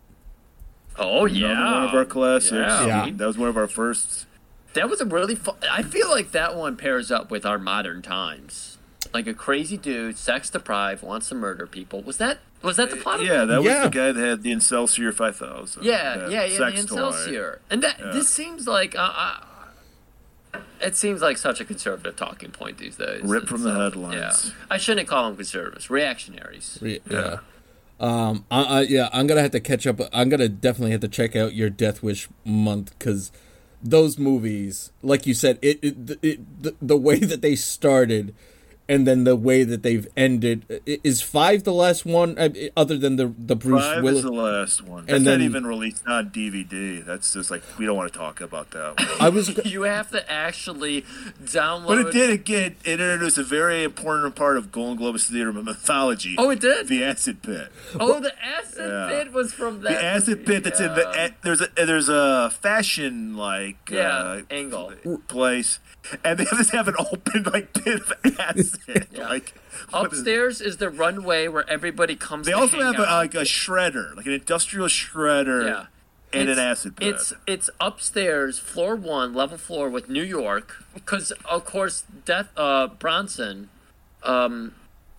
oh, 0.97 1.25
yeah. 1.25 1.51
Another 1.51 1.75
one 1.75 1.83
of 1.89 1.95
our 1.95 2.05
classics. 2.05 2.51
Yeah. 2.53 2.85
Yeah. 3.05 3.09
That 3.13 3.25
was 3.27 3.37
one 3.37 3.49
of 3.49 3.57
our 3.57 3.67
first. 3.67 4.25
That 4.73 4.89
was 4.89 5.01
a 5.01 5.05
really 5.05 5.35
fun. 5.35 5.55
I 5.71 5.83
feel 5.83 6.09
like 6.09 6.31
that 6.31 6.55
one 6.55 6.77
pairs 6.77 7.11
up 7.11 7.29
with 7.31 7.45
our 7.45 7.59
modern 7.59 8.01
times. 8.01 8.72
Like 9.13 9.27
a 9.27 9.33
crazy 9.33 9.77
dude, 9.77 10.17
sex 10.17 10.49
deprived, 10.49 11.03
wants 11.03 11.29
to 11.29 11.35
murder 11.35 11.65
people. 11.67 12.01
Was 12.01 12.17
that 12.17 12.39
was 12.61 12.77
that 12.77 12.89
the 12.89 12.95
plot? 12.97 13.19
of 13.19 13.25
Yeah, 13.25 13.45
that 13.45 13.57
was 13.57 13.65
Yeah. 13.65 13.83
the 13.83 13.89
guy 13.89 14.11
that 14.11 14.23
had 14.23 14.43
the 14.43 14.51
Excelsior 14.53 15.11
5000. 15.11 15.83
Yeah, 15.83 16.17
that 16.17 16.31
yeah, 16.31 16.43
yeah, 16.45 16.47
the 16.47 16.55
sex. 16.55 16.83
Excelsior. 16.83 17.59
And 17.69 17.83
that 17.83 17.97
this 18.13 18.29
seems 18.29 18.67
like 18.67 18.95
uh, 18.95 19.11
uh, 20.53 20.59
it 20.81 20.95
seems 20.95 21.21
like 21.21 21.37
such 21.37 21.59
a 21.59 21.65
conservative 21.65 22.15
talking 22.15 22.51
point 22.51 22.77
these 22.77 22.95
days. 22.97 23.21
Ripped 23.23 23.43
And 23.43 23.49
from 23.49 23.63
the 23.63 23.73
so, 23.73 23.79
headlines. 23.79 24.47
Yeah, 24.47 24.53
I 24.69 24.77
shouldn't 24.77 25.07
call 25.07 25.25
them 25.27 25.35
conservatives, 25.35 25.89
reactionaries. 25.89 26.79
Yeah. 26.81 26.97
yeah. 27.09 27.37
Um. 27.99 28.45
I, 28.51 28.63
I, 28.63 28.81
yeah. 28.81 29.09
I'm 29.13 29.27
gonna 29.27 29.41
have 29.41 29.51
to 29.51 29.59
catch 29.59 29.85
up. 29.87 29.99
I'm 30.11 30.29
gonna 30.29 30.49
definitely 30.49 30.91
have 30.91 31.01
to 31.01 31.07
check 31.07 31.35
out 31.35 31.53
your 31.53 31.69
Death 31.69 32.01
Wish 32.03 32.27
month 32.45 32.97
because 32.97 33.31
those 33.81 34.17
movies, 34.17 34.91
like 35.01 35.27
you 35.27 35.33
said, 35.33 35.59
it, 35.61 35.79
it, 35.83 36.17
it 36.21 36.63
the, 36.63 36.75
the 36.81 36.97
way 36.97 37.19
that 37.19 37.41
they 37.41 37.55
started, 37.55 38.33
and 38.89 39.07
then 39.07 39.23
the 39.23 39.35
way 39.35 39.63
that 39.63 39.83
they've 39.83 40.07
ended. 40.17 40.81
Is 40.85 41.21
five 41.21 41.63
the 41.63 41.73
last 41.73 42.05
one, 42.05 42.37
uh, 42.37 42.49
other 42.75 42.97
than 42.97 43.15
the 43.15 43.33
the 43.37 43.55
Bruce 43.55 43.83
Five 43.83 44.03
Willis? 44.03 44.17
is 44.19 44.23
the 44.25 44.31
last 44.31 44.81
one. 44.81 45.05
That's 45.05 45.15
And 45.17 45.25
not 45.25 45.31
then- 45.31 45.41
even 45.41 45.65
released 45.65 46.03
on 46.07 46.29
DVD. 46.29 47.05
That's 47.05 47.33
just 47.33 47.49
like 47.51 47.63
we 47.77 47.85
don't 47.85 47.95
want 47.97 48.11
to 48.11 48.17
talk 48.19 48.41
about 48.41 48.71
that. 48.71 48.97
One. 48.99 49.07
I 49.21 49.29
was. 49.29 49.49
You 49.65 49.83
have 49.83 50.09
to 50.11 50.29
actually 50.31 51.03
download. 51.43 51.87
But 51.87 51.97
it 51.99 52.11
did 52.13 52.29
again. 52.29 52.75
It 52.83 52.99
introduced 52.99 53.37
a 53.37 53.43
very 53.43 53.83
important 53.83 54.35
part 54.35 54.57
of 54.57 54.71
Golan 54.71 54.97
Globus 54.97 55.29
theater 55.29 55.51
mythology. 55.53 56.35
Oh, 56.37 56.49
it 56.49 56.59
did. 56.59 56.87
The 56.87 57.03
acid 57.03 57.41
pit. 57.41 57.69
Oh, 57.99 58.19
the 58.19 58.33
acid 58.43 58.89
Yeah. 58.89 59.09
pit 59.23 59.33
was 59.33 59.53
from 59.53 59.81
that. 59.81 59.89
The 59.93 60.03
acid 60.03 60.45
pit 60.45 60.63
that's 60.63 60.79
in 60.79 60.93
the 60.93 61.07
eh, 61.17 61.29
there's 61.43 61.61
a 61.61 61.67
there's 61.75 62.09
a 62.09 62.51
fashion 62.61 63.35
like 63.37 63.77
Yeah, 63.89 64.07
uh, 64.17 64.41
angle. 64.51 64.91
place, 65.27 65.79
and 66.23 66.37
they 66.39 66.45
just 66.45 66.71
have 66.71 66.87
an 66.87 66.95
open 66.99 67.43
like 67.43 67.73
pit 67.73 68.01
of 68.01 68.13
acid. 68.39 69.07
Yeah. 69.11 69.27
Like 69.29 69.53
Upstairs 69.91 70.61
is 70.61 70.77
the 70.77 70.89
runway 70.89 71.47
where 71.47 71.67
everybody 71.69 72.15
comes. 72.15 72.45
they 72.45 72.51
to 72.51 72.57
also 72.57 72.77
hang 72.77 72.93
have 72.93 72.99
a, 72.99 73.11
like 73.11 73.33
a 73.35 73.39
shredder, 73.41 74.15
like 74.15 74.25
an 74.25 74.33
industrial 74.33 74.87
shredder, 74.87 75.65
Yeah. 75.67 75.85
and 76.39 76.49
an 76.49 76.59
acid 76.59 76.95
pit. 76.97 77.07
It's 77.15 77.33
it's 77.47 77.69
upstairs, 77.79 78.59
floor 78.59 78.95
one, 78.95 79.33
level 79.33 79.57
floor 79.57 79.89
with 79.89 80.09
New 80.09 80.23
York, 80.23 80.83
because 80.93 81.31
of 81.49 81.65
course, 81.65 82.03
Death 82.25 82.49
uh, 82.57 82.87
Bronson, 82.87 83.69
um, 84.23 84.75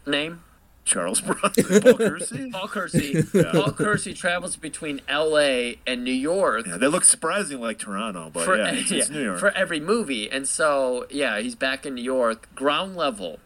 name 0.07 0.44
Charles 0.85 1.21
Bronson, 1.21 1.81
Paul 1.81 1.95
Kersey. 1.97 2.51
Paul 2.53 2.69
Kersey. 2.69 3.23
Paul 3.23 3.73
Kersey 3.73 4.13
travels 4.15 4.57
between 4.57 5.01
L.A. 5.09 5.79
and 5.87 6.05
New 6.05 6.13
York. 6.13 6.67
Yeah, 6.67 6.77
they 6.77 6.89
look 6.89 7.05
surprisingly 7.05 7.63
like 7.65 7.79
Toronto, 7.79 8.31
but 8.33 8.45
For, 8.45 8.57
yeah, 8.57 8.71
it's, 8.73 8.91
it's 8.91 9.09
New 9.09 9.23
York. 9.23 9.39
for 9.41 9.51
every 9.53 9.81
movie, 9.81 10.31
and 10.31 10.47
so 10.47 11.07
yeah, 11.11 11.41
he's 11.41 11.55
back 11.55 11.87
in 11.87 11.95
New 11.95 12.03
York, 12.03 12.55
ground 12.55 12.97
level. 12.97 13.39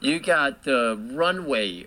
You 0.00 0.18
got 0.18 0.64
the 0.64 0.98
runway, 1.12 1.86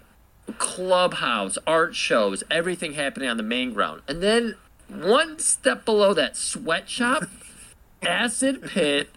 clubhouse, 0.58 1.58
art 1.68 1.96
shows, 1.96 2.44
everything 2.50 2.94
happening 2.94 3.28
on 3.28 3.38
the 3.38 3.44
main 3.44 3.74
ground, 3.74 4.04
and 4.08 4.22
then 4.24 4.56
one 4.88 5.40
step 5.40 5.84
below 5.86 6.14
that, 6.14 6.38
sweatshop, 6.38 7.24
acid 8.02 8.62
pit, 8.64 9.10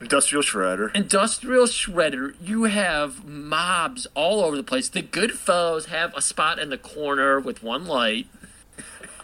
Industrial 0.00 0.42
shredder. 0.42 0.94
industrial 0.94 1.64
shredder. 1.66 2.34
You 2.40 2.64
have 2.64 3.24
mobs 3.24 4.06
all 4.14 4.40
over 4.44 4.56
the 4.56 4.62
place. 4.62 4.88
The 4.88 5.02
good 5.02 5.30
Goodfellas 5.30 5.86
have 5.86 6.14
a 6.16 6.22
spot 6.22 6.58
in 6.58 6.70
the 6.70 6.78
corner 6.78 7.40
with 7.40 7.62
one 7.62 7.86
light. 7.86 8.26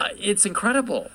Uh, 0.00 0.08
it's 0.18 0.44
incredible. 0.44 1.10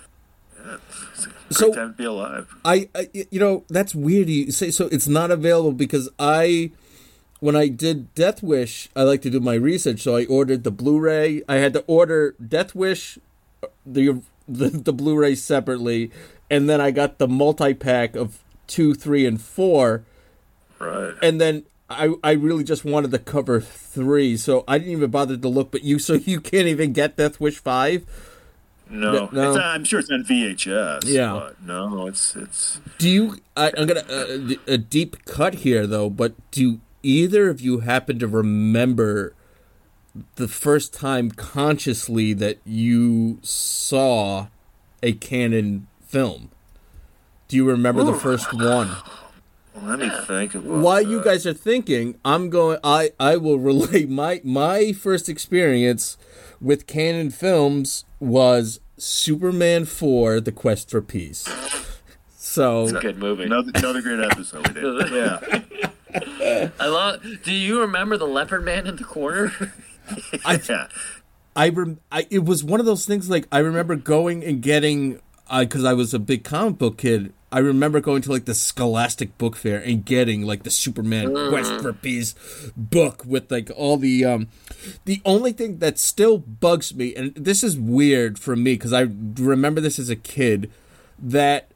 So 1.50 1.74
Time 1.74 1.92
to 1.92 1.98
be 1.98 2.06
alive. 2.06 2.56
I, 2.64 2.90
I 2.94 3.10
you 3.14 3.40
know 3.40 3.64
that's 3.70 3.96
weird 3.96 4.30
you 4.30 4.52
say 4.52 4.72
so 4.72 4.88
it's 4.88 5.08
not 5.08 5.32
available 5.32 5.72
because 5.72 6.10
I 6.20 6.72
when 7.40 7.56
I 7.56 7.70
did 7.70 8.14
Death 8.14 8.44
Wish 8.44 8.90
I 8.96 9.04
like 9.04 9.22
to 9.24 9.30
do 9.30 9.40
my 9.40 9.56
research 9.56 10.02
so 10.02 10.16
I 10.16 10.26
ordered 10.26 10.64
the 10.64 10.72
Blu-ray 10.72 11.44
I 11.48 11.56
had 11.56 11.74
to 11.74 11.84
order 11.88 12.36
Death 12.46 12.76
Wish 12.76 13.18
the 13.86 14.22
the, 14.48 14.70
the 14.70 14.94
Blu-ray 14.94 15.36
separately 15.36 16.12
and 16.50 16.70
then 16.70 16.82
I 16.82 16.92
got 16.92 17.18
the 17.18 17.28
multi-pack 17.28 18.16
of 18.16 18.40
2 18.70 18.94
3 18.94 19.26
and 19.26 19.42
4 19.42 20.04
Right. 20.80 21.14
and 21.22 21.42
then 21.42 21.64
I 21.90 22.14
I 22.24 22.32
really 22.32 22.64
just 22.64 22.86
wanted 22.86 23.12
to 23.12 23.20
cover 23.20 23.60
three, 23.60 24.38
so 24.38 24.64
I 24.68 24.78
didn't 24.78 24.94
even 24.94 25.12
bother 25.12 25.36
to 25.36 25.48
look. 25.50 25.72
But 25.72 25.84
you, 25.84 26.00
so 26.00 26.14
you 26.14 26.40
can't 26.40 26.68
even 26.68 26.94
get 26.94 27.18
Death 27.18 27.40
Wish 27.42 27.58
five. 27.60 28.06
No, 28.90 29.30
No. 29.32 29.50
It's, 29.52 29.60
I'm 29.60 29.84
sure 29.84 30.00
it's 30.00 30.10
on 30.10 30.24
VHS. 30.24 31.06
Yeah. 31.06 31.50
no, 31.66 32.08
it's 32.08 32.36
it's. 32.36 32.80
Do 32.98 33.10
you? 33.10 33.38
I, 33.58 33.72
I'm 33.78 33.88
gonna 33.88 34.06
uh, 34.10 34.54
a 34.68 34.78
deep 34.78 35.26
cut 35.26 35.56
here 35.56 35.86
though, 35.86 36.10
but 36.10 36.34
do 36.52 36.80
either 37.04 37.50
of 37.50 37.60
you 37.60 37.80
happen 37.80 38.20
to 38.20 38.28
remember 38.28 39.34
the 40.36 40.48
first 40.48 40.94
time 40.94 41.32
consciously 41.32 42.34
that 42.34 42.60
you 42.66 43.40
saw 43.42 44.48
a 45.04 45.14
Cannon 45.14 45.88
film? 46.06 46.52
Do 47.50 47.56
you 47.56 47.68
remember 47.68 48.04
the 48.04 48.14
first 48.14 48.54
one? 48.54 48.96
Let 49.82 49.98
me 49.98 50.10
think 50.28 50.54
about 50.54 50.82
While 50.82 51.02
you 51.02 51.24
guys 51.24 51.48
are 51.48 51.54
thinking, 51.54 52.16
I'm 52.24 52.52
going. 52.52 52.78
I 52.84 53.12
I 53.20 53.38
will 53.38 53.58
relate 53.58 54.08
my 54.22 54.40
my 54.44 54.94
first 54.94 55.28
experience 55.28 56.16
with 56.62 56.86
Cannon 56.86 57.32
films 57.32 58.06
was 58.20 58.80
Superman 58.98 59.86
four: 59.86 60.40
The 60.40 60.52
Quest 60.52 60.92
for 60.92 61.02
Peace. 61.02 61.48
So 62.38 62.88
Good 63.00 63.18
movie. 63.18 63.46
Another, 63.46 63.72
another 63.74 64.02
great 64.04 64.20
episode. 64.20 64.68
We 64.68 64.74
did. 64.76 65.12
Yeah, 66.12 66.70
I 66.80 66.88
love. 66.88 67.24
Do 67.44 67.52
you 67.52 67.82
remember 67.82 68.18
the 68.18 68.26
leopard 68.28 68.64
man 68.66 68.86
in 68.86 68.96
the 68.96 69.04
corner? 69.04 69.74
yeah. 70.68 70.88
I, 71.56 71.70
rem- 71.70 72.00
I 72.12 72.26
it 72.30 72.46
was 72.46 72.64
one 72.64 72.80
of 72.80 72.86
those 72.86 73.06
things 73.06 73.30
like 73.30 73.48
I 73.52 73.60
remember 73.60 73.96
going 73.96 74.44
and 74.44 74.62
getting 74.62 75.20
because 75.60 75.84
I 75.84 75.94
was 75.94 76.14
a 76.14 76.20
big 76.20 76.44
comic 76.44 76.78
book 76.78 76.98
kid. 76.98 77.34
I 77.52 77.60
remember 77.60 78.00
going 78.00 78.22
to 78.24 78.32
like 78.32 78.46
the 78.46 78.54
Scholastic 78.54 79.38
Book 79.38 79.56
Fair 79.56 79.80
and 79.80 80.06
getting 80.06 80.44
like 80.44 80.64
the 80.64 80.70
Superman 80.70 81.32
Quest 81.50 81.82
for 81.82 81.94
Peace 81.94 82.36
book 82.78 83.24
with 83.26 83.52
like 83.52 83.72
all 83.76 83.98
the 83.98 84.24
um 84.26 84.48
the 85.06 85.22
only 85.26 85.52
thing 85.52 85.80
that 85.80 85.98
still 85.98 86.38
bugs 86.38 86.94
me 86.94 87.16
and 87.16 87.34
this 87.36 87.64
is 87.64 87.78
weird 87.78 88.38
for 88.38 88.56
me 88.56 88.74
because 88.74 88.94
I 88.94 89.08
remember 89.38 89.82
this 89.82 89.98
as 89.98 90.10
a 90.10 90.16
kid 90.16 90.72
that 91.18 91.72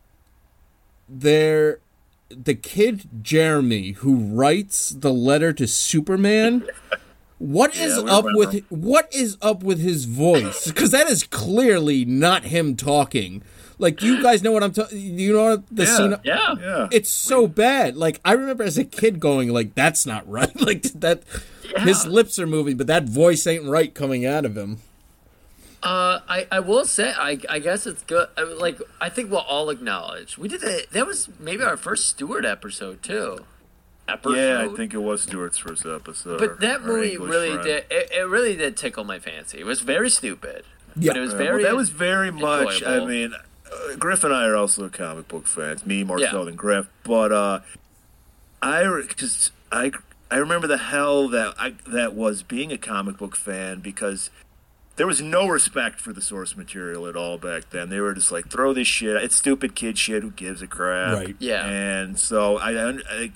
there 1.10 1.80
the 2.30 2.56
kid 2.56 3.08
Jeremy 3.22 3.92
who 3.92 4.16
writes 4.16 4.90
the 4.90 5.14
letter 5.14 5.54
to 5.54 5.68
Superman 5.68 6.68
what 7.40 7.76
is 7.76 7.98
Yeah, 7.98 8.04
up 8.04 8.26
with 8.36 8.64
what 8.70 9.14
is 9.14 9.38
up 9.42 9.64
with 9.64 9.80
his 9.80 10.06
voice? 10.06 10.66
Because 10.66 10.92
that 10.92 11.08
is 11.10 11.24
clearly 11.24 12.06
not 12.06 12.46
him 12.46 12.76
talking. 12.78 13.44
Like 13.80 14.02
you 14.02 14.22
guys 14.22 14.44
know 14.44 14.52
what 14.52 14.64
I'm 14.64 14.72
talking. 14.72 14.98
You 15.00 15.34
know 15.34 15.44
what 15.52 15.64
the 15.72 15.84
Yeah. 15.84 15.98
scene. 15.98 16.16
yeah. 16.24 16.56
Yeah. 16.62 16.88
It's 16.92 17.10
so 17.10 17.48
bad. 17.48 17.96
Like 17.98 18.20
I 18.24 18.34
remember 18.34 18.64
as 18.64 18.78
a 18.78 18.84
kid 18.86 19.20
going 19.20 19.50
like, 19.50 19.76
"That's 19.76 20.06
not 20.06 20.28
right." 20.30 20.52
Like 20.62 20.84
that. 21.00 21.24
His 21.78 22.06
lips 22.06 22.38
are 22.38 22.46
moving, 22.48 22.78
but 22.78 22.88
that 22.88 23.10
voice 23.10 23.48
ain't 23.48 23.64
right 23.66 23.94
coming 23.94 24.26
out 24.26 24.46
of 24.46 24.56
him. 24.56 24.80
Uh, 25.82 26.20
I, 26.30 26.48
I 26.52 26.60
will 26.62 26.86
say 26.86 27.12
I, 27.18 27.38
I 27.50 27.60
guess 27.60 27.86
it's 27.86 28.04
good. 28.04 28.30
I, 28.38 28.46
mean, 28.46 28.58
like 28.58 28.80
I 29.02 29.10
think 29.10 29.30
we'll 29.32 29.40
all 29.42 29.70
acknowledge 29.70 30.38
we 30.38 30.48
did 30.48 30.64
it. 30.64 30.92
That 30.92 31.06
was 31.08 31.28
maybe 31.40 31.64
our 31.64 31.76
first 31.76 32.08
Stewart 32.08 32.46
episode 32.46 33.04
too. 33.04 33.40
Episode. 34.08 34.36
Yeah, 34.38 34.62
I 34.72 34.76
think 34.76 34.94
it 34.94 35.00
was 35.00 35.24
Stewart's 35.24 35.58
first 35.58 35.86
episode. 35.86 36.40
But 36.40 36.60
that 36.62 36.82
Our 36.82 36.88
movie 36.88 37.14
English 37.14 37.30
really 37.32 37.50
friend. 37.52 37.64
did. 37.64 37.86
It, 37.90 38.12
it 38.14 38.28
really 38.28 38.56
did 38.56 38.78
tickle 38.78 39.04
my 39.04 39.20
fancy. 39.20 39.60
It 39.60 39.66
was 39.66 39.82
very 39.82 40.10
stupid. 40.10 40.64
Yeah. 40.96 41.10
But 41.12 41.18
it 41.18 41.22
was 41.22 41.32
Yeah, 41.32 41.38
very. 41.40 41.64
well, 41.64 41.72
that 41.72 41.78
was 41.78 41.90
very 41.90 42.32
much. 42.32 42.84
I 42.84 43.04
mean, 43.06 43.34
Griff 43.98 44.24
and 44.24 44.34
I 44.34 44.46
are 44.46 44.56
also 44.56 44.88
comic 44.90 45.28
book 45.28 45.48
fans. 45.48 45.86
Me 45.86 46.04
more 46.04 46.20
Yeah. 46.20 46.32
so 46.32 46.46
than 46.46 46.56
Griff, 46.56 46.88
but 47.04 47.32
uh, 47.32 47.60
I 48.62 49.02
because 49.08 49.52
I 49.72 49.92
I 50.32 50.38
remember 50.38 50.68
the 50.68 50.78
hell 50.78 51.28
that 51.30 51.54
I 51.60 51.76
that 51.88 52.14
was 52.16 52.44
being 52.44 52.72
a 52.72 52.78
comic 52.78 53.18
book 53.18 53.36
fan 53.36 53.80
because 53.80 54.30
there 54.96 55.08
was 55.08 55.22
no 55.22 55.48
respect 55.48 56.00
for 56.00 56.14
the 56.14 56.22
source 56.22 56.56
material 56.56 57.08
at 57.08 57.16
all 57.16 57.38
back 57.38 57.70
then. 57.72 57.90
They 57.90 58.00
were 58.00 58.14
just 58.14 58.32
like, 58.32 58.50
throw 58.50 58.74
this 58.74 58.88
shit. 58.88 59.16
It's 59.24 59.36
stupid 59.36 59.76
kid 59.76 59.98
shit. 59.98 60.22
Who 60.22 60.32
gives 60.32 60.62
a 60.62 60.68
crap? 60.68 61.16
Right. 61.16 61.36
Yeah. 61.40 61.66
And 61.66 62.20
so 62.20 62.58
I, 62.58 62.72
I, 62.74 62.98
I 63.10 63.32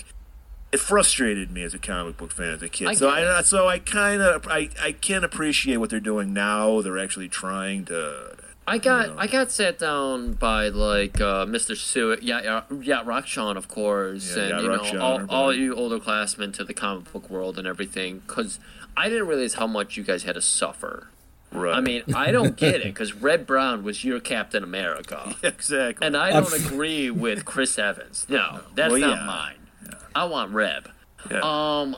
it 0.71 0.79
frustrated 0.79 1.49
me 1.51 1.63
as 1.63 1.73
a 1.73 1.79
comic 1.79 2.17
book 2.17 2.31
fan 2.31 2.49
as 2.53 2.61
a 2.61 2.69
kid. 2.69 2.89
I 2.89 2.93
so 2.93 3.09
I 3.09 3.39
it. 3.39 3.45
so 3.45 3.67
I 3.67 3.79
kind 3.79 4.21
of 4.21 4.47
I 4.47 4.69
I 4.81 4.91
can 4.91 5.23
appreciate 5.23 5.77
what 5.77 5.89
they're 5.89 5.99
doing 5.99 6.33
now. 6.33 6.81
They're 6.81 6.99
actually 6.99 7.29
trying 7.29 7.85
to. 7.85 8.35
I 8.70 8.78
got 8.80 9.18
I 9.18 9.28
got 9.28 9.49
sat 9.51 9.80
down 9.80 10.34
by 10.34 10.68
like 10.68 11.22
uh, 11.22 11.45
Mr. 11.45 11.76
Sue, 11.78 12.18
yeah, 12.22 12.41
yeah, 12.43 12.61
yeah, 12.82 13.03
Rockshawn, 13.03 13.55
of 13.55 13.68
course, 13.70 14.36
Yeah, 14.36 14.43
and 14.43 14.49
Yacht 14.51 14.61
you 14.61 14.68
know 14.70 14.78
Rockshon, 14.80 15.01
all, 15.01 15.15
everybody. 15.15 15.36
all 15.38 15.53
you 15.55 15.76
older 15.76 15.99
classmen 15.99 16.51
to 16.53 16.63
the 16.65 16.74
comic 16.74 17.11
book 17.13 17.30
world 17.30 17.57
and 17.57 17.65
everything, 17.68 18.20
because 18.28 18.59
I 18.97 19.07
didn't 19.09 19.28
realize 19.28 19.53
how 19.53 19.68
much 19.68 19.95
you 19.95 20.03
guys 20.03 20.24
had 20.24 20.36
to 20.36 20.41
suffer. 20.41 21.07
Right. 21.49 21.78
I 21.78 21.80
mean, 21.80 22.03
I 22.13 22.32
don't 22.32 22.57
get 22.57 22.76
it 22.76 22.84
because 22.93 23.13
Reb 23.13 23.47
Brown 23.47 23.84
was 23.84 24.03
your 24.03 24.20
Captain 24.20 24.63
America, 24.65 25.34
exactly. 25.43 26.05
and 26.05 26.18
I 26.18 26.32
don't 26.32 26.53
agree 26.53 27.09
with 27.09 27.45
Chris 27.45 27.80
Evans. 27.80 28.26
No, 28.30 28.59
that's 28.76 28.91
Well, 28.91 28.99
not 28.99 29.18
yeah. 29.20 29.26
mine. 29.26 29.97
I 30.13 30.26
want 30.26 30.51
Reb. 30.51 30.89
Yeah. 31.32 31.39
Um, 31.41 31.95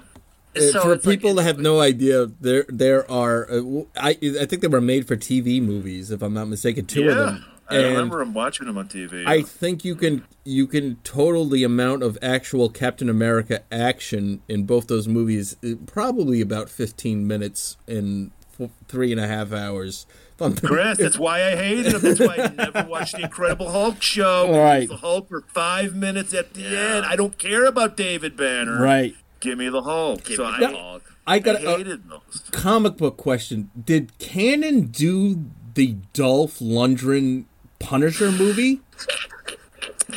so 0.60 0.82
for 0.82 0.94
it's 0.94 1.06
like- 1.06 1.20
people 1.20 1.34
that 1.36 1.44
have 1.44 1.60
no 1.60 1.80
idea, 1.82 2.28
there 2.40 2.66
there 2.70 3.10
are. 3.12 3.50
Uh, 3.52 3.84
I 3.98 4.18
I 4.42 4.46
think 4.46 4.62
they 4.62 4.68
were 4.68 4.82
made 4.82 5.08
for 5.08 5.16
TV 5.16 5.62
movies, 5.62 6.12
if 6.12 6.22
I'm 6.22 6.34
not 6.34 6.48
mistaken. 6.48 6.86
Two 6.86 7.04
yeah. 7.06 7.12
of 7.12 7.18
them. 7.18 7.46
I 7.72 7.76
remember 7.84 8.20
him 8.22 8.34
watching 8.34 8.66
them 8.66 8.80
on 8.80 8.88
TV. 8.88 9.28
I 9.28 9.44
think 9.44 9.86
you 9.86 9.96
can 9.96 10.24
you 10.44 10.66
can 10.66 10.96
total 11.04 11.46
the 11.46 11.64
amount 11.64 12.02
of 12.02 12.18
actual 12.20 12.68
Captain 12.70 13.10
America 13.10 13.62
action 13.72 14.42
in 14.48 14.64
both 14.64 14.88
those 14.88 15.08
movies 15.08 15.56
uh, 15.64 15.76
probably 15.86 16.42
about 16.42 16.70
15 16.72 17.28
minutes 17.28 17.78
in 17.86 18.32
f- 18.60 18.72
three 18.88 19.12
and 19.12 19.22
a 19.22 19.28
half 19.28 19.54
hours. 19.54 20.08
Chris, 20.64 20.98
that's 20.98 21.20
why 21.20 21.44
I 21.44 21.56
hated 21.58 21.94
him. 21.94 22.02
That's 22.02 22.20
why 22.22 22.38
I 22.38 22.48
never 22.48 22.90
watched 22.90 23.18
the 23.18 23.24
Incredible 23.24 23.70
Hulk 23.70 24.02
show. 24.02 24.48
All 24.48 24.60
right. 24.60 24.88
The 24.88 24.96
Hulk 24.96 25.28
for 25.28 25.42
five 25.42 25.94
minutes 25.94 26.34
at 26.34 26.54
the 26.54 26.66
end. 26.66 27.06
I 27.06 27.18
don't 27.18 27.38
care 27.38 27.66
about 27.66 27.98
David 27.98 28.38
Banner. 28.38 28.82
right. 28.82 29.16
Give 29.40 29.58
me 29.58 29.70
the 29.70 29.82
Hulk. 29.82 30.24
Give 30.24 30.38
so 30.38 30.44
me 30.52 30.66
I, 30.66 30.72
Hulk. 30.72 31.14
I 31.28 31.36
I 31.36 31.40
got 31.40 31.62
a 31.62 31.84
those. 31.96 32.44
comic 32.52 32.98
book 32.98 33.18
question. 33.18 33.70
Did 33.86 34.18
Cannon 34.20 34.88
do 34.88 35.46
the 35.76 35.96
Dolph 36.14 36.60
Lundgren 36.60 37.46
Punisher 37.80 38.32
movie? 38.32 38.82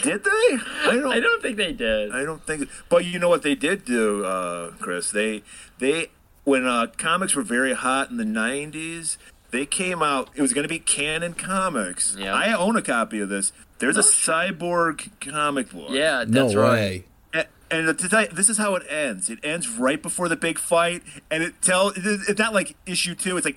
Did 0.02 0.24
they? 0.24 0.30
I 0.30 0.90
don't. 1.00 1.12
I 1.12 1.20
don't 1.20 1.42
think 1.42 1.56
they 1.58 1.72
did. 1.72 2.12
I 2.12 2.24
don't 2.24 2.44
think. 2.46 2.68
But 2.88 3.04
you 3.04 3.18
know 3.18 3.28
what 3.28 3.42
they 3.42 3.54
did 3.54 3.84
do, 3.84 4.24
uh, 4.24 4.70
Chris? 4.80 5.10
They 5.10 5.42
they 5.78 6.08
when 6.44 6.66
uh, 6.66 6.86
comics 6.96 7.36
were 7.36 7.42
very 7.42 7.74
hot 7.74 8.10
in 8.10 8.16
the 8.16 8.24
'90s, 8.24 9.18
they 9.50 9.66
came 9.66 10.02
out. 10.02 10.30
It 10.34 10.40
was 10.42 10.52
going 10.54 10.64
to 10.64 10.68
be 10.68 10.78
Cannon 10.78 11.34
Comics. 11.34 12.16
Yeah. 12.18 12.34
I 12.34 12.52
own 12.56 12.74
a 12.76 12.82
copy 12.82 13.20
of 13.20 13.28
this. 13.28 13.52
There's 13.78 13.96
a 13.96 14.00
cyborg 14.02 15.10
comic 15.20 15.70
book. 15.70 15.90
Yeah, 15.90 16.24
No 16.26 16.44
that's 16.44 16.54
right. 16.54 16.70
way. 16.72 17.04
And 17.72 17.98
to 17.98 18.08
tell 18.08 18.26
this 18.30 18.50
is 18.50 18.58
how 18.58 18.74
it 18.74 18.82
ends. 18.88 19.30
It 19.30 19.38
ends 19.42 19.68
right 19.68 20.00
before 20.00 20.28
the 20.28 20.36
big 20.36 20.58
fight, 20.58 21.02
and 21.30 21.42
it 21.42 21.54
tell 21.62 21.88
it- 21.88 21.96
it's 22.04 22.38
not 22.38 22.52
like 22.54 22.76
issue 22.86 23.14
two. 23.14 23.36
It's 23.38 23.46
like 23.46 23.56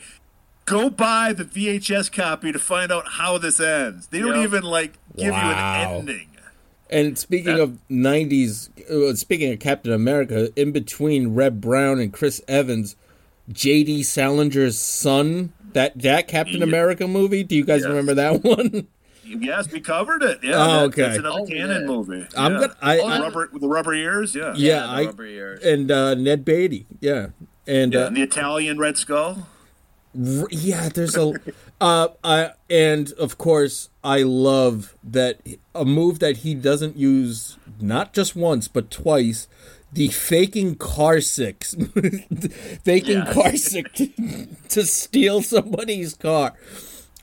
go 0.65 0.89
buy 0.89 1.33
the 1.33 1.43
VHS 1.43 2.09
copy 2.11 2.51
to 2.51 2.57
find 2.57 2.91
out 2.91 3.03
how 3.19 3.37
this 3.37 3.59
ends. 3.59 4.07
They 4.07 4.19
don't 4.19 4.35
Yep. 4.35 4.43
even 4.45 4.63
like 4.63 4.93
give 5.17 5.31
Wow. 5.33 5.47
you 5.49 5.53
an 5.53 5.97
ending. 5.99 6.27
And 6.89 7.17
speaking 7.17 7.59
of 7.59 7.77
'90s, 7.89 8.69
uh, 8.89 9.13
speaking 9.15 9.51
of 9.51 9.59
Captain 9.59 9.91
America, 9.91 10.49
in 10.55 10.71
between 10.71 11.33
Reb 11.35 11.59
Brown 11.59 11.99
and 11.99 12.13
Chris 12.13 12.41
Evans, 12.47 12.95
J.D. 13.51 14.01
Salinger's 14.03 14.77
son, 14.79 15.51
that 15.73 15.99
that 16.01 16.27
Captain 16.27 16.57
Yeah. 16.59 16.63
America 16.63 17.07
movie. 17.07 17.43
Do 17.43 17.55
you 17.55 17.65
guys 17.65 17.81
Yes. 17.81 17.89
remember 17.89 18.13
that 18.13 18.43
one? 18.43 18.87
Yes, 19.25 19.71
we 19.71 19.79
covered 19.81 20.21
it. 20.23 20.39
Yeah, 20.43 20.53
Oh, 20.55 20.67
that- 20.67 20.83
okay. 20.85 21.01
That's 21.03 21.17
another 21.17 21.39
Oh, 21.41 21.45
Cannon 21.45 21.81
yeah. 21.81 21.87
movie. 21.87 22.27
I'm 22.37 22.53
yeah. 22.53 22.59
gonna- 22.59 22.75
I- 22.81 22.97
the 22.97 23.03
I- 23.03 23.19
rubber 23.21 23.49
the 23.53 23.67
rubber 23.67 23.93
ears. 23.93 24.35
Yeah, 24.35 24.53
Yeah, 24.55 24.79
the 24.81 24.85
I 24.87 25.05
rubber 25.05 25.25
ears. 25.25 25.63
and 25.63 25.89
uh, 25.91 26.13
Ned 26.15 26.45
Beatty. 26.45 26.85
Yeah, 27.01 27.27
and 27.67 27.93
Yeah, 27.93 27.99
uh, 28.01 28.07
and 28.07 28.15
the 28.17 28.21
Italian 28.21 28.77
Red 28.77 28.97
Skull. 28.97 29.47
R- 30.17 30.47
yeah 30.49 30.87
there's 30.87 31.17
a 31.17 31.33
uh 31.81 32.07
I, 32.23 32.51
and 32.69 33.11
of 33.19 33.37
course 33.37 33.89
i 34.01 34.23
love 34.23 34.95
that 35.03 35.41
a 35.73 35.83
move 35.83 36.19
that 36.19 36.37
he 36.37 36.53
doesn't 36.53 36.95
use 36.95 37.57
not 37.81 38.13
just 38.13 38.33
once 38.33 38.69
but 38.69 38.89
twice 38.89 39.49
the 39.91 40.07
faking 40.07 40.75
car 40.75 41.19
six 41.19 41.75
faking 42.85 43.17
Yes. 43.25 43.33
car 43.33 43.57
sick 43.57 43.91
to, 43.95 44.07
to 44.69 44.85
steal 44.85 45.41
somebody's 45.41 46.13
car 46.13 46.53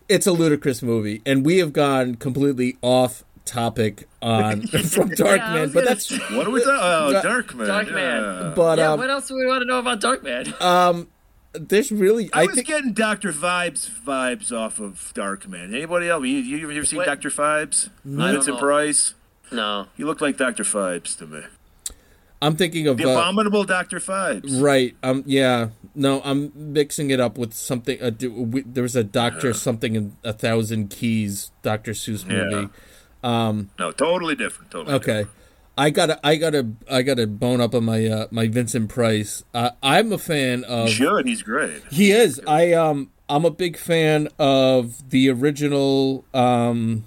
it's 0.09 0.27
a 0.27 0.33
ludicrous 0.33 0.83
movie 0.83 1.23
and 1.27 1.45
we 1.45 1.59
have 1.59 1.73
gone 1.73 2.15
completely 2.16 2.77
off 2.83 3.24
topic 3.45 4.09
on 4.20 4.62
from 4.66 5.09
Yeah, 5.09 5.15
I 5.27 5.39
darkman 5.39 5.61
was 5.62 5.73
but 5.73 5.85
gonna 5.85 5.87
that's 5.95 6.11
What 6.31 6.47
are 6.47 6.51
we 6.51 6.61
talking? 6.62 6.79
Oh, 6.81 7.12
Da- 7.12 7.23
Darkman. 7.23 7.66
Darkman. 7.66 8.43
Yeah. 8.49 8.53
but 8.55 8.79
yeah, 8.79 8.93
um 8.93 8.99
what 8.99 9.11
else 9.11 9.29
do 9.29 9.35
we 9.37 9.47
want 9.47 9.62
to 9.62 9.66
know 9.66 9.79
about 9.79 10.01
Darkman? 10.01 10.55
Um, 10.62 11.09
there's 11.55 11.93
really 11.93 12.31
I, 12.33 12.43
i, 12.43 12.47
was 12.47 12.55
think 12.55 12.66
getting 12.66 12.93
Doctor 12.95 13.31
Phibes 13.33 13.91
vibes 13.91 14.53
off 14.53 14.79
of 14.81 15.12
Darkman. 15.15 15.74
Anybody 15.74 16.09
else? 16.09 16.24
You, 16.24 16.37
you, 16.39 16.57
you 16.57 16.70
ever 16.70 16.87
seen 16.87 17.01
Wait. 17.01 17.05
Doctor 17.07 17.29
Phibes? 17.29 17.89
I 18.07 18.09
don't 18.09 18.33
Vincent. 18.35 18.59
Price. 18.59 19.15
no. 19.51 19.87
He 19.97 20.05
looked 20.05 20.23
like 20.23 20.39
Doctor 20.39 20.62
Phibes 20.62 21.16
to 21.19 21.27
me. 21.27 21.43
I'm 22.43 22.56
thinking 22.56 22.86
of 22.89 22.97
The 22.98 23.09
uh, 23.09 23.12
abominable 23.12 23.64
Doctor 23.64 23.98
Phibes. 24.01 24.60
right. 24.60 24.94
Um, 25.02 25.23
yeah. 25.27 25.69
No, 25.94 26.20
I'm 26.24 26.52
mixing 26.55 27.10
it 27.10 27.20
up 27.20 27.39
with 27.39 27.55
something. 27.55 28.02
Uh, 28.02 28.10
we, 28.28 28.62
there 28.62 28.82
was 28.82 28.97
a 28.97 29.05
Doctor 29.05 29.55
something 29.55 29.94
in 29.97 30.16
a 30.24 30.32
thousand 30.32 30.90
keys 30.90 31.52
Doctor 31.62 31.93
Seuss 31.93 32.28
Yeah. 32.28 32.44
movie. 32.44 32.69
No, 33.78 33.93
totally 33.93 34.35
different. 34.35 34.70
Totally. 34.70 34.94
Okay. 34.97 35.27
I 35.78 35.89
gotta, 35.90 36.20
I 36.27 36.36
gotta, 36.36 36.66
I 36.90 37.01
gotta 37.02 37.27
bone 37.27 37.60
up 37.62 37.74
on 37.74 37.85
my 37.85 38.06
uh, 38.06 38.27
my 38.31 38.47
Vincent 38.48 38.90
Price. 38.90 39.43
Uh, 39.55 39.70
I'm 39.82 40.12
a 40.12 40.19
fan 40.19 40.64
of. 40.64 40.89
different. 40.89 40.90
Should 40.90 41.27
he's 41.27 41.43
great. 41.43 41.82
He 41.90 42.10
is. 42.12 42.40
I 42.47 42.73
um, 42.73 43.10
I'm 43.28 43.47
a 43.47 43.51
big 43.51 43.78
fan 43.78 44.28
of 44.39 45.09
the 45.10 45.31
original. 45.31 46.27
Um, 46.35 47.05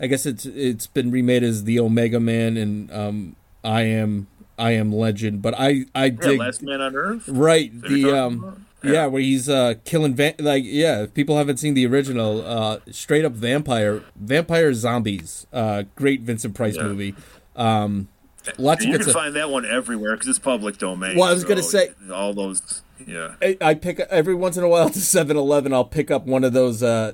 I 0.00 0.06
guess 0.06 0.24
it's 0.26 0.46
it's 0.46 0.86
been 0.86 1.10
remade 1.10 1.42
as 1.42 1.64
the 1.64 1.78
Omega 1.78 2.18
Man 2.20 2.56
and 2.56 2.90
um, 2.92 3.36
I 3.62 3.82
am 3.82 4.26
I 4.58 4.72
am 4.72 4.92
Legend, 4.92 5.42
but 5.42 5.54
I 5.58 5.84
I 5.94 6.06
Yeah, 6.06 6.10
dig 6.20 6.38
Last 6.40 6.62
Man 6.62 6.80
on 6.80 6.96
Earth. 6.96 7.24
right 7.28 7.70
the 7.82 8.10
um. 8.10 8.42
about? 8.44 8.58
Yeah. 8.82 9.06
where 9.06 9.20
he's 9.20 9.46
uh 9.46 9.74
killing 9.84 10.14
van- 10.14 10.36
like 10.38 10.64
yeah. 10.66 11.02
If 11.02 11.12
people 11.12 11.36
haven't 11.36 11.58
seen 11.58 11.74
the 11.74 11.84
original, 11.86 12.42
uh, 12.46 12.78
straight 12.90 13.26
up 13.26 13.32
vampire 13.32 14.02
vampire 14.16 14.72
zombies. 14.72 15.46
Uh, 15.52 15.82
great 15.96 16.22
Vincent 16.22 16.54
Price 16.54 16.76
Yeah. 16.76 16.84
movie. 16.84 17.14
Um, 17.56 18.08
lots 18.56 18.82
And 18.82 18.88
of 18.88 18.92
you 18.92 18.92
good 18.92 19.04
can 19.04 19.10
stuff. 19.10 19.22
find 19.22 19.36
that 19.36 19.50
one 19.50 19.66
everywhere 19.66 20.14
because 20.16 20.28
it's 20.28 20.38
public 20.38 20.78
domain. 20.78 21.14
Well, 21.18 21.28
I 21.28 21.34
was 21.34 21.44
gonna 21.44 21.62
say- 21.62 21.90
all 22.10 22.32
those. 22.32 22.80
Yeah. 23.06 23.34
I, 23.40 23.56
I 23.60 23.74
pick 23.74 24.00
every 24.00 24.34
once 24.34 24.56
in 24.56 24.64
a 24.64 24.68
while 24.68 24.90
to 24.90 24.98
7-Eleven. 24.98 25.72
I'll 25.72 25.84
pick 25.84 26.10
up 26.10 26.26
one 26.26 26.44
of 26.44 26.52
those 26.52 26.82
uh, 26.82 27.12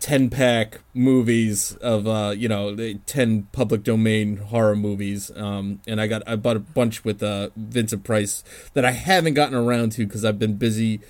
ten 0.00 0.30
pack 0.30 0.80
movies 0.94 1.76
of 1.76 2.06
uh, 2.06 2.34
you 2.36 2.48
know 2.48 2.74
the 2.74 2.94
ten 3.06 3.44
public 3.52 3.82
domain 3.82 4.36
horror 4.36 4.76
movies. 4.76 5.30
Um, 5.36 5.80
and 5.86 6.00
I 6.00 6.06
got 6.06 6.22
I 6.26 6.36
bought 6.36 6.56
a 6.56 6.60
bunch 6.60 7.04
with 7.04 7.22
uh, 7.22 7.50
Vincent 7.56 8.04
Price 8.04 8.44
that 8.74 8.84
I 8.84 8.92
haven't 8.92 9.34
gotten 9.34 9.54
around 9.54 9.92
to 9.92 10.06
because 10.06 10.24
I've 10.24 10.38
been 10.38 10.56
busy 10.56 11.00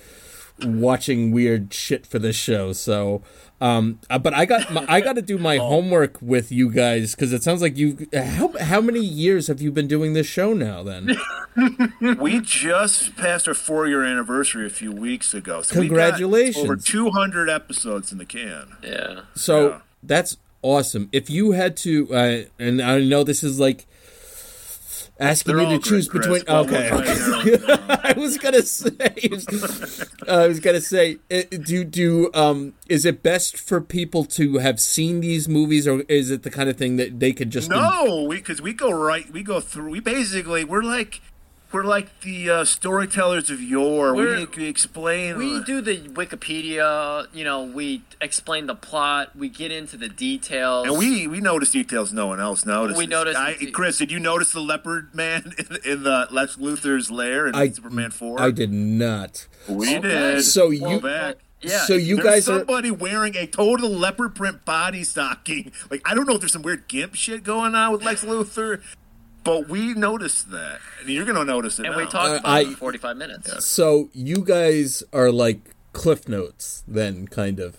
watching 0.63 1.31
weird 1.31 1.73
shit 1.73 2.05
for 2.05 2.19
this 2.19 2.35
show. 2.35 2.73
So, 2.73 3.21
um, 3.59 3.99
uh, 4.09 4.19
but 4.19 4.33
I 4.33 4.45
got 4.45 4.71
my, 4.71 4.85
I 4.87 5.01
got 5.01 5.13
to 5.15 5.21
do 5.21 5.37
my 5.37 5.57
homework 5.71 6.21
with 6.21 6.51
you 6.51 6.69
guys 6.71 7.15
because 7.15 7.33
it 7.33 7.43
sounds 7.43 7.61
like 7.61 7.77
you. 7.77 8.07
How 8.13 8.53
how 8.59 8.81
many 8.81 8.99
years 8.99 9.47
have 9.47 9.61
you 9.61 9.71
been 9.71 9.87
doing 9.87 10.13
this 10.13 10.27
show 10.27 10.53
now? 10.53 10.83
Then 10.83 11.17
we 12.19 12.39
just 12.41 13.15
passed 13.15 13.47
our 13.47 13.53
four 13.53 13.87
year 13.87 14.03
anniversary 14.03 14.65
a 14.67 14.69
few 14.69 14.91
weeks 14.91 15.33
ago. 15.33 15.61
So 15.61 15.79
we 15.79 15.87
got 15.87 15.95
Congratulations. 15.95 16.63
over 16.63 16.75
200 16.75 17.49
episodes 17.49 18.11
in 18.11 18.17
the 18.17 18.25
can. 18.25 18.75
Yeah. 18.83 19.21
So 19.35 19.69
Yeah. 19.69 19.79
that's 20.01 20.37
awesome. 20.61 21.09
If 21.11 21.29
you 21.29 21.51
had 21.51 21.75
to, 21.77 22.13
uh, 22.13 22.41
and 22.59 22.81
I 22.81 22.99
know 23.01 23.23
this 23.23 23.43
is 23.43 23.59
like 23.59 23.85
asking 25.19 25.55
They're 25.55 25.71
you 25.71 25.79
to 25.79 25.83
choose 25.83 26.07
great, 26.07 26.21
between. 26.21 26.43
Chris, 26.45 26.49
okay, 26.49 26.91
we'll 26.91 27.03
try 27.03 27.13
to 27.13 27.19
narrow 27.19 27.39
it 27.41 27.67
down. 27.67 27.99
I 28.03 28.13
was 28.17 28.37
gonna 28.37 28.61
say. 28.61 28.91
I 30.27 30.47
was 30.47 30.59
gonna 30.59 30.81
say, 30.81 31.17
uh, 31.31 31.41
do 31.63 31.83
do 31.83 32.31
um, 32.33 32.73
is 32.87 33.05
it 33.05 33.23
best 33.23 33.57
for 33.57 33.81
people 33.81 34.25
to 34.25 34.57
have 34.57 34.79
seen 34.79 35.19
these 35.21 35.47
movies, 35.47 35.87
or 35.87 36.01
is 36.09 36.31
it 36.31 36.43
the 36.43 36.51
kind 36.51 36.69
of 36.69 36.77
thing 36.77 36.97
that 36.97 37.19
they 37.19 37.33
could 37.33 37.49
just 37.49 37.69
No, 37.69 38.25
we 38.27 38.37
because 38.37 38.61
we 38.61 38.73
go 38.73 38.91
right, 38.91 39.29
we 39.31 39.43
go 39.43 39.59
through. 39.59 39.91
We 39.91 39.99
basically 39.99 40.63
we're 40.63 40.83
like 40.83 41.21
we're 41.73 41.83
like 41.83 42.21
the 42.21 42.49
uh, 42.49 42.63
storytellers 42.65 43.49
of 43.49 43.59
yore. 43.61 44.13
We're- 44.15 44.45
we, 44.45 44.63
we 44.63 44.65
explain. 44.67 45.37
We 45.37 45.63
do 45.63 45.81
the 45.81 45.97
Wikipedia, 46.09 47.27
you 47.33 47.43
know, 47.43 47.63
we 47.63 48.03
explain 48.21 48.67
the 48.67 48.75
plot, 48.75 49.35
we 49.35 49.49
get 49.49 49.71
into 49.71 49.97
the 49.97 50.07
details. 50.09 50.87
and 50.87 50.97
we 50.97 51.27
we 51.27 51.39
notice 51.41 51.71
details 51.71 52.13
no 52.13 52.27
one 52.27 52.39
else 52.39 52.65
notices. 52.65 52.97
We 52.97 53.07
notice- 53.07 53.35
I, 53.35 53.55
Chris, 53.73 53.97
did 53.97 54.11
you 54.11 54.19
notice 54.19 54.51
the 54.53 54.59
leopard 54.61 55.13
man 55.15 55.53
in, 55.57 55.91
in 55.91 56.03
the 56.03 56.27
Lex 56.31 56.57
Luthor's 56.57 57.09
lair 57.11 57.47
in 57.47 57.55
I- 57.55 57.69
Superman 57.69 58.11
Four? 58.11 58.41
I 58.41 58.51
did 58.51 58.71
not. 58.71 59.47
We 59.67 59.97
Okay. 59.97 60.01
did. 60.01 60.43
So 60.43 60.67
Well, 60.67 60.91
you- 60.93 60.99
back. 61.01 61.37
yeah. 61.61 61.85
so 61.85 61.95
you 61.95 62.15
There's 62.17 62.25
guys 62.27 62.49
are 62.49 62.59
somebody 62.59 62.91
wearing 62.91 63.35
a 63.35 63.47
total 63.47 63.89
leopard 63.89 64.35
print 64.35 64.65
body 64.65 65.03
stocking. 65.03 65.71
Like 65.89 66.01
I 66.05 66.13
don't 66.13 66.27
know 66.27 66.35
if 66.35 66.41
there's 66.41 66.51
some 66.53 66.61
weird 66.61 66.87
gimp 66.87 67.15
shit 67.15 67.43
going 67.43 67.73
on 67.75 67.91
with 67.91 68.03
Lex 68.03 68.23
Luthor, 68.25 68.81
but 69.43 69.67
we 69.69 69.93
noticed 69.93 70.51
that, 70.51 70.79
and 71.01 71.09
you're 71.09 71.25
gonna 71.25 71.45
notice 71.45 71.79
it. 71.79 71.85
and 71.85 71.93
now. 71.95 71.99
we 71.99 72.05
talked 72.05 72.29
Uh, 72.31 72.35
about 72.39 72.45
I- 72.45 72.61
it 72.61 72.67
for 72.71 72.77
45 72.77 73.17
minutes. 73.17 73.65
so 73.65 74.09
you 74.13 74.37
guys 74.37 75.03
are 75.13 75.31
like 75.31 75.59
Cliff 75.93 76.27
Notes, 76.27 76.83
then 76.87 77.27
kind 77.27 77.59
of. 77.59 77.77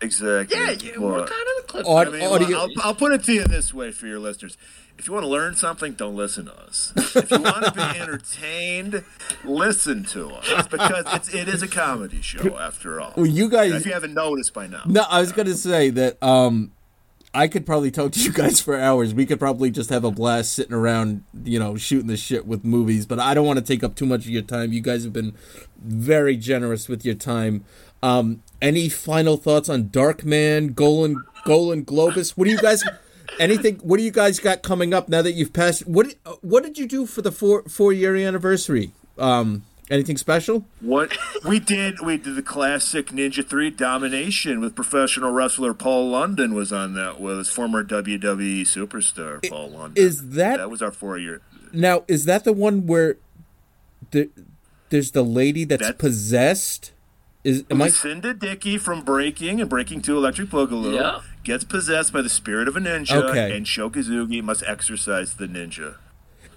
exactly. 0.00 0.58
Yeah, 0.58 0.70
yeah 0.72 0.98
we're 0.98 1.18
kind 1.18 1.30
of 1.30 1.56
the 1.56 1.64
clip. 1.66 1.86
Aud- 1.86 2.08
I 2.08 2.10
mean, 2.10 2.22
audio- 2.22 2.48
well, 2.48 2.60
I'll, 2.76 2.82
I'll 2.88 2.94
put 2.94 3.12
it 3.12 3.24
to 3.24 3.32
you 3.32 3.44
this 3.44 3.72
way 3.72 3.90
for 3.92 4.06
your 4.06 4.18
listeners. 4.18 4.56
If 4.96 5.08
you 5.08 5.12
want 5.14 5.24
to 5.24 5.28
learn 5.28 5.56
something, 5.56 5.94
don't 5.94 6.14
listen 6.14 6.44
to 6.44 6.54
us. 6.54 6.92
If 6.96 7.28
you 7.30 7.40
want 7.40 7.64
to 7.64 7.72
be 7.72 7.80
entertained, 8.00 9.02
listen 9.44 10.04
to 10.04 10.28
us 10.30 10.68
because 10.68 11.04
it's, 11.14 11.34
it 11.34 11.48
is 11.48 11.62
a 11.62 11.68
comedy 11.68 12.20
show 12.22 12.56
after 12.58 13.00
all. 13.00 13.12
Well, 13.16 13.26
you 13.26 13.48
guys. 13.48 13.72
If 13.72 13.86
you 13.86 13.92
haven't 13.92 14.14
noticed 14.14 14.54
by 14.54 14.68
now, 14.68 14.82
No, 14.86 15.02
I 15.08 15.18
was 15.20 15.32
gonna 15.32 15.54
say 15.54 15.90
that 15.90 16.22
um, 16.22 16.70
I 17.34 17.48
could 17.48 17.66
probably 17.66 17.90
talk 17.90 18.12
to 18.12 18.20
you 18.20 18.32
guys 18.32 18.60
for 18.60 18.78
hours. 18.78 19.12
We 19.12 19.26
could 19.26 19.40
probably 19.40 19.70
just 19.70 19.90
have 19.90 20.04
a 20.04 20.10
blast 20.12 20.52
sitting 20.52 20.72
around, 20.72 21.24
you 21.42 21.58
know, 21.58 21.76
shooting 21.76 22.06
the 22.06 22.16
shit 22.16 22.46
with 22.46 22.64
movies. 22.64 23.06
But 23.06 23.18
I 23.18 23.34
don't 23.34 23.44
want 23.46 23.58
to 23.58 23.64
take 23.64 23.82
up 23.82 23.96
too 23.96 24.06
much 24.06 24.20
of 24.20 24.30
your 24.30 24.42
time. 24.42 24.72
You 24.72 24.80
guys 24.80 25.02
have 25.02 25.12
been 25.12 25.34
very 25.76 26.36
generous 26.36 26.88
with 26.88 27.04
your 27.04 27.16
time. 27.16 27.64
Um, 28.04 28.42
any 28.62 28.88
final 28.88 29.36
thoughts 29.36 29.68
on 29.68 29.86
Darkman, 29.86 30.74
Golan, 30.74 31.24
Golan 31.44 31.84
Globus? 31.84 32.36
What 32.36 32.44
do 32.44 32.50
you 32.52 32.58
guys? 32.58 32.84
Anything? 33.40 33.76
What 33.76 33.96
do 33.96 34.04
you 34.04 34.12
guys 34.12 34.38
got 34.38 34.62
coming 34.62 34.94
up 34.94 35.08
now 35.08 35.22
that 35.22 35.32
you've 35.32 35.52
passed? 35.52 35.86
What 35.88 36.14
What 36.40 36.62
did 36.62 36.78
you 36.78 36.86
do 36.86 37.04
for 37.04 37.20
the 37.20 37.32
four 37.32 37.64
four 37.64 37.92
year 37.92 38.14
anniversary? 38.14 38.92
Um, 39.18 39.64
anything 39.90 40.16
special? 40.16 40.64
What 40.80 41.16
we 41.44 41.58
did, 41.58 42.00
we 42.00 42.16
did 42.16 42.36
the 42.36 42.42
classic 42.42 43.06
Ninja 43.08 43.46
Three 43.46 43.70
domination 43.70 44.60
with 44.60 44.74
professional 44.74 45.30
wrestler 45.32 45.74
Paul 45.74 46.08
London 46.10 46.54
was 46.54 46.72
on 46.72 46.94
that 46.94 47.20
with 47.20 47.38
his 47.38 47.48
former 47.50 47.84
WWE 47.84 48.62
superstar 48.62 49.46
Paul 49.48 49.70
London. 49.70 50.02
Is 50.02 50.30
that 50.30 50.56
that 50.58 50.70
was 50.70 50.82
our 50.82 50.90
four 50.92 51.18
year? 51.18 51.40
Now, 51.72 52.04
is 52.08 52.24
that 52.26 52.44
the 52.44 52.52
one 52.52 52.86
where 52.86 53.16
the, 54.10 54.30
there's 54.90 55.10
the 55.10 55.22
lady 55.24 55.64
that's, 55.64 55.82
That's- 55.82 56.00
possessed? 56.00 56.92
Is 57.42 57.62
am 57.70 57.82
I? 57.82 57.86
Lucinda 57.86 58.32
Dickey 58.32 58.78
from 58.78 59.02
Breaking 59.02 59.60
and 59.60 59.68
Breaking 59.68 60.00
Two 60.00 60.16
Electric 60.16 60.48
Boogaloo 60.48 60.94
Yeah. 60.94 61.20
gets 61.42 61.62
possessed 61.62 62.10
by 62.10 62.22
the 62.22 62.30
spirit 62.30 62.68
of 62.68 62.76
a 62.76 62.80
ninja, 62.80 63.12
Okay. 63.22 63.54
and 63.54 63.68
Sho 63.68 63.90
Kosugi 63.90 64.42
must 64.42 64.62
exorcise 64.62 65.34
the 65.34 65.46
ninja. 65.46 65.96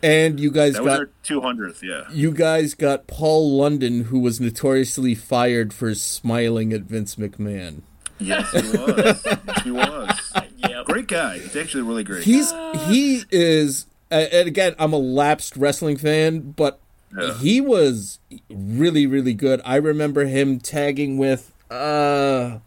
And 0.04 0.40
you 0.40 0.52
guys 0.52 0.74
That 0.76 0.84
got 0.84 1.08
two 1.24 1.42
hundredth, 1.42 1.84
yeah. 1.84 2.04
you 2.12 2.32
guys 2.32 2.74
got 2.74 3.08
Paul 3.08 3.58
London, 3.58 4.06
who 4.06 4.20
was 4.20 4.40
notoriously 4.40 5.16
fired 5.16 5.74
for 5.74 5.94
smiling 5.96 6.72
at 6.74 6.82
Vince 6.82 7.16
McMahon. 7.16 7.82
Yes, 8.20 8.50
he 8.52 8.78
was. 8.78 9.24
yes, 9.26 9.62
he 9.64 9.72
was. 9.72 10.34
Yep. 10.58 10.86
Great 10.86 11.08
guy. 11.08 11.38
He's 11.40 11.56
actually 11.56 11.84
really 11.84 12.04
great. 12.04 12.24
He's 12.24 12.52
he 12.88 13.24
is, 13.32 13.86
uh, 14.12 14.16
and 14.32 14.48
again, 14.48 14.76
I'm 14.80 14.94
a 14.94 14.98
lapsed 14.98 15.56
wrestling 15.58 15.98
fan, 15.98 16.52
but 16.52 16.80
Yeah. 17.16 17.34
he 17.36 17.62
was 17.62 18.20
really 18.50 19.06
really 19.08 19.34
good. 19.34 19.62
I 19.66 19.76
remember 19.78 20.26
him 20.26 20.60
tagging 20.60 21.18
with 21.18 21.52
uh 21.70 22.60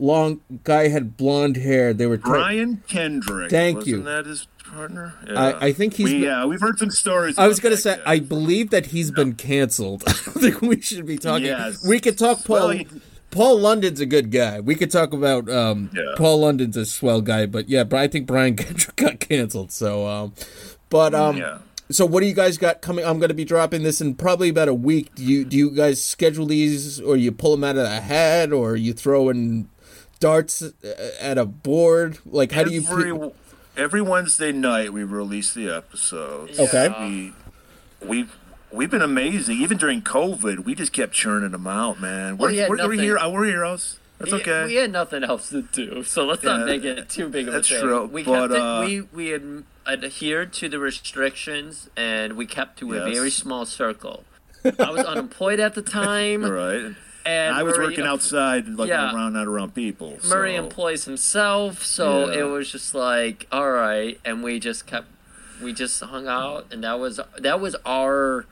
long 0.00 0.40
guy 0.64 0.88
had 0.88 1.16
blonde 1.16 1.56
hair. 1.58 1.92
They 1.94 2.06
were 2.06 2.16
ta- 2.18 2.30
Brian 2.30 2.82
Kendrick. 2.88 3.50
Thank 3.50 3.76
Wasn't 3.78 3.96
you. 3.96 4.02
that 4.02 4.26
his 4.26 4.48
partner? 4.72 5.14
I- 5.28 5.66
I 5.68 5.72
think 5.72 5.94
he's 5.94 6.04
We, 6.06 6.12
been- 6.14 6.22
yeah, 6.22 6.44
we've 6.46 6.60
heard 6.60 6.78
some 6.78 6.90
stories. 6.90 7.38
I 7.38 7.46
was 7.46 7.60
gonna 7.60 7.76
say, 7.76 7.96
guy. 7.96 8.02
I 8.14 8.18
believe 8.20 8.70
that 8.70 8.86
he's 8.86 9.10
been 9.10 9.34
canceled. 9.34 10.02
I 10.08 10.12
don't 10.12 10.40
think 10.40 10.62
we 10.62 10.80
should 10.80 11.06
be 11.06 11.18
talking. 11.18 11.46
Yes. 11.46 11.86
We 11.86 12.00
could 12.00 12.16
talk 12.18 12.44
Paul. 12.44 12.56
Well, 12.56 12.68
he- 12.70 12.86
Paul 13.30 13.60
London's 13.60 14.00
a 14.00 14.06
good 14.06 14.32
guy. 14.32 14.58
We 14.58 14.74
could 14.74 14.90
talk 14.90 15.12
about 15.12 15.48
um, 15.48 15.90
Yeah. 15.94 16.02
Paul 16.16 16.40
London's 16.40 16.76
a 16.76 16.84
swell 16.84 17.20
guy, 17.20 17.46
but 17.46 17.68
yeah, 17.68 17.84
but 17.84 18.00
I 18.00 18.08
think 18.08 18.26
Brian 18.26 18.56
Kendrick 18.56 18.96
got 18.96 19.20
canceled. 19.20 19.70
So, 19.70 20.04
um, 20.08 20.32
but 20.88 21.14
um, 21.14 21.36
Yeah. 21.36 21.58
so 21.92 22.04
what 22.06 22.22
do 22.22 22.26
you 22.26 22.34
guys 22.34 22.58
got 22.58 22.80
coming? 22.80 23.04
I'm 23.04 23.18
going 23.20 23.28
to 23.28 23.34
be 23.34 23.44
dropping 23.44 23.84
this 23.84 24.00
in 24.00 24.14
probably 24.16 24.48
about 24.48 24.66
a 24.68 24.74
week. 24.74 25.14
Do 25.14 25.22
you 25.24 25.44
do 25.44 25.56
you 25.56 25.70
guys 25.70 26.02
schedule 26.02 26.46
these, 26.46 27.00
or 27.00 27.16
you 27.16 27.30
pull 27.30 27.52
them 27.52 27.62
out 27.62 27.76
of 27.76 27.82
the 27.84 28.00
hat, 28.00 28.52
or 28.52 28.74
you 28.74 28.92
throw 28.92 29.28
in 29.28 29.68
darts 30.20 30.62
uh, 30.62 30.70
at 31.20 31.38
a 31.38 31.44
board? 31.44 32.18
Like, 32.24 32.52
how 32.52 32.62
do 32.64 32.70
you? 32.72 32.82
every, 32.88 33.30
every 33.76 34.02
Wednesday 34.02 34.52
night 34.52 34.92
we 34.92 35.02
release 35.02 35.52
the 35.52 35.68
episodes. 35.70 36.60
Okay. 36.60 36.88
We 38.00 38.06
we 38.06 38.26
we've 38.70 38.90
been 38.90 39.02
amazing. 39.02 39.56
Even 39.56 39.78
during 39.78 40.02
COVID, 40.02 40.64
we 40.64 40.74
just 40.74 40.92
kept 40.92 41.12
churning 41.14 41.50
them 41.50 41.66
out, 41.66 42.00
man. 42.00 42.36
We're, 42.36 42.46
Well, 42.48 42.54
yeah, 42.54 42.68
we're, 42.68 42.76
we're, 42.76 42.82
nothing- 42.84 42.98
here, 43.00 43.18
we're 43.30 43.44
heroes. 43.46 43.96
That's 44.18 44.34
okay. 44.34 44.66
We 44.66 44.74
had 44.74 44.92
nothing 44.92 45.24
else 45.24 45.48
to 45.48 45.62
do, 45.62 46.04
so 46.04 46.26
let's 46.26 46.44
Yeah, 46.44 46.58
not 46.58 46.66
make 46.66 46.84
it 46.84 47.08
too 47.08 47.30
big 47.30 47.48
of 47.48 47.54
a 47.54 47.56
that's 47.56 47.70
thing. 47.70 47.80
true, 47.80 48.04
we 48.04 48.22
but, 48.22 48.48
kept 48.48 48.52
it, 48.52 48.60
uh, 48.60 48.84
we 48.84 49.00
we 49.00 49.34
ad- 49.34 49.64
adhered 49.86 50.52
to 50.52 50.68
the 50.68 50.78
restrictions, 50.78 51.88
and 51.96 52.34
we 52.34 52.44
kept 52.44 52.78
to 52.80 52.92
a 52.92 53.10
very 53.10 53.30
small 53.30 53.64
circle. 53.64 54.24
I 54.78 54.90
was 54.90 55.06
unemployed 55.06 55.58
at 55.58 55.74
the 55.74 55.80
time, 55.80 56.44
right. 56.50 56.94
And 57.26 57.54
I 57.54 57.62
was 57.62 57.76
Murray- 57.76 57.86
working 57.88 58.06
outside, 58.06 58.66
like 58.68 58.88
Yeah. 58.88 59.14
around, 59.14 59.34
not 59.34 59.46
around 59.46 59.74
people. 59.74 60.18
Murray 60.26 60.56
employs 60.56 61.04
himself, 61.04 61.84
so 61.84 62.30
Yeah. 62.30 62.40
it 62.40 62.42
was 62.44 62.70
just 62.72 62.94
like, 62.94 63.46
all 63.52 63.70
right, 63.70 64.18
and 64.24 64.42
we 64.42 64.58
just 64.58 64.86
kept 64.86 65.06
we 65.60 65.74
just 65.74 66.00
hung 66.02 66.26
out, 66.26 66.66
and 66.70 66.82
that 66.84 66.98
was 66.98 67.20
that 67.38 67.60
was 67.60 67.76
our 67.84 68.46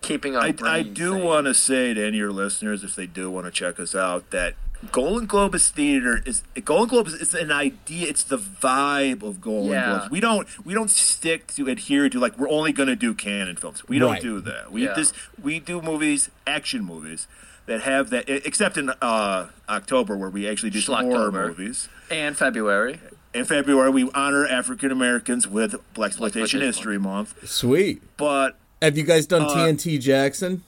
keeping 0.00 0.36
our. 0.36 0.44
I, 0.44 0.54
I 0.62 0.82
do 0.82 1.16
want 1.16 1.46
to 1.46 1.54
say 1.54 1.92
to 1.94 2.00
any 2.00 2.08
of 2.10 2.14
your 2.14 2.30
listeners, 2.32 2.84
if 2.84 2.94
they 2.94 3.06
do 3.06 3.28
want 3.30 3.46
to 3.46 3.50
check 3.50 3.80
us 3.80 3.96
out, 3.96 4.30
that 4.30 4.54
Golan 4.92 5.26
Globus 5.26 5.70
Theater 5.70 6.22
is 6.24 6.42
Golan 6.64 6.88
Globus 6.88 7.20
is 7.20 7.34
an 7.34 7.50
idea. 7.50 8.08
It's 8.08 8.22
the 8.22 8.38
vibe 8.38 9.22
of 9.24 9.40
Golden 9.40 9.72
Yeah. 9.72 9.86
Globes. 9.98 10.10
We 10.12 10.20
don't 10.20 10.46
we 10.64 10.72
don't 10.74 10.90
stick 10.90 11.48
to 11.54 11.68
adhere 11.68 12.08
to 12.08 12.20
like 12.20 12.38
we're 12.38 12.48
only 12.50 12.72
going 12.72 12.88
to 12.88 12.96
do 12.96 13.12
Cannon 13.12 13.56
films. 13.56 13.82
We 13.88 13.98
don't 13.98 14.12
Right. 14.12 14.22
do 14.22 14.40
that. 14.42 14.70
We 14.70 14.84
Yeah. 14.84 14.94
just 14.94 15.14
we 15.40 15.58
do 15.58 15.82
movies, 15.82 16.30
action 16.46 16.84
movies 16.84 17.26
that 17.66 17.82
have 17.82 18.10
that. 18.10 18.28
Except 18.28 18.76
in 18.76 18.90
uh, 19.00 19.48
October 19.68 20.16
where 20.16 20.30
we 20.30 20.48
actually 20.48 20.70
do 20.70 20.80
some 20.80 21.04
horror 21.04 21.30
movies. 21.32 21.88
and 22.10 22.36
February. 22.36 23.00
In 23.34 23.44
February, 23.46 23.90
we 23.90 24.10
honor 24.14 24.46
African 24.46 24.90
Americans 24.92 25.48
with 25.48 25.74
Black 25.94 26.08
Exploitation 26.10 26.60
History 26.60 26.98
Month. 26.98 27.48
Sweet. 27.48 28.02
But 28.18 28.58
Have 28.82 28.98
you 28.98 29.04
guys 29.04 29.26
done 29.26 29.42
Uh, 29.42 29.48
TNT 29.54 29.98
Jackson? 29.98 30.62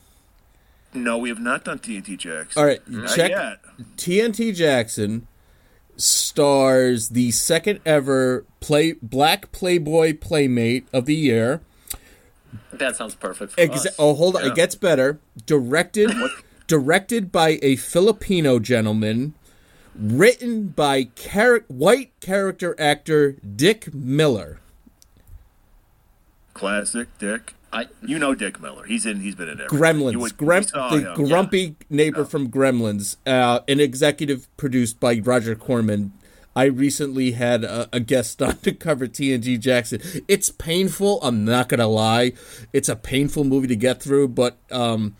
no, 0.95 1.19
we 1.19 1.29
have 1.29 1.41
not 1.41 1.65
done 1.65 1.79
TNT 1.79 2.17
Jackson. 2.17 2.59
All 2.61 2.67
right, 2.67 2.81
Not 2.89 3.15
check 3.15 3.31
yet. 3.33 3.59
TNT 3.99 4.55
Jackson 4.55 5.27
stars 5.97 7.11
the 7.11 7.31
second 7.33 7.81
ever 7.85 8.45
play 8.61 8.93
Black 9.03 9.53
Playboy 9.53 10.17
Playmate 10.19 10.87
of 10.93 11.05
the 11.07 11.15
year. 11.15 11.61
That 12.73 12.97
sounds 12.97 13.15
perfect 13.15 13.53
for 13.53 13.61
Exa- 13.61 13.87
us. 13.89 13.95
oh, 13.99 14.15
hold 14.15 14.37
on, 14.37 14.45
Yeah. 14.45 14.51
it 14.51 14.55
gets 14.55 14.75
better. 14.75 15.19
Directed, 15.47 16.11
directed 16.67 17.31
by 17.33 17.59
a 17.63 17.77
Filipino 17.77 18.59
gentleman. 18.59 19.35
Written 19.97 20.69
by 20.69 21.05
char- 21.15 21.65
white 21.69 22.11
character 22.21 22.75
actor 22.81 23.37
Dick 23.55 23.95
Miller. 23.95 24.59
Classic 26.53 27.09
Dick. 27.19 27.55
I, 27.73 27.89
You 28.07 28.19
know 28.19 28.35
Dick 28.35 28.61
Miller. 28.61 28.85
He's 28.85 29.05
in. 29.05 29.21
He's 29.21 29.35
been 29.35 29.49
in 29.49 29.61
everything. 29.61 29.79
Gremlins, 29.79 30.17
would- 30.17 30.37
Grem- 30.37 30.71
the 30.91 31.13
him. 31.13 31.25
grumpy 31.29 31.77
neighbor 31.91 32.25
from 32.25 32.49
Gremlins, 32.49 33.17
uh, 33.27 33.61
an 33.67 33.81
executive 33.81 34.47
produced 34.57 35.01
by 35.01 35.19
Roger 35.19 35.57
Corman. 35.57 36.13
I 36.57 36.65
recently 36.67 37.33
had 37.33 37.65
a, 37.65 37.89
a 37.93 37.99
guest 37.99 38.41
on 38.41 38.59
to 38.59 38.73
cover 38.73 39.09
TNT 39.09 39.59
Jackson. 39.59 40.01
It's 40.29 40.51
painful. 40.51 41.19
I'm 41.23 41.45
not 41.45 41.69
gonna 41.69 41.89
lie. 41.89 42.33
It's 42.73 42.89
a 42.89 42.95
painful 42.95 43.43
movie 43.43 43.67
to 43.69 43.77
get 43.77 44.01
through, 44.01 44.29
but 44.29 44.57
um, 44.71 45.17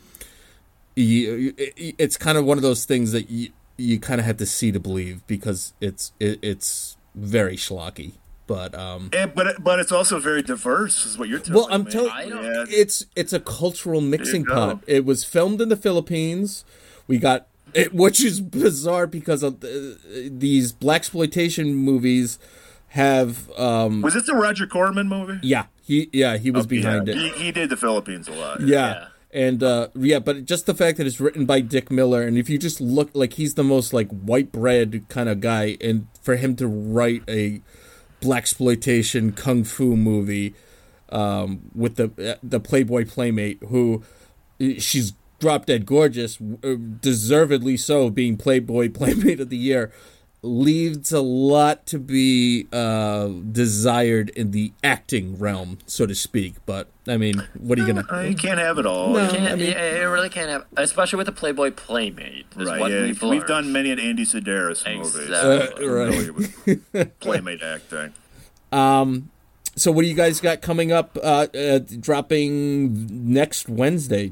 you, 0.97 1.55
it, 1.57 1.95
it's 1.99 2.17
kind 2.17 2.39
of 2.39 2.45
one 2.45 2.57
of 2.59 2.63
those 2.63 2.85
things 2.85 3.13
that 3.13 3.31
you 3.31 3.51
you 3.77 3.99
kind 3.99 4.21
of 4.21 4.25
have 4.27 4.37
to 4.37 4.47
see 4.47 4.71
to 4.71 4.79
believe 4.81 5.27
because 5.27 5.73
it's 5.81 6.13
it, 6.21 6.39
it's 6.43 6.97
very 7.15 7.57
schlocky. 7.57 8.13
But 8.47 8.75
um, 8.75 9.09
And, 9.13 9.35
but 9.35 9.63
but 9.65 9.79
it's 9.81 9.91
also 9.91 10.19
very 10.21 10.43
diverse, 10.43 11.07
is 11.07 11.17
what 11.19 11.29
you're 11.31 11.39
telling 11.39 11.55
me. 11.55 11.61
well, 11.61 11.69
I'm 11.75 11.87
telling 11.87 12.11
I 12.11 12.29
don't- 12.29 12.45
Yeah. 12.45 12.65
it's 12.69 13.07
it's 13.17 13.33
a 13.33 13.41
cultural 13.41 14.01
mixing 14.03 14.45
pot. 14.45 14.85
It 14.87 15.05
was 15.05 15.25
filmed 15.25 15.61
in 15.63 15.71
the 15.71 15.77
Philippines. 15.77 16.65
We 17.07 17.19
got 17.19 17.47
it, 17.73 17.93
which 17.95 18.23
is 18.23 18.41
bizarre 18.43 19.07
because 19.07 19.43
of 19.43 19.61
the, 19.61 19.99
these 20.31 20.73
black 20.73 20.99
exploitation 20.99 21.75
movies 21.75 22.39
have 22.89 23.51
um 23.59 24.03
Was 24.03 24.15
this 24.15 24.27
the 24.27 24.35
Roger 24.35 24.67
Corman 24.67 25.09
movie? 25.09 25.39
yeah 25.43 25.65
he 25.83 26.09
yeah 26.13 26.37
he 26.37 26.51
was 26.51 26.67
behind 26.67 27.09
yeah. 27.09 27.15
it 27.15 27.19
He, 27.19 27.45
he 27.47 27.53
did 27.53 27.69
the 27.71 27.77
Philippines 27.77 28.29
a 28.29 28.33
lot. 28.33 28.61
yeah. 28.61 28.67
Yeah. 28.67 29.07
And 29.35 29.65
uh, 29.65 29.89
yeah, 29.97 30.21
but 30.21 30.45
just 30.45 30.67
the 30.67 30.75
fact 30.75 30.97
that 30.99 31.09
it's 31.09 31.21
written 31.21 31.45
by 31.45 31.61
Dick 31.61 31.91
Miller, 31.91 32.23
and 32.23 32.39
if 32.39 32.49
you 32.49 32.57
just 32.57 32.81
look 32.81 33.11
like 33.15 33.33
he's 33.33 33.55
the 33.55 33.65
most 33.65 33.93
like 33.93 34.09
white 34.09 34.53
bread 34.53 35.05
kind 35.09 35.29
of 35.29 35.41
guy, 35.41 35.77
and 35.81 36.07
for 36.23 36.37
him 36.37 36.55
to 36.57 36.69
write 36.69 37.25
a 37.29 37.61
black 38.21 38.45
exploitation 38.45 39.33
kung 39.33 39.65
fu 39.65 39.97
movie 39.97 40.55
um, 41.09 41.63
with 41.75 41.97
the 41.97 42.39
the 42.45 42.61
Playboy 42.61 43.07
playmate 43.07 43.61
who 43.69 44.05
she's 44.79 45.15
drop 45.41 45.67
dead 45.67 45.85
gorgeous, 45.85 46.39
uh, 46.63 46.77
deservedly 47.01 47.77
so, 47.77 48.11
being 48.11 48.37
Playboy 48.37 48.89
playmate 48.95 49.41
of 49.41 49.51
the 49.51 49.57
year, 49.57 49.93
leaves 50.45 51.11
a 51.13 51.21
lot 51.21 51.87
to 51.87 51.99
be 51.99 52.67
uh, 52.73 53.29
desired 53.29 54.29
in 54.31 54.51
the 54.51 54.73
acting 54.83 55.39
realm, 55.39 55.79
so 55.87 56.07
to 56.07 56.15
speak. 56.15 56.55
But 56.67 56.89
I 57.09 57.17
mean, 57.17 57.43
what 57.59 57.79
are 57.79 57.83
you 57.87 57.93
gonna? 57.95 58.07
Uh, 58.11 58.21
you 58.21 58.37
can't 58.37 58.59
have 58.59 58.79
it 58.79 58.87
all. 58.87 59.15
No. 59.15 59.29
can't, 59.31 59.53
I 59.53 59.57
mean- 59.57 59.71
yeah, 59.71 60.03
it 60.03 60.05
really 60.05 60.29
can't 60.29 60.51
have, 60.51 60.67
especially 60.77 61.17
with 61.17 61.27
the 61.27 61.33
Playboy 61.33 61.71
Playmate. 61.73 62.47
Is 62.59 62.67
Right, 62.67 62.79
yeah. 62.91 63.03
we've, 63.03 63.23
We've, 63.23 63.31
learned. 63.31 63.47
done 63.47 63.73
many 63.73 63.91
an 63.91 63.99
Andy 63.99 64.25
Sidaris 64.25 64.87
movies. 64.87 65.17
Exactly. 65.17 65.87
Uh, 65.87 66.99
right. 67.01 67.11
Playmate 67.21 67.63
acting. 67.63 68.13
Um. 68.71 69.31
So, 69.77 69.91
what 69.91 70.03
do 70.03 70.09
you 70.09 70.15
guys 70.15 70.41
got 70.41 70.63
coming 70.63 70.93
up? 70.93 71.19
Uh, 71.21 71.49
uh, 71.53 71.79
dropping 71.79 73.33
next 73.33 73.69
Wednesday. 73.69 74.31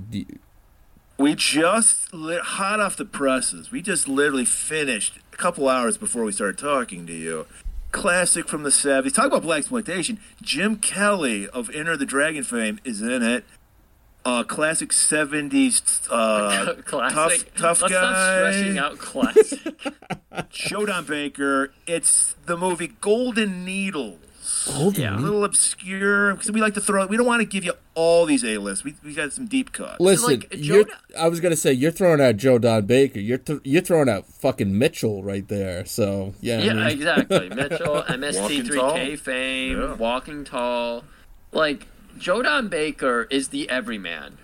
We 1.22 1.36
just 1.36 2.12
lit, 2.12 2.40
hot 2.42 2.80
off 2.80 2.96
the 2.96 3.04
presses. 3.04 3.70
We 3.70 3.80
just 3.80 4.08
literally 4.08 4.44
finished 4.44 5.20
a 5.32 5.36
couple 5.36 5.68
hours 5.68 5.96
before 5.96 6.24
we 6.24 6.32
started 6.32 6.58
talking 6.58 7.06
to 7.06 7.12
you. 7.12 7.46
Classic 7.92 8.48
from 8.48 8.64
the 8.64 8.70
70s. 8.70 9.14
Talk 9.14 9.26
about 9.26 9.42
black 9.42 9.58
exploitation. 9.58 10.18
Jim 10.42 10.74
Kelly 10.74 11.46
of 11.46 11.70
Enter 11.70 11.96
the 11.96 12.06
Dragon 12.06 12.42
fame 12.42 12.80
is 12.82 13.00
in 13.02 13.22
it. 13.22 13.44
Uh, 14.24 14.42
classic 14.42 14.90
70s 14.90 16.08
uh, 16.10 16.74
classic. 16.84 17.54
tough 17.54 17.78
tough 17.78 17.82
Let's 17.82 17.92
guy. 17.94 18.00
stop 18.00 18.52
stretching 18.52 18.78
out 18.78 18.98
classic. 18.98 19.92
Joe 20.50 20.86
Don 20.86 21.04
Baker. 21.04 21.72
It's 21.86 22.34
the 22.46 22.56
movie 22.56 22.94
Golden 23.00 23.64
Needles. 24.66 24.98
yeah. 24.98 25.16
A 25.16 25.18
little 25.18 25.44
obscure 25.44 26.34
because 26.34 26.50
we 26.50 26.60
like 26.60 26.74
to 26.74 26.80
throw. 26.80 27.06
We 27.06 27.16
don't 27.16 27.26
want 27.26 27.40
to 27.40 27.46
give 27.46 27.64
you 27.64 27.72
all 27.94 28.26
these 28.26 28.44
A 28.44 28.58
lists. 28.58 28.84
We 28.84 28.94
we 29.04 29.14
got 29.14 29.32
some 29.32 29.46
deep 29.46 29.72
cuts. 29.72 30.00
Listen, 30.00 30.28
like, 30.30 30.48
you're, 30.56 30.84
Joe- 30.84 30.90
I 31.18 31.28
was 31.28 31.40
gonna 31.40 31.56
say 31.56 31.72
you're 31.72 31.90
throwing 31.90 32.20
out 32.20 32.36
Joe 32.36 32.58
Don 32.58 32.86
Baker. 32.86 33.18
You're 33.20 33.38
th- 33.38 33.60
you're 33.64 33.82
throwing 33.82 34.08
out 34.08 34.26
fucking 34.26 34.78
Mitchell 34.78 35.22
right 35.22 35.46
there. 35.48 35.84
So 35.86 36.34
yeah, 36.40 36.58
I 36.58 36.62
Yeah, 36.62 36.72
mean- 36.74 36.86
exactly. 36.88 37.48
Mitchell, 37.54 38.02
MST3K 38.02 39.18
fame, 39.18 39.80
Yeah. 39.80 39.94
Walking 39.94 40.44
Tall. 40.44 41.04
Like, 41.52 41.86
Joe 42.18 42.42
Don 42.42 42.68
Baker 42.68 43.26
is 43.30 43.48
the 43.48 43.68
everyman. 43.68 44.38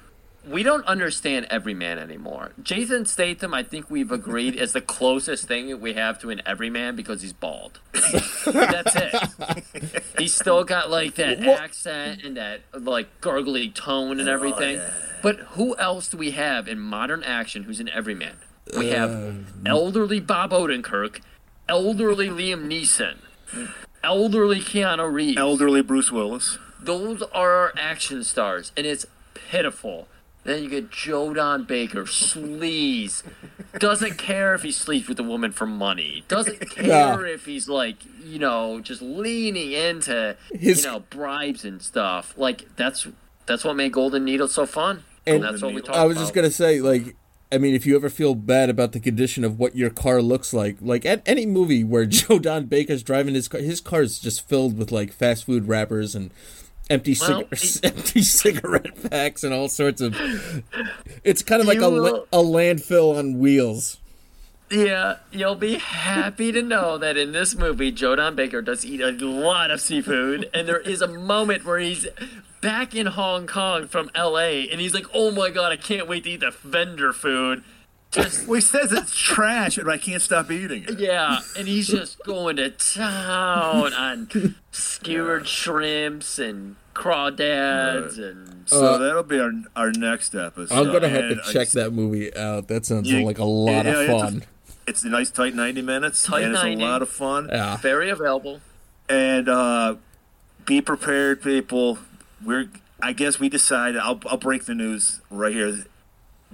We 0.49 0.63
don't 0.63 0.85
understand 0.87 1.47
everyman 1.51 1.99
anymore. 1.99 2.53
Jason 2.63 3.05
Statham, 3.05 3.53
I 3.53 3.63
think 3.63 3.91
we've 3.91 4.11
agreed, 4.11 4.57
is 4.57 4.73
the 4.73 4.81
closest 4.81 5.47
thing 5.47 5.81
we 5.81 5.95
have 5.95 6.19
to 6.21 6.31
an 6.31 6.41
everyman 6.47 6.97
because 6.97 7.23
he's 7.23 7.33
bald. 7.33 7.81
That's 7.93 8.97
it. 8.97 10.03
He's 10.19 10.35
still 10.35 10.65
got, 10.65 10.91
like, 10.91 11.17
that 11.17 11.41
accent 11.41 12.23
and 12.25 12.37
that, 12.37 12.63
like, 12.73 13.21
gurgly 13.21 13.71
tone 13.71 14.21
and 14.21 14.29
oh, 14.29 14.33
everything. 14.33 14.81
But 15.23 15.37
who 15.51 15.77
else 15.77 16.09
do 16.09 16.17
we 16.17 16.31
have 16.33 16.69
in 16.69 16.79
modern 16.79 17.23
action 17.25 17.65
who's 17.65 17.81
an 17.81 17.89
everyman? 17.89 18.37
We 18.77 18.89
have 18.89 19.11
um, 19.11 19.47
elderly 19.67 20.21
Bob 20.21 20.51
Odenkirk, 20.51 21.21
elderly 21.69 22.29
Liam 22.29 22.67
Neeson, 22.67 23.19
elderly 24.05 24.61
Keanu 24.61 25.11
Reeves. 25.11 25.39
Elderly 25.39 25.83
Bruce 25.83 26.13
Willis. 26.13 26.59
Those 26.81 27.23
are 27.23 27.51
our 27.51 27.73
action 27.77 28.25
stars, 28.25 28.73
and 28.77 28.87
it's 28.87 29.07
pitiful. 29.35 30.09
Then 30.49 30.63
you 30.65 30.71
get 30.71 30.91
Joe 30.91 31.35
Don 31.35 31.65
Baker, 31.65 32.05
sleaze. 32.05 33.23
Doesn't 33.79 34.17
care 34.17 34.55
if 34.55 34.63
he 34.63 34.73
sleeps 34.73 35.07
with 35.07 35.21
a 35.21 35.23
woman 35.23 35.53
for 35.53 35.67
money. 35.67 36.25
Doesn't 36.27 36.71
care 36.71 37.27
if 37.27 37.45
he's 37.45 37.69
like, 37.69 37.97
you 38.25 38.39
know, 38.39 38.81
just 38.81 39.03
leaning 39.03 39.73
into, 39.73 40.37
His- 40.53 40.85
you 40.85 40.91
know, 40.91 41.01
bribes 41.01 41.65
and 41.67 41.83
stuff. 41.83 42.33
Like 42.39 42.75
that's 42.77 43.07
that's 43.45 43.63
what 43.65 43.77
made 43.77 43.93
Golden 43.93 44.25
Needle 44.25 44.49
so 44.49 44.65
fun. 44.65 45.05
And 45.27 45.37
And 45.37 45.45
that's 45.45 45.63
what 45.63 45.75
we 45.75 45.83
talk 45.83 45.95
I 45.97 46.05
was 46.07 46.17
about. 46.17 46.23
just 46.23 46.35
gonna 46.35 46.51
say, 46.51 46.81
like, 46.81 47.15
I 47.53 47.59
mean, 47.59 47.75
if 47.75 47.85
you 47.85 47.95
ever 47.97 48.09
feel 48.09 48.35
bad 48.35 48.71
about 48.71 48.93
the 48.93 49.01
condition 49.01 49.45
of 49.45 49.59
what 49.59 49.77
your 49.77 49.91
car 49.91 50.23
looks 50.23 50.55
like, 50.55 50.79
like 50.81 51.05
at 51.05 51.23
any 51.27 51.45
movie 51.45 51.85
where 51.85 52.07
Joe 52.07 52.39
Don 52.39 52.65
Baker's 52.67 53.03
driving 53.03 53.35
his 53.35 53.49
car, 53.49 53.61
his 53.61 53.83
car 53.83 54.01
is 54.01 54.19
just 54.19 54.49
filled 54.49 54.79
with 54.79 54.91
like 54.93 55.13
fast 55.13 55.45
food 55.45 55.69
wrappers 55.69 56.15
and 56.15 56.31
empty 56.91 57.17
Well, 57.21 57.45
cig- 57.55 57.85
empty 57.97 58.23
cigarette 58.23 59.11
packs 59.11 59.45
and 59.45 59.53
all 59.55 59.69
sorts 59.69 60.01
of. 60.01 60.17
It's 61.25 61.43
kind 61.43 61.61
of 61.61 61.69
like 61.69 61.81
a, 61.81 61.91
will- 61.91 62.27
a 62.33 62.39
landfill 62.39 63.17
on 63.19 63.39
wheels. 63.39 63.99
Yeah, 64.71 65.17
you'll 65.33 65.55
be 65.55 65.77
happy 65.79 66.53
to 66.53 66.61
know 66.61 66.99
that 66.99 67.17
in 67.17 67.33
this 67.33 67.55
movie, 67.57 67.91
Joe 67.91 68.17
Don 68.17 68.35
Baker 68.37 68.61
does 68.61 68.85
eat 68.85 69.01
a 69.01 69.13
lot 69.13 69.71
of 69.71 69.81
seafood, 69.81 70.51
and 70.53 70.69
there 70.69 70.81
is 70.81 71.01
a 71.01 71.09
moment 71.09 71.65
where 71.65 71.79
he's 71.79 72.07
back 72.61 72.95
in 72.95 73.07
Hong 73.07 73.47
Kong 73.47 73.87
from 73.89 74.11
L.A. 74.15 74.69
and 74.69 74.79
he's 74.79 74.93
like, 74.93 75.07
"Oh 75.15 75.31
my 75.31 75.49
god, 75.49 75.73
I 75.73 75.77
can't 75.77 76.07
wait 76.07 76.25
to 76.25 76.31
eat 76.31 76.41
the 76.41 76.51
vendor 76.51 77.15
food." 77.15 77.65
Just 78.11 78.47
Well, 78.49 78.55
he 78.55 78.61
says 78.63 78.91
it's 78.93 79.15
trash, 79.15 79.77
but 79.77 79.89
I 79.89 79.99
can't 79.99 80.23
stop 80.23 80.51
eating 80.51 80.85
it. 80.89 80.99
yeah, 80.99 81.41
and 81.59 81.69
he's 81.69 81.89
just 81.89 82.19
going 82.25 82.57
to 82.57 82.71
town 82.71 83.93
on 83.93 84.55
skewered 84.71 85.47
shrimps 85.47 86.39
and 86.39 86.77
crawdads 86.95 88.19
and 88.19 88.69
So 88.69 88.99
that'll 88.99 89.23
be 89.23 89.39
our 89.39 89.53
our 89.77 89.93
next 89.93 90.35
episode. 90.35 90.75
I'm 90.75 90.93
gonna 90.93 91.09
have 91.09 91.21
to 91.23 91.31
And 91.33 91.41
I- 91.47 91.53
check 91.53 91.69
that 91.71 91.93
movie 91.93 92.35
out. 92.37 92.69
That 92.69 92.87
sounds 92.87 93.11
You- 93.11 93.25
like 93.25 93.39
a 93.39 93.45
lot 93.45 93.85
yeah, 93.85 93.93
of 93.93 93.99
it's 94.01 94.11
a- 94.11 94.19
fun. 94.19 94.43
It's 94.87 95.05
a 95.05 95.09
nice 95.09 95.31
tight 95.31 95.55
90 95.55 95.83
minutes, 95.83 96.23
Tight 96.23 96.45
and 96.45 96.55
it's 96.55 96.65
a 96.65 96.77
lot 96.77 97.03
of 97.03 97.11
fun. 97.11 97.49
yeah. 97.53 97.77
very 97.77 98.09
available. 98.09 98.63
And 99.07 99.47
uh, 99.49 99.97
be 100.65 100.81
prepared, 100.81 101.43
people. 101.43 101.99
We're. 102.45 102.69
I 103.03 103.13
guess 103.13 103.39
we 103.39 103.49
decided. 103.51 104.01
I'll. 104.01 104.19
I'll 104.27 104.39
break 104.39 104.65
the 104.65 104.75
news 104.75 105.21
right 105.31 105.53
here. 105.53 105.85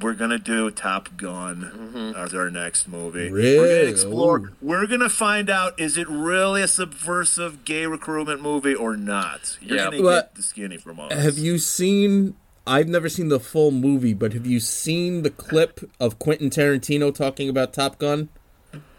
We're 0.00 0.14
gonna 0.14 0.38
do 0.40 0.70
Top 0.72 1.16
Gun 1.16 1.70
mm-hmm. 1.94 2.16
as 2.16 2.34
our 2.34 2.50
next 2.50 2.88
movie. 2.88 3.30
Really? 3.30 3.58
We're 3.58 3.78
gonna 3.78 3.90
explore. 3.90 4.38
Ooh. 4.38 4.50
We're 4.60 4.86
gonna 4.88 5.08
find 5.08 5.48
out: 5.48 5.78
is 5.78 5.96
it 5.96 6.08
really 6.08 6.62
a 6.62 6.68
subversive 6.68 7.64
gay 7.64 7.86
recruitment 7.86 8.42
movie 8.42 8.74
or 8.74 8.96
not? 8.96 9.56
You're 9.60 9.76
Yeah. 9.78 9.84
gonna 9.84 10.02
Well, 10.02 10.20
get 10.22 10.34
the 10.34 10.42
skinny 10.42 10.78
from 10.78 10.98
us. 10.98 11.12
Have 11.12 11.38
you 11.38 11.58
seen? 11.58 12.34
I've 12.66 12.88
never 12.88 13.08
seen 13.08 13.28
the 13.28 13.38
full 13.38 13.70
movie, 13.70 14.14
but 14.14 14.32
have 14.32 14.46
you 14.46 14.58
seen 14.58 15.22
the 15.22 15.30
clip 15.30 15.80
of 16.00 16.18
Quentin 16.18 16.50
Tarantino 16.50 17.14
talking 17.14 17.48
about 17.48 17.72
Top 17.72 17.98
Gun? 17.98 18.30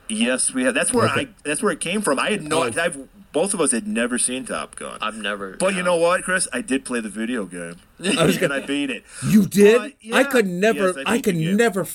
Yes, 0.08 0.54
we 0.54 0.64
have. 0.64 0.76
That's 0.76 0.94
where 0.94 1.10
Okay. 1.10 1.22
I. 1.22 1.28
That's 1.44 1.64
where 1.64 1.72
it 1.74 1.80
came 1.80 2.02
from. 2.04 2.20
I 2.20 2.30
had 2.32 2.44
no. 2.44 2.60
Oh. 2.64 2.72
I've, 2.80 3.10
both 3.36 3.54
of 3.54 3.62
us 3.62 3.72
had 3.72 3.86
never 3.88 4.18
seen 4.18 4.46
Top 4.46 4.76
Gun. 4.76 4.98
I've 5.02 5.18
never. 5.18 5.58
but 5.58 5.76
you 5.76 5.84
know 5.84 5.98
what, 5.98 6.24
Chris? 6.24 6.48
I 6.52 6.62
did 6.62 6.86
play 6.86 7.02
the 7.02 7.10
video 7.10 7.46
game, 7.46 7.76
I 8.18 8.26
was 8.26 8.38
gonna, 8.40 8.56
and 8.56 8.64
I 8.64 8.66
beat 8.66 8.90
it. 8.90 9.04
You 9.28 9.46
did? 9.46 9.80
Uh, 9.82 9.90
yeah. 10.02 10.16
I 10.16 10.24
could 10.24 10.48
never. 10.48 10.88
Yes, 10.88 10.98
I 11.06 11.14
I, 11.16 11.20
could 11.22 11.36
never. 11.36 11.86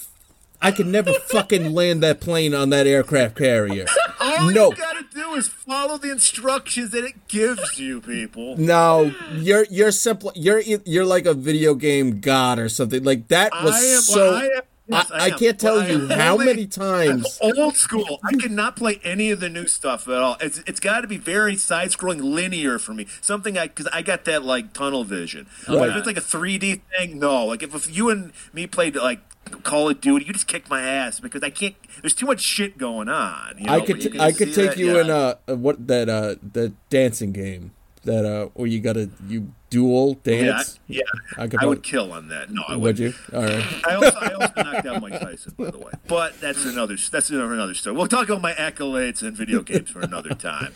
I 0.63 0.71
could 0.73 0.87
never 0.87 1.13
fucking 1.31 1.73
land 1.73 2.03
that 2.03 2.21
plane 2.21 2.55
on 2.55 2.69
that 2.71 2.87
aircraft 2.87 3.37
carrier. 3.39 3.87
All 4.21 4.51
No. 4.51 4.69
you 4.71 4.77
gotta 4.77 5.05
do 5.15 5.33
is 5.35 5.49
follow 5.49 5.97
the 5.97 6.11
instructions 6.13 6.91
that 6.91 7.03
it 7.05 7.27
gives 7.29 7.79
you, 7.79 8.03
people. 8.03 8.59
No, 8.59 9.15
you're 9.33 9.65
you're 9.71 9.91
simple. 9.93 10.31
You're 10.35 10.61
you're 10.61 11.07
like 11.07 11.25
a 11.25 11.33
video 11.35 11.75
game 11.75 12.21
god 12.21 12.59
or 12.59 12.69
something. 12.69 13.03
Like 13.03 13.29
that 13.29 13.53
was 13.65 13.75
I 13.75 13.79
am- 13.97 14.01
so. 14.03 14.35
I 14.35 14.45
am- 14.45 14.63
yes, 14.91 15.11
I, 15.11 15.17
I 15.17 15.25
I 15.25 15.31
can't 15.31 15.59
tell 15.59 15.77
Well, 15.77 15.89
you 15.91 16.09
how 16.09 16.35
only- 16.35 16.47
many 16.47 16.67
times. 16.67 17.39
Old 17.43 17.77
school. 17.77 18.19
I 18.25 18.33
cannot 18.37 18.77
play 18.77 19.01
any 19.05 19.31
of 19.31 19.41
the 19.41 19.49
new 19.49 19.67
stuff 19.67 20.09
at 20.09 20.15
all. 20.15 20.37
It's 20.41 20.59
it's 20.67 20.81
got 20.81 21.03
to 21.03 21.07
be 21.07 21.17
very 21.17 21.57
side-scrolling, 21.57 22.23
linear 22.23 22.79
for 22.79 22.95
me. 22.95 23.07
Something 23.21 23.57
I 23.59 23.69
because 23.69 23.89
I 23.93 24.03
got 24.03 24.25
that 24.25 24.45
like 24.45 24.73
tunnel 24.73 25.05
vision. 25.05 25.47
But 25.67 25.91
if 25.91 25.97
it's 25.97 26.07
like 26.07 26.17
a 26.17 26.21
3D 26.21 26.81
thing, 26.99 27.19
no. 27.19 27.47
Like 27.47 27.63
if, 27.63 27.75
if 27.75 27.95
you 27.95 28.11
and 28.11 28.33
me 28.53 28.67
played 28.67 28.97
like 28.97 29.21
Call 29.63 29.89
of 29.89 30.01
Duty, 30.01 30.27
you 30.27 30.33
just 30.33 30.47
kick 30.47 30.69
my 30.71 30.83
ass 30.83 31.21
because 31.21 31.43
I 31.43 31.51
can't. 31.51 31.75
There's 32.03 32.15
too 32.15 32.27
much 32.27 32.41
shit 32.41 32.79
going 32.79 33.09
on. 33.09 33.57
You 33.59 33.67
know? 33.67 33.73
I 33.75 33.81
could 33.81 34.21
I 34.21 34.33
could 34.33 34.55
take 34.55 34.71
that, 34.71 34.79
you 34.79 34.95
yeah. 34.95 35.01
in 35.03 35.11
uh, 35.11 35.35
what 35.57 35.87
that 35.89 36.09
uh 36.09 36.37
the 36.43 36.73
dancing 36.89 37.33
game 37.33 37.73
that 38.05 38.25
uh 38.25 38.47
where 38.55 38.67
you 38.67 38.81
gotta 38.81 39.11
you 39.29 39.53
duel 39.69 40.15
dance. 40.15 40.81
yeah. 40.89 41.03
I 41.39 41.47
could 41.47 41.63
I 41.63 41.67
would 41.67 41.83
kill 41.83 42.13
on 42.13 42.29
that. 42.29 42.51
No, 42.51 42.63
I 42.67 42.73
Would 42.77 42.83
would. 42.83 42.99
you? 42.99 43.15
All 43.33 43.43
right. 43.45 43.65
I 43.89 43.95
also, 43.95 44.19
I 44.19 44.31
also 44.33 44.53
knocked 44.57 44.87
out 44.87 45.01
Mike 45.03 45.21
Tyson, 45.21 45.55
by 45.57 45.71
the 45.71 45.79
way. 45.79 45.93
But 46.09 46.41
that's 46.41 46.65
another 46.65 46.97
that's 46.97 47.31
another, 47.31 47.53
another 47.55 47.75
story. 47.75 47.97
We'll 47.97 48.09
talk 48.09 48.29
about 48.29 48.43
my 48.43 48.53
accolades 48.53 49.23
and 49.23 49.37
video 49.37 49.63
games 49.63 49.91
for 49.91 50.01
another 50.01 50.31
time. 50.31 50.73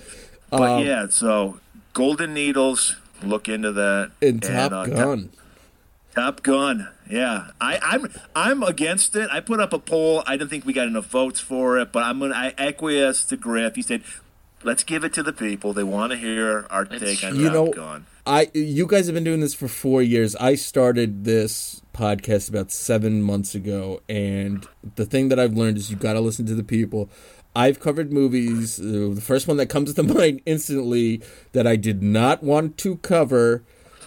But 0.50 0.62
Um, 0.62 0.84
yeah, 0.84 1.06
so 1.08 1.58
Golden 1.92 2.34
Needles, 2.34 2.96
look 3.22 3.48
into 3.48 3.72
that. 3.72 4.12
And, 4.22 4.42
Top 4.42 4.70
uh, 4.72 4.86
Gun. 4.86 5.30
Top 6.14 6.42
Gun. 6.42 6.88
Yeah, 7.10 7.48
I, 7.60 7.78
I'm 7.82 8.08
I'm 8.36 8.62
against 8.62 9.16
it. 9.16 9.28
I 9.30 9.40
put 9.40 9.60
up 9.60 9.72
a 9.72 9.78
poll. 9.78 10.22
I 10.26 10.36
didn't 10.36 10.50
think 10.50 10.64
we 10.64 10.72
got 10.72 10.86
enough 10.86 11.06
votes 11.06 11.40
for 11.40 11.78
it, 11.78 11.90
but 11.92 12.02
I'm 12.04 12.20
gonna 12.20 12.34
I 12.34 12.54
acquiesced 12.56 13.28
to 13.30 13.36
Griff. 13.36 13.74
He 13.74 13.82
said, 13.82 14.02
"Let's 14.64 14.82
give 14.82 15.04
it 15.04 15.12
to 15.14 15.22
the 15.22 15.32
people. 15.32 15.72
They 15.72 15.84
want 15.84 16.12
to 16.12 16.18
hear 16.18 16.66
our 16.70 16.84
take 16.84 17.22
on 17.22 17.36
You 17.36 17.50
know, 17.50 17.70
Gun." 17.70 18.06
I 18.26 18.50
you 18.54 18.86
guys 18.86 19.06
have 19.06 19.14
been 19.14 19.24
doing 19.24 19.40
this 19.40 19.54
for 19.54 19.68
four 19.68 20.02
years. 20.02 20.34
I 20.36 20.54
started 20.54 21.24
this 21.24 21.82
podcast 21.92 22.48
about 22.48 22.72
seven 22.72 23.22
months 23.22 23.54
ago, 23.54 24.00
and 24.08 24.66
the 24.96 25.04
thing 25.04 25.28
that 25.28 25.38
I've 25.38 25.52
learned 25.52 25.76
is 25.76 25.90
you 25.90 25.96
got 25.96 26.14
to 26.14 26.20
listen 26.20 26.46
to 26.46 26.54
the 26.54 26.64
people. 26.64 27.10
I've 27.54 27.78
covered 27.78 28.12
movies. 28.12 28.76
The 28.76 29.20
first 29.20 29.46
one 29.46 29.58
that 29.58 29.66
comes 29.66 29.92
to 29.94 30.02
mind 30.14 30.40
instantly 30.46 31.22
that 31.52 31.66
I 31.66 31.76
did 31.76 32.02
not 32.02 32.42
want 32.42 32.78
to 32.78 32.96
cover 32.96 33.62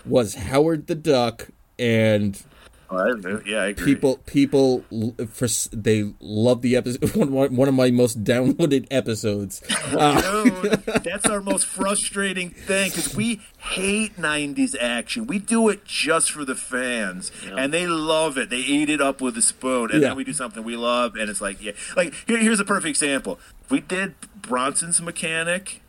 was 0.06 0.36
Howard 0.36 0.88
the 0.88 0.96
Duck, 0.96 1.50
and 1.78 2.44
Oh, 2.90 2.98
I- 2.98 3.42
yeah, 3.50 3.58
I 3.64 3.66
agree. 3.68 3.86
people 3.96 4.18
people 4.26 4.86
for 5.30 5.48
they 5.74 6.14
love 6.22 6.62
the 6.62 6.76
episode. 6.78 7.16
One, 7.16 7.56
one 7.56 7.68
of 7.68 7.74
my 7.74 7.92
most 7.92 8.24
downloaded 8.24 8.88
episodes. 8.90 9.62
Uh, 9.92 10.44
Dude, 10.44 10.72
that's 11.04 11.26
our 11.26 11.42
most 11.42 11.66
frustrating 11.66 12.50
thing 12.52 12.90
because 12.90 13.14
we 13.16 13.42
hate 13.58 14.16
90s 14.16 14.76
action. 14.80 15.28
We 15.28 15.38
do 15.40 15.68
it 15.68 15.84
just 15.84 16.32
for 16.32 16.46
the 16.46 16.56
fans, 16.56 17.32
and 17.46 17.74
they 17.74 17.88
love 17.88 18.38
it. 18.38 18.50
They 18.50 18.58
eat 18.58 18.90
it 18.90 19.02
up 19.02 19.20
with 19.20 19.38
a 19.38 19.42
spoon, 19.42 19.92
and 19.92 20.02
Yeah. 20.02 20.10
then 20.10 20.18
we 20.18 20.24
do 20.24 20.32
something 20.34 20.64
we 20.64 20.78
love, 20.78 21.16
and 21.16 21.30
it's 21.30 21.42
like, 21.42 21.62
yeah. 21.62 21.74
Like, 21.98 22.14
here, 22.26 22.38
here's 22.38 22.60
a 22.62 22.66
perfect 22.66 22.90
example. 22.90 23.38
We 23.70 23.82
did 23.82 24.16
Bronson's 24.42 25.02
Mechanic, 25.02 25.82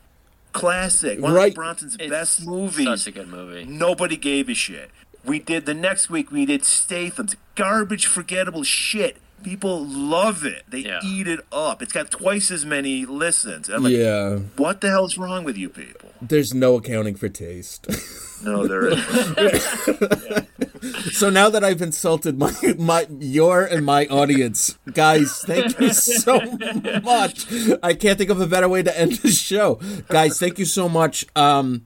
classic. 0.51 1.19
One 1.21 1.33
Right. 1.33 1.49
of 1.51 1.55
Bronson's 1.55 1.95
It's 1.99 2.09
best 2.09 2.45
movies. 2.45 2.85
Such 2.85 3.07
a 3.07 3.11
good 3.11 3.27
movie. 3.29 3.65
Nobody 3.65 4.17
gave 4.17 4.49
a 4.49 4.53
shit. 4.53 4.91
We 5.25 5.39
did 5.39 5.65
the 5.65 5.73
next 5.73 6.09
week. 6.09 6.31
We 6.31 6.45
did 6.45 6.63
Statham's 6.65 7.35
garbage, 7.55 8.05
forgettable 8.05 8.63
shit. 8.63 9.17
People 9.43 9.85
love 9.85 10.45
it. 10.45 10.63
They 10.69 10.79
Yeah. 10.79 10.99
eat 11.03 11.27
it 11.27 11.39
up. 11.51 11.81
It's 11.81 11.93
got 11.93 12.11
twice 12.11 12.51
as 12.51 12.65
many 12.65 13.05
listens. 13.05 13.69
I'm 13.69 13.83
like, 13.83 13.93
yeah, 13.93 14.39
what 14.57 14.81
the 14.81 14.89
hell's 14.89 15.17
wrong 15.17 15.43
with 15.45 15.57
you 15.57 15.69
people? 15.69 16.09
there's 16.21 16.53
no 16.53 16.75
accounting 16.75 17.15
for 17.15 17.29
taste. 17.29 17.87
No, 18.41 18.65
there 18.67 18.87
isn't. 18.87 20.47
So 21.11 21.29
now 21.29 21.49
that 21.49 21.61
I've 21.65 21.81
insulted 21.81 22.37
my 22.39 22.53
my 22.77 23.05
your 23.19 23.65
and 23.65 23.85
my 23.85 24.05
audience, 24.05 24.77
guys, 24.93 25.43
thank 25.45 25.77
you 25.77 25.91
so 25.91 26.39
much. 27.03 27.47
I 27.83 27.93
can't 27.95 28.17
think 28.17 28.29
of 28.29 28.39
a 28.39 28.47
better 28.47 28.69
way 28.69 28.81
to 28.83 28.97
end 28.97 29.11
the 29.17 29.27
show. 29.29 29.81
Guys, 30.07 30.39
thank 30.39 30.57
you 30.57 30.63
so 30.63 30.87
much. 30.87 31.25
Um 31.35 31.85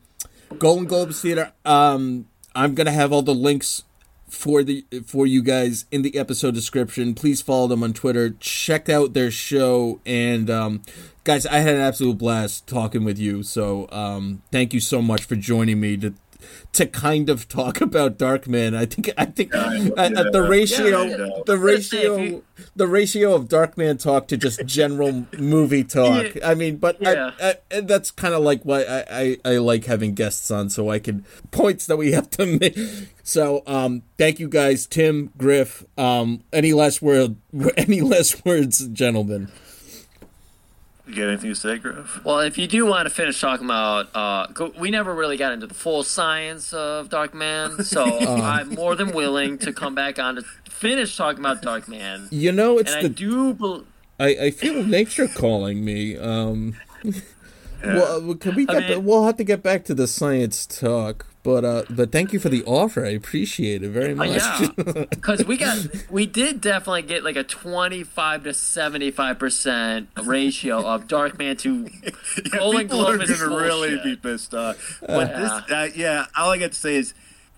Golan 0.60 0.88
Globus 0.88 1.22
Theater, 1.22 1.52
um 1.66 2.28
I'm 2.56 2.76
to 2.86 2.92
have 2.92 3.12
all 3.12 3.22
the 3.22 3.34
links 3.34 3.84
for 4.28 4.64
the 4.64 4.86
for 5.06 5.28
you 5.28 5.42
guys 5.42 5.86
in 5.92 6.02
the 6.02 6.18
episode 6.18 6.56
description. 6.56 7.14
Please 7.14 7.42
follow 7.42 7.68
them 7.68 7.84
on 7.84 7.94
Twitter. 7.94 8.32
Check 8.40 8.90
out 8.90 9.14
their 9.14 9.30
show 9.32 10.00
and 10.06 10.50
um 10.50 10.82
guys, 11.24 11.46
I 11.46 11.60
had 11.60 11.76
an 11.76 11.82
absolute 11.82 12.18
blast 12.18 12.66
talking 12.68 13.04
with 13.04 13.20
you. 13.20 13.44
So, 13.44 13.88
um 13.92 14.42
thank 14.52 14.74
you 14.74 14.80
so 14.80 15.02
much 15.02 15.24
for 15.24 15.36
joining 15.36 15.80
me 15.80 15.98
to 15.98 16.14
to 16.74 16.86
kind 16.86 17.30
of 17.30 17.48
talk 17.48 17.82
about 17.88 18.18
Darkman. 18.18 18.76
I 18.76 18.86
think 18.86 19.12
I 19.18 19.26
think 19.26 19.54
at, 19.56 20.14
at 20.18 20.32
the 20.32 20.42
ratio 20.42 21.04
Yeah, 21.04 21.30
the 21.46 21.58
Let's 21.58 21.90
say 21.90 21.98
ratio 22.08 22.18
you- 22.18 22.44
the 22.76 22.88
ratio 22.88 23.34
of 23.36 23.48
Darkman 23.50 24.02
talk 24.02 24.28
to 24.30 24.38
just 24.38 24.66
general 24.66 25.26
movie 25.38 25.84
talk. 25.84 26.28
I 26.44 26.54
mean, 26.56 26.78
but 26.78 26.98
Yeah. 27.02 27.32
I, 27.42 27.56
I, 27.72 27.82
that's 27.82 28.10
kind 28.12 28.34
of 28.34 28.42
like 28.44 28.62
why 28.64 28.84
I, 28.84 29.04
I 29.10 29.38
I 29.54 29.58
like 29.58 29.86
having 29.86 30.14
guests 30.14 30.50
on 30.52 30.70
so 30.70 30.90
I 30.90 31.00
can 31.00 31.26
points 31.52 31.86
that 31.88 31.98
we 31.98 32.12
have 32.14 32.30
to 32.32 32.46
make. 32.60 32.78
So 33.24 33.64
um 33.68 34.04
thank 34.18 34.40
you 34.40 34.48
guys 34.48 34.86
Tim 34.88 35.32
Griff 35.38 35.84
um 35.98 36.44
any 36.52 36.74
last 36.74 37.02
word 37.02 37.36
any 37.78 38.02
last 38.02 38.46
words 38.46 38.88
gentlemen. 38.88 39.50
You 41.06 41.16
got 41.16 41.28
anything 41.28 41.50
to 41.50 41.56
say, 41.56 41.78
Griff? 41.80 42.24
Well, 42.24 42.40
if 42.40 42.58
you 42.58 42.66
do 42.66 42.86
want 42.86 43.08
to 43.10 43.14
finish 43.14 43.42
talking 43.42 43.66
about, 43.66 44.08
uh, 44.16 44.48
go, 44.54 44.72
we 44.80 44.90
never 44.90 45.14
really 45.14 45.36
got 45.36 45.52
into 45.52 45.68
the 45.68 45.74
full 45.74 46.04
science 46.04 46.72
of 46.74 47.10
Dark 47.10 47.34
Man, 47.34 47.84
so 47.84 48.04
I'm 48.06 48.70
more 48.70 48.96
than 48.96 49.12
willing 49.12 49.58
to 49.60 49.74
come 49.74 49.96
back 49.96 50.18
on 50.18 50.36
to 50.36 50.44
finish 50.70 51.18
talking 51.18 51.40
about 51.40 51.62
Dark 51.62 51.90
Man. 51.90 52.30
You 52.32 52.54
know 52.54 52.78
it's 52.78 52.92
And 52.92 53.00
I 53.00 53.04
the 53.04 53.10
do, 53.10 53.54
bel 53.54 53.84
I, 54.20 54.28
I 54.28 54.52
feel 54.52 54.84
nature 54.84 55.28
calling 55.28 55.84
me. 55.84 56.16
Um, 56.18 56.76
well, 57.84 58.36
can 58.36 58.56
we 58.56 58.66
I 58.70 58.80
mean- 58.80 59.04
we'll 59.04 59.26
have 59.26 59.38
to 59.38 59.44
get 59.44 59.62
back 59.62 59.84
to 59.86 59.94
the 59.94 60.08
science 60.08 60.66
talk, 60.66 61.26
but 61.44 61.66
uh, 61.66 61.84
but 61.90 62.12
thank 62.12 62.34
you 62.34 62.40
for 62.40 62.50
the 62.50 62.64
offer. 62.64 63.06
I 63.06 63.10
appreciate 63.10 63.84
it 63.84 63.90
very 63.90 64.14
uh, 64.14 64.16
much. 64.16 64.30
yeah, 64.30 64.68
because 65.10 65.46
we 65.46 65.58
got, 65.58 65.78
we 66.10 66.26
did 66.26 66.62
definitely 66.62 67.02
get 67.04 67.24
like 67.24 67.36
a 67.36 67.44
25 67.44 68.44
to 68.46 68.54
75 68.54 69.40
percent 69.40 70.10
ratio 70.24 70.86
of 70.86 71.08
Dark 71.08 71.38
Man 71.38 71.58
to 71.58 71.84
Golden 72.52 72.82
people 72.82 73.06
are 73.06 73.18
Globe 73.18 73.22
is 73.30 73.40
going 73.42 73.50
to 73.52 73.56
really 73.58 73.90
bullshit. 73.96 74.04
be 74.24 74.30
pissed 74.30 74.54
off. 74.54 75.00
But 75.02 75.30
Yeah. 75.30 75.40
this, 75.40 75.52
uh, 75.72 75.90
yeah, 75.96 76.26
all 76.38 76.52
I 76.52 76.58
got 76.58 76.72
to 76.72 76.80
say 76.80 76.96
is 76.96 77.14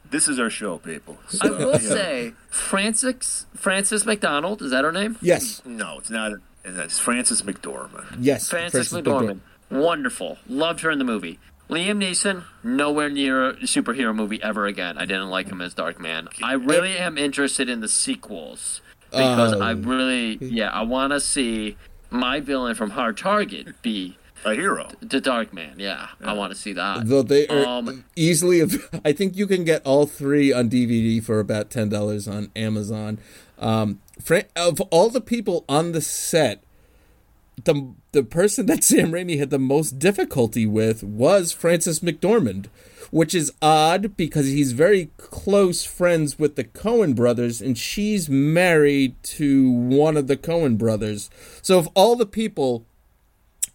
this 0.10 0.28
is 0.28 0.40
our 0.40 0.50
show, 0.50 0.78
people. 0.80 1.18
I 1.42 1.50
will 1.50 1.72
yeah. 1.74 1.78
say, 1.78 2.34
Francis 2.50 3.46
Francis 3.56 4.06
McDonald 4.06 4.62
is 4.62 4.72
that 4.72 4.84
her 4.84 4.92
name? 4.92 5.18
yes, 5.22 5.62
no, 5.66 6.00
it's 6.00 6.10
not. 6.10 6.32
It's 6.64 6.98
Frances 6.98 7.44
McDormand. 7.44 8.18
yes. 8.20 8.50
Frances 8.50 8.90
Francis 8.90 8.94
McDormand. 9.08 9.40
Wonderful. 9.70 10.38
Loved 10.48 10.82
her 10.82 10.90
in 10.90 10.98
the 10.98 11.06
movie. 11.06 11.38
Liam 11.70 11.98
Neeson, 12.04 12.44
nowhere 12.64 13.10
near 13.10 13.50
a 13.50 13.54
superhero 13.62 14.16
movie 14.16 14.42
ever 14.44 14.66
again. 14.68 14.98
I 14.98 15.06
didn't 15.06 15.30
like 15.30 15.48
him 15.50 15.62
as 15.62 15.74
Dark 15.74 16.00
Man. 16.00 16.28
I 16.44 16.54
really 16.54 16.98
am 16.98 17.18
interested 17.18 17.70
in 17.70 17.80
the 17.80 17.88
sequels 17.88 18.82
because 19.10 19.54
I 19.54 19.72
Um, 19.72 19.84
really, 19.84 20.38
yeah, 20.42 20.70
I 20.70 20.84
want 20.84 21.14
to 21.14 21.20
see 21.20 21.76
my 22.12 22.40
villain 22.40 22.76
from 22.76 22.92
Hard 22.92 23.18
Target 23.18 23.82
be 23.82 24.18
A 24.46 24.54
hero. 24.54 24.90
the 25.02 25.20
Dark 25.20 25.54
Man. 25.54 25.76
Yeah, 25.80 26.10
I 26.24 26.34
want 26.34 26.54
to 26.54 26.58
see 26.60 26.74
that. 26.74 27.08
Though 27.08 27.24
they 27.24 27.48
are 27.48 27.66
Um, 27.66 28.06
easily, 28.16 28.62
I 29.06 29.12
think 29.12 29.36
you 29.36 29.48
can 29.48 29.64
get 29.64 29.82
all 29.86 30.06
three 30.06 30.54
on 30.54 30.70
DVD 30.70 31.24
for 31.24 31.40
about 31.40 31.72
ten 31.72 31.90
dollars 31.90 32.28
on 32.28 32.52
Amazon. 32.56 33.18
Um, 33.58 34.02
Fra- 34.22 34.44
of 34.56 34.80
all 34.92 35.10
the 35.10 35.20
people 35.22 35.66
on 35.68 35.94
the 35.94 36.02
set, 36.02 36.62
the 37.64 37.94
the 38.12 38.24
person 38.24 38.66
that 38.66 38.84
Sam 38.86 39.12
Raimi 39.12 39.38
had 39.40 39.50
the 39.50 39.60
most 39.60 40.00
difficulty 40.00 40.66
with 40.66 41.04
was 41.04 41.52
Frances 41.52 42.02
McDormand, 42.02 42.68
which 43.12 43.34
is 43.34 43.52
odd 43.62 44.18
because 44.18 44.48
he's 44.48 44.74
very 44.74 45.12
close 45.18 45.86
friends 45.86 46.38
with 46.38 46.56
the 46.56 46.64
Coen 46.64 47.16
brothers, 47.16 47.62
and 47.62 47.78
she's 47.78 48.30
married 48.30 49.16
to 49.24 49.72
one 49.72 50.18
of 50.18 50.28
the 50.28 50.38
Coen 50.38 50.78
brothers. 50.78 51.30
So 51.62 51.78
of 51.78 51.88
all 51.96 52.16
the 52.16 52.26
people, 52.26 52.86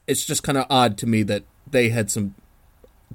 it's 0.07 0.25
just 0.25 0.43
kind 0.43 0.59
of 0.59 0.67
odd 0.69 0.99
to 0.99 1.07
me 1.07 1.23
that 1.25 1.45
they 1.71 1.89
had 1.91 2.11
some 2.11 2.35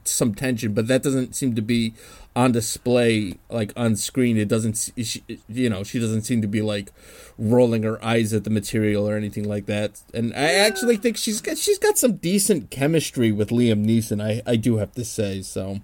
some 0.04 0.36
tension, 0.36 0.74
but 0.74 0.88
that 0.88 1.04
doesn't 1.04 1.36
seem 1.36 1.56
to 1.56 1.62
be 1.62 1.94
on 2.36 2.52
display 2.52 3.36
like 3.50 3.72
on 3.78 3.96
screen. 3.96 4.38
It 4.38 4.48
doesn't, 4.48 4.92
she, 5.02 5.24
you 5.48 5.70
know, 5.70 5.84
she 5.84 6.00
doesn't 6.00 6.24
seem 6.24 6.42
to 6.42 6.48
be 6.48 6.62
like 6.62 6.92
rolling 7.38 7.84
her 7.84 8.04
eyes 8.04 8.34
at 8.34 8.44
the 8.44 8.50
material 8.50 9.08
or 9.08 9.16
anything 9.16 9.48
like 9.48 9.66
that. 9.68 10.02
And 10.14 10.34
I 10.34 10.54
actually 10.54 10.98
think 10.98 11.18
she's 11.18 11.42
got 11.42 11.58
she's 11.58 11.80
got 11.80 11.98
some 11.98 12.18
decent 12.18 12.72
chemistry 12.72 13.32
with 13.32 13.50
Liam 13.50 13.86
Neeson. 13.86 14.22
I 14.22 14.42
I 14.46 14.56
do 14.56 14.78
have 14.78 14.92
to 14.94 15.06
say 15.06 15.42
so. 15.42 15.80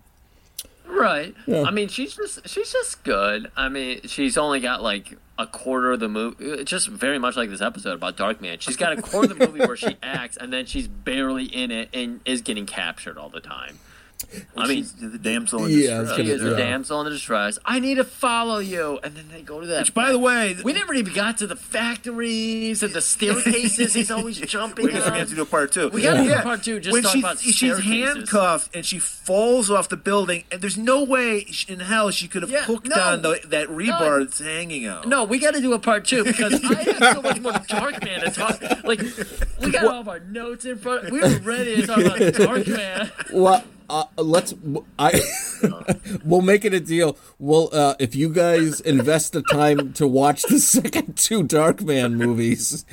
Right. 0.88 1.34
Yeah. 1.48 1.64
I 1.64 1.72
mean, 1.72 1.88
she's 1.88 2.16
just 2.16 2.48
she's 2.48 2.72
just 2.72 3.04
good. 3.04 3.50
I 3.56 3.70
mean, 3.70 4.02
she's 4.04 4.38
only 4.38 4.60
got 4.60 4.84
like 4.84 5.18
a 5.40 5.48
quarter 5.48 5.94
of 5.94 6.00
the 6.00 6.10
movie. 6.10 6.46
It's 6.46 6.62
uh, 6.62 6.64
just 6.66 6.90
very 6.90 7.18
much 7.18 7.36
like 7.36 7.50
this 7.50 7.62
episode 7.62 7.94
about 7.94 8.18
Darkman. 8.18 8.62
She's 8.62 8.78
got 8.78 8.98
a 8.98 9.02
quarter 9.02 9.32
of 9.32 9.40
the 9.40 9.48
movie 9.48 9.66
where 9.66 9.78
she 9.78 9.98
acts, 10.04 10.38
and 10.38 10.52
then 10.52 10.66
she's 10.66 10.88
barely 10.88 11.46
in 11.46 11.72
it 11.72 11.90
and 11.94 12.20
is 12.26 12.42
getting 12.42 12.66
captured 12.66 13.18
all 13.18 13.30
the 13.30 13.40
time. 13.40 13.80
I 14.58 14.68
mean, 14.68 14.86
the 15.00 15.18
damsel 15.18 15.66
in 15.66 15.72
Yeah, 15.72 16.02
distress. 16.02 16.16
she 16.18 16.32
is 16.32 16.42
the 16.42 16.56
damsel 16.56 17.00
in 17.02 17.06
the 17.06 17.12
distress. 17.12 17.60
I 17.66 17.80
need 17.80 17.96
to 17.96 18.04
follow 18.04 18.60
you, 18.60 19.00
and 19.04 19.16
then 19.16 19.26
they 19.32 19.42
go 19.42 19.60
to 19.62 19.68
that. 19.68 19.82
Which, 19.82 19.94
by 19.94 20.12
the 20.12 20.20
way, 20.20 20.56
we 20.64 20.74
never 20.74 20.94
even 20.94 21.14
got 21.14 21.38
to 21.40 21.48
the 21.48 21.56
factories 21.56 22.84
and 22.84 22.94
the 22.94 23.02
staircases. 23.02 23.94
he's 23.94 24.12
always 24.12 24.38
jumping. 24.42 24.86
we, 24.86 24.92
have 24.94 25.30
to 25.30 25.36
do 25.36 25.42
a 25.42 25.46
part 25.46 25.72
two. 25.72 25.90
We 25.90 26.02
gotta 26.02 26.24
do 26.24 26.34
a 26.34 26.42
part 26.42 26.64
two, 26.64 26.80
just 26.80 26.94
when 26.94 27.04
talk 27.04 27.14
she, 27.14 27.20
about 27.20 27.40
she's 27.40 27.80
handcuffed 27.80 28.76
and 28.76 28.86
she 28.86 29.00
falls 29.00 29.70
off 29.72 29.90
the 29.90 29.98
building, 29.98 30.44
and 30.52 30.62
there's 30.62 30.78
no 30.78 31.04
way 31.04 31.46
in 31.68 31.80
hell 31.80 32.12
she 32.12 32.28
could 32.28 32.42
have 32.42 32.52
Yeah, 32.52 32.64
hooked 32.64 32.88
no. 32.90 32.96
on 33.02 33.22
the, 33.22 33.40
that 33.48 33.68
rebar 33.70 34.20
that's 34.26 34.40
hanging 34.40 34.86
out. 34.86 35.08
No, 35.08 35.24
we 35.24 35.40
got 35.40 35.54
to 35.54 35.62
do 35.62 35.74
a 35.74 35.80
part 35.80 36.06
two 36.06 36.24
because 36.24 36.64
I 36.64 36.84
have 36.84 37.16
so 37.16 37.22
much 37.22 37.40
more 37.40 37.52
Darkman 37.54 38.24
to 38.24 38.32
talk. 38.32 38.62
Like, 38.84 39.02
we 39.62 39.72
got 39.72 39.86
all 39.86 40.02
of 40.02 40.08
our 40.08 40.20
notes 40.20 40.66
in 40.66 40.78
front. 40.78 41.12
We 41.12 41.20
were 41.20 41.40
ready 41.40 41.76
to 41.82 41.88
talk 41.88 42.00
about 42.00 42.18
Darkman. 42.20 43.12
Well, 43.34 43.64
uh, 44.18 44.22
let's. 44.24 44.54
I 44.98 45.20
we'll 46.26 46.42
make 46.42 46.66
it 46.66 46.74
a 46.74 46.80
deal. 46.80 47.18
Well, 47.40 47.70
uh, 47.72 47.96
if 48.00 48.16
you 48.16 48.30
guys 48.30 48.80
invest 48.82 49.34
the 49.34 49.42
time 49.44 49.94
to 49.94 50.08
watch 50.08 50.44
the 50.44 50.60
second 50.78 51.18
two 51.18 51.44
Darkman 51.44 52.14
movies, 52.14 52.86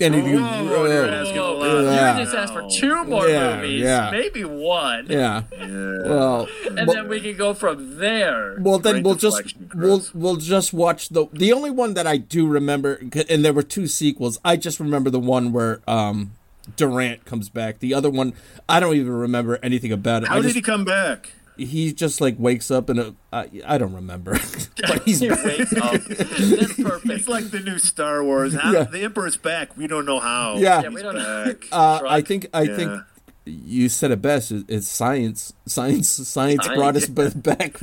and 0.00 0.14
if 0.14 0.24
you, 0.26 0.38
Oh, 0.40 0.62
you're 0.86 1.04
uh, 1.08 1.22
asking 1.22 1.38
a 1.38 1.42
lot. 1.44 1.82
Yeah. 1.84 2.18
You 2.18 2.24
just 2.24 2.34
asked 2.36 2.52
for 2.54 2.68
two 2.70 3.04
more 3.04 3.28
Yeah, 3.28 3.56
movies, 3.56 3.82
yeah. 3.82 4.10
maybe 4.10 4.44
one, 4.44 5.06
yeah, 5.08 5.42
well, 5.52 6.48
and 6.66 6.86
well- 6.86 6.96
then 6.96 7.08
we 7.08 7.20
can 7.20 7.36
go 7.36 7.52
from 7.54 7.98
there. 7.98 8.56
Well, 8.60 8.78
then 8.78 8.94
Great 8.94 9.04
we'll 9.04 9.14
just 9.16 9.54
we'll 9.74 10.02
we'll 10.14 10.36
just 10.36 10.72
watch 10.72 11.08
the 11.10 11.26
the 11.32 11.52
only 11.52 11.70
one 11.70 11.94
that 11.94 12.06
I 12.06 12.16
do 12.16 12.46
remember, 12.46 13.00
and 13.28 13.44
there 13.44 13.52
were 13.52 13.62
two 13.62 13.86
sequels. 13.86 14.38
I 14.44 14.56
just 14.56 14.80
remember 14.80 15.10
the 15.10 15.20
one 15.20 15.52
where 15.52 15.80
um 15.86 16.32
Durant 16.76 17.24
comes 17.24 17.48
back. 17.48 17.78
The 17.78 17.94
other 17.94 18.10
one, 18.10 18.34
I 18.68 18.80
don't 18.80 18.96
even 18.96 19.12
remember 19.12 19.58
anything 19.62 19.92
about 19.92 20.22
it. 20.22 20.28
How 20.28 20.34
I 20.34 20.38
did 20.38 20.44
just, 20.44 20.56
he 20.56 20.62
come 20.62 20.84
back? 20.84 21.32
he 21.58 21.92
just 21.92 22.20
like 22.20 22.36
wakes 22.38 22.70
up 22.70 22.88
in 22.88 23.16
I 23.32 23.78
don't 23.78 23.92
remember, 23.92 24.32
but 24.82 25.02
he's 25.04 25.20
He 25.20 25.28
wakes 25.28 25.72
up. 25.76 25.92
That's 26.02 26.74
perfect. 26.74 27.10
It's 27.10 27.28
like 27.28 27.50
the 27.50 27.60
new 27.60 27.78
Star 27.78 28.22
Wars. 28.22 28.54
How, 28.54 28.72
Yeah. 28.72 28.84
The 28.84 29.02
Emperor's 29.02 29.36
back. 29.36 29.76
We 29.76 29.86
don't 29.86 30.06
know 30.06 30.20
how. 30.20 30.56
Yeah. 30.56 30.82
Yeah, 30.82 30.88
we 30.90 31.02
don't 31.02 31.16
Back. 31.16 31.68
Uh, 31.72 32.00
I 32.08 32.20
think 32.20 32.46
I 32.54 32.66
think 32.66 32.90
Yeah. 32.92 33.00
You 33.48 33.88
said 33.88 34.10
it 34.10 34.20
best. 34.22 34.52
It's 34.68 34.86
science. 34.88 35.52
Science. 35.66 36.08
Science 36.08 36.64
Science. 36.64 36.68
brought 36.68 36.96
us 36.96 37.06
b- 37.08 37.28
back. 37.34 37.78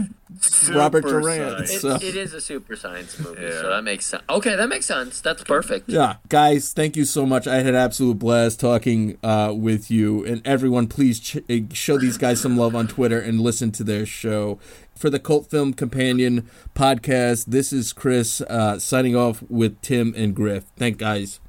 Robert 0.72 1.06
Durant. 1.06 1.68
So. 1.68 1.96
It, 1.96 2.04
it 2.04 2.16
is 2.16 2.34
a 2.34 2.42
super 2.42 2.76
science 2.76 3.18
movie, 3.20 3.42
Yeah. 3.42 3.62
so 3.62 3.70
that 3.70 3.84
makes 3.84 4.06
sense. 4.06 4.24
Okay, 4.30 4.56
that 4.56 4.68
makes 4.68 4.86
sense. 4.86 5.22
That's 5.22 5.44
perfect. 5.44 5.88
Yeah, 5.90 6.18
guys, 6.30 6.74
thank 6.74 6.96
you 6.98 7.06
so 7.06 7.26
much. 7.26 7.48
I 7.48 7.56
had 7.56 7.68
an 7.68 7.76
absolute 7.76 8.20
blast 8.20 8.60
talking 8.60 9.18
uh, 9.24 9.54
with 9.56 9.90
you, 9.90 10.26
and 10.26 10.42
everyone, 10.46 10.88
please 10.88 11.20
ch- 11.20 11.38
uh, 11.50 11.74
show 11.74 11.98
these 11.98 12.18
guys 12.18 12.42
some 12.42 12.58
love 12.58 12.76
on 12.76 12.88
Twitter 12.88 13.20
and 13.20 13.40
listen 13.42 13.72
to 13.74 13.84
their 13.84 14.06
show. 14.06 14.60
For 14.98 15.10
the 15.10 15.20
Cult 15.20 15.50
Film 15.50 15.74
Companion 15.74 16.50
podcast, 16.74 17.46
this 17.48 17.74
is 17.74 17.92
Chris 17.94 18.40
uh, 18.42 18.80
signing 18.80 19.16
off 19.16 19.42
with 19.50 19.82
Tim 19.82 20.14
and 20.16 20.34
Griff. 20.36 20.66
Thank 20.78 20.98
guys. 20.98 21.40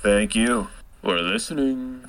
Thank 0.00 0.34
you. 0.34 0.68
We're 1.02 1.20
listening. 1.20 2.00